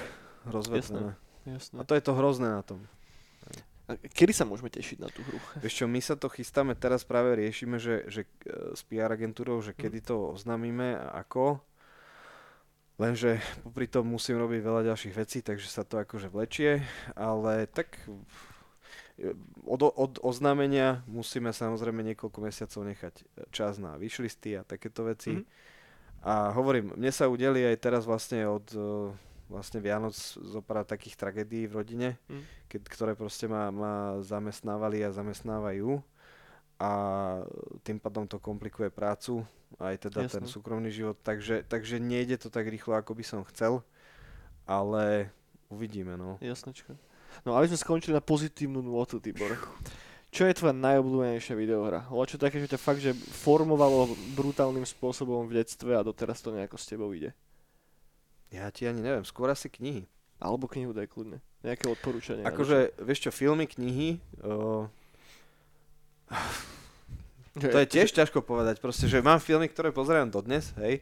rozvetlené. 0.44 1.16
Jasné. 1.44 1.76
A 1.76 1.84
to 1.84 1.92
je 1.92 2.00
to 2.00 2.16
hrozné 2.16 2.48
na 2.48 2.64
tom. 2.64 2.80
A 3.84 4.00
kedy 4.00 4.32
sa 4.32 4.48
môžeme 4.48 4.72
tešiť 4.72 4.96
na 4.96 5.12
tú 5.12 5.20
hru? 5.20 5.36
Vieš 5.60 5.84
čo, 5.84 5.84
my 5.84 6.00
sa 6.00 6.16
to 6.16 6.32
chystáme, 6.32 6.72
teraz 6.72 7.04
práve 7.04 7.36
riešime, 7.36 7.76
že, 7.76 8.08
že 8.08 8.24
e, 8.48 8.72
s 8.72 8.80
PR 8.80 9.12
agentúrou, 9.12 9.60
že 9.60 9.76
kedy 9.76 10.00
to 10.08 10.32
oznámime 10.32 10.96
a 10.96 11.20
ako. 11.20 11.60
Lenže 12.96 13.44
popri 13.60 13.84
tom 13.84 14.08
musím 14.08 14.40
robiť 14.40 14.60
veľa 14.62 14.88
ďalších 14.88 15.14
vecí, 15.14 15.44
takže 15.44 15.68
sa 15.68 15.84
to 15.84 16.00
akože 16.00 16.32
vlečie, 16.32 16.80
ale 17.12 17.68
tak 17.68 18.00
od, 19.62 19.80
od 19.94 20.12
oznámenia 20.26 21.06
musíme 21.06 21.54
samozrejme 21.54 22.02
niekoľko 22.02 22.38
mesiacov 22.42 22.82
nechať 22.82 23.14
čas 23.54 23.78
na 23.78 23.94
vyšlisty 23.94 24.58
a 24.58 24.66
takéto 24.66 25.06
veci. 25.06 25.38
Mhm. 25.38 25.44
A 26.24 26.56
hovorím, 26.56 26.96
mne 26.96 27.12
sa 27.12 27.28
udeli 27.28 27.62
aj 27.68 27.76
teraz 27.84 28.08
vlastne 28.08 28.48
od, 28.48 28.64
e, 28.72 29.12
vlastne 29.52 29.76
Vianoc 29.84 30.16
zo 30.16 30.60
pár 30.64 30.80
takých 30.88 31.20
tragédií 31.20 31.68
v 31.68 31.76
rodine, 31.84 32.08
Mm. 32.32 32.42
keď, 32.72 32.80
ktoré 32.88 33.12
proste 33.12 33.44
ma, 33.44 33.68
ma 33.68 34.16
zamestnávali 34.24 35.04
a 35.04 35.12
zamestnávajú 35.12 36.00
a 36.80 36.90
tým 37.84 38.00
pádom 38.00 38.24
to 38.24 38.40
komplikuje 38.40 38.88
prácu, 38.88 39.44
aj 39.76 40.08
teda 40.08 40.26
ten 40.26 40.48
Jasné. 40.48 40.48
súkromný 40.48 40.88
život, 40.88 41.20
takže, 41.20 41.60
takže 41.68 42.00
nejde 42.00 42.40
to 42.40 42.48
tak 42.48 42.66
rýchlo, 42.72 42.96
ako 42.96 43.12
by 43.14 43.24
som 43.24 43.44
chcel, 43.52 43.84
ale 44.64 45.28
uvidíme, 45.68 46.16
no. 46.16 46.40
Jasnečko. 46.40 46.96
No 47.42 47.58
aby 47.58 47.66
sme 47.66 47.78
skončili 47.82 48.14
na 48.14 48.22
pozitívnu 48.22 48.78
nôtu, 48.78 49.18
Tibor. 49.18 49.58
Čo 50.34 50.50
je 50.50 50.58
tvoja 50.58 50.74
najobľúbenejšia 50.74 51.54
videohra? 51.54 52.10
Lebo 52.10 52.26
čo 52.26 52.38
také, 52.38 52.58
že 52.58 52.70
ťa 52.70 52.78
fakt, 52.78 52.98
že 53.02 53.14
formovalo 53.14 54.14
brutálnym 54.34 54.82
spôsobom 54.82 55.46
v 55.46 55.62
detstve 55.62 55.94
a 55.94 56.02
doteraz 56.02 56.42
to 56.42 56.50
nejako 56.50 56.74
s 56.74 56.90
tebou 56.90 57.10
ide? 57.14 57.30
Ja 58.50 58.66
ti 58.74 58.86
ani 58.86 58.98
neviem, 58.98 59.22
skôr 59.22 59.46
asi 59.50 59.70
knihy. 59.70 60.10
Alebo 60.42 60.66
knihu 60.66 60.90
daj 60.90 61.06
kľudne. 61.06 61.38
Nejaké 61.62 61.86
odporúčanie. 61.86 62.42
Akože, 62.42 62.98
vieš 62.98 63.26
čo, 63.26 63.30
filmy, 63.30 63.70
knihy, 63.70 64.18
uh, 64.42 64.90
to 67.62 67.78
je 67.78 67.86
tiež 67.86 68.10
ťažko 68.10 68.42
povedať, 68.42 68.82
proste, 68.82 69.06
že 69.06 69.22
mám 69.22 69.38
filmy, 69.38 69.70
ktoré 69.70 69.94
pozerám 69.94 70.34
dodnes, 70.34 70.74
hej, 70.82 70.98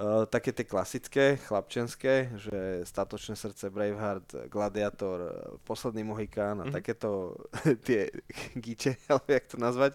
Uh, 0.00 0.24
také 0.24 0.48
tie 0.48 0.64
klasické, 0.64 1.36
chlapčenské, 1.44 2.32
že 2.40 2.88
Statočné 2.88 3.36
srdce, 3.36 3.68
Braveheart, 3.68 4.48
Gladiator, 4.48 5.28
Posledný 5.68 6.08
Mohikán 6.08 6.64
a 6.64 6.64
Mhm. 6.64 6.72
takéto 6.72 7.36
tie 7.84 8.08
gíče, 8.56 8.96
alebo 9.12 9.28
jak 9.28 9.44
to 9.44 9.60
nazvať. 9.60 9.92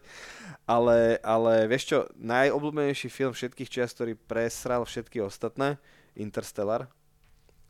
Ale, 0.70 1.18
ale 1.26 1.66
vieš 1.66 1.84
čo, 1.90 1.98
najobľúbenejší 2.22 3.10
film 3.10 3.34
všetkých 3.34 3.66
čias, 3.66 3.98
ktorý 3.98 4.14
presral 4.14 4.86
všetky 4.86 5.26
ostatné, 5.26 5.82
Interstellar. 6.14 6.86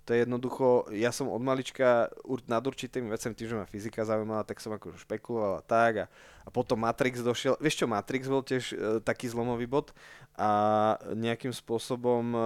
To 0.06 0.14
je 0.14 0.22
jednoducho, 0.22 0.86
ja 0.94 1.10
som 1.10 1.26
od 1.34 1.42
malička 1.42 2.14
nad 2.46 2.62
určitými 2.62 3.10
vecami, 3.10 3.34
tým, 3.34 3.50
že 3.50 3.58
ma 3.58 3.66
fyzika 3.66 4.06
zaujímala, 4.06 4.46
tak 4.46 4.62
som 4.62 4.70
akože 4.70 5.02
špekuloval 5.02 5.60
a 5.60 5.64
tak. 5.66 5.94
A, 5.98 6.08
a 6.46 6.50
potom 6.54 6.78
Matrix 6.78 7.26
došiel, 7.26 7.58
vieš 7.58 7.82
čo, 7.82 7.90
Matrix 7.90 8.30
bol 8.30 8.46
tiež 8.46 8.64
e, 8.70 8.76
taký 9.02 9.26
zlomový 9.26 9.66
bod 9.66 9.98
a 10.38 10.94
nejakým 11.10 11.50
spôsobom 11.50 12.22
e, 12.22 12.40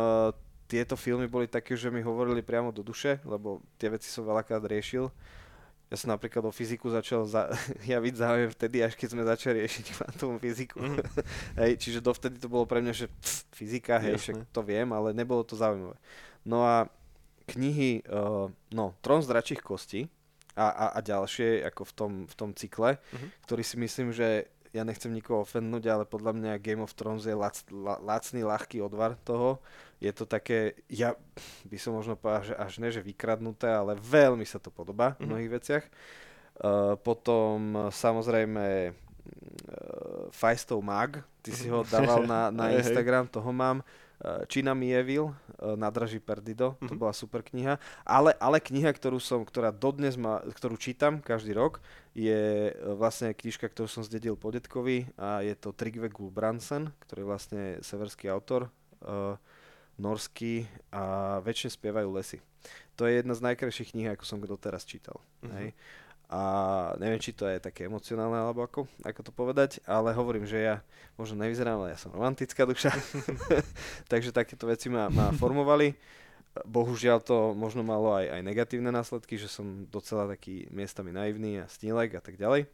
tieto 0.71 0.95
filmy 0.95 1.27
boli 1.27 1.51
také, 1.51 1.75
že 1.75 1.91
mi 1.91 1.99
hovorili 1.99 2.45
priamo 2.45 2.71
do 2.71 2.79
duše, 2.79 3.19
lebo 3.27 3.59
tie 3.75 3.91
veci 3.91 4.07
som 4.07 4.23
veľakrát 4.23 4.63
riešil. 4.63 5.11
Ja 5.89 5.97
som 5.97 6.13
napríklad 6.13 6.45
o 6.45 6.53
fyziku 6.53 6.87
začal 6.93 7.25
za, 7.25 7.49
javiť 7.91 8.13
záujem 8.13 8.49
vtedy, 8.53 8.85
až 8.85 8.93
keď 8.93 9.07
sme 9.09 9.23
začali 9.25 9.65
riešiť 9.65 9.85
kvantovú 9.97 10.39
fyziku. 10.39 10.79
Mhm. 10.79 11.01
hej, 11.65 11.71
čiže 11.75 11.99
dovtedy 11.99 12.37
to 12.37 12.47
bolo 12.47 12.63
pre 12.63 12.79
mňa, 12.79 12.93
že 12.93 13.11
pff, 13.11 13.49
fyzika, 13.51 13.97
hej, 13.99 14.15
však 14.15 14.47
to 14.53 14.61
viem, 14.61 14.87
ale 14.93 15.11
nebolo 15.11 15.41
to 15.43 15.57
zaujímavé. 15.57 15.97
No 16.45 16.63
a 16.63 16.87
knihy, 17.49 17.91
uh, 18.05 18.45
no, 18.69 18.93
Trón 18.99 19.19
z 19.19 19.27
dračích 19.27 19.59
kostí 19.59 20.05
a, 20.53 20.67
a, 20.67 20.85
a 20.95 20.99
ďalšie 20.99 21.65
ako 21.65 21.81
v 21.83 21.93
tom, 21.93 22.11
v 22.25 22.35
tom 22.35 22.49
cykle, 22.51 22.97
Mhm. 23.09 23.27
ktorý 23.43 23.63
si 23.63 23.75
myslím, 23.75 24.09
že 24.09 24.45
ja 24.69 24.85
nechcem 24.85 25.09
nikoho 25.09 25.41
ofendnúť, 25.41 25.83
ale 25.87 26.03
podľa 26.05 26.29
mňa 26.31 26.61
Game 26.61 26.79
of 26.79 26.93
Thrones 26.93 27.25
je 27.25 27.33
lac, 27.33 27.57
la, 27.73 27.97
lacný, 27.97 28.45
ľahký 28.45 28.77
odvar 28.79 29.17
toho. 29.19 29.57
Je 29.97 30.13
to 30.13 30.23
také, 30.23 30.77
ja 30.85 31.17
by 31.65 31.73
som 31.75 31.97
možno 31.97 32.13
povedal, 32.13 32.43
že 32.43 32.55
až 32.55 32.73
ne, 32.77 32.87
že 32.87 33.01
vykradnuté, 33.01 33.65
ale 33.65 33.97
veľmi 33.97 34.45
sa 34.45 34.57
to 34.57 34.69
podobá 34.69 35.17
v 35.17 35.25
Mhm. 35.25 35.25
mnohých 35.25 35.51
veciach. 35.51 35.85
Uh, 36.59 36.93
potom 36.95 37.55
uh, 37.73 37.81
samozrejme 37.89 38.91
uh, 38.91 38.93
Feistov 40.29 40.81
Mag, 40.81 41.17
ty 41.39 41.49
si 41.49 41.65
ho 41.65 41.81
dával 41.83 42.25
na, 42.29 42.49
na. 42.49 42.69
Instagram, 42.71 43.25
toho 43.25 43.49
mám. 43.49 43.81
Čína 44.47 44.75
Mievil, 44.75 45.31
uh, 45.31 45.33
Nadraží 45.79 46.19
Perdido, 46.19 46.75
to 46.83 46.91
Mhm. 46.91 46.99
bola 46.99 47.15
super 47.15 47.39
kniha. 47.39 47.79
Ale, 48.03 48.35
ale 48.35 48.59
kniha, 48.59 48.91
ktorú 48.91 49.15
som, 49.17 49.47
ktorá 49.47 49.71
dodnes 49.71 50.19
ma, 50.19 50.43
ktorú 50.43 50.75
čítam 50.75 51.23
každý 51.23 51.55
rok, 51.55 51.79
je 52.11 52.71
uh, 52.75 52.99
vlastne 52.99 53.31
knižka, 53.31 53.71
ktorú 53.71 53.87
som 53.87 54.03
zdedil 54.03 54.35
po 54.35 54.51
detkovi 54.51 55.07
a 55.15 55.39
je 55.39 55.55
to 55.55 55.71
Trygve 55.71 56.11
Gulbrandsen, 56.11 56.91
ktorý 57.07 57.23
je 57.23 57.29
vlastne 57.31 57.61
severský 57.79 58.27
autor, 58.27 58.67
uh, 59.07 59.39
norský 59.95 60.67
a 60.91 61.37
väčšine 61.43 61.71
spievajú 61.71 62.07
lesy. 62.11 62.39
To 62.99 63.07
je 63.07 63.23
jedna 63.23 63.31
z 63.31 63.43
najkrajších 63.51 63.95
kníh, 63.95 64.11
ako 64.11 64.23
som 64.27 64.43
doteraz 64.43 64.83
čítal. 64.83 65.19
Mhm. 65.43 65.51
Hej. 65.55 65.69
A 66.29 66.41
neviem, 67.01 67.17
či 67.17 67.33
to 67.33 67.49
je 67.49 67.57
také 67.57 67.89
emocionálne, 67.89 68.37
alebo 68.37 68.61
ako, 68.61 68.85
ako 69.01 69.21
to 69.25 69.31
povedať, 69.33 69.81
ale 69.89 70.13
hovorím, 70.13 70.45
že 70.45 70.61
ja 70.61 70.75
možno 71.17 71.41
nevyzerám, 71.41 71.81
ale 71.81 71.97
ja 71.97 71.97
som 71.97 72.13
romantická 72.13 72.69
duša. 72.69 72.93
Takže 74.13 74.29
takéto 74.29 74.69
veci 74.69 74.93
ma, 74.93 75.09
ma 75.09 75.33
formovali. 75.33 75.97
Bohužiaľ 76.69 77.25
to 77.25 77.57
možno 77.57 77.81
malo 77.81 78.13
aj, 78.13 78.29
aj 78.29 78.41
negatívne 78.45 78.93
následky, 78.93 79.41
že 79.41 79.49
som 79.49 79.89
docela 79.89 80.29
taký 80.29 80.69
miestami 80.69 81.09
naivný 81.09 81.65
a 81.65 81.69
snílek 81.69 82.17
a 82.17 82.21
tak 82.21 82.37
ďalej. 82.37 82.69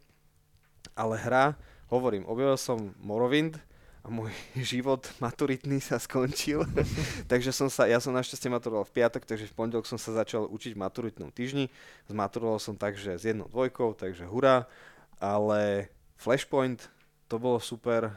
Ale 0.92 1.14
hra, 1.16 1.56
hovorím, 1.88 2.28
objavil 2.28 2.60
som 2.60 2.92
Morrowind 3.00 3.56
a 4.06 4.08
môj 4.08 4.30
život 4.72 5.02
maturitný 5.18 5.82
sa 5.82 5.98
skončil. 5.98 6.62
takže 7.30 7.50
som 7.50 7.66
sa, 7.66 7.90
ja 7.90 7.98
som 7.98 8.14
našťastie 8.14 8.46
maturoval 8.46 8.86
v 8.86 9.02
piatok, 9.02 9.26
takže 9.26 9.50
v 9.50 9.56
pondelok 9.58 9.90
som 9.90 9.98
sa 9.98 10.14
začal 10.14 10.46
učiť 10.46 10.78
v 10.78 10.82
maturitnom 10.86 11.34
týždni. 11.34 11.66
Zmaturoval 12.06 12.62
som 12.62 12.78
takže 12.78 13.18
s 13.18 13.26
jednou 13.26 13.50
dvojkou, 13.50 13.98
takže 13.98 14.30
hurá. 14.30 14.70
Ale 15.18 15.90
Flashpoint, 16.14 16.86
to 17.26 17.42
bolo 17.42 17.58
super. 17.58 18.14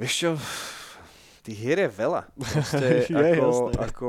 Vieš 0.00 0.14
čo, 0.16 0.30
tých 1.44 1.58
hier 1.60 1.78
je 1.84 1.90
veľa. 1.92 2.22
Proste 2.40 2.86
Je, 3.04 3.12
ako, 3.12 3.44
jasné. 3.44 3.80
ako, 3.84 4.08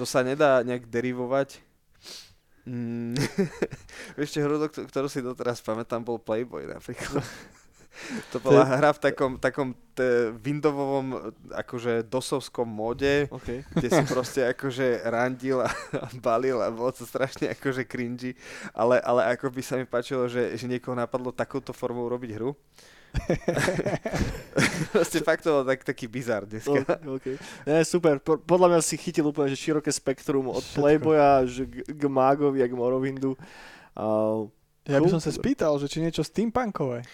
to 0.00 0.04
sa 0.08 0.24
nedá 0.24 0.64
nejak 0.64 0.88
derivovať. 0.88 1.60
Mm. 2.64 3.12
Čo, 4.16 4.40
hru, 4.40 4.56
ktorú 4.72 5.12
si 5.12 5.20
doteraz 5.20 5.60
pamätám, 5.60 6.00
bol 6.00 6.16
Playboy 6.16 6.64
napríklad. 6.64 7.20
To 8.30 8.42
bola 8.42 8.66
hra 8.66 8.90
v 8.90 9.00
takom, 9.00 9.32
takom 9.38 9.68
te, 9.94 10.34
Windowsovom, 10.34 11.34
akože 11.54 12.02
dosovskom 12.04 12.66
móde, 12.66 13.30
OK. 13.30 13.62
kde 13.70 13.88
si 13.88 14.02
proste 14.04 14.50
akože 14.50 15.06
randil 15.06 15.62
a, 15.62 15.70
a 15.96 16.08
balil 16.18 16.58
a 16.58 16.68
bolo 16.68 16.90
to 16.90 17.06
strašne 17.06 17.48
akože 17.54 17.86
cringy, 17.86 18.34
ale, 18.74 18.98
ale 19.00 19.32
ako 19.32 19.48
by 19.48 19.62
sa 19.62 19.78
mi 19.78 19.86
páčilo, 19.86 20.26
že, 20.26 20.58
že 20.58 20.66
niekoho 20.66 20.92
napadlo 20.92 21.30
takouto 21.30 21.70
formou 21.70 22.10
robiť 22.10 22.30
hru. 22.34 22.52
proste 24.92 25.22
fakt 25.22 25.46
to 25.46 25.50
bol 25.54 25.64
tak, 25.64 25.86
taký 25.86 26.10
bizar 26.10 26.42
dneska. 26.46 26.82
O- 27.06 27.14
OK. 27.14 27.38
Nie, 27.62 27.86
super. 27.86 28.18
Po, 28.18 28.38
podľa 28.38 28.74
mňa 28.74 28.80
si 28.82 28.98
chytil 28.98 29.26
úplne 29.30 29.50
že 29.50 29.58
široké 29.58 29.90
spektrum 29.94 30.50
od 30.50 30.66
Playboya 30.74 31.46
až 31.46 31.62
k, 31.62 31.86
k 31.86 32.02
Mágovi 32.10 32.58
a 32.58 32.66
k 32.66 32.74
Morrowindu. 32.74 33.38
Uh, 33.94 34.50
Ja 34.84 34.98
by 34.98 35.08
som 35.08 35.22
sa 35.22 35.30
spýtal, 35.30 35.78
že 35.78 35.86
či 35.86 36.02
niečo 36.02 36.26
steampunkové. 36.26 37.06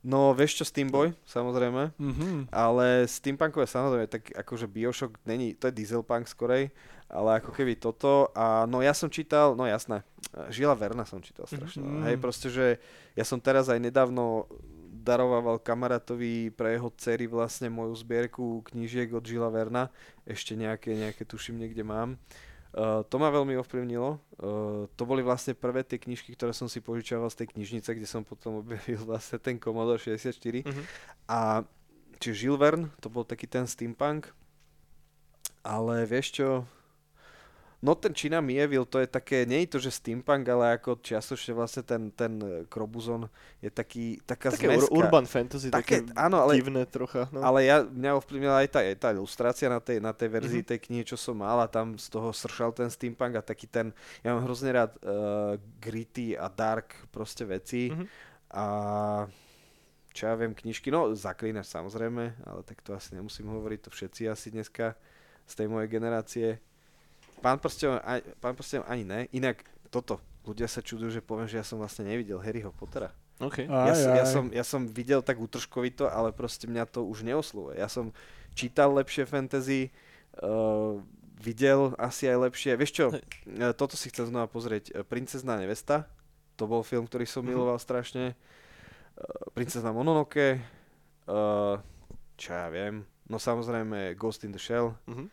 No 0.00 0.32
vieš 0.32 0.60
čo, 0.60 0.64
Steamboy, 0.64 1.12
samozrejme. 1.28 1.92
Mhm. 2.00 2.48
Ale 2.48 3.04
steampunkové 3.04 3.68
samozrejme, 3.68 4.08
tak 4.08 4.32
akože 4.32 4.64
Bioshock 4.64 5.20
není, 5.28 5.52
to 5.52 5.68
je 5.68 5.76
dieselpunk 5.76 6.24
skorej, 6.24 6.72
ale 7.10 7.42
ako 7.42 7.52
keby 7.52 7.76
toto 7.76 8.32
a 8.32 8.64
no 8.64 8.80
ja 8.80 8.96
som 8.96 9.12
čítal, 9.12 9.52
no 9.58 9.68
jasné, 9.68 10.00
Žila 10.48 10.78
Verna 10.78 11.04
som 11.04 11.20
čítal 11.20 11.44
strašne. 11.44 11.84
Mhm. 11.84 11.92
Mm. 12.00 12.04
Hej, 12.08 12.16
proste, 12.16 12.48
že 12.48 12.66
ja 13.12 13.24
som 13.28 13.36
teraz 13.36 13.68
aj 13.68 13.76
nedávno 13.76 14.48
darovával 15.00 15.56
kamarátovi 15.60 16.52
pre 16.52 16.76
jeho 16.76 16.92
dcery 16.92 17.24
vlastne 17.24 17.72
moju 17.72 17.96
zbierku 17.96 18.60
knížiek 18.68 19.08
od 19.16 19.24
Žila 19.24 19.48
Verna, 19.48 19.88
ešte 20.28 20.52
nejaké, 20.56 20.92
nejaké 20.92 21.24
tuším 21.24 21.56
niekde 21.56 21.80
mám. 21.80 22.20
Uh, 22.70 23.02
to 23.10 23.18
ma 23.18 23.34
veľmi 23.34 23.58
ovplyvnilo. 23.58 24.22
Uh, 24.38 24.86
to 24.94 25.02
boli 25.02 25.26
vlastne 25.26 25.58
prvé 25.58 25.82
tie 25.82 25.98
knižky, 25.98 26.38
ktoré 26.38 26.54
som 26.54 26.70
si 26.70 26.78
požičával 26.78 27.26
z 27.26 27.42
tej 27.42 27.46
knižnice, 27.58 27.90
kde 27.90 28.06
som 28.06 28.22
potom 28.22 28.58
objavil 28.62 29.02
vlastne 29.02 29.42
ten 29.42 29.58
Commodore 29.58 29.98
64. 29.98 30.62
Mhm. 30.62 30.82
A 31.26 31.66
čiže 32.22 32.46
Jules 32.46 32.62
Verne, 32.62 32.94
to 33.02 33.10
bol 33.10 33.26
taký 33.26 33.50
ten 33.50 33.66
steampunk. 33.66 34.30
Ale 35.60 36.08
vieš 36.08 36.40
čo, 36.40 36.48
no 37.80 37.96
ten 37.96 38.12
China 38.12 38.40
Mieville, 38.40 38.84
to 38.84 39.00
je 39.00 39.08
také, 39.08 39.48
nie 39.48 39.64
je 39.64 39.72
to, 39.72 39.78
že 39.80 39.96
steampunk, 39.96 40.44
ale 40.46 40.76
ako 40.76 41.00
čiastočne 41.00 41.52
vlastne 41.52 41.80
ten, 41.80 42.12
ten 42.12 42.32
eh, 42.38 42.48
Krobuzon 42.68 43.24
je 43.58 43.68
taký, 43.68 44.20
taká 44.22 44.52
také 44.52 44.68
zmeska. 44.68 44.92
urban 44.92 45.24
fantasy, 45.24 45.72
také, 45.72 46.04
Také, 46.04 46.12
áno, 46.12 46.44
ale 46.44 46.60
divné 46.60 46.84
trocha. 46.84 47.24
No. 47.32 47.40
ale 47.40 47.64
ja, 47.64 47.80
mňa 47.80 48.20
ovplyvnila 48.20 48.60
aj 48.60 48.68
tá, 48.68 48.80
aj 48.84 48.96
tá 48.96 49.08
ilustrácia 49.10 49.66
na 49.66 49.80
tej, 49.80 49.98
na 49.98 50.12
tej 50.12 50.28
verzii 50.28 50.62
Mhm. 50.62 50.68
tej 50.68 50.78
knihy, 50.84 51.04
čo 51.04 51.16
som 51.16 51.34
mal 51.34 51.56
a 51.58 51.66
tam 51.66 51.96
z 51.96 52.06
toho 52.06 52.30
sršal 52.30 52.70
ten 52.72 52.88
steampunk 52.88 53.36
a 53.36 53.42
taký 53.42 53.64
ten, 53.64 53.96
ja 54.20 54.36
mám 54.36 54.44
hrozne 54.44 54.70
rád 54.70 54.92
uh, 55.00 55.56
gritty 55.80 56.36
a 56.36 56.46
dark 56.46 56.92
proste 57.08 57.42
veci 57.42 57.88
Mhm. 57.88 58.04
a 58.52 58.64
čo 60.10 60.26
ja 60.26 60.34
viem, 60.34 60.50
knižky, 60.50 60.90
no 60.90 61.14
zaklínač 61.14 61.70
samozrejme, 61.70 62.24
ale 62.42 62.60
tak 62.66 62.82
to 62.82 62.90
asi 62.92 63.14
nemusím 63.14 63.46
hovoriť, 63.46 63.78
to 63.78 63.90
všetci 63.90 64.26
asi 64.26 64.50
dneska 64.50 64.98
z 65.46 65.54
tej 65.54 65.66
mojej 65.70 65.86
generácie. 65.86 66.48
Pán 67.40 67.56
prstev, 67.56 67.98
aj, 67.98 68.20
pán 68.36 68.52
prstev 68.52 68.84
ani 68.84 69.02
ne, 69.02 69.20
inak 69.30 69.60
toto, 69.88 70.16
ľudia 70.44 70.64
sa 70.64 70.78
čudujú, 70.78 71.10
že 71.10 71.20
poviem, 71.20 71.44
že 71.44 71.56
ja 71.56 71.64
som 71.64 71.76
vlastne 71.76 72.04
nevidel 72.04 72.38
Harryho 72.38 72.70
Pottera. 72.70 73.10
OK. 73.38 73.64
Ja, 73.64 73.88
Aj, 73.88 73.96
som, 73.96 74.10
ja, 74.10 74.20
aj. 74.20 74.28
som, 74.28 74.44
ja 74.52 74.64
som 74.64 74.82
videl 74.84 75.20
tak 75.20 75.36
útržkovito, 75.36 76.04
ale 76.04 76.28
proste 76.30 76.64
mňa 76.64 76.84
to 76.86 77.00
už 77.02 77.22
neoslovuje. 77.22 77.76
Ja 77.76 77.88
som 77.88 78.12
čítal 78.52 78.92
lepšie 78.92 79.24
fantasy, 79.24 79.88
uh, 80.38 81.00
videl 81.36 81.96
asi 81.96 82.28
aj 82.28 82.36
lepšie. 82.42 82.76
Vieš 82.76 82.92
čo, 82.92 83.04
e, 83.08 83.20
toto 83.72 83.96
si 83.96 84.12
chcem 84.12 84.28
znova 84.28 84.44
pozrieť. 84.44 84.92
E, 84.92 85.00
Princezná 85.00 85.56
nevesta, 85.56 86.04
to 86.54 86.68
bol 86.68 86.84
film, 86.84 87.08
ktorý 87.08 87.24
som 87.24 87.40
Mhm. 87.40 87.48
miloval 87.48 87.80
strašne. 87.80 88.36
E, 89.16 89.24
Princezná 89.50 89.88
Mononoke, 89.88 90.60
e, 91.24 91.38
čo 92.36 92.48
ja 92.50 92.68
viem, 92.68 93.00
no 93.24 93.36
samozrejme 93.36 94.12
Ghost 94.14 94.44
in 94.44 94.52
the 94.52 94.60
Shell. 94.60 94.92
Mhm. 95.08 95.32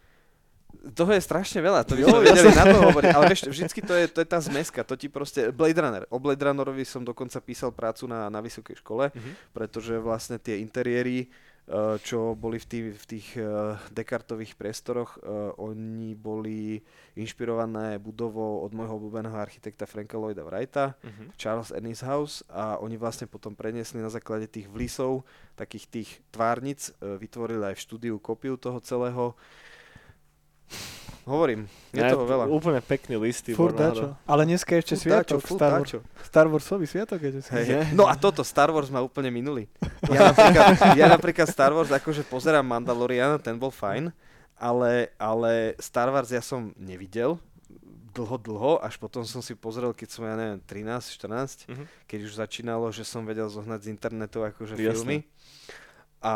Toho 0.67 1.11
je 1.11 1.19
strašne 1.19 1.59
veľa, 1.59 1.83
to 1.83 1.95
by 1.95 2.03
sme 2.03 2.19
vedeli 2.23 2.51
na 2.51 2.63
to 2.63 2.77
hovoriť, 2.81 3.11
ale 3.11 3.25
vieš, 3.27 3.47
vždycky 3.47 3.79
to 3.79 3.91
je, 3.91 4.05
to 4.07 4.19
je 4.19 4.27
tá 4.27 4.39
zmeska, 4.39 4.83
to 4.83 4.95
ti 4.95 5.07
proste, 5.07 5.51
Blade 5.51 5.75
Runner, 5.75 6.03
o 6.07 6.19
Blade 6.19 6.39
Runnerovi 6.39 6.83
som 6.83 7.03
dokonca 7.03 7.39
písal 7.39 7.71
prácu 7.71 8.03
na, 8.03 8.27
na 8.27 8.39
vysokej 8.39 8.79
škole, 8.79 9.11
Mhm. 9.11 9.31
pretože 9.51 9.95
vlastne 9.97 10.35
tie 10.37 10.59
interiéry, 10.59 11.27
eh, 11.67 11.95
čo 11.99 12.35
boli 12.35 12.55
v, 12.55 12.65
tých, 12.65 12.85
v 12.93 13.05
tých 13.05 13.27
eh, 13.35 13.47
Descartových 13.91 14.55
priestoroch, 14.55 15.17
eh, 15.17 15.23
oni 15.55 16.15
boli 16.15 16.79
inšpirované 17.17 17.97
budovou 17.97 18.63
od 18.63 18.71
môjho 18.71 18.95
obľúbeného 18.95 19.35
architekta 19.35 19.83
Franka 19.83 20.15
Lloyda 20.15 20.45
Wrighta, 20.45 20.95
Mhm. 21.03 21.35
Charles 21.35 21.71
Ennis 21.71 21.99
House 21.99 22.47
a 22.47 22.77
oni 22.77 22.95
vlastne 22.95 23.25
potom 23.25 23.51
preniesli 23.51 23.99
na 23.99 24.07
základe 24.07 24.47
tých 24.47 24.67
vlisov, 24.67 25.27
takých 25.55 25.85
tých 25.89 26.09
tvárnic, 26.29 26.93
e, 26.95 27.17
vytvorili 27.17 27.73
aj 27.73 27.75
v 27.75 27.83
štúdiu 27.83 28.15
kopiu 28.21 28.55
toho 28.55 28.77
celého. 28.79 29.33
Hovorím, 31.27 31.67
je 31.91 31.99
Ja, 31.99 32.15
toho 32.15 32.23
veľa. 32.23 32.47
Úplne 32.47 32.79
pekný 32.79 33.19
dačo. 33.75 34.15
Ale 34.23 34.47
dneska 34.47 34.71
je 34.71 34.79
ešte 34.79 34.95
dáčo, 34.95 35.03
sviatok, 35.03 35.39
furt 35.43 35.59
Star, 35.59 35.71
Wars, 35.75 35.83
dáčo. 35.83 35.97
Star 36.23 36.45
Warsový 36.47 36.85
sviatok 36.87 37.19
je 37.19 37.31
dneska. 37.35 37.51
Hej. 37.51 37.91
No 37.91 38.07
a 38.07 38.15
toto 38.15 38.47
Star 38.47 38.71
Wars 38.71 38.87
má 38.87 39.03
úplne 39.03 39.27
minulý. 39.27 39.67
Ja 40.07 40.31
napríklad, 40.31 40.67
ja 40.95 41.05
napríklad 41.11 41.47
Star 41.51 41.75
Wars 41.75 41.91
akože 41.91 42.23
pozerám 42.23 42.63
Mandaloriana, 42.63 43.43
ten 43.43 43.59
bol 43.59 43.75
fajn, 43.75 44.07
ale, 44.55 45.11
ale 45.19 45.75
Star 45.83 46.07
Wars 46.07 46.31
ja 46.31 46.39
som 46.39 46.71
nevidel 46.79 47.35
dlho, 48.15 48.39
dlho, 48.39 48.71
až 48.79 48.95
potom 48.95 49.21
som 49.21 49.43
si 49.43 49.51
pozrel, 49.51 49.91
keď 49.91 50.07
som, 50.09 50.23
ja 50.23 50.33
neviem, 50.33 50.57
13, 50.63 51.11
14, 51.11 51.67
Mhm. 51.67 51.83
keď 52.07 52.19
už 52.23 52.33
začínalo, 52.39 52.87
že 52.89 53.03
som 53.03 53.21
vedel 53.21 53.45
zohnať 53.45 53.83
z 53.83 53.87
internetu 53.91 54.41
akože 54.41 54.73
Jasné. 54.73 54.81
filmy. 54.95 55.17
A 56.17 56.33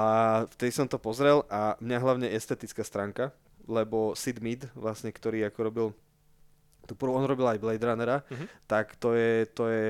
vtedy 0.51 0.69
som 0.69 0.85
to 0.85 0.99
pozrel 0.99 1.41
a 1.49 1.73
mňa 1.81 1.97
hlavne 1.97 2.27
estetická 2.29 2.85
stránka, 2.85 3.33
lebo 3.65 4.13
Sid 4.13 4.39
Mead, 4.39 4.61
vlastne, 4.73 5.09
ktorý 5.09 5.45
ako 5.45 5.59
robil, 5.61 5.87
tu 6.85 6.93
prvú, 6.93 7.13
on 7.13 7.25
robil 7.25 7.45
aj 7.47 7.61
Blade 7.61 7.83
Runnera, 7.83 8.25
Mhm. 8.27 8.45
tak 8.65 8.95
to 8.95 9.13
je, 9.13 9.45
to 9.47 9.63
je, 9.67 9.85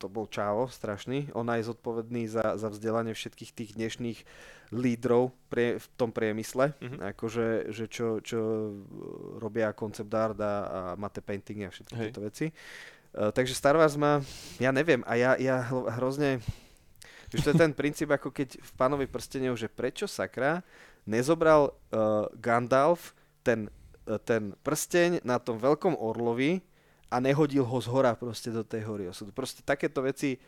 to 0.00 0.08
bol 0.08 0.24
čávo 0.24 0.64
strašný. 0.66 1.28
On 1.36 1.44
aj 1.44 1.68
zodpovedný 1.68 2.24
za, 2.24 2.56
za 2.56 2.72
vzdelanie 2.72 3.12
všetkých 3.12 3.52
tých 3.52 3.70
dnešných 3.76 4.18
lídrov 4.72 5.34
prie, 5.52 5.76
v 5.76 5.86
tom 6.00 6.08
priemysle, 6.08 6.72
Mhm. 6.80 6.98
akože 7.12 7.46
že 7.68 7.84
čo, 7.86 8.24
čo 8.24 8.40
robia 9.36 9.76
concept 9.76 10.08
art 10.10 10.40
a, 10.40 10.54
a 10.64 10.80
matte 10.96 11.20
painting 11.20 11.66
a 11.66 11.70
všetky 11.70 11.94
Hej. 11.94 12.04
tieto 12.08 12.20
veci. 12.22 12.46
Uh, 13.10 13.28
takže 13.28 13.52
Star 13.52 13.74
Wars 13.74 13.98
má, 13.98 14.22
ja 14.56 14.70
neviem, 14.70 15.02
a 15.02 15.18
ja, 15.18 15.34
ja 15.34 15.60
hrozne, 15.98 16.38
Vieš, 17.30 17.46
to 17.46 17.50
je 17.54 17.62
ten 17.62 17.70
princíp, 17.70 18.10
ako 18.10 18.34
keď 18.34 18.58
v 18.58 18.70
Pánovi 18.74 19.06
prstenov, 19.06 19.54
že 19.54 19.70
prečo 19.70 20.10
sakra 20.10 20.66
nezobral 21.10 21.74
uh, 21.90 22.30
Gandalf 22.38 23.18
ten, 23.42 23.66
uh, 24.06 24.22
ten 24.22 24.54
prsteň 24.62 25.26
na 25.26 25.42
tom 25.42 25.58
veľkom 25.58 25.98
orlovi 25.98 26.62
a 27.10 27.18
nehodil 27.18 27.66
ho 27.66 27.78
z 27.82 27.90
hora 27.90 28.14
proste 28.14 28.54
do 28.54 28.62
tej 28.62 28.86
hory 28.86 29.10
osudu. 29.10 29.34
Proste 29.34 29.66
takéto 29.66 29.98
veci 29.98 30.38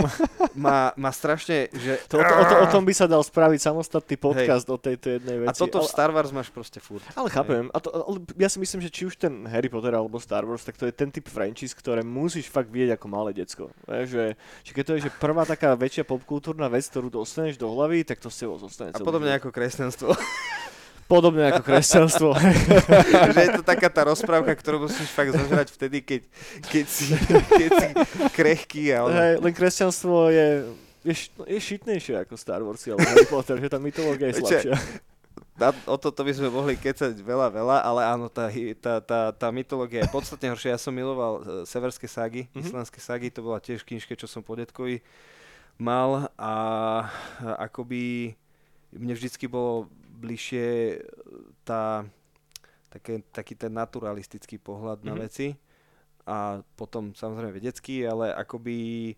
má, 0.64 0.92
má 0.92 1.08
strašne, 1.10 1.72
že... 1.72 1.96
To, 2.12 2.20
o, 2.20 2.22
to, 2.22 2.34
o, 2.36 2.44
to, 2.44 2.54
o 2.60 2.66
tom 2.68 2.84
by 2.84 2.92
sa 2.92 3.08
dal 3.08 3.24
spraviť 3.24 3.72
samostatný 3.72 4.20
podcast 4.20 4.68
o 4.68 4.76
tejto 4.76 5.16
jednej 5.16 5.40
veci. 5.40 5.48
A 5.48 5.56
toto 5.56 5.80
v 5.80 5.88
Star 5.88 6.12
Wars 6.12 6.28
máš 6.28 6.52
proste 6.52 6.76
furt. 6.76 7.00
ale 7.16 7.32
chápem. 7.32 7.72
A 7.72 7.80
to, 7.80 7.88
ale 7.88 8.20
ja 8.36 8.52
si 8.52 8.60
myslím, 8.60 8.84
že 8.84 8.92
či 8.92 9.08
už 9.08 9.16
ten 9.16 9.48
Harry 9.48 9.72
Potter 9.72 9.96
alebo 9.96 10.20
Star 10.20 10.44
Wars, 10.44 10.60
tak 10.60 10.76
to 10.76 10.84
je 10.84 10.92
ten 10.92 11.08
typ 11.08 11.24
franchise, 11.24 11.72
ktoré 11.72 12.04
musíš 12.04 12.52
fakt 12.52 12.68
vidieť 12.68 13.00
ako 13.00 13.06
malé 13.08 13.32
decko. 13.32 13.72
Vieš, 13.88 14.08
že, 14.12 14.24
že 14.68 14.70
keď 14.76 14.84
to 14.84 14.92
je 14.92 15.00
že 15.08 15.10
prvá 15.16 15.48
taká 15.48 15.72
väčšia 15.72 16.04
popkultúrna 16.04 16.68
vec, 16.68 16.84
ktorú 16.84 17.08
dostaneš 17.08 17.56
do 17.56 17.72
hlavy, 17.72 18.04
tak 18.04 18.20
to 18.20 18.28
s 18.28 18.44
tebou 18.44 18.60
zostane. 18.60 18.92
A 18.92 19.00
podobne 19.00 19.32
ako 19.32 19.48
kresťanstvo. 19.48 20.12
Podobne 21.10 21.50
ako 21.50 21.66
kresťanstvo. 21.66 22.30
že 23.34 23.40
je 23.42 23.50
to 23.58 23.62
taká 23.66 23.90
tá 23.90 24.06
rozprávka, 24.06 24.54
ktorú 24.54 24.86
musíš 24.86 25.10
fakt 25.10 25.34
zožrať 25.34 25.74
vtedy, 25.74 25.98
keď, 26.06 26.22
keď, 26.70 26.84
si, 26.86 27.10
keď 27.50 27.70
si 27.74 27.86
krehký. 28.30 28.94
A 28.94 29.10
ono. 29.10 29.14
Hej, 29.18 29.32
len 29.42 29.52
kresťanstvo 29.52 30.30
je, 30.30 30.46
je, 31.02 31.14
je 31.50 31.58
šitnejšie 31.58 32.14
ako 32.22 32.38
Star 32.38 32.62
Wars 32.62 32.86
alebo 32.86 33.02
Harry 33.02 33.26
Potter, 33.26 33.58
že 33.58 33.66
tá 33.66 33.82
mytológia 33.82 34.30
je 34.30 34.38
slabšia. 34.38 34.78
Na, 35.60 35.76
o 35.84 36.00
toto 36.00 36.24
by 36.24 36.32
sme 36.32 36.48
mohli 36.48 36.72
kecať 36.72 37.12
veľa, 37.20 37.52
veľa, 37.52 37.76
ale 37.84 38.00
áno, 38.08 38.32
tá, 38.32 38.48
tá, 38.80 38.94
tá, 39.04 39.20
tá 39.28 39.48
mytológia 39.52 40.00
je 40.00 40.08
podstatne 40.08 40.48
horšia. 40.48 40.72
Ja 40.72 40.80
som 40.80 40.94
miloval 40.96 41.32
uh, 41.36 41.44
severské 41.68 42.08
ságy, 42.08 42.46
Mhm. 42.46 42.54
mm-hmm. 42.54 42.64
islandské 42.64 43.00
ságy, 43.02 43.28
to 43.28 43.44
bola 43.44 43.60
tiež 43.60 43.84
knižke, 43.84 44.16
čo 44.16 44.24
som 44.24 44.40
po 44.40 44.56
detkovi 44.56 45.04
mal 45.76 46.28
a 46.36 46.52
akoby 47.56 48.36
mne 48.92 49.14
vždycky 49.16 49.48
bolo 49.48 49.88
bližšie 50.20 50.66
e, 50.92 50.98
tá, 51.64 52.04
také, 52.92 53.24
taký 53.32 53.56
ten 53.56 53.72
naturalistický 53.72 54.60
pohľad 54.60 55.00
na 55.02 55.16
Mhm. 55.16 55.20
veci 55.20 55.56
a 56.28 56.60
potom 56.76 57.16
samozrejme 57.16 57.56
vedecký, 57.56 58.04
ale 58.04 58.36
akoby 58.36 58.76
e, 59.10 59.14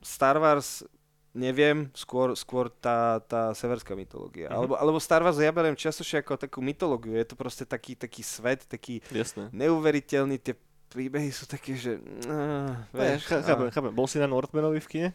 Star 0.00 0.38
Wars 0.38 0.86
neviem, 1.30 1.86
skôr, 1.94 2.34
skôr 2.34 2.66
tá, 2.82 3.22
tá 3.22 3.54
severská 3.54 3.94
mytológia. 3.94 4.50
Mhm. 4.50 4.54
Alebo, 4.54 4.74
alebo 4.74 4.98
Star 4.98 5.22
Wars 5.22 5.38
ja 5.38 5.54
beriem 5.54 5.78
častočne 5.78 6.22
ako 6.22 6.34
takú 6.34 6.58
mytológiu. 6.58 7.14
Je 7.14 7.26
to 7.26 7.38
proste 7.38 7.62
taký, 7.62 7.94
taký 7.94 8.22
svet, 8.26 8.66
taký 8.66 8.98
Jasné. 9.10 9.46
neuveriteľný. 9.54 10.42
Tie 10.42 10.58
príbehy 10.90 11.30
sú 11.30 11.46
také, 11.46 11.78
že... 11.78 12.02
Uh, 12.26 12.74
Vieš, 12.90 13.30
chápem, 13.30 13.70
chápem. 13.70 13.92
Bol 13.94 14.10
si 14.10 14.18
na 14.18 14.26
Northmanovi 14.26 14.82
v 14.82 14.90
kine? 14.90 15.10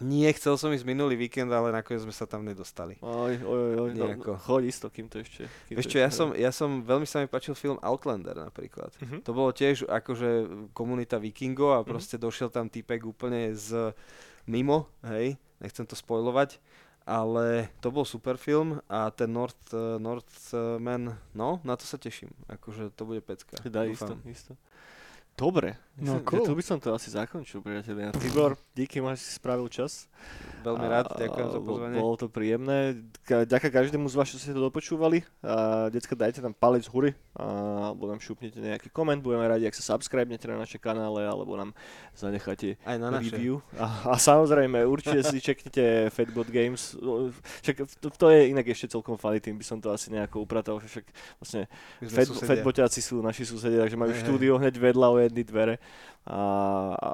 Nie, 0.00 0.32
chcel 0.32 0.56
som 0.56 0.72
ísť 0.72 0.88
minulý 0.88 1.14
víkend, 1.14 1.52
ale 1.52 1.68
nakoniec 1.68 2.00
sme 2.00 2.10
sa 2.10 2.24
tam 2.24 2.42
nedostali. 2.42 2.96
Oj, 3.04 3.38
oj, 3.38 3.70
oj. 3.76 3.90
No, 3.92 4.06
Nejako. 4.08 4.32
no, 4.34 4.40
choď 4.40 4.62
isto, 4.64 4.86
kým 4.88 5.06
to 5.06 5.20
ešte... 5.20 5.46
Kým 5.68 5.76
Vieš 5.76 5.86
čo, 5.86 5.98
ja 6.00 6.10
som, 6.10 6.28
ja 6.32 6.50
som, 6.50 6.80
veľmi 6.80 7.04
sa 7.04 7.20
mi 7.20 7.28
páčil 7.28 7.52
film 7.52 7.76
Outlander 7.78 8.34
napríklad. 8.34 8.90
Mhm. 8.98 9.22
To 9.22 9.30
bolo 9.30 9.52
tiež 9.52 9.84
akože 9.84 10.30
komunita 10.72 11.20
vikingov 11.20 11.70
a 11.76 11.80
Mhm. 11.84 11.86
proste 11.86 12.16
došiel 12.16 12.48
tam 12.48 12.66
týpek 12.66 13.04
úplne 13.04 13.52
z 13.52 13.92
mimo, 14.48 14.88
hej, 15.06 15.36
nechcem 15.60 15.86
to 15.86 15.94
spojovať, 15.94 16.58
ale 17.06 17.70
to 17.78 17.90
bol 17.90 18.02
super 18.02 18.34
film 18.34 18.82
a 18.90 19.10
ten 19.10 19.30
North, 19.30 19.70
uh, 19.70 19.98
Northman, 19.98 21.14
no, 21.30 21.62
na 21.62 21.74
to 21.78 21.86
sa 21.86 21.94
teším, 21.94 22.30
akože 22.48 22.90
to 22.94 23.02
bude 23.06 23.22
pecka. 23.22 23.54
Dá, 23.70 23.86
isto, 23.86 24.18
isto. 24.26 24.54
Dobre, 25.32 25.74
No, 26.00 26.24
cool. 26.24 26.40
tu 26.40 26.56
by 26.56 26.64
som 26.64 26.80
to 26.80 26.88
asi 26.96 27.12
zakončil, 27.12 27.60
priatelia. 27.60 28.16
Tibor, 28.16 28.56
díky, 28.72 29.04
máš 29.04 29.28
si 29.28 29.36
spravil 29.36 29.68
čas. 29.68 30.08
Veľmi 30.64 30.88
rád, 30.88 31.12
A- 31.12 31.20
ďakujem 31.20 31.48
za 31.52 31.60
pozvanie. 31.60 31.96
Bolo 32.00 32.16
to 32.16 32.26
príjemné. 32.32 32.96
Ďakujem 33.28 33.72
každému 33.76 34.08
z 34.08 34.14
vás, 34.16 34.32
čo 34.32 34.40
ste 34.40 34.56
to 34.56 34.62
dopočúvali. 34.72 35.20
A 35.44 35.92
decka, 35.92 36.16
dajte 36.16 36.40
nám 36.40 36.56
palec 36.56 36.88
hore, 36.88 37.12
a, 37.36 37.44
alebo 37.92 38.08
nám 38.08 38.24
šupnete 38.24 38.56
nejaký 38.56 38.88
koment. 38.88 39.20
Budeme 39.20 39.44
radi, 39.44 39.68
ak 39.68 39.76
sa 39.76 39.92
subscribnete 39.92 40.48
na 40.48 40.64
naše 40.64 40.80
kanále, 40.80 41.28
alebo 41.28 41.60
nám 41.60 41.76
zanecháte 42.16 42.80
Aj 42.88 42.96
na 42.96 43.12
naše. 43.12 43.36
review. 43.36 43.60
A, 43.76 44.16
a 44.16 44.16
samozrejme, 44.16 44.88
určite 44.88 45.20
si 45.28 45.44
čeknite 45.44 46.08
Fatbot 46.08 46.48
Games. 46.48 46.96
Však 47.68 47.76
to, 48.00 48.08
to 48.08 48.26
je 48.32 48.48
inak 48.48 48.64
ešte 48.64 48.96
celkom 48.96 49.20
funny, 49.20 49.44
tým 49.44 49.60
by 49.60 49.64
som 49.66 49.76
to 49.76 49.92
asi 49.92 50.08
nejako 50.08 50.40
upratal. 50.48 50.80
Však 50.80 51.04
vlastne 51.36 51.68
Fat, 52.00 52.32
sú 52.96 53.20
naši 53.20 53.44
susedia, 53.44 53.84
takže 53.84 53.98
majú 54.00 54.12
štúdio 54.16 54.56
hneď 54.56 54.74
vedľa 54.78 55.06
o 55.12 55.16
jedny 55.32 55.42
dvere. 55.48 55.74
A, 56.28 56.38
a, 56.92 57.10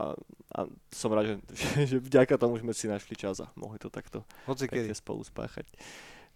a 0.52 0.60
som 0.90 1.14
rád, 1.14 1.38
že, 1.54 1.86
že, 1.86 1.96
vďaka 2.02 2.34
tomu 2.34 2.58
sme 2.58 2.74
si 2.74 2.90
našli 2.90 3.14
čas 3.14 3.38
a 3.38 3.46
mohli 3.54 3.78
to 3.78 3.86
takto 3.88 4.26
Hoci 4.50 4.66
pekne 4.66 4.90
kedy. 4.90 4.98
spolu 4.98 5.22
spáchať. 5.22 5.64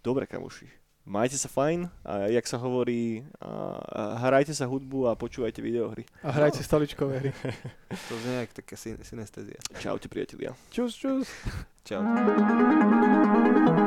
Dobre, 0.01 0.31
kamoši. 0.31 0.71
Majte 1.03 1.35
sa 1.35 1.51
fajn 1.51 1.91
a 2.07 2.31
jak 2.31 2.47
sa 2.47 2.63
hovorí, 2.63 3.27
a, 3.43 3.75
a 3.91 4.03
hrajte 4.23 4.55
sa 4.55 4.71
hudbu 4.71 5.11
a 5.11 5.19
počúvajte 5.19 5.59
videohry. 5.59 6.07
A 6.23 6.31
hrajte 6.31 6.63
stoličkové 6.63 7.19
hry. 7.19 7.31
To 8.09 8.15
znie 8.23 8.47
jak 8.47 8.55
taká 8.55 8.79
syn- 8.79 9.03
synestézia. 9.03 9.59
Čaute 9.83 10.07
priatelia. 10.07 10.55
Čus, 10.71 10.95
čus. 10.95 11.27
Čau. 11.83 12.07